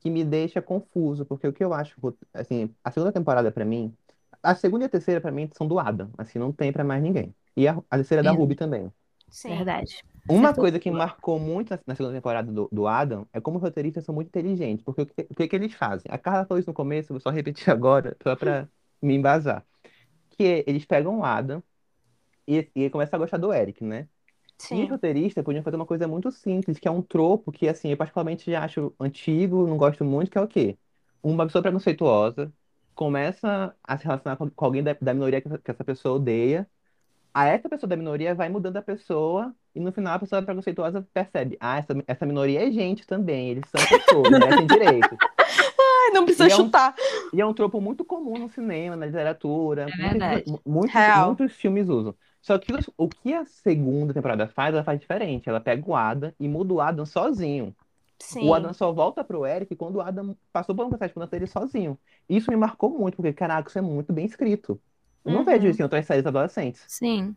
que 0.00 0.10
me 0.10 0.22
deixa 0.22 0.60
confuso, 0.60 1.24
porque 1.24 1.48
o 1.48 1.52
que 1.52 1.64
eu 1.64 1.72
acho, 1.72 1.96
assim, 2.34 2.74
a 2.84 2.90
segunda 2.90 3.10
temporada 3.10 3.50
pra 3.50 3.64
mim, 3.64 3.96
a 4.42 4.54
segunda 4.54 4.84
e 4.84 4.86
a 4.86 4.90
terceira 4.90 5.18
pra 5.18 5.30
mim 5.32 5.48
são 5.56 5.66
do 5.66 5.78
Adam, 5.78 6.10
assim, 6.18 6.38
não 6.38 6.52
tem 6.52 6.70
pra 6.70 6.84
mais 6.84 7.02
ninguém. 7.02 7.34
E 7.56 7.66
a, 7.66 7.72
a 7.90 7.96
terceira 7.96 8.20
é 8.20 8.24
da 8.24 8.30
Sim. 8.30 8.36
Ruby 8.36 8.54
também. 8.54 8.92
Sim. 9.34 9.48
Verdade. 9.48 10.02
Uma 10.28 10.48
Acertou. 10.48 10.62
coisa 10.62 10.78
que 10.78 10.90
marcou 10.90 11.38
muito 11.38 11.78
na, 11.86 11.94
segunda 11.94 12.14
temporada 12.14 12.50
do, 12.50 12.68
do 12.72 12.86
Adam 12.86 13.26
é 13.32 13.40
como 13.40 13.58
os 13.58 13.62
roteiristas 13.62 14.04
são 14.04 14.14
muito 14.14 14.28
inteligentes, 14.28 14.82
porque 14.84 15.02
o 15.02 15.06
que, 15.06 15.26
o 15.30 15.34
que 15.34 15.48
que 15.48 15.56
eles 15.56 15.74
fazem? 15.74 16.06
A 16.08 16.16
Carla 16.16 16.46
falou 16.46 16.58
isso 16.58 16.70
no 16.70 16.74
começo, 16.74 17.12
eu 17.12 17.14
vou 17.14 17.20
só 17.20 17.30
repetir 17.30 17.68
agora, 17.70 18.16
só 18.22 18.34
pra 18.34 18.68
me 19.02 19.14
embasar. 19.14 19.66
Que 20.30 20.64
eles 20.66 20.84
pegam 20.86 21.20
o 21.20 21.24
Adam 21.24 21.62
e, 22.46 22.70
e 22.74 22.90
começam 22.90 23.16
a 23.18 23.20
gostar 23.20 23.38
do 23.38 23.52
Eric, 23.52 23.84
né? 23.84 24.08
E 24.70 24.82
os 24.82 24.88
Sim. 24.88 24.88
roteiristas 24.90 25.44
podiam 25.44 25.62
fazer 25.62 25.76
uma 25.76 25.86
coisa 25.86 26.08
muito 26.08 26.30
simples, 26.32 26.78
que 26.78 26.88
é 26.88 26.90
um 26.90 27.02
tropo 27.02 27.52
que, 27.52 27.68
assim, 27.68 27.90
eu 27.90 27.96
particularmente 27.96 28.50
já 28.50 28.64
acho 28.64 28.94
antigo, 29.00 29.66
não 29.66 29.76
gosto 29.76 30.04
muito, 30.04 30.30
que 30.30 30.38
é 30.38 30.40
o 30.40 30.48
quê? 30.48 30.78
Uma 31.22 31.46
pessoa 31.46 31.62
preconceituosa 31.62 32.52
começa 32.94 33.76
a 33.82 33.98
se 33.98 34.04
relacionar 34.04 34.36
com, 34.36 34.48
com 34.50 34.64
alguém 34.64 34.82
da, 34.82 34.94
da 35.00 35.14
minoria 35.14 35.40
que 35.40 35.48
essa 35.70 35.84
pessoa 35.84 36.16
odeia, 36.16 36.68
a 37.34 37.46
essa 37.46 37.68
pessoa 37.68 37.88
da 37.88 37.96
minoria 37.96 38.34
vai 38.34 38.48
mudando 38.48 38.76
a 38.76 38.82
pessoa, 38.82 39.52
e 39.74 39.80
no 39.80 39.90
final 39.92 40.14
a 40.14 40.18
pessoa 40.20 40.40
preconceituosa 40.40 41.06
percebe, 41.12 41.56
ah, 41.60 41.78
essa, 41.78 41.92
essa 42.06 42.24
minoria 42.24 42.66
é 42.66 42.70
gente 42.70 43.04
também, 43.06 43.50
eles 43.50 43.64
são 43.74 43.84
pessoas, 43.86 44.30
merecem 44.30 44.66
direito. 44.66 45.16
Ai, 46.06 46.10
não 46.12 46.24
precisa 46.24 46.48
E 46.48 46.52
é 46.52 46.54
um- 46.54 46.58
chutar. 46.58 46.94
E 47.32 47.40
é 47.40 47.46
um 47.46 47.52
tropo 47.54 47.80
muito 47.80 48.04
comum 48.04 48.38
no 48.38 48.48
cinema, 48.48 48.94
na 48.96 49.06
literatura. 49.06 49.82
É 49.82 49.84
muitos- 49.86 50.08
verdade. 50.10 50.44
mu- 50.50 50.60
muitos, 50.64 50.94
Real. 50.94 51.26
muitos 51.26 51.52
filmes 51.54 51.88
usam. 51.88 52.14
Só 52.40 52.58
que 52.58 52.72
o 52.96 53.08
que 53.08 53.32
a 53.32 53.44
segunda 53.46 54.12
temporada 54.12 54.46
faz, 54.46 54.74
ela 54.74 54.84
faz 54.84 55.00
diferente. 55.00 55.48
Ela 55.48 55.60
pega 55.60 55.82
o 55.90 55.96
Adam 55.96 56.30
e 56.38 56.46
muda 56.46 56.74
o 56.74 56.80
Adam 56.80 57.06
sozinho. 57.06 57.74
Sim. 58.18 58.46
O 58.48 58.54
Adam 58.54 58.72
só 58.74 58.92
volta 58.92 59.24
pro 59.24 59.46
Eric 59.46 59.74
quando 59.76 59.96
o 59.96 60.00
Adam 60.00 60.36
passou 60.52 60.74
por 60.74 60.84
um 60.84 60.88
processo 60.90 61.12
de 61.14 61.18
mudança 61.18 61.30
dele 61.32 61.46
sozinho. 61.46 61.98
Isso 62.28 62.50
me 62.50 62.56
marcou 62.56 62.90
muito, 62.90 63.16
porque, 63.16 63.32
caraca, 63.32 63.68
isso 63.68 63.78
é 63.78 63.82
muito 63.82 64.12
bem 64.12 64.26
escrito. 64.26 64.78
Eu 65.24 65.32
não 65.32 65.38
Uhum. 65.40 65.44
vejo 65.44 65.66
isso 65.68 65.80
em 65.80 65.84
outras 65.84 66.06
séries 66.06 66.26
adolescentes. 66.26 66.84
Sim. 66.88 67.34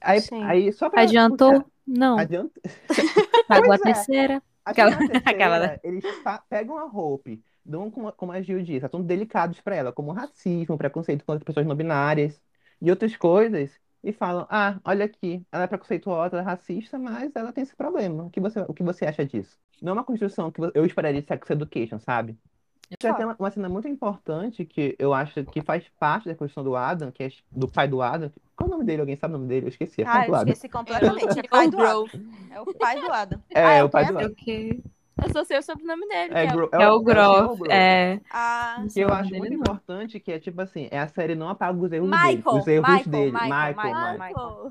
Aí, 0.00 0.20
Sim. 0.20 0.42
aí 0.42 0.72
só 0.72 0.88
pra 0.90 1.02
Adiantou? 1.02 1.50
puxar- 1.52 1.66
Não. 1.86 2.18
Adianta. 2.18 2.60
Pagou 3.48 3.72
a 3.72 3.76
é. 3.76 3.78
terceira. 3.78 4.42
Aquela- 4.64 4.96
terceira, 4.96 5.22
aquela- 5.26 5.80
eles 5.84 6.04
fa- 6.22 6.42
pegam 6.48 6.78
a 6.78 6.84
Hope, 6.86 7.42
dão, 7.64 7.90
como, 7.90 8.10
como 8.12 8.32
a 8.32 8.40
Gil 8.40 8.62
disse, 8.62 8.86
assuntos 8.86 9.06
delicados 9.06 9.60
pra 9.60 9.76
ela, 9.76 9.92
como 9.92 10.12
racismo, 10.12 10.78
preconceito 10.78 11.24
contra 11.26 11.44
pessoas 11.44 11.66
não 11.66 11.76
binárias 11.76 12.40
e 12.80 12.90
outras 12.90 13.14
coisas, 13.16 13.70
e 14.02 14.12
falam: 14.12 14.46
Ah, 14.50 14.78
olha 14.84 15.04
aqui, 15.04 15.42
ela 15.52 15.64
é 15.64 15.66
preconceituosa, 15.66 16.38
é 16.38 16.40
racista, 16.40 16.98
mas 16.98 17.30
ela 17.34 17.52
tem 17.52 17.62
esse 17.62 17.76
problema. 17.76 18.24
O 18.24 18.30
que 18.30 18.40
você, 18.40 18.60
o 18.60 18.72
que 18.72 18.82
você 18.82 19.04
acha 19.04 19.24
disso? 19.26 19.58
Não 19.82 19.90
é 19.90 19.92
uma 19.94 20.04
construção 20.04 20.50
que 20.50 20.60
eu 20.74 20.84
esperaria 20.86 21.20
de 21.20 21.28
Sex 21.28 21.50
Education, 21.50 21.98
sabe? 21.98 22.38
Já 23.00 23.14
tem 23.14 23.24
uma, 23.26 23.36
uma 23.38 23.50
cena 23.50 23.68
muito 23.68 23.88
importante 23.88 24.64
que 24.64 24.94
eu 24.98 25.12
acho 25.14 25.44
que 25.44 25.62
faz 25.62 25.84
parte 25.98 26.28
da 26.28 26.34
construção 26.34 26.64
do 26.64 26.76
Adam, 26.76 27.10
que 27.10 27.22
é 27.24 27.30
do 27.50 27.68
pai 27.68 27.86
do 27.88 28.00
Adam. 28.02 28.30
Qual 28.56 28.66
é 28.68 28.70
o 28.70 28.72
nome 28.74 28.84
dele? 28.84 29.00
Alguém 29.00 29.16
sabe 29.16 29.34
o 29.34 29.38
nome 29.38 29.48
dele? 29.48 29.66
Eu 29.66 29.70
esqueci. 29.70 30.02
É 30.02 30.04
o 30.04 30.08
Ah, 30.08 30.26
eu 30.26 30.34
Adam. 30.34 30.52
esqueci 30.52 30.68
completamente. 30.68 31.38
É 31.38 31.42
Eu- 31.42 31.48
pai 31.50 31.70
do 31.70 31.80
Adam. 31.80 32.06
É 32.50 32.60
o 32.60 32.74
pai 32.74 33.00
do 33.00 33.12
Adam. 33.12 33.40
É, 33.50 33.64
Ah, 33.64 33.72
é 33.72 33.82
o 33.82 33.86
o 33.86 33.90
pai 33.90 34.04
do 34.06 34.18
Adam. 34.18 34.30
O 34.30 34.34
quê? 34.34 34.80
Eu 35.22 35.32
só 35.32 35.44
sei 35.44 35.58
o 35.58 35.62
sobrenome 35.62 36.08
dele. 36.08 36.34
É, 36.34 36.46
que 36.46 36.52
é 36.52 36.56
o- 36.56 36.62
É 36.72 36.76
o 36.76 36.78
Senhor 36.80 37.02
Grove. 37.02 37.62
É. 37.70 38.20
Ah, 38.32 38.84
Que 38.92 39.00
eu 39.00 39.08
acho 39.10 39.30
dele 39.30 39.38
muito 39.38 39.52
não. 39.54 39.60
importante 39.60 40.18
que 40.20 40.32
é 40.32 40.38
tipo 40.40 40.60
assim, 40.60 40.88
é 40.90 40.98
a 40.98 41.06
série 41.08 41.34
não 41.34 41.48
apaga 41.48 41.78
os 41.78 41.92
erros 41.92 42.10
dele. 42.10 42.36
Michael, 42.36 42.56
Os 42.56 42.66
erros 42.66 42.88
Michael, 42.88 43.10
dele. 43.10 43.32
Michael, 43.32 43.48
Michael, 43.50 43.74
Michael, 43.76 44.12
Michael. 44.18 44.28
Michael. 44.28 44.70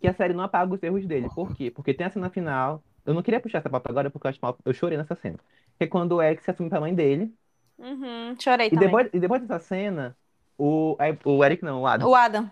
Que 0.00 0.08
a 0.08 0.14
série 0.14 0.32
não 0.32 0.44
apaga 0.44 0.72
os 0.74 0.82
erros 0.82 1.06
dele. 1.06 1.28
Por 1.34 1.54
quê? 1.54 1.70
Porque 1.70 1.92
tem 1.92 2.06
a 2.06 2.10
cena 2.10 2.30
final. 2.30 2.82
Eu 3.08 3.14
não 3.14 3.22
queria 3.22 3.40
puxar 3.40 3.58
essa 3.58 3.70
pauta 3.70 3.90
agora 3.90 4.10
porque 4.10 4.26
eu 4.26 4.28
acho 4.28 4.38
mal. 4.42 4.58
Eu 4.64 4.74
chorei 4.74 4.98
nessa 4.98 5.14
cena. 5.14 5.38
Que 5.78 5.84
é 5.84 5.86
quando 5.86 6.12
o 6.12 6.22
Eric 6.22 6.44
se 6.44 6.50
assume 6.50 6.68
pra 6.68 6.78
mãe 6.78 6.94
dele. 6.94 7.34
Uhum, 7.78 8.36
chorei 8.38 8.66
E 8.66 8.70
também. 8.70 8.86
depois, 8.86 9.08
e 9.14 9.18
depois 9.18 9.40
dessa 9.40 9.58
cena, 9.58 10.14
o, 10.58 10.94
aí- 10.98 11.16
o 11.24 11.42
Eric 11.42 11.64
não, 11.64 11.80
o 11.80 11.86
Adam. 11.86 12.06
O 12.08 12.14
Adam. 12.14 12.50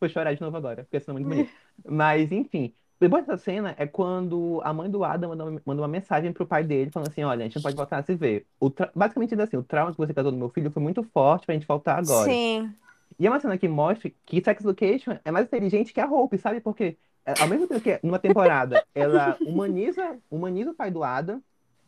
Vou 0.00 0.08
chorar 0.08 0.32
de 0.34 0.40
novo 0.40 0.56
agora, 0.56 0.84
porque 0.84 0.98
cena 0.98 1.18
é 1.18 1.20
muito 1.20 1.28
bonita. 1.28 1.52
Mas, 1.84 2.32
enfim. 2.32 2.74
Depois 2.98 3.26
dessa 3.26 3.36
cena 3.36 3.74
é 3.76 3.86
quando 3.86 4.60
a 4.64 4.72
mãe 4.72 4.88
do 4.88 5.04
Adam 5.04 5.30
manda, 5.30 5.44
uma- 5.44 5.62
manda 5.66 5.82
uma 5.82 5.88
mensagem 5.88 6.32
pro 6.32 6.46
pai 6.46 6.64
dele, 6.64 6.90
falando 6.90 7.08
assim: 7.10 7.22
olha, 7.24 7.40
a 7.40 7.44
gente 7.44 7.56
não 7.56 7.62
pode 7.62 7.76
voltar 7.76 7.98
a 7.98 8.02
se 8.02 8.14
ver. 8.14 8.46
O 8.58 8.70
tra- 8.70 8.90
Basicamente 8.94 9.34
assim: 9.34 9.56
o 9.58 9.62
trauma 9.62 9.90
que 9.92 9.98
você 9.98 10.14
causou 10.14 10.32
no 10.32 10.38
meu 10.38 10.48
filho 10.48 10.70
foi 10.70 10.82
muito 10.82 11.02
forte 11.02 11.44
pra 11.44 11.54
gente 11.54 11.66
voltar 11.66 11.98
agora. 11.98 12.30
Sim. 12.30 12.72
E 13.18 13.26
é 13.26 13.30
uma 13.30 13.40
cena 13.40 13.58
que 13.58 13.68
mostra 13.68 14.10
que 14.24 14.42
Sex 14.42 14.64
Education 14.64 15.18
é 15.24 15.30
mais 15.30 15.46
inteligente 15.46 15.92
que 15.92 16.00
a 16.00 16.06
Hope, 16.06 16.38
sabe? 16.38 16.60
Porque 16.60 16.84
é, 16.84 16.96
ao 17.26 17.48
mesmo 17.48 17.66
tempo 17.66 17.80
que 17.80 18.00
numa 18.02 18.18
temporada 18.18 18.84
ela 18.94 19.38
humaniza, 19.46 20.18
humaniza 20.30 20.70
o 20.70 20.74
pai 20.74 20.90
do 20.90 21.04
Adam, 21.04 21.42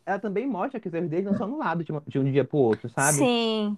ela 0.06 0.18
também 0.18 0.46
mostra 0.46 0.78
que 0.78 0.88
os 0.88 0.94
erros 0.94 1.08
dele 1.10 1.22
não 1.26 1.34
são 1.36 1.46
anulados 1.46 1.84
de, 1.84 1.92
uma- 1.92 2.02
de 2.06 2.18
um 2.18 2.30
dia 2.30 2.44
pro 2.44 2.58
outro, 2.58 2.88
sabe? 2.90 3.18
Sim. 3.18 3.76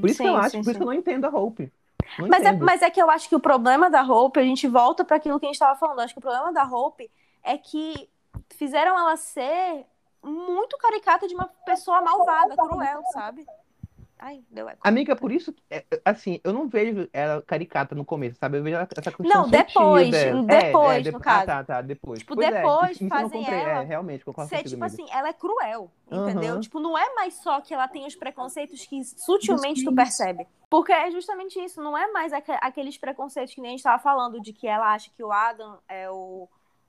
Por 0.00 0.08
isso 0.10 0.20
que 0.20 0.26
eu 0.26 0.32
Sim, 0.32 0.38
acho, 0.38 0.50
sim, 0.50 0.58
por 0.64 0.70
isso 0.70 0.72
sim. 0.72 0.78
que 0.78 0.82
eu 0.82 0.86
não 0.86 0.92
entendo 0.94 1.24
a 1.26 1.28
Hope. 1.28 1.72
Não 2.18 2.28
Mas 2.28 2.42
é, 2.44 2.52
mas 2.52 2.82
é 2.82 2.90
que 2.90 3.00
eu 3.00 3.10
acho 3.10 3.28
que 3.28 3.36
o 3.36 3.40
problema 3.40 3.90
da 3.90 4.02
Hope, 4.02 4.40
a 4.40 4.42
gente 4.42 4.66
volta 4.66 5.04
para 5.04 5.16
aquilo 5.16 5.38
que 5.38 5.46
a 5.46 5.48
gente 5.48 5.54
estava 5.56 5.78
falando. 5.78 6.00
Acho 6.00 6.14
que 6.14 6.18
o 6.18 6.22
problema 6.22 6.52
da 6.52 6.64
Hope 6.64 7.10
é 7.42 7.56
que 7.56 8.08
fizeram 8.50 8.98
ela 8.98 9.16
ser 9.16 9.84
muito 10.22 10.76
caricata 10.78 11.26
de 11.28 11.34
uma 11.34 11.46
pessoa 11.64 12.00
malvada, 12.02 12.56
cruel, 12.56 13.02
sabe? 13.12 13.46
Ai, 14.22 14.44
deu 14.50 14.68
eco. 14.68 14.80
Amiga, 14.86 15.16
por 15.16 15.32
isso, 15.32 15.50
que, 15.50 15.62
é, 15.70 15.78
é, 15.90 16.00
assim, 16.04 16.40
eu 16.44 16.52
não 16.52 16.68
vejo 16.68 17.08
ela 17.10 17.40
caricata 17.40 17.94
no 17.94 18.04
começo, 18.04 18.38
sabe? 18.38 18.58
Eu 18.58 18.62
vejo 18.62 18.76
ela- 18.76 18.86
essa 18.94 19.10
questão 19.10 19.26
Não, 19.26 19.48
depois, 19.48 20.10
dela. 20.10 20.42
depois, 20.42 20.88
É, 20.88 20.98
é, 20.98 20.98
no 20.98 21.04
depo- 21.04 21.20
caso. 21.20 21.42
Ah, 21.42 21.46
tá, 21.46 21.64
tá, 21.64 21.82
depois. 21.82 22.18
Tipo, 22.20 22.34
Pois 22.34 22.46
é, 22.46 22.62
depois 22.62 23.00
não 23.00 23.08
fazem 23.08 23.40
comprei. 23.40 23.60
ela 23.60 23.80
É, 23.80 23.84
realmente, 23.84 24.24
concordo 24.24 24.50
Ser, 24.50 24.56
contigo, 24.58 24.74
tipo 24.74 24.84
assim, 24.84 25.06
ela 25.10 25.28
é 25.28 25.32
cruel, 25.32 25.90
entendeu? 26.10 26.52
Aham. 26.52 26.60
Tipo, 26.60 26.80
não 26.80 26.98
é 26.98 27.14
mais 27.14 27.34
só 27.34 27.62
que 27.62 27.72
ela 27.72 27.88
tem 27.88 28.06
os 28.06 28.14
preconceitos 28.14 28.84
que 28.84 29.02
sutilmente 29.04 29.82
tu 29.84 29.94
percebe. 29.94 30.46
Porque 30.68 30.92
é 30.92 31.10
justamente 31.10 31.58
isso, 31.58 31.82
não 31.82 31.96
é 31.96 32.06
mais 32.12 32.32
aque- 32.32 32.58
aqueles 32.60 32.98
preconceitos 32.98 33.54
que 33.54 33.60
nem 33.60 33.70
a 33.70 33.72
gente 33.72 33.82
tava 33.82 34.02
falando, 34.02 34.40
de 34.40 34.52
que 34.52 34.66
ela 34.66 34.92
acha 34.92 35.10
que 35.16 35.24
o 35.24 35.32
Adam 35.32 35.78
é 35.88 36.10
o, 36.10 36.46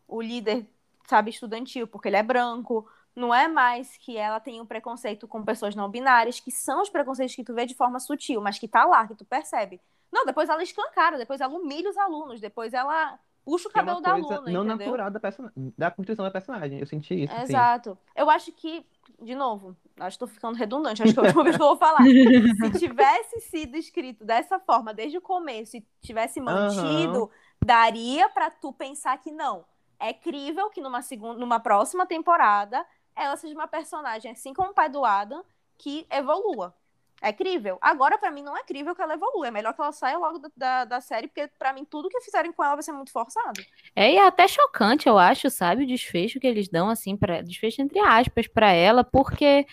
o 0.07 0.21
líder, 0.21 0.67
sabe, 1.07 1.29
estudantil, 1.31 1.87
porque 1.87 2.09
ele 2.09 2.17
é 2.17 2.23
branco. 2.23 2.87
Não 3.15 3.33
é 3.33 3.47
mais 3.47 3.97
que 3.97 4.17
ela 4.17 4.39
tem 4.39 4.61
um 4.61 4.65
preconceito 4.65 5.27
com 5.27 5.43
pessoas 5.43 5.75
não 5.75 5.89
binárias, 5.89 6.39
que 6.39 6.51
são 6.51 6.81
os 6.81 6.89
preconceitos 6.89 7.35
que 7.35 7.43
tu 7.43 7.53
vê 7.53 7.65
de 7.65 7.75
forma 7.75 7.99
sutil, 7.99 8.41
mas 8.41 8.57
que 8.57 8.67
tá 8.67 8.85
lá, 8.85 9.07
que 9.07 9.15
tu 9.15 9.25
percebe. 9.25 9.81
Não, 10.11 10.25
depois 10.25 10.49
ela 10.49 10.63
escancara, 10.63 11.17
depois 11.17 11.41
ela 11.41 11.53
humilha 11.53 11.89
os 11.89 11.97
alunos, 11.97 12.39
depois 12.39 12.73
ela 12.73 13.19
puxa 13.43 13.67
o 13.67 13.71
Que 13.71 13.79
é 13.79 13.81
uma 13.81 14.01
cabelo 14.01 14.01
da 14.01 14.11
aluna, 14.11 14.51
não 14.51 14.65
entendeu? 14.65 14.77
natural 14.77 15.11
da, 15.11 15.19
persona... 15.19 15.51
da 15.55 15.91
construção 15.91 16.23
da 16.23 16.31
personagem. 16.31 16.79
Eu 16.79 16.85
senti 16.85 17.23
isso. 17.23 17.33
Exato. 17.41 17.97
Eu 18.15 18.29
acho 18.29 18.51
que, 18.51 18.85
de 19.21 19.35
novo, 19.35 19.75
acho 19.99 20.17
que 20.17 20.19
tô 20.19 20.27
ficando 20.27 20.57
redundante, 20.57 21.03
acho 21.03 21.13
que 21.13 21.19
é 21.19 21.23
a 21.23 21.25
última 21.25 21.43
vez 21.43 21.55
que 21.55 21.61
eu 21.61 21.67
vou 21.67 21.77
falar. 21.77 21.99
Se 22.71 22.79
tivesse 22.79 23.41
sido 23.41 23.75
escrito 23.75 24.23
dessa 24.23 24.59
forma 24.59 24.93
desde 24.93 25.17
o 25.17 25.21
começo 25.21 25.77
e 25.77 25.85
tivesse 26.01 26.39
mantido, 26.39 27.29
daria 27.63 28.29
pra 28.29 28.49
tu 28.49 28.71
pensar 28.71 29.17
que 29.17 29.31
não. 29.31 29.65
É 29.99 30.13
crível 30.13 30.69
que 30.69 30.81
numa 30.81 31.01
segunda, 31.01 31.39
numa 31.39 31.59
próxima 31.59 32.07
temporada 32.07 32.85
ela 33.15 33.35
seja 33.37 33.53
uma 33.53 33.67
personagem 33.67 34.31
assim 34.31 34.53
como 34.53 34.71
o 34.71 34.73
pai 34.73 34.89
do 34.89 35.03
Adam 35.05 35.43
que 35.77 36.05
evolua. 36.09 36.75
É 37.21 37.31
crível. 37.31 37.77
Agora, 37.79 38.17
pra 38.17 38.31
mim, 38.31 38.41
não 38.41 38.57
é 38.57 38.63
crível 38.63 38.95
que 38.95 39.01
ela 39.01 39.13
evolua. 39.13 39.47
É 39.47 39.51
melhor 39.51 39.75
que 39.75 39.81
ela 39.81 39.91
saia 39.91 40.17
logo 40.17 40.41
da, 40.57 40.85
da, 40.85 40.99
série, 40.99 41.27
porque 41.27 41.47
pra 41.59 41.71
mim 41.71 41.85
tudo 41.85 42.09
que 42.09 42.19
fizerem 42.21 42.51
com 42.51 42.63
ela 42.63 42.73
vai 42.73 42.81
ser 42.81 42.93
muito 42.93 43.11
forçado. 43.11 43.61
É, 43.95 44.11
e 44.11 44.17
é 44.17 44.25
até 44.25 44.47
chocante, 44.47 45.07
eu 45.07 45.19
acho, 45.19 45.47
sabe, 45.51 45.83
o 45.83 45.87
desfecho 45.87 46.39
que 46.39 46.47
eles 46.47 46.67
dão, 46.67 46.89
assim, 46.89 47.15
para 47.15 47.43
desfecho 47.43 47.79
entre 47.79 47.99
aspas, 47.99 48.47
pra 48.47 48.71
ela, 48.71 49.03
porque 49.03 49.67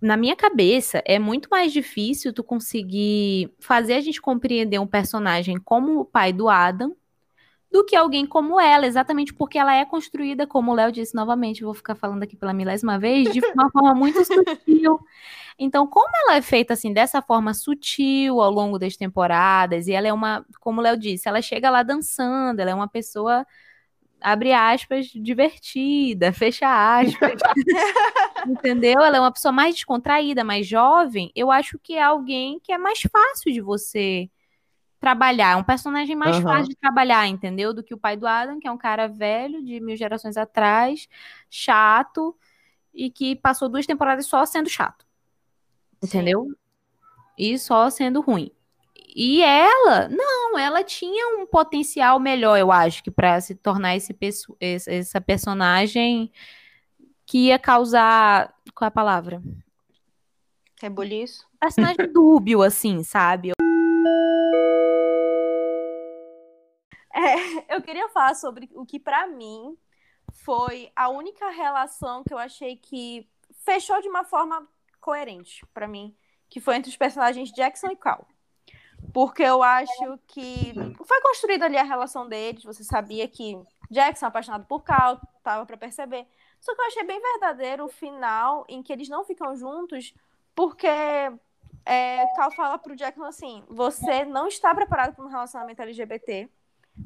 na 0.00 0.16
minha 0.16 0.34
cabeça 0.34 1.02
é 1.04 1.18
muito 1.18 1.48
mais 1.50 1.72
difícil 1.72 2.32
tu 2.32 2.42
conseguir 2.42 3.52
fazer 3.58 3.94
a 3.94 4.00
gente 4.00 4.22
compreender 4.22 4.78
um 4.78 4.86
personagem 4.86 5.58
como 5.58 6.00
o 6.00 6.04
pai 6.04 6.32
do 6.32 6.48
Adam 6.48 6.96
do 7.74 7.84
que 7.84 7.96
alguém 7.96 8.24
como 8.24 8.60
ela, 8.60 8.86
exatamente 8.86 9.34
porque 9.34 9.58
ela 9.58 9.74
é 9.74 9.84
construída, 9.84 10.46
como 10.46 10.70
o 10.70 10.74
Léo 10.76 10.92
disse 10.92 11.12
novamente, 11.12 11.64
vou 11.64 11.74
ficar 11.74 11.96
falando 11.96 12.22
aqui 12.22 12.36
pela 12.36 12.52
milésima 12.52 13.00
vez, 13.00 13.32
de 13.32 13.40
uma 13.52 13.68
forma 13.68 13.92
muito 13.92 14.22
sutil. 14.24 15.00
Então, 15.58 15.84
como 15.84 16.08
ela 16.22 16.36
é 16.36 16.40
feita 16.40 16.74
assim, 16.74 16.92
dessa 16.92 17.20
forma 17.20 17.52
sutil 17.52 18.40
ao 18.40 18.48
longo 18.52 18.78
das 18.78 18.96
temporadas, 18.96 19.88
e 19.88 19.92
ela 19.92 20.06
é 20.06 20.12
uma, 20.12 20.46
como 20.60 20.80
o 20.80 20.84
Léo 20.84 20.96
disse, 20.96 21.28
ela 21.28 21.42
chega 21.42 21.68
lá 21.68 21.82
dançando, 21.82 22.60
ela 22.60 22.70
é 22.70 22.74
uma 22.76 22.86
pessoa, 22.86 23.44
abre 24.20 24.52
aspas, 24.52 25.06
divertida, 25.06 26.32
fecha 26.32 26.68
aspas. 26.68 27.40
Entendeu? 28.46 29.02
Ela 29.02 29.16
é 29.16 29.20
uma 29.20 29.32
pessoa 29.32 29.50
mais 29.50 29.74
descontraída, 29.74 30.44
mais 30.44 30.64
jovem. 30.64 31.32
Eu 31.34 31.50
acho 31.50 31.76
que 31.82 31.94
é 31.94 32.02
alguém 32.04 32.60
que 32.60 32.70
é 32.70 32.78
mais 32.78 33.00
fácil 33.00 33.52
de 33.52 33.60
você 33.60 34.30
trabalhar, 35.04 35.52
é 35.52 35.56
um 35.56 35.62
personagem 35.62 36.16
mais 36.16 36.36
Aham. 36.36 36.44
fácil 36.44 36.68
de 36.70 36.76
trabalhar, 36.76 37.28
entendeu? 37.28 37.74
Do 37.74 37.82
que 37.84 37.92
o 37.92 37.98
pai 37.98 38.16
do 38.16 38.26
Adam, 38.26 38.58
que 38.58 38.66
é 38.66 38.70
um 38.70 38.78
cara 38.78 39.06
velho, 39.06 39.62
de 39.62 39.78
mil 39.78 39.94
gerações 39.96 40.38
atrás, 40.38 41.06
chato, 41.50 42.34
e 42.94 43.10
que 43.10 43.36
passou 43.36 43.68
duas 43.68 43.84
temporadas 43.84 44.24
só 44.24 44.46
sendo 44.46 44.70
chato. 44.70 45.04
Entendeu? 46.02 46.48
E 47.36 47.58
só 47.58 47.90
sendo 47.90 48.22
ruim. 48.22 48.50
E 49.14 49.42
ela, 49.42 50.08
não, 50.08 50.58
ela 50.58 50.82
tinha 50.82 51.36
um 51.36 51.46
potencial 51.46 52.18
melhor, 52.18 52.56
eu 52.58 52.72
acho, 52.72 53.04
que 53.04 53.10
para 53.10 53.38
se 53.42 53.54
tornar 53.54 53.94
esse- 53.94 54.16
essa 54.88 55.20
personagem 55.20 56.32
que 57.26 57.48
ia 57.48 57.58
causar. 57.58 58.54
Qual 58.74 58.86
é 58.86 58.88
a 58.88 58.90
palavra? 58.90 59.42
Rebuliço. 60.80 61.46
Personagem 61.60 62.10
dúbio, 62.10 62.62
assim, 62.62 63.02
sabe? 63.04 63.50
Eu 67.68 67.82
queria 67.82 68.08
falar 68.08 68.34
sobre 68.34 68.68
o 68.74 68.84
que, 68.84 68.98
pra 68.98 69.26
mim, 69.26 69.76
foi 70.32 70.90
a 70.94 71.08
única 71.08 71.50
relação 71.50 72.24
que 72.24 72.32
eu 72.32 72.38
achei 72.38 72.76
que 72.76 73.28
fechou 73.64 74.00
de 74.00 74.08
uma 74.08 74.24
forma 74.24 74.66
coerente 75.00 75.64
pra 75.72 75.86
mim, 75.86 76.14
que 76.48 76.60
foi 76.60 76.76
entre 76.76 76.90
os 76.90 76.96
personagens 76.96 77.52
Jackson 77.52 77.88
e 77.88 77.96
Cal. 77.96 78.26
Porque 79.12 79.42
eu 79.42 79.62
acho 79.62 80.18
que 80.26 80.72
foi 81.04 81.20
construída 81.20 81.66
ali 81.66 81.76
a 81.76 81.82
relação 81.82 82.26
deles, 82.28 82.64
você 82.64 82.82
sabia 82.82 83.28
que 83.28 83.58
Jackson 83.90 84.26
é 84.26 84.28
apaixonado 84.28 84.66
por 84.66 84.82
Cal, 84.82 85.20
tava 85.42 85.66
pra 85.66 85.76
perceber. 85.76 86.26
Só 86.60 86.74
que 86.74 86.80
eu 86.80 86.86
achei 86.86 87.04
bem 87.04 87.20
verdadeiro 87.20 87.84
o 87.84 87.88
final 87.88 88.64
em 88.68 88.82
que 88.82 88.92
eles 88.92 89.08
não 89.08 89.24
ficam 89.24 89.54
juntos, 89.54 90.14
porque 90.54 90.86
é, 91.84 92.26
Cal 92.34 92.50
fala 92.52 92.78
pro 92.78 92.96
Jackson 92.96 93.24
assim: 93.24 93.62
você 93.68 94.24
não 94.24 94.48
está 94.48 94.74
preparado 94.74 95.14
para 95.14 95.24
um 95.24 95.28
relacionamento 95.28 95.82
LGBT. 95.82 96.48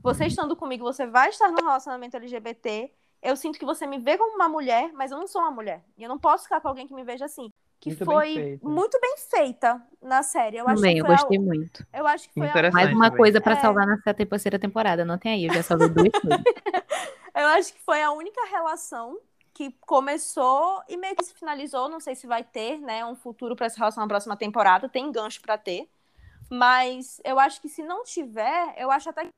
Você 0.02 0.26
estando 0.26 0.54
comigo, 0.56 0.84
você 0.84 1.06
vai 1.06 1.28
estar 1.30 1.48
num 1.50 1.56
relacionamento 1.64 2.16
LGBT. 2.16 2.92
Eu 3.22 3.36
sinto 3.36 3.58
que 3.58 3.64
você 3.64 3.86
me 3.86 3.98
vê 3.98 4.16
como 4.16 4.34
uma 4.36 4.48
mulher, 4.48 4.92
mas 4.92 5.10
eu 5.10 5.18
não 5.18 5.26
sou 5.26 5.40
uma 5.40 5.50
mulher. 5.50 5.82
E 5.96 6.02
eu 6.02 6.08
não 6.08 6.18
posso 6.18 6.44
ficar 6.44 6.60
com 6.60 6.68
alguém 6.68 6.86
que 6.86 6.94
me 6.94 7.02
veja 7.04 7.24
assim. 7.24 7.50
Que 7.80 7.90
Muito 7.90 7.98
bem 8.04 8.06
foi 8.14 8.34
feito. 8.34 8.68
muito 8.68 9.00
bem 9.00 9.14
feita 9.30 9.82
na 10.02 10.22
série. 10.22 10.56
Eu 10.56 10.66
acho 10.66 10.76
Também, 10.76 10.96
que 10.96 11.00
eu 11.02 11.06
foi 11.06 11.14
a- 11.14 11.18
gostei 11.18 11.38
muito. 11.38 11.86
eu 11.92 12.06
acho 12.06 12.28
que 12.28 12.34
foi 12.34 12.48
a- 12.48 12.70
Mais 12.72 12.92
uma 12.92 13.04
também. 13.06 13.16
coisa 13.16 13.40
pra 13.40 13.52
É. 13.54 13.60
salvar 13.60 13.86
nessa 13.86 14.12
terceira 14.12 14.58
temporada. 14.58 15.04
Não 15.04 15.16
tem 15.16 15.32
aí, 15.32 15.46
eu 15.46 15.54
já 15.54 15.62
salvei 15.62 15.88
duas. 15.88 16.10
Eu 17.34 17.46
acho 17.48 17.72
que 17.72 17.80
foi 17.80 18.02
a 18.02 18.10
única 18.10 18.40
relação 18.50 19.16
que 19.54 19.70
começou 19.86 20.82
e 20.88 20.96
meio 20.96 21.14
que 21.14 21.24
se 21.24 21.32
finalizou. 21.34 21.88
Não 21.88 22.00
sei 22.00 22.16
se 22.16 22.26
vai 22.26 22.42
ter, 22.42 22.80
né, 22.80 23.04
um 23.04 23.14
futuro 23.14 23.54
para 23.54 23.66
essa 23.66 23.78
relação 23.78 24.02
na 24.02 24.08
próxima 24.08 24.36
temporada. 24.36 24.88
Tem 24.88 25.10
gancho 25.12 25.40
para 25.40 25.56
ter. 25.56 25.88
Mas 26.50 27.20
eu 27.24 27.38
acho 27.38 27.60
que 27.60 27.68
se 27.68 27.82
não 27.84 28.02
tiver, 28.02 28.74
eu 28.76 28.90
acho 28.90 29.08
até 29.10 29.24
que 29.26 29.30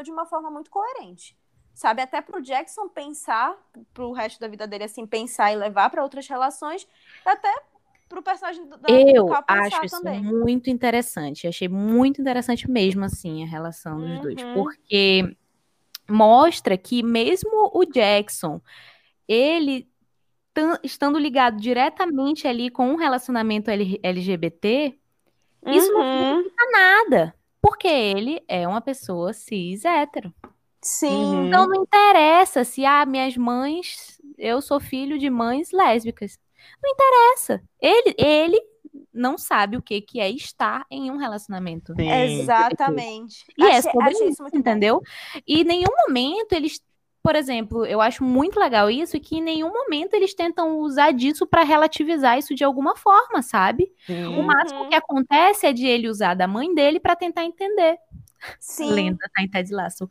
de 0.00 0.10
uma 0.10 0.24
forma 0.26 0.50
muito 0.50 0.70
coerente. 0.70 1.36
Sabe, 1.74 2.02
até 2.02 2.20
pro 2.20 2.40
Jackson 2.42 2.88
pensar, 2.88 3.56
pro 3.94 4.12
resto 4.12 4.38
da 4.38 4.46
vida 4.46 4.66
dele, 4.66 4.84
assim, 4.84 5.06
pensar 5.06 5.52
e 5.52 5.56
levar 5.56 5.88
para 5.90 6.02
outras 6.02 6.28
relações, 6.28 6.86
até 7.24 7.50
pro 8.08 8.22
personagem 8.22 8.66
do, 8.68 8.76
Eu 8.86 9.24
do 9.24 9.34
acho 9.48 9.84
isso 9.86 9.96
também. 10.02 10.22
muito 10.22 10.68
interessante. 10.68 11.46
Achei 11.48 11.66
muito 11.68 12.20
interessante 12.20 12.70
mesmo, 12.70 13.04
assim, 13.04 13.42
a 13.42 13.46
relação 13.46 13.98
dos 13.98 14.20
dois. 14.20 14.42
Uhum. 14.42 14.52
Porque 14.52 15.36
mostra 16.08 16.76
que 16.76 17.02
mesmo 17.02 17.70
o 17.72 17.84
Jackson, 17.86 18.60
ele 19.26 19.88
tan- 20.52 20.78
estando 20.82 21.18
ligado 21.18 21.56
diretamente 21.58 22.46
ali 22.46 22.68
com 22.70 22.86
um 22.88 22.96
relacionamento 22.96 23.70
LGBT, 23.70 24.94
isso 25.68 25.90
não 25.92 26.02
Uhum. 26.02 26.18
significa 26.42 26.70
nada. 26.70 27.34
Porque 27.62 27.86
ele 27.88 28.42
é 28.48 28.66
uma 28.66 28.80
pessoa 28.80 29.32
cis 29.32 29.84
hétero. 29.84 30.34
Sim. 30.82 31.08
Uhum. 31.08 31.46
Então 31.46 31.66
não 31.68 31.82
interessa 31.84 32.64
se, 32.64 32.84
ah, 32.84 33.06
minhas 33.06 33.36
mães, 33.36 34.20
eu 34.36 34.60
sou 34.60 34.80
filho 34.80 35.16
de 35.18 35.30
mães 35.30 35.70
lésbicas. 35.70 36.38
Não 36.82 36.90
interessa. 36.90 37.62
Ele, 37.80 38.14
ele 38.18 38.60
não 39.14 39.38
sabe 39.38 39.76
o 39.76 39.82
que, 39.82 40.00
que 40.00 40.18
é 40.20 40.28
estar 40.28 40.84
em 40.90 41.10
um 41.10 41.16
relacionamento. 41.16 41.94
Sim. 41.94 42.10
Exatamente. 42.10 43.44
E 43.56 43.62
é 43.64 43.78
Achei- 43.78 43.82
sobre 43.92 44.08
achei 44.08 44.28
isso, 44.28 44.44
entendeu? 44.52 45.00
E 45.46 45.60
em 45.60 45.64
nenhum 45.64 45.90
momento 46.06 46.52
eles, 46.52 46.80
por 47.22 47.36
exemplo, 47.36 47.86
eu 47.86 48.00
acho 48.00 48.24
muito 48.24 48.58
legal 48.58 48.90
isso, 48.90 49.18
que 49.20 49.36
em 49.36 49.42
nenhum 49.42 49.72
momento 49.72 50.14
eles 50.14 50.34
tentam 50.34 50.78
usar 50.78 51.12
disso 51.12 51.46
pra 51.46 51.62
relativizar 51.62 52.38
isso 52.38 52.54
de 52.54 52.64
alguma 52.64 52.96
forma, 52.96 53.42
sabe? 53.42 53.92
Sim. 54.06 54.26
O 54.38 54.42
máximo 54.42 54.80
Uhum. 54.82 54.88
que 54.88 54.94
acontece 54.96 55.66
é 55.66 55.72
de 55.72 55.86
ele 55.86 56.08
usar 56.08 56.34
da 56.34 56.46
mãe 56.48 56.74
dele 56.74 56.98
pra 57.00 57.14
tentar 57.16 57.44
entender. 57.44 57.96
Sim. 58.58 58.90
Lenda, 58.92 59.30
tá 59.34 59.42
em 59.42 59.48
Ted 59.48 59.72
Lasso. 59.72 60.08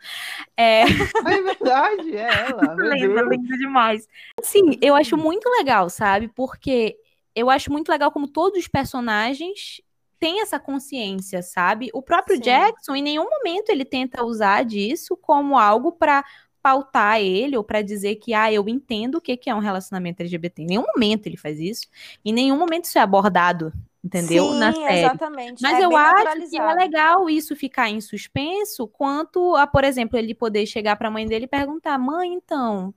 É, 0.56 0.84
é 1.38 1.42
verdade, 1.42 2.16
é 2.16 2.46
ela. 2.50 2.74
lenda, 2.76 3.22
lenda 3.24 3.58
demais. 3.58 4.08
Sim, 4.42 4.78
eu 4.82 4.96
acho 4.96 5.18
muito 5.18 5.50
legal, 5.50 5.90
sabe? 5.90 6.30
Porque 6.30 6.96
eu 7.36 7.50
acho 7.50 7.72
muito 7.72 7.90
legal 7.90 8.12
como 8.12 8.28
todos 8.28 8.58
os 8.60 8.68
personagens 8.70 9.82
têm 10.20 10.42
essa 10.42 10.60
consciência, 10.60 11.42
sabe? 11.42 11.90
O 11.94 12.02
próprio 12.02 12.36
Sim. 12.38 12.44
Jackson, 12.44 12.96
em 12.96 13.02
nenhum 13.02 13.28
momento 13.30 13.70
ele 13.70 13.84
tenta 13.84 14.24
usar 14.24 14.64
disso 14.64 15.18
como 15.18 15.58
algo 15.58 15.92
pra 15.94 16.24
pautar 16.62 17.20
ele 17.22 17.58
ou 17.58 17.64
pra 17.64 17.82
dizer 17.82 18.16
que, 18.16 18.34
ah, 18.34 18.52
eu 18.52 18.68
entendo 18.70 19.16
o 19.16 19.22
que 19.22 19.38
que 19.38 19.50
é 19.50 19.56
um 19.56 19.60
relacionamento 19.60 20.22
LGBT. 20.22 20.64
Em 20.64 20.68
nenhum 20.68 20.84
momento 20.94 21.28
ele 21.28 21.38
faz 21.38 21.60
isso. 21.60 21.88
Em 22.24 22.34
nenhum 22.34 22.58
momento 22.58 22.86
isso 22.86 22.98
é 22.98 23.02
abordado, 23.02 23.74
entendeu? 24.04 24.54
Sim, 24.54 24.56
Na 24.56 24.74
série. 24.74 24.96
exatamente. 24.96 25.60
Mas 25.60 25.74
É 25.74 25.82
eu 25.82 25.96
acho 25.96 26.42
que 26.50 26.58
é 26.58 26.74
legal 26.74 27.30
isso 27.30 27.56
ficar 27.56 27.90
em 27.90 28.02
suspenso, 28.02 28.88
quanto 28.88 29.56
a, 29.56 29.68
por 29.68 29.84
exemplo, 29.84 30.18
ele 30.18 30.34
poder 30.34 30.66
chegar 30.66 30.96
para 30.96 31.08
a 31.08 31.12
mãe 31.12 31.28
dele 31.28 31.46
e 31.46 31.48
perguntar: 31.48 31.98
mãe, 32.00 32.34
então, 32.34 32.94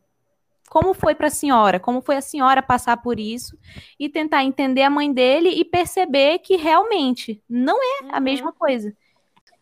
como 0.71 0.95
foi 0.95 1.15
para 1.15 1.29
a 1.29 1.31
senhora? 1.31 1.79
Como 1.81 2.01
foi 2.03 2.17
a 2.17 2.21
senhora 2.23 2.62
passar 2.62 2.97
por 2.99 3.21
isso? 3.21 3.59
E 3.99 4.09
tentar 4.09 4.45
entender 4.45 4.83
a 4.83 4.91
mãe 4.91 5.12
dele 5.12 5.51
e 5.51 5.65
perceber 5.65 6.39
que 6.41 6.57
realmente 6.57 7.43
não 7.49 7.77
é 7.83 8.05
a 8.09 8.21
Uhum. 8.21 8.21
mesma 8.21 8.53
coisa. 8.53 8.95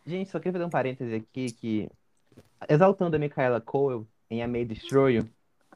Gente, 0.05 0.29
só 0.29 0.39
queria 0.39 0.53
fazer 0.53 0.65
um 0.65 0.69
parêntese 0.69 1.15
aqui 1.15 1.51
que, 1.53 1.89
exaltando 2.69 3.15
a 3.15 3.19
Micaela 3.19 3.61
Cole 3.61 4.05
em 4.29 4.41
A 4.43 4.47
May 4.47 4.65
Destroy 4.65 5.21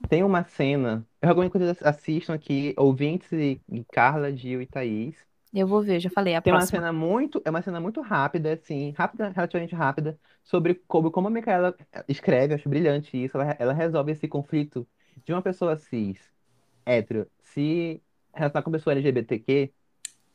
tem 0.10 0.24
uma 0.24 0.44
cena, 0.44 1.06
eu 1.22 1.28
recomendo 1.30 1.52
que 1.52 1.58
vocês 1.58 1.82
assistam 1.82 2.34
aqui, 2.34 2.74
ouvintes 2.78 3.32
e, 3.32 3.60
e 3.72 3.84
Carla, 3.86 4.32
Gil 4.36 4.62
e 4.62 4.66
Thaís. 4.66 5.16
Eu 5.54 5.66
vou 5.66 5.82
ver, 5.82 6.00
já 6.00 6.10
falei, 6.10 6.36
a 6.36 6.42
Tem 6.42 6.54
uma 6.54 6.60
próxima. 6.60 6.80
cena 6.80 6.94
muito, 6.94 7.42
é 7.44 7.50
uma 7.50 7.62
cena 7.62 7.80
muito 7.80 8.02
rápida, 8.02 8.54
assim, 8.54 8.94
rápida, 8.98 9.30
relativamente 9.30 9.74
rápida, 9.74 10.20
sobre 10.44 10.76
como, 10.88 11.10
como 11.10 11.28
a 11.28 11.32
Micaela 11.32 11.76
escreve, 12.08 12.54
acho 12.54 12.70
brilhante 12.70 13.22
isso, 13.22 13.38
ela, 13.38 13.56
ela 13.58 13.74
resolve 13.74 14.12
esse 14.12 14.28
conflito 14.28 14.88
de 15.26 15.34
uma 15.34 15.42
pessoa 15.42 15.78
cis, 15.78 16.20
hétero, 16.86 17.28
se 17.44 18.02
relacionar 18.34 18.62
com 18.64 18.70
uma 18.70 18.78
pessoa 18.78 18.94
LGBTQ 18.94 19.72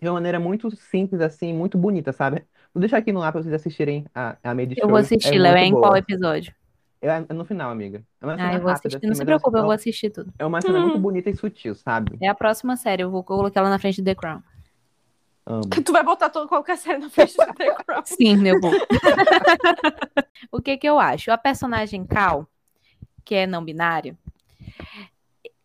de 0.01 0.09
uma 0.09 0.15
maneira 0.15 0.41
muito 0.41 0.71
simples, 0.75 1.21
assim, 1.21 1.53
muito 1.53 1.79
bonita, 1.79 2.13
sabe? 2.13 2.45
Vou 2.75 2.81
deixar 2.81 2.99
aqui 2.99 3.13
no 3.13 3.23
ar 3.23 3.33
pra 3.33 3.43
vocês 3.43 3.55
assistirem 3.55 4.07
a, 4.15 4.37
a 4.43 4.55
Made 4.55 4.75
Eu 4.79 4.89
vou 4.89 4.97
assistir, 4.97 5.39
Léo, 5.39 5.57
é 5.57 5.65
em 5.67 5.73
qual 5.73 5.97
episódio? 5.97 6.55
É, 7.03 7.09
é 7.09 7.33
no 7.35 7.45
final, 7.45 7.71
amiga. 7.71 8.03
É 8.21 8.25
uma 8.25 8.35
Ah, 8.35 8.55
eu 8.55 8.61
vou 8.61 8.69
rápida, 8.71 8.73
assistir. 8.73 8.97
assim, 8.97 9.07
Não 9.09 9.15
se 9.15 9.21
mas 9.21 9.27
preocupe, 9.27 9.57
é 9.57 9.61
eu 9.61 9.65
vou 9.65 9.73
assistir 9.73 10.11
tudo. 10.11 10.33
é 10.39 10.47
uma 10.47 10.61
cena 10.63 10.81
muito 10.81 10.99
bonita 10.99 11.29
e 11.29 11.37
sutil, 11.37 11.75
sabe? 11.75 12.17
É 12.21 12.29
a 12.29 12.35
próxima 12.35 12.77
série, 12.77 13.03
eu 13.03 13.11
vou 13.11 13.23
colocar 13.23 13.61
ela 13.61 13.69
na 13.69 13.79
frente 13.79 13.97
de 13.97 14.05
The 14.05 14.15
Crown. 14.15 14.43
Amo. 15.45 15.63
Tu 15.85 15.93
vai 15.93 16.05
botar 16.05 16.31
todo, 16.31 16.49
qualquer 16.49 16.79
série 16.79 16.99
na 16.99 17.11
frente 17.11 17.37
do 17.37 17.55
The 17.55 17.75
Crown. 17.85 18.03
Sim, 18.07 18.47
eu 18.47 18.59
vou. 18.61 18.71
o 20.51 20.61
que 20.63 20.77
que 20.79 20.89
eu 20.89 20.99
acho? 20.99 21.31
A 21.31 21.37
personagem 21.37 22.07
Cal, 22.07 22.47
que 23.25 23.35
é 23.35 23.47
não 23.47 23.65
binário, 23.65 24.17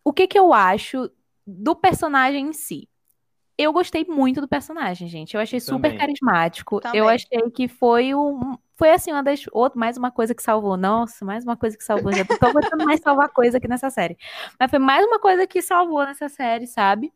o 0.04 0.12
que 0.12 0.26
que 0.26 0.38
eu 0.38 0.52
acho 0.52 1.10
do 1.46 1.74
personagem 1.74 2.48
em 2.48 2.52
si? 2.52 2.88
Eu 3.58 3.72
gostei 3.72 4.06
muito 4.08 4.40
do 4.40 4.46
personagem, 4.46 5.08
gente. 5.08 5.34
Eu 5.34 5.40
achei 5.40 5.58
super 5.58 5.88
Também. 5.88 5.98
carismático. 5.98 6.80
Também. 6.80 7.00
Eu 7.00 7.08
achei 7.08 7.50
que 7.52 7.66
foi 7.66 8.14
um. 8.14 8.56
Foi 8.76 8.92
assim, 8.92 9.10
uma 9.10 9.22
das. 9.22 9.44
Outro, 9.50 9.80
mais 9.80 9.96
uma 9.96 10.12
coisa 10.12 10.32
que 10.32 10.42
salvou. 10.42 10.76
Nossa, 10.76 11.24
mais 11.24 11.42
uma 11.42 11.56
coisa 11.56 11.76
que 11.76 11.82
salvou. 11.82 12.12
Já 12.12 12.24
tô 12.24 12.52
gostando 12.52 12.84
mais 12.84 13.00
salvar 13.00 13.28
coisa 13.30 13.58
aqui 13.58 13.66
nessa 13.66 13.90
série. 13.90 14.16
Mas 14.60 14.70
foi 14.70 14.78
mais 14.78 15.04
uma 15.04 15.18
coisa 15.18 15.44
que 15.44 15.60
salvou 15.60 16.04
nessa 16.06 16.28
série, 16.28 16.68
sabe? 16.68 17.12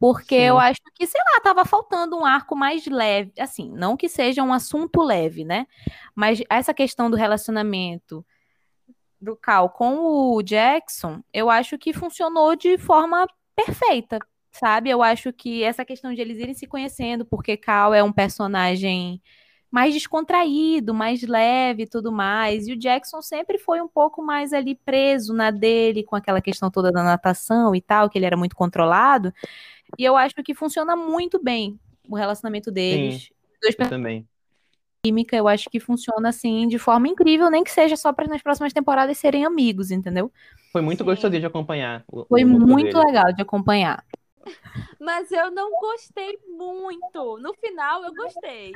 Porque 0.00 0.36
Sim. 0.36 0.44
eu 0.44 0.58
acho 0.58 0.80
que, 0.94 1.06
sei 1.06 1.20
lá, 1.34 1.40
tava 1.42 1.66
faltando 1.66 2.16
um 2.16 2.24
arco 2.24 2.56
mais 2.56 2.86
leve. 2.86 3.32
Assim, 3.38 3.70
não 3.70 3.94
que 3.94 4.08
seja 4.08 4.42
um 4.42 4.54
assunto 4.54 5.02
leve, 5.02 5.44
né? 5.44 5.66
Mas 6.14 6.40
essa 6.48 6.72
questão 6.72 7.10
do 7.10 7.16
relacionamento 7.16 8.24
do 9.20 9.36
Cal 9.36 9.68
com 9.68 9.98
o 9.98 10.42
Jackson, 10.42 11.22
eu 11.32 11.50
acho 11.50 11.76
que 11.76 11.92
funcionou 11.92 12.56
de 12.56 12.78
forma 12.78 13.26
perfeita, 13.54 14.18
sabe? 14.50 14.90
Eu 14.90 15.02
acho 15.02 15.32
que 15.32 15.62
essa 15.62 15.84
questão 15.84 16.12
de 16.12 16.20
eles 16.20 16.38
irem 16.38 16.54
se 16.54 16.66
conhecendo, 16.66 17.24
porque 17.24 17.56
Cal 17.56 17.94
é 17.94 18.02
um 18.02 18.12
personagem 18.12 19.20
mais 19.70 19.92
descontraído, 19.92 20.94
mais 20.94 21.22
leve 21.22 21.82
e 21.82 21.86
tudo 21.86 22.10
mais. 22.10 22.66
E 22.66 22.72
o 22.72 22.78
Jackson 22.78 23.20
sempre 23.20 23.58
foi 23.58 23.80
um 23.80 23.88
pouco 23.88 24.22
mais 24.22 24.52
ali 24.52 24.74
preso 24.74 25.34
na 25.34 25.50
dele, 25.50 26.02
com 26.02 26.16
aquela 26.16 26.40
questão 26.40 26.70
toda 26.70 26.90
da 26.90 27.02
natação 27.02 27.74
e 27.74 27.80
tal, 27.80 28.08
que 28.08 28.18
ele 28.18 28.26
era 28.26 28.36
muito 28.36 28.56
controlado. 28.56 29.32
E 29.98 30.04
eu 30.04 30.16
acho 30.16 30.34
que 30.42 30.54
funciona 30.54 30.96
muito 30.96 31.42
bem 31.42 31.78
o 32.08 32.16
relacionamento 32.16 32.70
deles. 32.70 33.30
Dois 33.62 33.74
Eu 33.78 33.88
também. 33.88 34.26
química, 35.04 35.36
eu 35.36 35.46
acho 35.46 35.68
que 35.68 35.78
funciona 35.78 36.28
assim 36.30 36.66
de 36.66 36.78
forma 36.78 37.08
incrível, 37.08 37.50
nem 37.50 37.62
que 37.62 37.70
seja 37.70 37.96
só 37.96 38.12
para 38.12 38.26
nas 38.26 38.42
próximas 38.42 38.72
temporadas 38.72 39.18
serem 39.18 39.44
amigos, 39.44 39.90
entendeu? 39.90 40.32
Foi 40.72 40.80
muito 40.80 41.00
Sim. 41.00 41.04
gostosinho 41.04 41.40
de 41.40 41.46
acompanhar 41.46 42.04
o, 42.10 42.24
Foi 42.24 42.44
o 42.44 42.48
muito 42.48 42.96
deles. 42.96 43.06
legal 43.06 43.32
de 43.32 43.42
acompanhar. 43.42 44.04
Mas 45.00 45.30
eu 45.30 45.50
não 45.50 45.70
gostei 45.72 46.38
muito. 46.48 47.38
No 47.38 47.54
final, 47.54 48.04
eu 48.04 48.14
gostei 48.14 48.72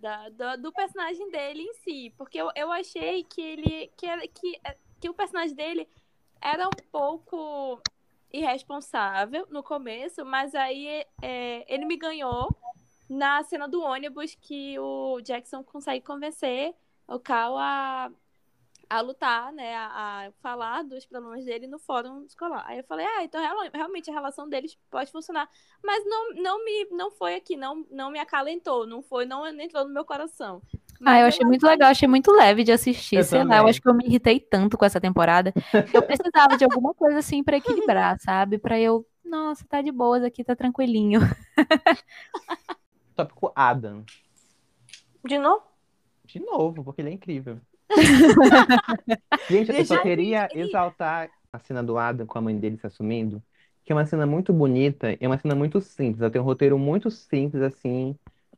da- 0.00 0.28
do, 0.28 0.62
do 0.62 0.72
personagem 0.72 1.30
dele 1.30 1.62
em 1.62 1.74
si. 1.74 2.14
Porque 2.16 2.38
eu, 2.38 2.50
eu 2.54 2.70
achei 2.72 3.24
que 3.24 3.40
ele. 3.40 3.90
Que, 3.96 4.28
que, 4.28 4.60
que 5.00 5.08
o 5.08 5.14
personagem 5.14 5.54
dele 5.54 5.88
era 6.40 6.66
um 6.66 6.70
pouco 6.90 7.80
irresponsável 8.32 9.46
no 9.50 9.62
começo, 9.62 10.24
mas 10.24 10.54
aí 10.54 11.04
é, 11.20 11.64
ele 11.72 11.84
me 11.84 11.96
ganhou 11.96 12.48
na 13.08 13.42
cena 13.42 13.68
do 13.68 13.82
ônibus 13.82 14.34
que 14.40 14.78
o 14.78 15.20
Jackson 15.20 15.62
consegue 15.62 16.04
convencer 16.04 16.74
o 17.06 17.18
Cal 17.20 17.58
a, 17.58 18.10
a 18.96 19.00
lutar, 19.00 19.52
né, 19.52 19.74
a, 19.76 20.26
a 20.28 20.32
falar 20.42 20.82
dos 20.84 21.06
problemas 21.06 21.44
dele 21.44 21.66
no 21.66 21.78
fórum 21.78 22.24
escolar. 22.24 22.64
Aí 22.66 22.78
eu 22.78 22.84
falei, 22.84 23.06
ah, 23.06 23.24
então 23.24 23.40
real- 23.40 23.70
realmente 23.72 24.10
a 24.10 24.14
relação 24.14 24.48
deles 24.48 24.78
pode 24.90 25.10
funcionar, 25.12 25.48
mas 25.82 26.04
não, 26.06 26.34
não 26.34 26.64
me 26.64 26.86
não 26.90 27.10
foi 27.10 27.34
aqui, 27.36 27.56
não, 27.56 27.86
não 27.90 28.10
me 28.10 28.18
acalentou, 28.18 28.86
não 28.86 29.02
foi, 29.02 29.24
não 29.26 29.46
entrou 29.46 29.84
no 29.86 29.94
meu 29.94 30.04
coração. 30.04 30.62
Ah, 31.04 31.18
eu 31.20 31.26
achei 31.26 31.44
muito 31.44 31.66
legal, 31.66 31.90
achei 31.90 32.06
muito 32.08 32.30
leve 32.30 32.62
de 32.62 32.70
assistir, 32.70 33.16
Eu 33.16 33.24
sei 33.24 33.42
lá, 33.44 33.58
eu 33.58 33.66
acho 33.66 33.80
que 33.82 33.88
eu 33.88 33.94
me 33.94 34.04
irritei 34.06 34.38
tanto 34.38 34.78
com 34.78 34.84
essa 34.84 35.00
temporada, 35.00 35.52
que 35.90 35.96
eu 35.96 36.02
precisava 36.02 36.56
de 36.56 36.64
alguma 36.64 36.94
coisa 36.94 37.18
assim 37.18 37.42
pra 37.42 37.56
equilibrar, 37.56 38.18
sabe? 38.20 38.56
Pra 38.58 38.78
eu, 38.78 39.04
nossa, 39.24 39.64
tá 39.68 39.82
de 39.82 39.90
boas 39.90 40.22
aqui, 40.22 40.44
tá 40.44 40.54
tranquilinho. 40.54 41.20
Tópico 43.16 43.52
Adam. 43.56 44.04
De 45.24 45.38
novo? 45.38 45.62
De 46.24 46.40
novo, 46.40 46.82
porque 46.84 47.00
ele 47.00 47.10
é 47.10 47.12
incrível. 47.12 47.60
Gente, 49.48 49.70
eu 49.70 49.74
Deixa 49.74 49.84
só 49.84 49.98
queria 49.98 50.48
exaltar 50.54 51.30
a 51.52 51.58
cena 51.58 51.82
do 51.82 51.98
Adam 51.98 52.26
com 52.26 52.38
a 52.38 52.40
mãe 52.40 52.58
dele 52.58 52.76
se 52.78 52.86
assumindo, 52.86 53.42
que 53.84 53.92
é 53.92 53.94
uma 53.94 54.06
cena 54.06 54.26
muito 54.26 54.52
bonita 54.52 55.12
e 55.12 55.18
é 55.20 55.26
uma 55.26 55.38
cena 55.38 55.54
muito 55.54 55.80
simples. 55.80 56.20
Ela 56.22 56.30
tem 56.30 56.40
um 56.40 56.44
roteiro 56.44 56.78
muito 56.78 57.10
simples, 57.10 57.62
assim. 57.62 58.16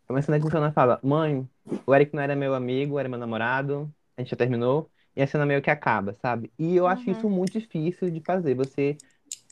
É 0.09 0.13
uma 0.13 0.23
cena 0.23 0.39
que 0.39 0.43
a 0.43 0.47
Luciana 0.47 0.73
fala: 0.73 1.01
Mãe, 1.03 1.49
o 1.87 1.95
Eric 1.95 2.15
não 2.15 2.23
era 2.23 2.37
meu 2.37 2.55
amigo, 2.55 2.99
era 2.99 3.09
meu 3.09 3.19
namorado, 3.19 3.93
a 4.17 4.21
gente 4.21 4.31
já 4.31 4.37
terminou. 4.37 4.91
E 5.17 5.23
a 5.23 5.27
cena 5.27 5.47
meio 5.47 5.63
que 5.63 5.71
acaba, 5.71 6.15
sabe? 6.21 6.53
E 6.59 6.75
eu 6.77 6.87
acho 6.89 7.09
Uhum. 7.09 7.17
isso 7.17 7.31
muito 7.31 7.59
difícil 7.59 8.11
de 8.11 8.21
fazer. 8.21 8.55
Você 8.57 8.97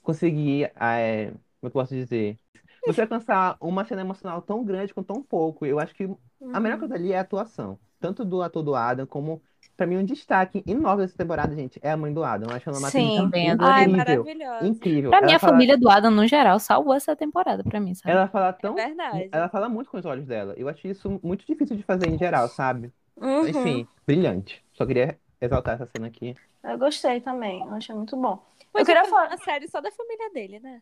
conseguir, 0.03 0.72
é, 0.80 1.28
como 1.30 1.41
eu 1.64 1.70
posso 1.70 1.95
dizer? 1.95 2.39
Você 2.87 3.01
alcançar 3.03 3.57
uma 3.61 3.85
cena 3.85 4.01
emocional 4.03 4.43
tão 4.43 4.64
grande 4.64 4.93
com 4.95 5.03
tão 5.03 5.22
pouco. 5.22 5.64
Eu 5.66 5.78
acho 5.78 5.95
que 5.95 6.09
a 6.53 6.61
melhor 6.61 6.78
coisa 6.78 6.95
ali 6.95 7.12
é 7.12 7.18
a 7.18 7.20
atuação. 7.22 7.78
Tanto 8.03 8.24
do 8.24 8.42
ator 8.42 8.62
do 8.62 8.74
Adam, 8.74 9.07
como, 9.07 9.40
pra 9.76 9.86
mim, 9.86 9.96
um 9.96 10.05
destaque 10.05 10.62
enorme 10.66 11.03
dessa 11.05 11.16
temporada, 11.16 11.55
gente, 11.55 11.78
é 11.82 11.90
a 11.92 11.96
mãe 11.96 12.12
do 12.12 12.22
Adam. 12.24 12.50
Eu 12.50 12.57
acho 12.57 12.68
ela 12.68 12.78
uma 12.78 12.90
Sim. 12.90 13.16
Também 13.16 13.50
Ai, 13.59 13.84
incrível. 13.84 13.96
maravilhosa. 14.24 14.66
Incrível. 14.66 15.11
Pra 15.11 15.22
mim, 15.22 15.32
a 15.32 15.38
fala, 15.38 15.53
família 15.53 15.78
do 15.78 15.88
Adam, 15.88 16.11
no 16.11 16.26
geral, 16.26 16.59
salvou 16.59 16.94
essa 16.94 17.14
temporada 17.16 17.62
pra 17.62 17.80
mim, 17.80 17.94
sabe? 17.94 18.11
ela 18.14 18.26
fala 18.28 18.48
É 18.48 18.53
tão. 18.53 18.74
verdade. 18.74 19.28
Ela 19.30 19.48
fala 19.48 19.68
muito 19.68 19.88
com 19.90 19.96
os 19.98 20.05
olhos 20.05 20.26
dela. 20.26 20.53
Eu 20.57 20.68
acho 20.68 20.86
isso 20.86 21.20
muito 21.22 21.46
difícil 21.46 21.76
de 21.76 21.82
fazer 21.84 22.09
em 22.09 22.18
geral, 22.18 22.48
sabe? 22.48 22.92
Uhum. 23.16 23.46
Enfim, 23.46 23.86
brilhante. 24.07 24.62
Só 24.72 24.84
queria 24.84 25.16
exaltar 25.40 25.74
essa 25.76 25.86
cena 25.86 26.09
aqui. 26.09 26.34
Eu 26.64 26.78
gostei 26.78 27.20
também, 27.20 27.61
eu 27.62 27.74
achei 27.74 27.94
muito 27.94 28.16
bom. 28.16 28.42
Eu 28.74 28.84
queria 28.84 29.03
fazer 29.05 29.11
falar. 29.14 29.28
uma 29.28 29.36
série 29.38 29.68
só 29.68 29.80
da 29.80 29.90
família 29.92 30.30
dele, 30.32 30.61
né? 30.61 30.80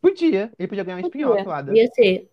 Podia. 0.00 0.50
Ele 0.58 0.68
podia 0.68 0.84
ganhar 0.84 0.96
um 0.96 1.00
espinhoto, 1.00 1.48
o 1.48 1.52
Adam. 1.52 1.74
Ia 1.74 1.86
ser. 1.88 2.30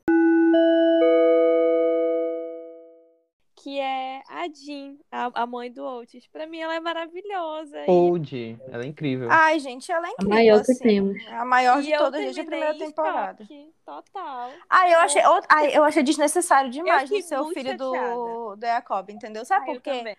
Que 3.59 3.79
é 3.79 4.21
a 4.29 4.47
Jean, 4.53 4.95
a, 5.11 5.41
a 5.41 5.47
mãe 5.47 5.71
do 5.71 5.83
Otis. 5.83 6.27
Pra 6.27 6.45
mim, 6.45 6.59
ela 6.59 6.75
é 6.75 6.79
maravilhosa. 6.79 7.79
E- 7.79 7.89
Old. 7.89 8.59
Ela 8.71 8.83
é 8.83 8.85
incrível. 8.85 9.27
Ai, 9.31 9.59
gente, 9.59 9.91
ela 9.91 10.07
é 10.07 10.11
incrível. 10.11 10.35
maior 10.35 10.63
que 10.63 10.71
assim. 10.71 10.83
temos. 10.83 11.23
É 11.25 11.35
a 11.35 11.43
maior 11.43 11.79
e 11.79 11.83
de 11.83 11.91
eu 11.91 11.97
todas 11.97 12.21
desde 12.21 12.41
a 12.41 12.45
primeira 12.45 12.75
em 12.75 12.77
temporada. 12.77 13.43
choque, 13.43 13.73
Total. 13.83 14.51
Ai, 14.69 14.93
eu 14.93 14.99
achei, 14.99 15.21
out- 15.23 15.47
ai, 15.49 15.75
eu 15.75 15.83
achei 15.83 16.03
desnecessário 16.03 16.69
demais 16.69 17.09
no 17.09 17.21
seu 17.21 17.45
filho 17.47 17.75
do, 17.75 17.91
chateada. 17.95 18.15
do 18.15 18.57
Jacob, 18.61 19.09
entendeu? 19.09 19.43
Sabe 19.43 19.65
Ai, 19.65 19.71
eu 19.71 19.81
por 19.81 19.81
quê? 19.81 20.15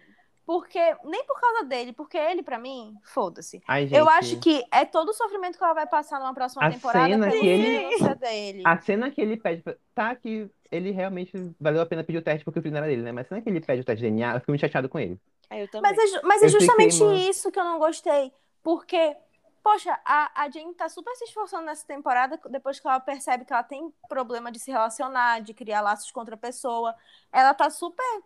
Porque, 0.48 0.80
nem 1.04 1.22
por 1.26 1.38
causa 1.38 1.64
dele, 1.64 1.92
porque 1.92 2.16
ele, 2.16 2.42
pra 2.42 2.58
mim, 2.58 2.96
foda-se. 3.02 3.62
Eu 3.92 4.08
acho 4.08 4.40
que 4.40 4.64
é 4.72 4.82
todo 4.86 5.10
o 5.10 5.12
sofrimento 5.12 5.58
que 5.58 5.62
ela 5.62 5.74
vai 5.74 5.86
passar 5.86 6.18
numa 6.18 6.32
próxima 6.32 6.64
A 6.64 6.70
temporada 6.70 7.06
cena 7.06 7.30
que 7.30 7.46
ele- 7.46 8.14
dele. 8.16 8.62
A 8.64 8.80
cena 8.80 9.10
que 9.10 9.20
ele 9.20 9.36
pede. 9.36 9.60
pra- 9.60 9.74
Tá, 9.94 10.14
que 10.16 10.50
ele 10.72 10.90
realmente 10.90 11.32
valeu 11.60 11.82
a 11.82 11.86
pena 11.86 12.02
pedir 12.02 12.16
o 12.16 12.22
teste 12.22 12.46
porque 12.46 12.60
o 12.60 12.62
filho 12.62 12.72
não 12.72 12.78
era 12.78 12.86
dele, 12.86 13.02
né? 13.02 13.12
Mas 13.12 13.26
a 13.26 13.28
cena 13.28 13.42
que 13.42 13.50
ele 13.50 13.60
pede 13.60 13.82
o 13.82 13.84
teste 13.84 14.02
de 14.02 14.08
DNA, 14.08 14.36
eu 14.36 14.40
fico 14.40 14.50
muito 14.52 14.60
chateado 14.62 14.88
com 14.88 14.98
ele. 14.98 15.20
Ai, 15.50 15.64
eu 15.64 15.68
também. 15.70 15.90
Mas 15.94 15.98
é, 15.98 16.06
ju- 16.06 16.20
mas 16.24 16.42
é 16.42 16.46
Eu 16.46 16.50
fiquei, 16.50 16.66
justamente 16.66 16.98
mano. 17.02 17.18
isso 17.18 17.52
que 17.52 17.60
eu 17.60 17.64
não 17.64 17.78
gostei. 17.78 18.32
Porque, 18.62 19.16
poxa, 19.62 20.00
a, 20.02 20.44
a 20.44 20.50
Jane 20.50 20.72
tá 20.72 20.88
super 20.88 21.14
se 21.16 21.24
esforçando 21.24 21.66
nessa 21.66 21.86
temporada, 21.86 22.40
depois 22.48 22.80
que 22.80 22.88
ela 22.88 23.00
percebe 23.00 23.44
que 23.44 23.52
ela 23.52 23.62
tem 23.62 23.92
problema 24.08 24.50
de 24.50 24.58
se 24.58 24.70
relacionar, 24.70 25.42
de 25.42 25.52
criar 25.52 25.82
laços 25.82 26.10
com 26.10 26.20
outra 26.20 26.38
pessoa. 26.38 26.94
Ela 27.30 27.52
tá 27.52 27.68
super 27.68 28.22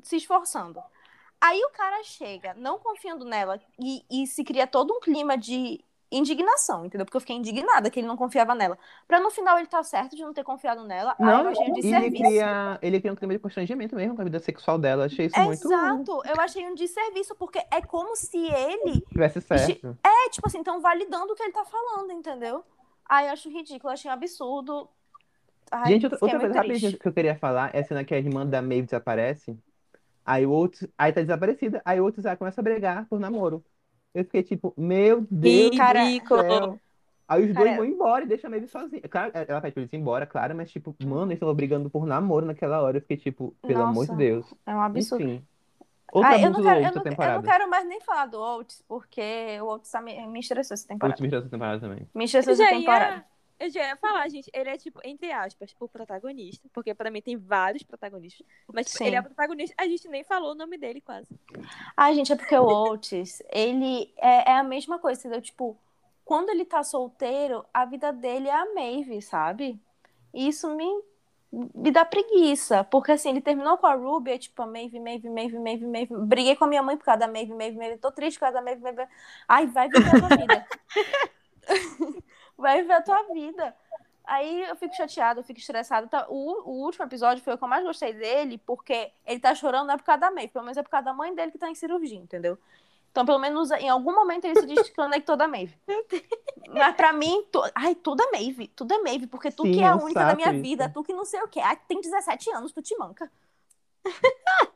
se 0.00 0.14
esforçando. 0.16 0.80
Aí 1.40 1.60
o 1.64 1.70
cara 1.70 2.02
chega, 2.02 2.54
não 2.54 2.78
confiando 2.78 3.24
nela, 3.24 3.60
e, 3.78 4.02
e 4.10 4.26
se 4.26 4.42
cria 4.42 4.66
todo 4.66 4.92
um 4.94 5.00
clima 5.00 5.36
de 5.36 5.84
indignação, 6.10 6.86
entendeu? 6.86 7.04
Porque 7.04 7.16
eu 7.16 7.20
fiquei 7.20 7.36
indignada 7.36 7.90
que 7.90 8.00
ele 8.00 8.06
não 8.06 8.16
confiava 8.16 8.54
nela. 8.54 8.78
Pra 9.06 9.20
no 9.20 9.30
final 9.30 9.58
ele 9.58 9.66
tá 9.66 9.82
certo 9.82 10.14
de 10.14 10.22
não 10.22 10.32
ter 10.32 10.44
confiado 10.44 10.84
nela. 10.84 11.16
Aí 11.20 11.26
eu 11.26 11.44
Não, 11.44 11.50
achei 11.50 11.64
um 11.64 11.66
e 11.68 11.70
ele 11.70 11.80
desserviço. 11.80 12.24
cria, 12.24 12.78
ele 12.80 13.00
cria 13.00 13.12
um 13.12 13.16
clima 13.16 13.34
de 13.34 13.38
constrangimento 13.40 13.96
mesmo 13.96 14.14
com 14.14 14.22
a 14.22 14.24
vida 14.24 14.38
sexual 14.38 14.78
dela. 14.78 15.02
Eu 15.02 15.06
achei 15.06 15.26
isso 15.26 15.38
muito. 15.40 15.66
Exato, 15.66 16.22
eu 16.24 16.40
achei 16.40 16.66
um 16.66 16.74
desserviço, 16.74 17.34
porque 17.34 17.58
é 17.70 17.82
como 17.82 18.14
se 18.16 18.38
ele 18.38 19.00
Tivesse 19.08 19.40
certo. 19.40 19.98
É, 20.02 20.30
tipo 20.30 20.46
assim, 20.46 20.58
estão 20.58 20.80
validando 20.80 21.32
o 21.32 21.36
que 21.36 21.42
ele 21.42 21.52
tá 21.52 21.64
falando, 21.64 22.12
entendeu? 22.12 22.64
Ai, 23.08 23.28
eu 23.28 23.32
acho 23.32 23.48
ridículo, 23.48 23.90
eu 23.90 23.94
achei 23.94 24.10
um 24.10 24.14
absurdo. 24.14 24.88
Ai, 25.70 25.92
Gente, 25.92 26.06
outra, 26.06 26.18
outra 26.20 26.64
coisa 26.64 26.96
que 26.96 27.08
eu 27.08 27.12
queria 27.12 27.36
falar 27.36 27.74
é 27.74 27.80
a 27.80 27.84
cena 27.84 28.04
que 28.04 28.14
a 28.14 28.18
irmã 28.18 28.46
da 28.46 28.62
Maeve 28.62 28.82
desaparece. 28.82 29.58
Aí 30.26 30.44
o 30.44 30.50
outro. 30.50 30.88
Aí 30.98 31.12
tá 31.12 31.20
desaparecida. 31.20 31.80
Aí 31.84 32.00
o 32.00 32.04
outro 32.04 32.20
já 32.20 32.36
começa 32.36 32.60
a 32.60 32.64
brigar 32.64 33.06
por 33.06 33.20
namoro. 33.20 33.64
Eu 34.12 34.24
fiquei 34.24 34.42
tipo, 34.42 34.74
meu 34.76 35.24
Deus 35.30 35.70
do 35.70 35.76
Cara, 35.76 36.00
céu. 36.04 36.80
Aí 37.28 37.42
os 37.42 37.54
dois 37.54 37.68
Cara, 37.68 37.76
vão 37.76 37.84
embora 37.84 38.24
e 38.24 38.28
deixam 38.28 38.48
a 38.48 38.50
Maeve 38.50 38.66
sozinha. 38.66 39.02
Claro, 39.02 39.32
ela 39.34 39.60
pede 39.60 39.74
pra 39.74 39.82
eles 39.82 39.92
ir 39.92 39.96
embora, 39.96 40.26
claro, 40.26 40.54
mas 40.54 40.70
tipo, 40.70 40.94
mano, 41.04 41.26
eles 41.26 41.34
estavam 41.34 41.54
brigando 41.54 41.90
por 41.90 42.06
namoro 42.06 42.46
naquela 42.46 42.80
hora. 42.82 42.98
Eu 42.98 43.02
fiquei 43.02 43.16
tipo, 43.16 43.54
pelo 43.62 43.82
amor 43.82 44.04
de 44.04 44.12
Nossa, 44.12 44.14
Deus. 44.14 44.54
É 44.64 44.74
um 44.74 44.80
absurdo. 44.80 45.24
Enfim. 45.24 45.46
Outro 46.12 46.30
Ai, 46.30 46.44
eu 46.44 46.50
não, 46.50 46.62
quero, 46.62 46.78
eu, 46.78 46.82
não, 46.82 47.26
eu 47.26 47.32
não 47.34 47.42
quero 47.42 47.68
mais 47.68 47.86
nem 47.86 48.00
falar 48.00 48.26
do 48.26 48.38
Oates, 48.38 48.82
porque 48.86 49.60
o 49.60 49.66
Oates 49.66 49.90
tá 49.90 50.00
me, 50.00 50.26
me 50.28 50.40
estressou 50.40 50.74
essa 50.74 50.86
temporada. 50.86 51.12
Oates 51.12 51.20
virou 51.20 51.40
essa 51.40 51.50
temporada 51.50 51.80
também. 51.80 52.08
Me 52.14 52.24
estressou 52.24 52.52
essa 52.52 52.68
temporada. 52.68 53.16
ia, 53.16 53.24
eu 53.58 53.70
já 53.70 53.88
ia 53.88 53.96
falar, 53.96 54.28
gente, 54.28 54.50
ele 54.52 54.68
é 54.68 54.76
tipo, 54.76 55.00
entre 55.04 55.32
aspas, 55.32 55.74
o 55.80 55.88
protagonista, 55.88 56.68
porque 56.72 56.94
pra 56.94 57.10
mim 57.10 57.22
tem 57.22 57.36
vários 57.36 57.82
protagonistas, 57.82 58.46
mas 58.72 58.86
tipo, 58.86 59.04
ele 59.04 59.16
é 59.16 59.20
o 59.20 59.24
protagonista, 59.24 59.74
a 59.78 59.86
gente 59.86 60.06
nem 60.08 60.22
falou 60.24 60.52
o 60.52 60.54
nome 60.54 60.76
dele 60.76 61.00
quase. 61.00 61.28
Ai, 61.96 62.14
gente, 62.14 62.32
é 62.32 62.36
porque 62.36 62.56
o 62.56 62.66
Oates, 62.66 63.42
ele 63.50 64.12
é, 64.18 64.50
é 64.50 64.56
a 64.58 64.62
mesma 64.62 64.98
coisa, 64.98 65.20
entendeu? 65.20 65.40
Tipo, 65.40 65.76
quando 66.24 66.50
ele 66.50 66.64
tá 66.64 66.82
solteiro, 66.82 67.64
a 67.72 67.84
vida 67.84 68.12
dele 68.12 68.48
é 68.48 68.54
a 68.54 68.74
Maeve, 68.74 69.22
sabe? 69.22 69.80
E 70.34 70.48
isso 70.48 70.68
me, 70.74 70.84
me 71.52 71.90
dá 71.90 72.04
preguiça. 72.04 72.84
Porque 72.84 73.12
assim, 73.12 73.30
ele 73.30 73.40
terminou 73.40 73.78
com 73.78 73.86
a 73.86 73.94
Ruby, 73.94 74.32
é 74.32 74.38
tipo, 74.38 74.60
a 74.60 74.66
Maeve, 74.66 74.98
Maeve, 74.98 75.30
Maeve, 75.30 75.58
Maeve, 75.58 75.86
Maeve. 75.86 76.16
Briguei 76.16 76.56
com 76.56 76.64
a 76.64 76.68
minha 76.68 76.82
mãe 76.82 76.96
por 76.96 77.04
causa 77.04 77.20
da 77.20 77.28
Maeve, 77.28 77.54
Maeve, 77.54 77.78
Maeve. 77.78 77.98
Tô 77.98 78.10
triste 78.10 78.38
por 78.38 78.40
causa 78.40 78.56
da 78.58 78.62
Maeve, 78.62 78.82
Maeve. 78.82 79.06
Ai, 79.46 79.66
vai 79.66 79.88
viver 79.88 80.24
a 80.24 80.36
vida. 80.36 80.66
vai 82.56 82.82
viver 82.82 82.94
a 82.94 83.02
tua 83.02 83.22
vida. 83.32 83.74
Aí 84.24 84.62
eu 84.64 84.76
fico 84.76 84.94
chateada, 84.94 85.40
eu 85.40 85.44
fico 85.44 85.60
estressada. 85.60 86.08
Tá, 86.08 86.26
O, 86.28 86.70
o 86.70 86.84
último 86.84 87.04
episódio 87.04 87.42
foi 87.44 87.54
o 87.54 87.58
que 87.58 87.64
eu 87.64 87.68
mais 87.68 87.84
gostei 87.84 88.12
dele, 88.12 88.58
porque 88.58 89.12
ele 89.24 89.38
tá 89.40 89.54
chorando 89.54 89.86
não 89.86 89.94
é 89.94 89.96
por 89.96 90.04
causa 90.04 90.20
da 90.20 90.30
Maeve, 90.30 90.48
pelo 90.52 90.64
menos 90.64 90.76
é 90.76 90.82
por 90.82 90.90
causa 90.90 91.04
da 91.06 91.12
mãe 91.12 91.34
dele 91.34 91.52
que 91.52 91.58
tá 91.58 91.70
em 91.70 91.74
cirurgia, 91.74 92.18
entendeu? 92.18 92.58
Então, 93.12 93.24
pelo 93.24 93.38
menos 93.38 93.70
em 93.70 93.88
algum 93.88 94.14
momento 94.14 94.44
ele 94.44 94.60
se 94.60 94.66
desconectou 94.66 95.36
da 95.36 95.48
Maeve. 95.48 95.74
Mas 96.68 96.94
pra 96.96 97.12
mim, 97.12 97.46
tu... 97.52 97.62
ai, 97.74 97.94
tudo 97.94 98.22
é 98.22 98.30
Maeve, 98.32 98.68
tudo 98.68 98.92
é 98.94 98.98
Maeve, 98.98 99.26
porque 99.26 99.50
tu 99.50 99.62
Sim, 99.62 99.72
que 99.72 99.80
é 99.80 99.84
é 99.84 99.86
a 99.86 99.96
única 99.96 100.24
da 100.24 100.34
minha 100.34 100.52
isso. 100.52 100.62
vida, 100.62 100.88
tu 100.90 101.02
que 101.02 101.14
não 101.14 101.24
sei 101.24 101.40
o 101.42 101.48
quê. 101.48 101.60
Ai, 101.60 101.76
tem 101.88 102.00
17 102.00 102.50
anos, 102.50 102.72
tu 102.72 102.82
te 102.82 102.96
manca. 102.98 103.30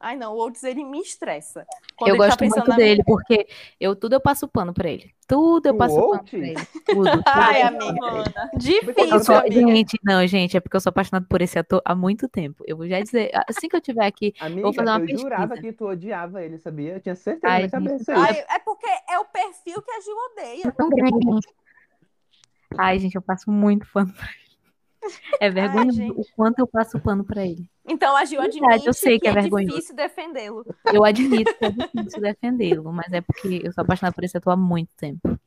Ai, 0.00 0.16
não, 0.16 0.34
o 0.34 0.38
Oates, 0.38 0.62
ele 0.62 0.84
me 0.84 1.00
estressa. 1.00 1.66
Quando 1.96 2.10
eu 2.10 2.14
ele 2.14 2.22
tá 2.22 2.26
gosto 2.28 2.38
pensando 2.38 2.66
muito 2.66 2.76
dele, 2.76 3.02
porque 3.04 3.48
eu 3.80 3.96
tudo 3.96 4.12
eu 4.14 4.20
passo 4.20 4.46
pano 4.46 4.72
pra 4.72 4.88
ele. 4.88 5.12
Tudo 5.26 5.66
eu 5.66 5.74
O 5.74 5.76
passo 5.76 5.94
pano 5.96 6.06
Oates? 6.10 6.30
pra 6.30 6.38
ele. 6.38 6.54
Tudo. 6.86 7.10
tudo. 7.10 7.22
Ai, 7.26 7.62
Ai, 7.62 7.62
amiga. 7.62 8.50
Difícil, 8.56 9.20
sou- 9.24 9.34
amiga. 9.36 9.54
gente, 9.54 9.98
não, 10.04 10.26
gente, 10.26 10.56
é 10.56 10.60
porque 10.60 10.76
eu 10.76 10.80
sou 10.80 10.90
apaixonada 10.90 11.26
por 11.28 11.42
esse 11.42 11.58
ator 11.58 11.82
há 11.84 11.94
muito 11.96 12.28
tempo. 12.28 12.62
Eu 12.66 12.76
vou 12.76 12.86
já 12.86 13.00
dizer, 13.00 13.30
assim 13.48 13.68
que 13.68 13.74
eu 13.74 13.80
tiver 13.80 14.06
aqui, 14.06 14.32
Amiga, 14.38 14.62
vou 14.62 14.72
fazer 14.72 14.88
uma 14.90 15.00
eu 15.00 15.18
jurava 15.18 15.48
pesquisa. 15.48 15.62
que 15.72 15.76
tu 15.76 15.86
odiava 15.88 16.44
ele, 16.44 16.58
sabia? 16.58 16.94
Eu 16.94 17.00
tinha 17.00 17.16
certeza 17.16 17.52
Ai, 17.52 17.62
na 17.62 17.68
cabeça. 17.68 18.14
Ai, 18.16 18.44
é 18.50 18.58
porque 18.60 18.86
é 18.86 19.18
o 19.18 19.24
perfil 19.24 19.82
que 19.82 19.90
a 19.90 20.00
Gil 20.00 20.16
odeia. 20.32 20.74
Ai, 22.78 22.98
gente, 22.98 23.14
eu 23.16 23.22
passo 23.22 23.50
muito 23.50 23.86
pano 23.92 24.12
pra 24.12 24.26
ele. 24.26 24.47
É 25.40 25.50
vergonhoso 25.50 25.96
gente. 25.96 26.12
o 26.20 26.24
quanto 26.36 26.58
eu 26.60 26.66
passo 26.66 26.98
pano 27.00 27.24
pra 27.24 27.44
ele. 27.46 27.68
Então 27.86 28.16
a 28.16 28.24
Gil 28.24 28.40
Verdade, 28.40 28.64
admite 28.64 28.86
eu 28.86 28.92
sei 28.94 29.18
que 29.18 29.28
é 29.28 29.30
é 29.30 29.34
vergonhoso. 29.34 29.74
difícil 29.74 29.96
defendê-lo. 29.96 30.64
Eu 30.92 31.04
admito 31.04 31.54
que 31.56 31.64
é 31.64 31.70
difícil 31.70 32.20
defendê-lo, 32.20 32.92
mas 32.92 33.12
é 33.12 33.20
porque 33.20 33.60
eu 33.64 33.72
sou 33.72 33.82
apaixonada 33.82 34.14
por 34.14 34.24
esse 34.24 34.36
ator 34.36 34.52
há 34.52 34.56
muito 34.56 34.94
tempo. 34.96 35.38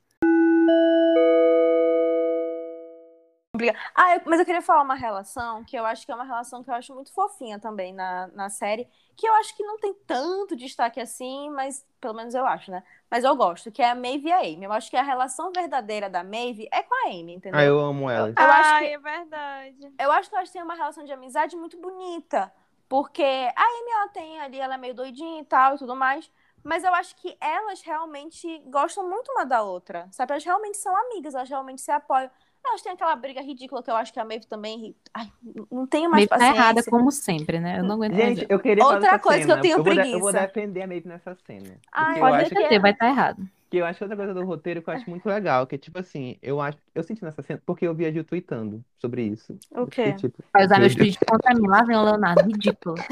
Ah, 3.94 4.16
eu- 4.16 4.22
mas 4.26 4.40
eu 4.40 4.46
queria 4.46 4.62
falar 4.62 4.82
uma 4.82 4.96
relação 4.96 5.64
que 5.66 5.76
eu 5.78 5.86
acho 5.86 6.06
que 6.06 6.12
é 6.12 6.16
uma 6.16 6.24
relação 6.24 6.64
que 6.64 6.70
eu 6.70 6.74
acho 6.74 6.94
muito 6.96 7.12
fofinha 7.14 7.60
também 7.60 7.94
na, 7.94 8.28
na 8.28 8.50
série, 8.50 8.88
que 9.16 9.28
eu 9.28 9.34
acho 9.36 9.56
que 9.58 9.64
não 9.64 9.78
tem 9.78 9.94
tanto 10.08 10.56
destaque 10.56 11.00
assim, 11.02 11.50
mas 11.50 11.86
pelo 12.00 12.14
menos 12.14 12.34
eu 12.34 12.46
acho, 12.46 12.72
né? 12.72 12.82
Mas 13.10 13.26
eu 13.26 13.36
gosto, 13.36 13.70
que 13.72 13.82
é 13.82 13.90
a 13.90 13.96
Maeve 13.96 14.30
e 14.30 14.32
a 14.32 14.40
Amy. 14.40 14.64
Eu 14.64 14.72
acho 14.72 14.90
que 14.90 14.96
a 14.96 15.04
relação 15.04 15.52
verdadeira 15.52 16.10
da 16.10 16.24
Maeve 16.24 16.70
é 16.72 16.82
com 16.82 16.96
a 16.96 17.10
Amy, 17.10 17.34
entendeu? 17.34 17.60
Ah, 17.60 17.64
eu 17.66 17.78
amo 17.80 18.10
elas. 18.10 18.34
Eu 18.38 18.52
acho 18.52 18.70
Ai, 18.74 18.88
que- 18.88 18.94
é 18.94 18.98
verdade. 19.00 19.94
Eu 20.00 20.12
acho 20.14 20.30
que 20.30 20.36
elas 20.36 20.50
têm 20.50 20.64
uma 20.64 20.74
relação 20.76 21.04
de 21.04 21.12
amizade 21.12 21.56
muito 21.58 21.78
bonita. 21.78 22.52
Porque 22.88 23.24
a 23.24 23.62
Amy, 23.64 23.92
ela 23.92 24.08
tem 24.10 24.40
ali, 24.42 24.60
ela 24.60 24.76
é 24.76 24.78
meio 24.78 24.94
doidinha 24.94 25.42
e 25.42 25.46
tal 25.46 25.76
e 25.76 25.78
tudo 25.78 25.96
mais. 25.96 26.30
Mas 26.64 26.84
eu 26.84 26.94
acho 26.94 27.16
que 27.16 27.38
elas 27.40 27.82
realmente 27.82 28.60
gostam 28.68 29.08
muito 29.10 29.32
uma 29.32 29.46
da 29.46 29.62
outra. 29.62 30.08
Sabe? 30.12 30.32
Elas 30.34 30.44
realmente 30.44 30.78
são 30.78 30.96
amigas, 30.96 31.34
elas 31.36 31.50
realmente 31.50 31.82
se 31.82 31.92
apoiam. 31.92 32.30
Elas 32.64 32.82
têm 32.82 32.92
aquela 32.92 33.16
briga 33.16 33.42
ridícula 33.42 33.82
que 33.84 33.90
eu 33.90 33.96
acho 33.96 34.14
que 34.14 34.20
a 34.20 34.26
Maeve 34.26 34.46
também. 34.48 34.96
Ai, 35.14 35.32
não 35.72 35.86
tenho 35.88 36.10
mais 36.10 36.28
tá 36.28 36.36
paciência. 36.38 36.56
errada 36.58 36.84
como 36.84 37.12
sempre, 37.12 37.60
né? 37.60 37.80
Eu 37.80 37.84
não 37.84 37.96
aguento 37.96 38.14
mais 38.14 38.24
Gente, 38.26 38.40
ver. 38.42 38.48
eu 38.54 38.60
queria 38.60 38.86
Outra 38.86 39.20
coisa 39.20 39.46
que 39.46 39.52
eu 39.52 39.56
cena. 39.56 39.62
tenho 39.62 39.78
vou 39.84 39.88
eu 39.88 39.96
preguiça. 39.96 40.20
vou 40.20 40.32
defender 40.32 40.82
a 40.84 40.88
Maeve 40.88 41.08
nessa 41.08 41.36
cena. 41.36 41.78
Ai, 41.92 42.16
eu 42.18 42.20
pode 42.22 42.36
acho 42.36 42.50
ser 42.50 42.56
que, 42.56 42.62
Defender, 42.62 42.80
vai 42.82 42.92
estar 42.92 43.08
errado. 43.10 43.50
que 43.70 43.78
eu 43.78 43.86
acho 43.86 43.98
que 43.98 44.04
outra 44.04 44.16
coisa 44.18 44.34
do 44.34 44.46
roteiro 44.46 44.82
que 44.82 44.90
eu 44.90 44.94
acho 44.94 45.10
muito 45.10 45.26
legal, 45.28 45.66
que 45.66 45.76
é 45.76 45.78
tipo 45.78 45.98
assim, 46.00 46.38
eu 46.42 46.62
acho, 46.62 46.78
eu 46.94 47.04
senti 47.04 47.24
nessa 47.24 47.42
cena, 47.42 47.62
porque 47.66 47.88
eu 47.88 47.96
vi 47.96 48.06
a 48.06 48.12
Gil 48.12 48.24
tweetando 48.24 48.84
sobre 49.00 49.24
isso. 49.24 49.58
O 49.72 49.88
quê? 49.88 50.14
Tipo, 50.14 50.44
Vai 50.54 50.64
usar 50.66 50.76
meu 50.76 50.82
meus 50.82 50.96
tweets 50.96 51.18
contra 51.28 51.54
mim. 51.56 51.68
Lá 51.68 51.84
vem 51.84 51.98
o 51.98 52.04
Leonardo. 52.04 52.44
Ridículo. 52.44 52.96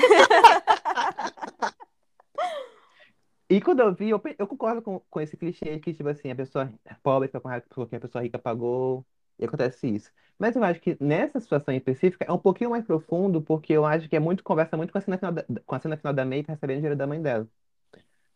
E 3.52 3.60
quando 3.60 3.80
eu 3.80 3.92
vi, 3.94 4.12
eu, 4.12 4.22
eu 4.38 4.46
concordo 4.46 4.80
com, 4.82 5.00
com 5.10 5.20
esse 5.22 5.36
clichê 5.36 5.80
que, 5.80 5.92
tipo 5.92 6.08
assim, 6.08 6.30
a 6.30 6.36
pessoa 6.36 6.72
pobre 7.02 7.28
fica 7.28 7.42
com 7.42 7.48
raiva 7.48 7.66
porque 7.70 7.96
a 7.96 8.00
pessoa 8.00 8.22
rica 8.24 8.38
pagou, 8.38 9.04
e 9.40 9.46
acontece 9.46 9.88
isso. 9.88 10.12
Mas 10.38 10.56
eu 10.56 10.64
acho 10.64 10.80
que 10.80 10.98
nessa 11.00 11.40
situação 11.40 11.74
específica 11.74 12.26
é 12.28 12.32
um 12.32 12.38
pouquinho 12.38 12.70
mais 12.70 12.86
profundo, 12.86 13.42
porque 13.42 13.74
eu 13.74 13.86
acho 13.86 14.08
que 14.08 14.16
é 14.16 14.20
muito, 14.20 14.44
conversa 14.44 14.78
muito 14.78 14.92
com 14.92 14.98
a 14.98 15.02
cena 15.02 15.18
final 15.18 15.32
da, 15.34 15.44
com 15.66 15.76
a 15.76 15.80
cena 15.80 15.98
final 15.98 16.14
da 16.14 16.26
Maeve 16.26 16.48
recebendo 16.48 16.78
dinheiro 16.78 16.96
da 16.96 17.08
mãe 17.08 17.22
dela. 17.22 17.48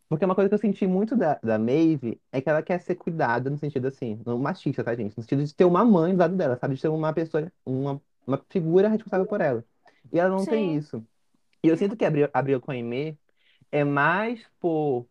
Porque 0.08 0.24
uma 0.24 0.34
coisa 0.34 0.48
que 0.48 0.54
eu 0.54 0.58
senti 0.58 0.86
muito 0.86 1.16
da, 1.16 1.38
da 1.42 1.58
Maeve 1.58 2.20
é 2.30 2.40
que 2.40 2.48
ela 2.48 2.62
quer 2.62 2.80
ser 2.80 2.94
cuidada 2.94 3.48
no 3.50 3.58
sentido 3.58 3.88
assim, 3.88 4.20
não 4.24 4.38
machista, 4.38 4.84
tá, 4.84 4.94
gente? 4.94 5.16
No 5.16 5.22
sentido 5.22 5.44
de 5.44 5.54
ter 5.54 5.64
uma 5.64 5.84
mãe 5.84 6.12
do 6.14 6.18
lado 6.18 6.36
dela, 6.36 6.56
sabe? 6.56 6.74
De 6.74 6.82
ter 6.82 6.88
uma 6.88 7.12
pessoa, 7.12 7.50
uma, 7.64 8.00
uma 8.26 8.40
figura 8.50 8.88
responsável 8.88 9.26
por 9.26 9.40
ela. 9.40 9.64
E 10.12 10.18
ela 10.18 10.30
não 10.30 10.44
tem 10.44 10.72
Sim. 10.72 10.76
isso. 10.76 11.04
E 11.62 11.68
eu 11.68 11.76
sinto 11.76 11.96
que 11.96 12.04
a 12.04 12.10
briga, 12.10 12.30
a 12.32 12.42
briga 12.42 12.60
com 12.60 12.70
a 12.70 12.74
Aimee 12.74 13.18
é 13.72 13.82
mais 13.82 14.46
por 14.60 15.06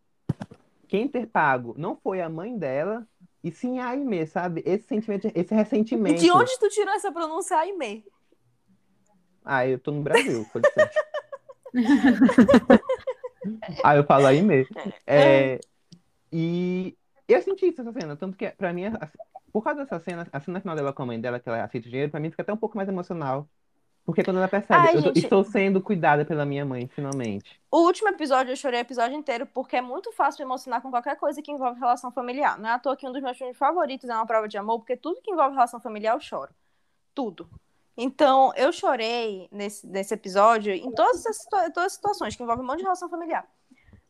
quem 0.86 1.08
ter 1.08 1.26
pago 1.26 1.74
não 1.76 1.96
foi 1.96 2.20
a 2.20 2.28
mãe 2.28 2.56
dela, 2.56 3.06
e 3.44 3.52
sim 3.52 3.78
a 3.78 3.90
Aimee, 3.90 4.26
sabe? 4.26 4.62
Esse 4.64 4.86
sentimento, 4.86 5.30
esse 5.34 5.54
ressentimento. 5.54 6.18
De 6.18 6.30
onde 6.30 6.58
tu 6.58 6.70
tirou 6.70 6.94
essa 6.94 7.12
pronúncia 7.12 7.58
Aimee? 7.58 8.02
Ah, 9.44 9.68
eu 9.68 9.78
tô 9.78 9.92
no 9.92 10.02
Brasil, 10.02 10.46
licença. 10.54 10.90
ah, 13.84 13.96
eu 13.96 14.04
falo 14.04 14.26
Aimee. 14.26 14.66
É, 15.06 15.60
e 16.32 16.96
eu 17.28 17.42
senti 17.42 17.66
isso 17.66 17.84
nessa 17.84 18.00
cena, 18.00 18.16
tanto 18.16 18.34
que 18.34 18.48
pra 18.52 18.72
mim, 18.72 18.84
por 19.52 19.62
causa 19.62 19.84
dessa 19.84 20.00
cena, 20.00 20.26
a 20.32 20.40
cena 20.40 20.60
final 20.60 20.74
dela 20.74 20.94
com 20.94 21.02
a 21.02 21.06
mãe 21.06 21.20
dela, 21.20 21.38
que 21.38 21.46
ela 21.46 21.62
aceita 21.62 21.86
o 21.86 21.90
dinheiro, 21.90 22.10
pra 22.10 22.20
mim 22.20 22.30
fica 22.30 22.42
até 22.42 22.52
um 22.52 22.56
pouco 22.56 22.78
mais 22.78 22.88
emocional. 22.88 23.46
Porque 24.04 24.22
quando 24.22 24.36
ela 24.36 24.48
percebe, 24.48 24.88
Ai, 24.88 24.96
eu 24.96 25.00
gente. 25.00 25.18
estou 25.20 25.42
sendo 25.42 25.80
cuidada 25.80 26.24
pela 26.26 26.44
minha 26.44 26.64
mãe, 26.64 26.86
finalmente. 26.88 27.58
O 27.70 27.78
último 27.86 28.10
episódio 28.10 28.52
eu 28.52 28.56
chorei 28.56 28.80
o 28.80 28.82
episódio 28.82 29.16
inteiro 29.16 29.46
porque 29.46 29.76
é 29.76 29.80
muito 29.80 30.12
fácil 30.12 30.44
me 30.44 30.50
emocionar 30.50 30.82
com 30.82 30.90
qualquer 30.90 31.16
coisa 31.16 31.40
que 31.40 31.50
envolve 31.50 31.80
relação 31.80 32.12
familiar. 32.12 32.58
Não 32.58 32.68
é 32.68 32.72
à 32.72 32.78
toa 32.78 32.96
que 32.96 33.08
um 33.08 33.12
dos 33.12 33.22
meus 33.22 33.38
filmes 33.38 33.56
favoritos 33.56 34.08
é 34.08 34.14
uma 34.14 34.26
prova 34.26 34.46
de 34.46 34.58
amor, 34.58 34.78
porque 34.80 34.96
tudo 34.96 35.22
que 35.22 35.30
envolve 35.30 35.54
relação 35.54 35.80
familiar 35.80 36.14
eu 36.14 36.20
choro. 36.20 36.52
Tudo. 37.14 37.48
Então, 37.96 38.52
eu 38.56 38.72
chorei 38.72 39.48
nesse, 39.50 39.86
nesse 39.86 40.12
episódio 40.12 40.72
em 40.72 40.90
todas 40.92 41.24
as, 41.26 41.38
todas 41.46 41.78
as 41.78 41.92
situações 41.94 42.36
que 42.36 42.42
envolvem 42.42 42.64
um 42.64 42.66
monte 42.66 42.78
de 42.78 42.84
relação 42.84 43.08
familiar. 43.08 43.48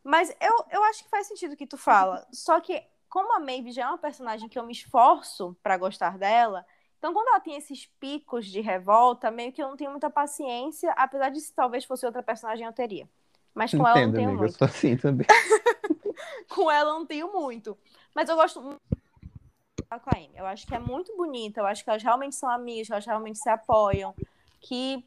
Mas 0.02 0.34
eu, 0.40 0.64
eu 0.72 0.82
acho 0.84 1.04
que 1.04 1.10
faz 1.10 1.28
sentido 1.28 1.52
o 1.52 1.56
que 1.56 1.66
tu 1.66 1.78
fala. 1.78 2.26
Só 2.32 2.60
que, 2.60 2.82
como 3.08 3.32
a 3.36 3.40
Maeve 3.40 3.70
já 3.70 3.84
é 3.84 3.86
uma 3.86 3.98
personagem 3.98 4.48
que 4.48 4.58
eu 4.58 4.64
me 4.64 4.72
esforço 4.72 5.56
pra 5.62 5.78
gostar 5.78 6.18
dela, 6.18 6.66
então 7.04 7.12
quando 7.12 7.28
ela 7.28 7.40
tem 7.40 7.54
esses 7.54 7.84
picos 8.00 8.46
de 8.46 8.62
revolta, 8.62 9.30
meio 9.30 9.52
que 9.52 9.62
eu 9.62 9.68
não 9.68 9.76
tenho 9.76 9.90
muita 9.90 10.08
paciência, 10.08 10.90
apesar 10.92 11.28
de 11.28 11.38
se 11.38 11.52
talvez 11.54 11.84
fosse 11.84 12.06
outra 12.06 12.22
personagem 12.22 12.64
eu 12.64 12.72
teria. 12.72 13.06
Mas 13.54 13.74
com 13.74 13.86
ela 13.86 14.00
eu 14.00 14.04
não 14.04 14.08
Entendo, 14.08 14.14
tenho 14.14 14.28
amiga, 14.30 14.46
eu 14.46 14.48
muito. 14.48 14.56
sou 14.56 14.64
assim 14.64 14.96
também. 14.96 15.26
Com 16.48 16.70
ela 16.70 16.90
eu 16.90 16.94
não 16.94 17.06
tenho 17.06 17.30
muito. 17.30 17.76
Mas 18.14 18.28
eu 18.30 18.36
gosto 18.36 18.62
muito 18.62 18.80
com 20.02 20.10
a 20.10 20.16
Amy. 20.16 20.30
Eu 20.34 20.46
acho 20.46 20.66
que 20.66 20.74
é 20.74 20.78
muito 20.78 21.14
bonita. 21.14 21.60
Eu 21.60 21.66
acho 21.66 21.84
que 21.84 21.90
elas 21.90 22.02
realmente 22.02 22.34
são 22.36 22.48
amigas, 22.48 22.90
elas 22.90 23.04
realmente 23.06 23.38
se 23.38 23.50
apoiam. 23.50 24.14
Que, 24.60 25.04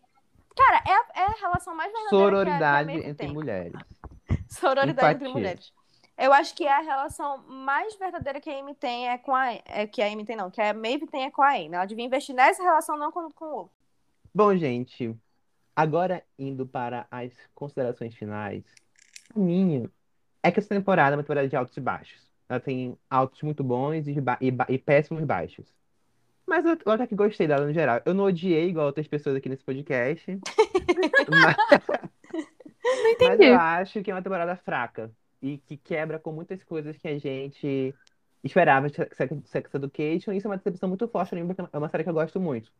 cara, 0.55 0.83
é 0.87 0.93
a, 0.93 1.23
é 1.23 1.25
a 1.25 1.35
relação 1.41 1.75
mais 1.75 1.91
verdadeira 1.91 2.35
que 2.35 2.41
que 2.41 2.49
a 2.49 2.63
Sororidade 2.63 2.85
Maeve 2.85 3.09
entre 3.09 3.27
mulheres. 3.27 3.81
Sororidade 4.47 5.13
entre 5.13 5.27
Empatia. 5.27 5.29
mulheres. 5.29 5.73
Eu 6.17 6.33
acho 6.33 6.55
que 6.55 6.67
a 6.67 6.79
relação 6.79 7.37
mais 7.47 7.95
verdadeira 7.95 8.41
que 8.41 8.49
a 8.49 8.59
Amy 8.59 8.73
tem 8.73 9.07
é 9.07 9.17
com 9.17 9.35
a. 9.35 9.51
É, 9.65 9.85
que 9.85 10.01
a 10.01 10.07
Amy 10.07 10.25
tem, 10.25 10.35
não, 10.35 10.49
que 10.49 10.59
a 10.59 10.73
Maeve 10.73 11.05
tem 11.05 11.25
é 11.25 11.31
com 11.31 11.43
a 11.43 11.51
Amy. 11.51 11.75
Ela 11.75 11.85
devia 11.85 12.03
investir 12.05 12.33
nessa 12.33 12.63
relação, 12.63 12.97
não 12.97 13.11
com, 13.11 13.31
com 13.31 13.45
o 13.45 13.55
outro. 13.55 13.71
Bom, 14.33 14.55
gente, 14.55 15.15
agora 15.75 16.23
indo 16.37 16.65
para 16.65 17.05
as 17.11 17.31
considerações 17.53 18.15
finais, 18.15 18.63
a 19.35 19.39
minha 19.39 19.89
é 20.41 20.51
que 20.51 20.59
essa 20.59 20.69
temporada 20.69 21.15
é 21.15 21.17
uma 21.17 21.23
temporada 21.23 21.47
de 21.47 21.55
altos 21.55 21.77
e 21.77 21.81
baixos. 21.81 22.25
Ela 22.49 22.59
tem 22.59 22.97
altos 23.09 23.41
muito 23.43 23.63
bons 23.63 24.07
e, 24.07 24.19
ba- 24.19 24.37
e 24.41 24.49
ba- 24.49 24.67
e 24.69 24.77
péssimos 24.77 25.23
baixos. 25.23 25.65
Mas 26.47 26.65
eu, 26.65 26.77
eu 26.85 26.91
até 26.93 27.05
que 27.05 27.13
gostei 27.15 27.45
dela 27.45 27.65
no 27.65 27.73
geral. 27.73 28.01
Eu 28.05 28.13
não 28.13 28.23
odiei 28.23 28.69
igual 28.69 28.85
outras 28.87 29.07
pessoas 29.07 29.35
aqui 29.35 29.49
nesse 29.49 29.63
podcast. 29.63 30.25
mas... 31.29 31.55
Mas 32.83 33.11
entendi. 33.11 33.43
eu 33.45 33.55
acho 33.59 34.01
que 34.01 34.09
é 34.09 34.13
uma 34.13 34.21
temporada 34.23 34.55
fraca 34.55 35.11
e 35.41 35.57
que 35.59 35.77
quebra 35.77 36.19
com 36.19 36.31
muitas 36.31 36.63
coisas 36.63 36.97
que 36.97 37.07
a 37.07 37.17
gente 37.17 37.93
esperava 38.43 38.89
de 38.89 38.95
Sex 39.45 39.73
Education. 39.73 40.33
Isso 40.33 40.47
é 40.47 40.49
uma 40.51 40.57
decepção 40.57 40.89
muito 40.89 41.07
forte 41.07 41.35
é 41.35 41.77
uma 41.77 41.89
série 41.89 42.03
que 42.03 42.09
eu 42.09 42.13
gosto 42.13 42.39
muito. 42.39 42.71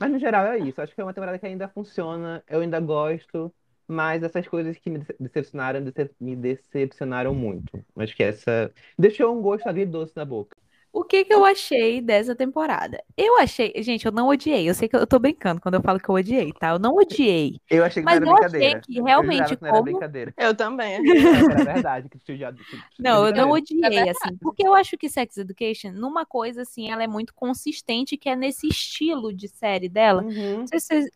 Mas 0.00 0.10
no 0.10 0.18
geral 0.18 0.46
é 0.46 0.58
isso. 0.58 0.80
Acho 0.80 0.94
que 0.94 1.00
é 1.00 1.04
uma 1.04 1.12
temporada 1.14 1.38
que 1.38 1.46
ainda 1.46 1.68
funciona, 1.68 2.42
eu 2.48 2.60
ainda 2.60 2.80
gosto, 2.80 3.52
mas 3.86 4.22
essas 4.22 4.46
coisas 4.48 4.76
que 4.78 4.88
me 4.90 4.98
dece- 4.98 5.16
decepcionaram, 5.20 5.82
dece- 5.84 6.14
me 6.18 6.34
decepcionaram 6.36 7.34
muito. 7.34 7.84
Acho 7.96 8.16
que 8.16 8.22
essa 8.22 8.72
deixou 8.98 9.36
um 9.36 9.42
gosto 9.42 9.68
agridoce 9.68 10.12
na 10.16 10.24
boca. 10.24 10.56
O 10.92 11.04
que 11.04 11.24
que 11.24 11.32
eu 11.32 11.44
achei 11.44 12.00
dessa 12.00 12.34
temporada? 12.34 13.02
Eu 13.16 13.38
achei, 13.38 13.72
gente, 13.78 14.06
eu 14.06 14.12
não 14.12 14.28
odiei. 14.28 14.68
Eu 14.68 14.74
sei 14.74 14.88
que 14.88 14.96
eu 14.96 15.06
tô 15.06 15.18
brincando 15.20 15.60
quando 15.60 15.74
eu 15.74 15.82
falo 15.82 16.00
que 16.00 16.08
eu 16.08 16.14
odiei, 16.14 16.52
tá? 16.52 16.70
Eu 16.70 16.78
não 16.80 16.94
odiei. 16.94 17.60
Eu 17.70 17.84
achei 17.84 18.02
que 18.02 18.06
Mas 18.06 18.20
não 18.20 18.26
era 18.32 18.40
eu 18.40 18.44
achei 18.46 18.60
brincadeira. 18.60 18.80
que 18.80 18.98
Eu 18.98 19.04
realmente 19.04 19.36
jurava 19.36 19.56
que 19.56 19.62
não 19.62 19.68
era 19.68 19.78
como 19.78 19.84
brincadeira. 19.84 20.34
Eu 20.36 20.54
também. 20.56 20.96
Eu 20.96 21.04
que 21.04 21.52
era 21.52 21.64
verdade, 21.64 22.08
que 22.08 22.18
que 22.18 22.24
tinha 22.24 22.50
Não, 22.98 23.26
eu 23.26 23.32
não 23.32 23.50
brincadeira. 23.50 23.50
odiei, 23.50 24.08
É 24.08 24.10
assim, 24.10 24.36
porque 24.38 24.66
eu 24.66 24.74
acho 24.74 24.98
que 24.98 25.08
Sex 25.08 25.36
Education, 25.36 25.92
numa 25.92 26.26
coisa 26.26 26.62
assim, 26.62 26.90
ela 26.90 27.04
é 27.04 27.06
muito 27.06 27.32
consistente, 27.34 28.16
que 28.16 28.28
é 28.28 28.34
nesse 28.34 28.66
estilo 28.66 29.32
de 29.32 29.46
série 29.48 29.88
dela. 29.88 30.22
Uhum. 30.24 30.64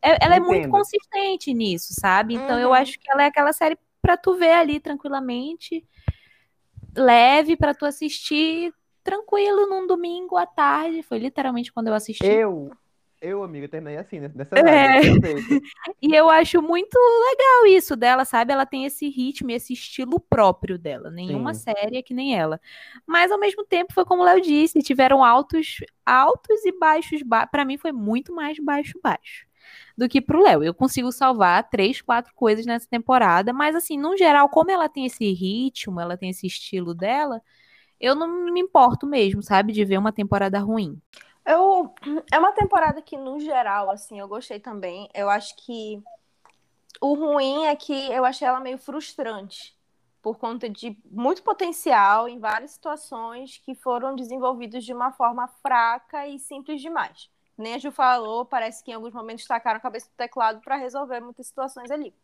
É- 0.02 0.18
ela 0.24 0.36
é 0.36 0.40
muito 0.40 0.59
Entendo. 0.60 0.70
consistente 0.70 1.52
nisso, 1.52 1.94
sabe? 1.98 2.34
Então 2.34 2.59
eu 2.60 2.68
Uhum. 2.68 2.74
acho 2.74 2.98
que 2.98 3.10
ela 3.10 3.24
é 3.24 3.26
aquela 3.26 3.52
série 3.52 3.76
pra 4.01 4.16
tu 4.16 4.34
ver 4.36 4.52
ali 4.52 4.78
tranquilamente, 4.78 5.84
leve 6.96 7.56
pra 7.56 7.74
tu 7.74 7.84
assistir 7.84 8.72
tranquilo 9.05 9.68
num 9.68 9.86
domingo 9.86 10.36
à 10.36 10.47
tarde. 10.47 11.02
Foi 11.02 11.18
literalmente 11.18 11.72
quando 11.72 11.89
eu 11.89 11.94
assisti. 11.94 12.24
Eu, 12.24 12.72
eu, 13.20 13.43
amigo, 13.43 13.68
terminei 13.68 13.97
assim, 13.98 14.18
né, 14.20 14.31
nessa 14.35 14.59
É. 14.59 15.02
jeito. 15.02 15.62
E 16.02 16.14
eu 16.14 16.28
acho 16.28 16.60
muito 16.60 16.94
legal 16.98 17.66
isso 17.66 17.97
dela, 17.97 18.24
sabe? 18.26 18.52
Ela 18.52 18.66
tem 18.66 18.85
esse 18.85 19.09
ritmo, 19.09 19.51
e 19.51 19.55
esse 19.55 19.72
estilo 19.72 20.20
próprio 20.20 20.78
dela. 20.78 21.10
Nenhuma 21.10 21.55
Sim. 21.55 21.72
série 21.74 21.97
é 21.97 22.02
que 22.02 22.12
nem 22.12 22.39
ela. 22.39 22.60
Mas 23.06 23.32
ao 23.32 23.39
mesmo 23.39 23.64
tempo 23.64 23.93
foi 23.94 24.05
como 24.05 24.22
o 24.22 24.24
Léo 24.24 24.40
disse, 24.40 24.82
tiveram 24.82 25.24
altos, 25.24 25.78
altos 26.05 26.64
e 26.64 26.78
baixos. 26.78 27.22
Ba 27.22 27.47
para 27.47 27.64
mim 27.64 27.78
foi 27.78 27.93
muito 27.93 28.35
mais 28.35 28.59
baixo 28.59 28.98
baixo 29.02 29.47
do 29.97 30.09
que 30.09 30.20
pro 30.20 30.43
Léo. 30.43 30.62
Eu 30.62 30.74
consigo 30.74 31.10
salvar 31.10 31.68
três, 31.70 32.02
quatro 32.02 32.35
coisas 32.35 32.66
nessa 32.66 32.89
temporada, 32.89 33.52
mas 33.52 33.74
assim, 33.74 33.97
no 33.98 34.16
geral, 34.16 34.48
como 34.48 34.70
ela 34.70 34.89
tem 34.89 35.06
esse 35.06 35.32
ritmo, 35.32 36.01
ela 36.01 36.16
tem 36.16 36.31
esse 36.31 36.47
estilo 36.47 36.94
dela, 36.94 37.40
eu 38.05 38.14
não 38.14 38.28
me 38.28 38.60
importo 38.60 39.06
mesmo, 39.06 39.43
sabe, 39.43 39.72
de 39.72 39.82
ver 39.82 39.97
uma 39.97 40.12
temporada 40.12 40.59
ruim. 40.59 41.01
Eu, 41.47 41.94
é 42.31 42.39
uma 42.39 42.52
temporada 42.52 43.01
que, 43.01 43.16
no 43.16 43.40
geral, 43.40 43.90
assim, 43.90 44.20
eu 44.20 44.28
gostei 44.28 44.60
também. 44.60 45.09
Eu 45.14 45.31
acho 45.31 45.56
que 45.56 46.02
o 47.01 47.14
ruim 47.14 47.64
é 47.64 47.74
que 47.74 48.12
eu 48.12 48.26
achei 48.26 48.47
ela 48.47 48.60
meio 48.60 48.76
frustrante. 48.76 49.74
Por 50.20 50.36
conta 50.39 50.68
de 50.68 50.98
muito 51.10 51.43
potencial 51.43 52.28
em 52.28 52.39
várias 52.39 52.72
situações 52.72 53.59
que 53.64 53.74
foram 53.74 54.14
desenvolvidas 54.14 54.85
de 54.85 54.93
uma 54.93 55.10
forma 55.10 55.48
fraca 55.48 56.26
e 56.28 56.39
simples 56.39 56.82
demais. 56.82 57.31
Nem 57.56 57.74
a 57.74 57.78
Ju 57.78 57.90
falou, 57.90 58.44
parece 58.44 58.85
que 58.85 58.90
em 58.90 58.94
alguns 58.94 59.14
momentos 59.14 59.47
tacaram 59.47 59.78
a 59.78 59.82
cabeça 59.82 60.09
do 60.09 60.16
teclado 60.16 60.60
para 60.60 60.76
resolver 60.76 61.20
muitas 61.20 61.47
situações 61.47 61.90
ali. 61.90 62.14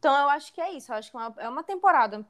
Então 0.00 0.16
eu 0.16 0.28
acho 0.30 0.52
que 0.52 0.60
é 0.60 0.72
isso. 0.72 0.92
Eu 0.92 0.96
acho 0.96 1.10
que 1.12 1.16
é 1.16 1.20
uma, 1.20 1.34
é 1.38 1.48
uma 1.48 1.62
temporada 1.62 2.26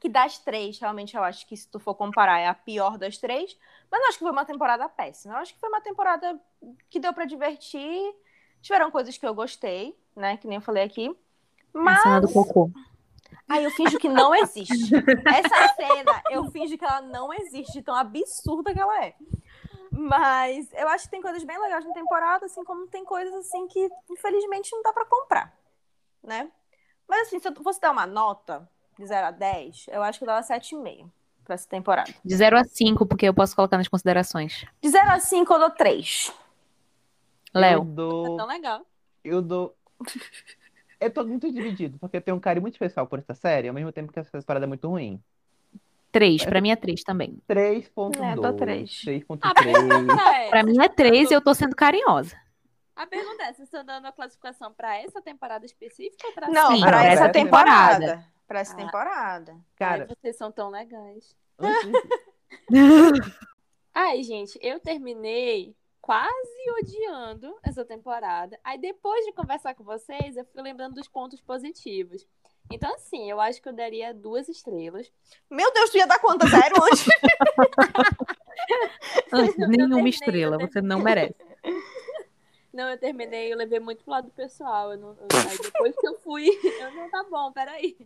que 0.00 0.08
das 0.08 0.38
três, 0.38 0.78
realmente 0.78 1.16
eu 1.16 1.22
acho 1.22 1.46
que 1.46 1.56
se 1.56 1.68
tu 1.68 1.78
for 1.78 1.94
comparar 1.94 2.38
é 2.38 2.46
a 2.46 2.54
pior 2.54 2.98
das 2.98 3.16
três, 3.18 3.56
mas 3.90 4.00
não 4.00 4.08
acho 4.08 4.18
que 4.18 4.24
foi 4.24 4.32
uma 4.32 4.44
temporada 4.44 4.88
péssima. 4.88 5.34
Eu 5.34 5.38
acho 5.38 5.54
que 5.54 5.60
foi 5.60 5.68
uma 5.68 5.80
temporada 5.80 6.38
que 6.90 7.00
deu 7.00 7.12
pra 7.12 7.24
divertir. 7.24 8.14
Tiveram 8.60 8.90
coisas 8.90 9.16
que 9.16 9.26
eu 9.26 9.34
gostei, 9.34 9.98
né, 10.14 10.36
que 10.36 10.46
nem 10.46 10.56
eu 10.56 10.62
falei 10.62 10.82
aqui. 10.82 11.08
A 11.08 11.78
Mas 11.78 12.02
cena 12.02 12.20
do 12.20 12.32
cocô. 12.32 12.70
Aí 13.48 13.62
eu 13.62 13.70
finjo 13.70 13.98
que 13.98 14.08
não 14.08 14.34
existe. 14.34 14.92
Essa 15.26 15.74
cena, 15.74 16.22
eu 16.30 16.50
finjo 16.50 16.76
que 16.76 16.84
ela 16.84 17.00
não 17.00 17.32
existe, 17.32 17.80
tão 17.82 17.94
absurda 17.94 18.72
que 18.72 18.80
ela 18.80 19.04
é. 19.04 19.14
Mas 19.90 20.70
eu 20.72 20.88
acho 20.88 21.04
que 21.04 21.10
tem 21.10 21.22
coisas 21.22 21.42
bem 21.44 21.58
legais 21.58 21.84
na 21.84 21.92
temporada, 21.92 22.46
assim 22.46 22.64
como 22.64 22.88
tem 22.88 23.04
coisas 23.04 23.32
assim 23.34 23.66
que, 23.68 23.88
infelizmente, 24.10 24.70
não 24.72 24.82
dá 24.82 24.92
pra 24.92 25.06
comprar, 25.06 25.56
né? 26.22 26.50
Mas 27.08 27.28
assim, 27.28 27.38
se 27.38 27.48
eu 27.48 27.54
fosse 27.62 27.80
dar 27.80 27.92
uma 27.92 28.06
nota 28.06 28.68
de 28.98 29.06
0 29.06 29.26
a 29.26 29.30
10, 29.30 29.86
eu 29.88 30.02
acho 30.02 30.18
que 30.18 30.24
eu 30.24 30.26
dava 30.28 30.42
7,5 30.46 31.10
pra 31.44 31.54
essa 31.54 31.68
temporada. 31.68 32.12
De 32.24 32.34
0 32.36 32.58
a 32.58 32.64
5, 32.64 33.06
porque 33.06 33.26
eu 33.28 33.34
posso 33.34 33.54
colocar 33.54 33.76
nas 33.76 33.88
considerações. 33.88 34.64
De 34.82 34.88
0 34.88 35.10
a 35.10 35.18
5, 35.20 35.52
eu 35.52 35.58
dou 35.58 35.70
3. 35.70 36.32
Eu 37.54 37.60
Léo. 37.60 37.82
É 37.82 37.84
dou. 37.84 38.36
tão 38.36 38.46
legal. 38.46 38.86
Eu 39.24 39.40
dou. 39.42 39.74
Eu 40.98 41.10
tô 41.10 41.22
muito 41.26 41.52
dividido, 41.52 41.98
porque 41.98 42.16
eu 42.16 42.22
tenho 42.22 42.38
um 42.38 42.40
carinho 42.40 42.62
muito 42.62 42.72
especial 42.72 43.06
por 43.06 43.18
essa 43.18 43.34
série, 43.34 43.68
ao 43.68 43.74
mesmo 43.74 43.92
tempo 43.92 44.10
que 44.10 44.18
essa 44.18 44.30
temporada 44.30 44.64
é 44.64 44.66
muito 44.66 44.88
ruim. 44.88 45.22
3, 46.10 46.46
pra 46.46 46.58
mim 46.58 46.70
é 46.70 46.76
3 46.76 47.02
também. 47.04 47.38
3.2. 47.46 48.18
É, 48.24 48.32
eu 48.32 48.40
dou 48.40 48.54
três. 48.54 48.90
3.3. 49.04 49.38
A 49.42 49.52
pergunta 49.54 50.22
é, 50.22 50.48
Pra 50.48 50.62
mim 50.62 50.80
é 50.80 50.88
3 50.88 51.30
e 51.30 51.34
eu 51.34 51.42
tô 51.42 51.52
sendo 51.52 51.76
carinhosa. 51.76 52.34
a 52.96 53.06
pergunta 53.06 53.42
é, 53.42 53.52
vocês 53.52 53.68
estão 53.68 53.84
dando 53.84 54.06
a 54.06 54.12
classificação 54.12 54.72
pra 54.72 54.96
essa 54.96 55.20
temporada 55.20 55.66
específica 55.66 56.28
ou 56.28 56.32
pra 56.32 56.48
Não, 56.48 56.68
Sim, 56.74 56.80
pra 56.80 56.88
pra 56.88 57.04
essa 57.04 57.22
essa 57.24 57.28
temporada. 57.32 57.98
temporada. 58.00 58.24
Pra 58.46 58.60
essa 58.60 58.74
Ah. 58.74 58.76
temporada. 58.76 59.56
Cara, 59.76 60.06
Ai, 60.08 60.16
vocês 60.20 60.36
são 60.36 60.52
tão 60.52 60.70
legais. 60.70 61.36
antes- 61.58 61.92
Ai, 63.94 64.22
gente, 64.22 64.58
eu 64.62 64.78
terminei 64.78 65.74
quase 66.00 66.70
odiando 66.80 67.56
essa 67.62 67.84
temporada. 67.84 68.58
Aí 68.62 68.78
depois 68.78 69.24
de 69.24 69.32
conversar 69.32 69.74
com 69.74 69.82
vocês, 69.82 70.36
eu 70.36 70.44
fui 70.44 70.62
lembrando 70.62 70.94
dos 70.94 71.08
pontos 71.08 71.40
positivos. 71.40 72.26
Então, 72.70 72.92
assim, 72.94 73.30
eu 73.30 73.40
acho 73.40 73.60
que 73.62 73.68
eu 73.68 73.72
daria 73.72 74.12
duas 74.12 74.48
estrelas. 74.48 75.10
Meu 75.50 75.72
Deus, 75.72 75.90
tu 75.90 75.96
ia 75.98 76.06
dar 76.06 76.18
quanto? 76.18 76.46
Zero 76.48 76.74
antes? 76.84 77.06
Antes, 79.32 79.58
Eu 79.58 79.68
Nenhuma 79.68 80.08
estrela, 80.08 80.58
você 80.58 80.80
não 80.80 80.98
merece. 81.00 81.34
Não, 82.72 82.88
eu 82.90 82.98
terminei, 82.98 83.52
eu 83.52 83.56
levei 83.56 83.78
muito 83.80 84.02
pro 84.04 84.10
lado 84.12 84.30
pessoal. 84.30 84.92
Eu 84.92 84.98
não, 84.98 85.08
eu- 85.10 85.26
aí 85.50 85.58
depois 85.58 85.94
que 85.96 86.06
eu 86.06 86.18
fui, 86.20 86.46
eu 86.82 86.94
não 86.94 87.10
tá 87.10 87.24
bom, 87.24 87.52
peraí. 87.52 87.96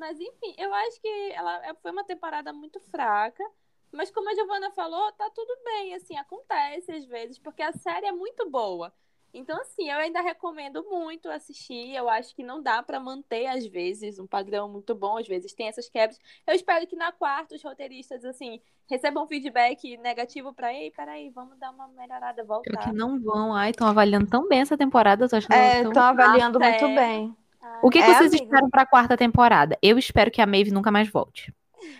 Mas 0.00 0.18
enfim, 0.18 0.54
eu 0.56 0.72
acho 0.72 0.98
que 0.98 1.32
ela 1.32 1.66
é- 1.66 1.74
foi 1.74 1.90
uma 1.90 2.02
temporada 2.04 2.54
muito 2.54 2.80
fraca. 2.80 3.44
Mas 3.92 4.10
como 4.10 4.30
a 4.30 4.34
Giovanna 4.34 4.70
falou, 4.70 5.12
tá 5.12 5.28
tudo 5.34 5.52
bem, 5.62 5.94
assim, 5.94 6.16
acontece 6.16 6.90
às 6.90 7.04
vezes, 7.04 7.38
porque 7.38 7.62
a 7.62 7.72
série 7.72 8.06
é 8.06 8.12
muito 8.12 8.48
boa. 8.48 8.90
Então, 9.34 9.60
assim, 9.60 9.90
eu 9.90 9.98
ainda 9.98 10.20
recomendo 10.22 10.82
muito 10.88 11.28
assistir. 11.30 11.94
Eu 11.94 12.08
acho 12.08 12.34
que 12.34 12.42
não 12.42 12.62
dá 12.62 12.82
pra 12.82 12.98
manter, 12.98 13.46
às 13.46 13.64
vezes, 13.66 14.18
um 14.18 14.26
padrão 14.26 14.68
muito 14.68 14.92
bom. 14.94 15.18
Às 15.18 15.28
vezes 15.28 15.52
tem 15.52 15.68
essas 15.68 15.88
quebras. 15.88 16.18
Eu 16.46 16.54
espero 16.54 16.84
que 16.86 16.96
na 16.96 17.12
quarta 17.12 17.54
os 17.54 17.62
roteiristas, 17.62 18.24
assim, 18.24 18.60
recebam 18.88 19.26
feedback 19.28 19.96
negativo 19.98 20.52
pra, 20.52 20.72
ei, 20.74 20.90
peraí, 20.90 21.28
vamos 21.30 21.56
dar 21.58 21.70
uma 21.70 21.86
melhorada, 21.88 22.42
voltar. 22.42 22.84
que 22.84 22.92
não 22.92 23.20
vão. 23.20 23.54
Ai, 23.54 23.70
estão 23.70 23.86
avaliando 23.86 24.28
tão 24.28 24.48
bem 24.48 24.60
essa 24.62 24.76
temporada. 24.76 25.24
Eu 25.24 25.28
tô 25.28 25.36
achando 25.36 25.54
É, 25.54 25.82
tão- 25.82 25.90
estão 25.92 26.02
avaliando 26.04 26.58
muito 26.58 26.78
sério? 26.78 26.94
bem. 26.96 27.36
O 27.82 27.90
que, 27.90 27.98
que 27.98 28.04
É, 28.04 28.14
vocês 28.14 28.30
amiga. 28.32 28.44
esperam 28.44 28.70
pra 28.70 28.86
quarta 28.86 29.16
temporada? 29.16 29.78
Eu 29.82 29.98
espero 29.98 30.30
que 30.30 30.40
a 30.40 30.46
Maeve 30.46 30.70
nunca 30.70 30.90
mais 30.90 31.08
volte. 31.08 31.54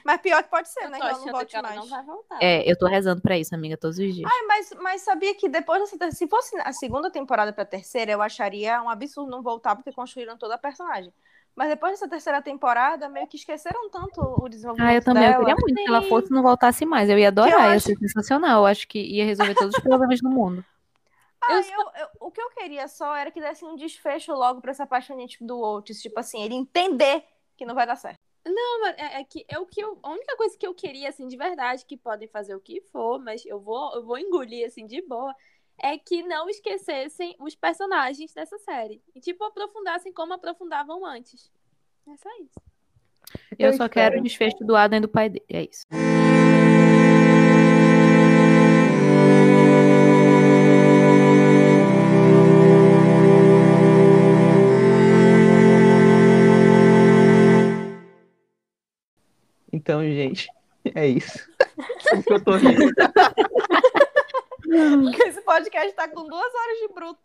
Mas 0.04 0.20
pior 0.20 0.42
que 0.42 0.50
pode 0.50 0.68
ser, 0.68 0.84
eu 0.84 0.90
né? 0.90 0.98
Que 0.98 1.06
ela 1.06 1.18
não 1.18 1.32
volte 1.32 1.50
que 1.50 1.56
ela 1.56 1.68
mais. 1.68 1.80
não 1.80 1.86
vai 1.88 2.04
voltar. 2.04 2.38
É, 2.40 2.70
eu 2.70 2.76
tô 2.78 2.86
rezando 2.86 3.22
pra 3.22 3.38
isso, 3.38 3.54
amiga, 3.54 3.76
todos 3.78 3.98
os 3.98 4.14
dias. 4.14 4.30
Ai, 4.30 4.46
mas, 4.46 4.70
mas 4.80 5.00
sabia 5.02 5.34
que 5.34 5.48
depois 5.48 5.80
dessa. 5.90 6.10
Se 6.12 6.28
fosse 6.28 6.54
a 6.60 6.72
segunda 6.72 7.10
temporada 7.10 7.50
pra 7.52 7.64
terceira, 7.64 8.12
eu 8.12 8.20
acharia 8.20 8.82
um 8.82 8.90
absurdo 8.90 9.30
não 9.30 9.42
voltar, 9.42 9.74
porque 9.76 9.90
construíram 9.92 10.36
toda 10.36 10.54
a 10.54 10.58
personagem. 10.58 11.12
Mas 11.56 11.68
depois 11.70 11.92
dessa 11.92 12.08
terceira 12.08 12.40
temporada, 12.42 13.08
meio 13.08 13.26
que 13.26 13.36
esqueceram 13.36 13.88
tanto 13.90 14.20
o 14.20 14.48
desenvolvimento 14.48 14.90
Ah, 14.90 14.94
eu 14.94 15.02
também. 15.02 15.24
Eu 15.24 15.30
dela. 15.30 15.40
queria 15.44 15.56
muito 15.60 15.74
que 15.74 15.88
ela 15.88 16.02
Sim. 16.02 16.08
fosse 16.08 16.26
e 16.28 16.30
não 16.34 16.42
voltasse 16.42 16.84
mais. 16.86 17.08
Eu 17.08 17.18
ia 17.18 17.32
Que 17.32 17.38
eu 17.38 17.42
adorar, 17.44 17.70
ia 17.70 17.76
acho- 17.76 17.86
ser 17.86 17.96
sensacional. 17.98 18.60
Eu 18.62 18.66
acho 18.66 18.86
que 18.86 18.98
ia 19.00 19.24
resolver 19.24 19.54
todos 19.54 19.74
os 19.74 19.82
problemas 19.82 20.20
do 20.20 20.28
mundo. 20.30 20.64
Ah, 21.42 21.52
Eu 21.54 21.60
eu- 21.62 21.90
eu- 22.02 22.08
o 22.20 22.30
que 22.30 22.40
eu 22.40 22.50
queria 22.50 22.86
só 22.88 23.14
era 23.14 23.30
que 23.30 23.40
desse 23.40 23.64
um 23.64 23.74
desfecho 23.76 24.32
logo 24.32 24.60
pra 24.60 24.70
essa 24.72 24.82
apaixonante 24.84 25.42
do 25.42 25.58
Otis. 25.60 26.00
Tipo 26.02 26.20
assim, 26.20 26.42
ele 26.42 26.54
entender 26.54 27.24
que 27.56 27.64
não 27.64 27.74
vai 27.74 27.86
dar 27.86 27.96
certo. 27.96 28.18
Não, 28.44 28.80
mas 28.80 28.96
é, 28.98 29.20
é 29.20 29.24
que 29.24 29.44
é 29.48 29.58
o 29.58 29.66
que 29.66 29.80
eu, 29.80 29.98
a 30.02 30.10
única 30.10 30.36
coisa 30.36 30.56
que 30.56 30.66
eu 30.66 30.74
queria, 30.74 31.08
assim, 31.10 31.28
de 31.28 31.36
verdade, 31.36 31.84
que 31.84 31.96
podem 31.96 32.26
fazer 32.28 32.54
o 32.54 32.60
que 32.60 32.80
for, 32.90 33.18
mas 33.18 33.44
eu 33.44 33.60
vou, 33.60 33.94
eu 33.94 34.04
vou 34.04 34.18
engolir, 34.18 34.66
assim, 34.66 34.86
de 34.86 35.02
boa, 35.02 35.34
é 35.78 35.98
que 35.98 36.22
não 36.22 36.48
esquecessem 36.48 37.36
os 37.38 37.54
personagens 37.54 38.32
dessa 38.32 38.58
série. 38.58 39.02
E, 39.14 39.20
tipo, 39.20 39.44
aprofundassem 39.44 40.12
como 40.12 40.32
aprofundavam 40.34 41.04
antes. 41.04 41.50
É 42.08 42.16
só 42.16 42.30
isso. 42.40 42.60
Eu, 43.58 43.68
Eu 43.68 43.72
só 43.74 43.84
espero. 43.84 43.90
quero 43.90 44.20
o 44.20 44.22
desfecho 44.22 44.58
do 44.64 44.74
Adam 44.74 44.98
e 44.98 45.02
do 45.02 45.08
pai 45.08 45.28
dele. 45.28 45.44
É 45.48 45.62
isso. 45.64 45.84
Então, 59.72 60.02
gente, 60.02 60.48
é 60.94 61.06
isso. 61.06 61.48
Que 62.26 62.32
eu 62.32 62.42
tô 62.44 62.56
rindo. 62.56 62.92
Porque 65.02 65.22
esse 65.24 65.40
podcast 65.42 65.92
tá 65.94 66.08
com 66.08 66.28
duas 66.28 66.54
horas 66.54 66.78
de 66.80 66.94
bruto. 66.94 67.20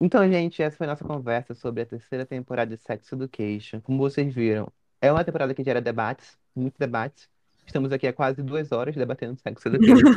Então, 0.00 0.28
gente, 0.30 0.62
essa 0.62 0.76
foi 0.76 0.86
a 0.86 0.90
nossa 0.90 1.04
conversa 1.04 1.54
sobre 1.54 1.82
a 1.82 1.86
terceira 1.86 2.24
temporada 2.26 2.76
de 2.76 2.82
Sex 2.82 3.12
Education. 3.12 3.80
Como 3.80 3.98
vocês 3.98 4.32
viram, 4.34 4.68
é 5.00 5.12
uma 5.12 5.24
temporada 5.24 5.54
que 5.54 5.62
gera 5.62 5.80
debates, 5.80 6.36
muitos 6.54 6.78
debates. 6.78 7.28
Estamos 7.66 7.92
aqui 7.92 8.06
há 8.08 8.12
quase 8.12 8.42
duas 8.42 8.72
horas 8.72 8.96
debatendo 8.96 9.36
Sex 9.38 9.64
Education. 9.66 10.10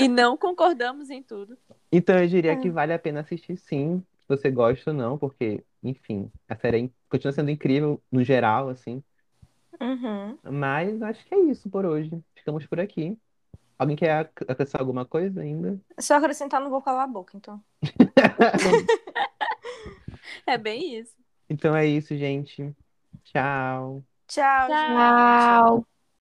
E 0.00 0.08
não 0.08 0.36
concordamos 0.36 1.08
em 1.08 1.22
tudo. 1.22 1.56
Então, 1.90 2.18
eu 2.18 2.26
diria 2.26 2.56
que 2.56 2.68
vale 2.70 2.92
a 2.92 2.98
pena 2.98 3.20
assistir 3.20 3.56
sim, 3.56 4.02
se 4.18 4.28
você 4.28 4.50
gosta 4.50 4.90
ou 4.90 4.96
não, 4.96 5.16
porque, 5.16 5.64
enfim, 5.82 6.30
a 6.48 6.54
série 6.56 6.76
é 6.76 6.80
in- 6.80 6.92
continua 7.08 7.32
sendo 7.32 7.50
incrível 7.50 8.02
no 8.12 8.22
geral, 8.22 8.68
assim. 8.68 9.02
Uhum. 9.80 10.38
Mas 10.42 11.00
acho 11.02 11.24
que 11.26 11.34
é 11.34 11.38
isso 11.44 11.68
por 11.70 11.84
hoje. 11.84 12.10
Ficamos 12.34 12.66
por 12.66 12.80
aqui. 12.80 13.18
Alguém 13.78 13.96
quer 13.96 14.12
ac- 14.12 14.44
acrescentar 14.48 14.80
alguma 14.82 15.06
coisa 15.06 15.40
ainda? 15.40 15.80
Se 15.98 16.12
eu 16.12 16.16
acrescentar, 16.18 16.60
não 16.60 16.70
vou 16.70 16.82
calar 16.82 17.04
a 17.04 17.06
boca, 17.06 17.36
então. 17.36 17.62
É 20.46 20.58
bem 20.58 20.98
isso. 20.98 21.14
Então 21.48 21.74
é 21.74 21.86
isso, 21.86 22.16
gente. 22.16 22.74
Tchau. 23.24 24.04
Tchau, 24.26 24.68
Tchau. 24.68 24.70
gente. 24.78 25.86
Tchau. 25.86 25.99